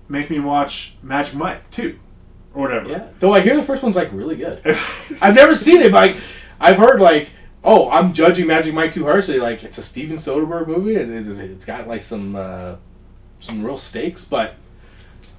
make 0.09 0.29
me 0.29 0.41
watch 0.41 0.95
Magic 1.05 1.37
Mike 1.37 1.71
too, 1.71 2.01
or 2.53 2.63
whatever. 2.63 2.89
Yeah. 2.89 3.07
Though 3.21 3.33
I 3.33 3.39
hear 3.43 3.55
the 3.55 3.63
first 3.63 3.81
one's 3.81 3.95
like 3.95 4.09
really 4.13 4.35
good. 4.35 4.61
I've 5.23 5.37
never 5.37 5.55
seen 5.55 5.81
it, 5.81 5.93
but 5.93 6.09
like 6.11 6.17
I've 6.61 6.79
heard 6.79 7.01
like, 7.01 7.31
oh, 7.65 7.91
I'm 7.91 8.13
judging 8.13 8.47
Magic 8.47 8.75
Mike 8.75 8.93
too 8.93 9.05
harshly. 9.05 9.39
Like 9.39 9.63
it's 9.65 9.79
a 9.79 9.83
Steven 9.83 10.17
Soderbergh 10.17 10.67
movie. 10.67 10.97
and 10.97 11.13
it- 11.13 11.51
It's 11.51 11.65
got 11.65 11.89
like 11.89 12.03
some 12.03 12.35
uh, 12.37 12.77
some 13.39 13.65
real 13.65 13.77
stakes, 13.77 14.25
but 14.25 14.55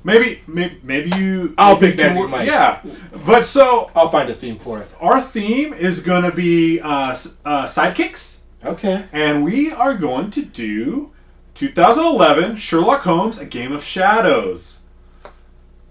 maybe 0.04 0.42
maybe, 0.48 0.80
maybe 0.84 1.12
you. 1.18 1.54
I'll 1.58 1.80
maybe 1.80 1.96
pick 1.98 2.16
you 2.16 2.28
Magic 2.28 2.30
Mike's. 2.30 2.50
Yeah, 2.52 2.82
but 3.26 3.46
so 3.46 3.90
I'll 3.96 4.10
find 4.10 4.30
a 4.30 4.34
theme 4.36 4.58
for 4.60 4.80
it. 4.80 4.90
our 5.02 5.22
theme 5.22 5.74
is 5.74 6.00
gonna 6.02 6.32
be 6.32 6.80
uh, 6.82 7.16
uh, 7.46 7.66
sidekicks, 7.66 8.40
Okay. 8.66 9.06
and 9.14 9.44
we 9.44 9.72
are 9.72 9.96
going 9.98 10.30
to 10.32 10.42
do 10.44 11.12
2011 11.56 12.58
Sherlock 12.58 13.02
Holmes: 13.02 13.38
A 13.40 13.46
Game 13.46 13.72
of 13.72 13.84
Shadows. 13.84 14.80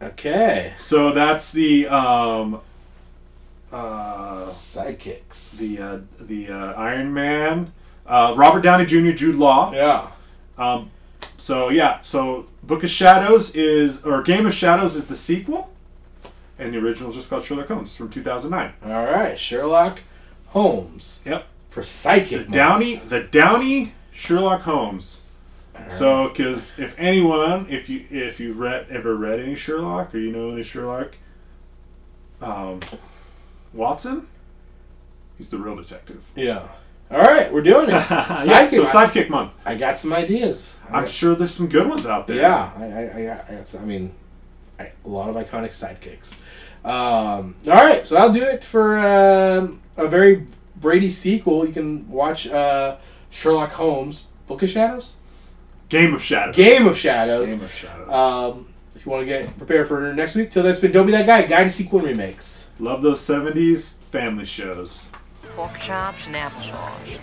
Okay. 0.02 0.72
So 0.78 1.12
that's 1.12 1.52
the 1.52 1.86
um, 1.88 2.60
uh, 3.72 4.44
Sidekicks. 4.46 5.58
the 5.58 5.82
uh, 5.82 5.98
the 6.20 6.48
uh, 6.48 6.72
Iron 6.74 7.12
Man, 7.14 7.72
uh, 8.06 8.34
Robert 8.36 8.60
Downey 8.62 8.84
Jr., 8.86 9.10
Jude 9.12 9.36
Law. 9.36 9.72
yeah. 9.72 10.08
Um, 10.58 10.90
so 11.36 11.70
yeah, 11.70 12.00
so 12.02 12.46
Book 12.62 12.84
of 12.84 12.90
Shadows 12.90 13.54
is 13.54 14.04
or 14.04 14.22
Game 14.22 14.46
of 14.46 14.54
Shadows 14.54 14.94
is 14.94 15.06
the 15.06 15.14
sequel, 15.16 15.72
and 16.58 16.72
the 16.74 16.78
original 16.78 17.08
is 17.10 17.16
just 17.16 17.30
called 17.30 17.44
Sherlock 17.44 17.68
Holmes 17.68 17.96
from 17.96 18.08
2009. 18.10 18.72
All 18.84 19.04
right. 19.06 19.38
Sherlock 19.38 20.00
Holmes 20.48 21.22
Yep, 21.24 21.46
for 21.70 21.82
Psychic. 21.82 22.46
the 22.46 22.52
Downey 22.52 22.96
the 22.96 23.22
Downey 23.22 23.92
Sherlock 24.12 24.62
Holmes. 24.62 25.24
So, 25.88 26.28
because 26.28 26.78
if 26.78 26.94
anyone, 26.98 27.66
if 27.68 27.88
you 27.88 28.04
if 28.10 28.38
you've 28.38 28.60
read 28.60 28.86
ever 28.90 29.16
read 29.16 29.40
any 29.40 29.56
Sherlock 29.56 30.14
or 30.14 30.18
you 30.18 30.30
know 30.30 30.50
any 30.52 30.62
Sherlock, 30.62 31.16
um, 32.40 32.78
Watson, 33.72 34.28
he's 35.38 35.50
the 35.50 35.58
real 35.58 35.76
detective. 35.76 36.24
Yeah. 36.34 36.68
All 37.10 37.18
right, 37.18 37.52
we're 37.52 37.62
doing 37.62 37.88
it. 37.88 37.92
yeah, 38.10 38.66
so 38.68 38.84
sidekick 38.84 39.28
month. 39.28 39.52
I 39.66 39.74
got 39.74 39.98
some 39.98 40.14
ideas. 40.14 40.78
I'm 40.90 41.06
sure 41.06 41.34
there's 41.34 41.52
some 41.52 41.68
good 41.68 41.86
ones 41.86 42.06
out 42.06 42.26
there. 42.26 42.38
Yeah, 42.38 42.70
I, 42.74 42.84
I, 42.84 43.18
I, 43.18 43.24
got, 43.24 43.50
I, 43.50 43.82
I 43.82 43.84
mean, 43.84 44.14
I, 44.78 44.90
a 45.04 45.08
lot 45.08 45.28
of 45.28 45.36
iconic 45.36 45.68
sidekicks. 45.68 46.40
Um, 46.84 47.54
all 47.66 47.74
right, 47.74 48.06
so 48.06 48.16
I'll 48.16 48.32
do 48.32 48.42
it 48.42 48.64
for 48.64 48.96
um, 48.96 49.82
a 49.98 50.08
very 50.08 50.46
Brady 50.76 51.10
sequel. 51.10 51.66
You 51.66 51.72
can 51.74 52.10
watch 52.10 52.48
uh, 52.48 52.96
Sherlock 53.28 53.72
Holmes, 53.72 54.26
Book 54.46 54.62
of 54.62 54.70
Shadows, 54.70 55.16
Game 55.90 56.14
of 56.14 56.22
Shadows. 56.22 56.56
Game 56.56 56.86
of 56.86 56.96
Shadows. 56.96 57.50
Game 57.50 57.62
of 57.62 57.72
Shadows. 57.74 58.10
Um, 58.10 58.72
if 58.94 59.04
you 59.04 59.12
want 59.12 59.22
to 59.22 59.26
get 59.26 59.58
prepared 59.58 59.86
for 59.86 60.12
next 60.14 60.34
week, 60.34 60.50
till 60.50 60.62
that's 60.62 60.80
been 60.80 60.92
Don't 60.92 61.04
Be 61.04 61.12
That 61.12 61.26
Guy, 61.26 61.42
Guide 61.42 61.64
to 61.64 61.70
Sequel 61.70 62.00
Remakes. 62.00 62.61
Love 62.78 63.02
those 63.02 63.20
70s 63.20 63.98
family 64.04 64.44
shows. 64.44 65.10
Pork 65.54 65.78
chops 65.78 66.26
and 66.26 66.34
applesauce. 66.34 67.08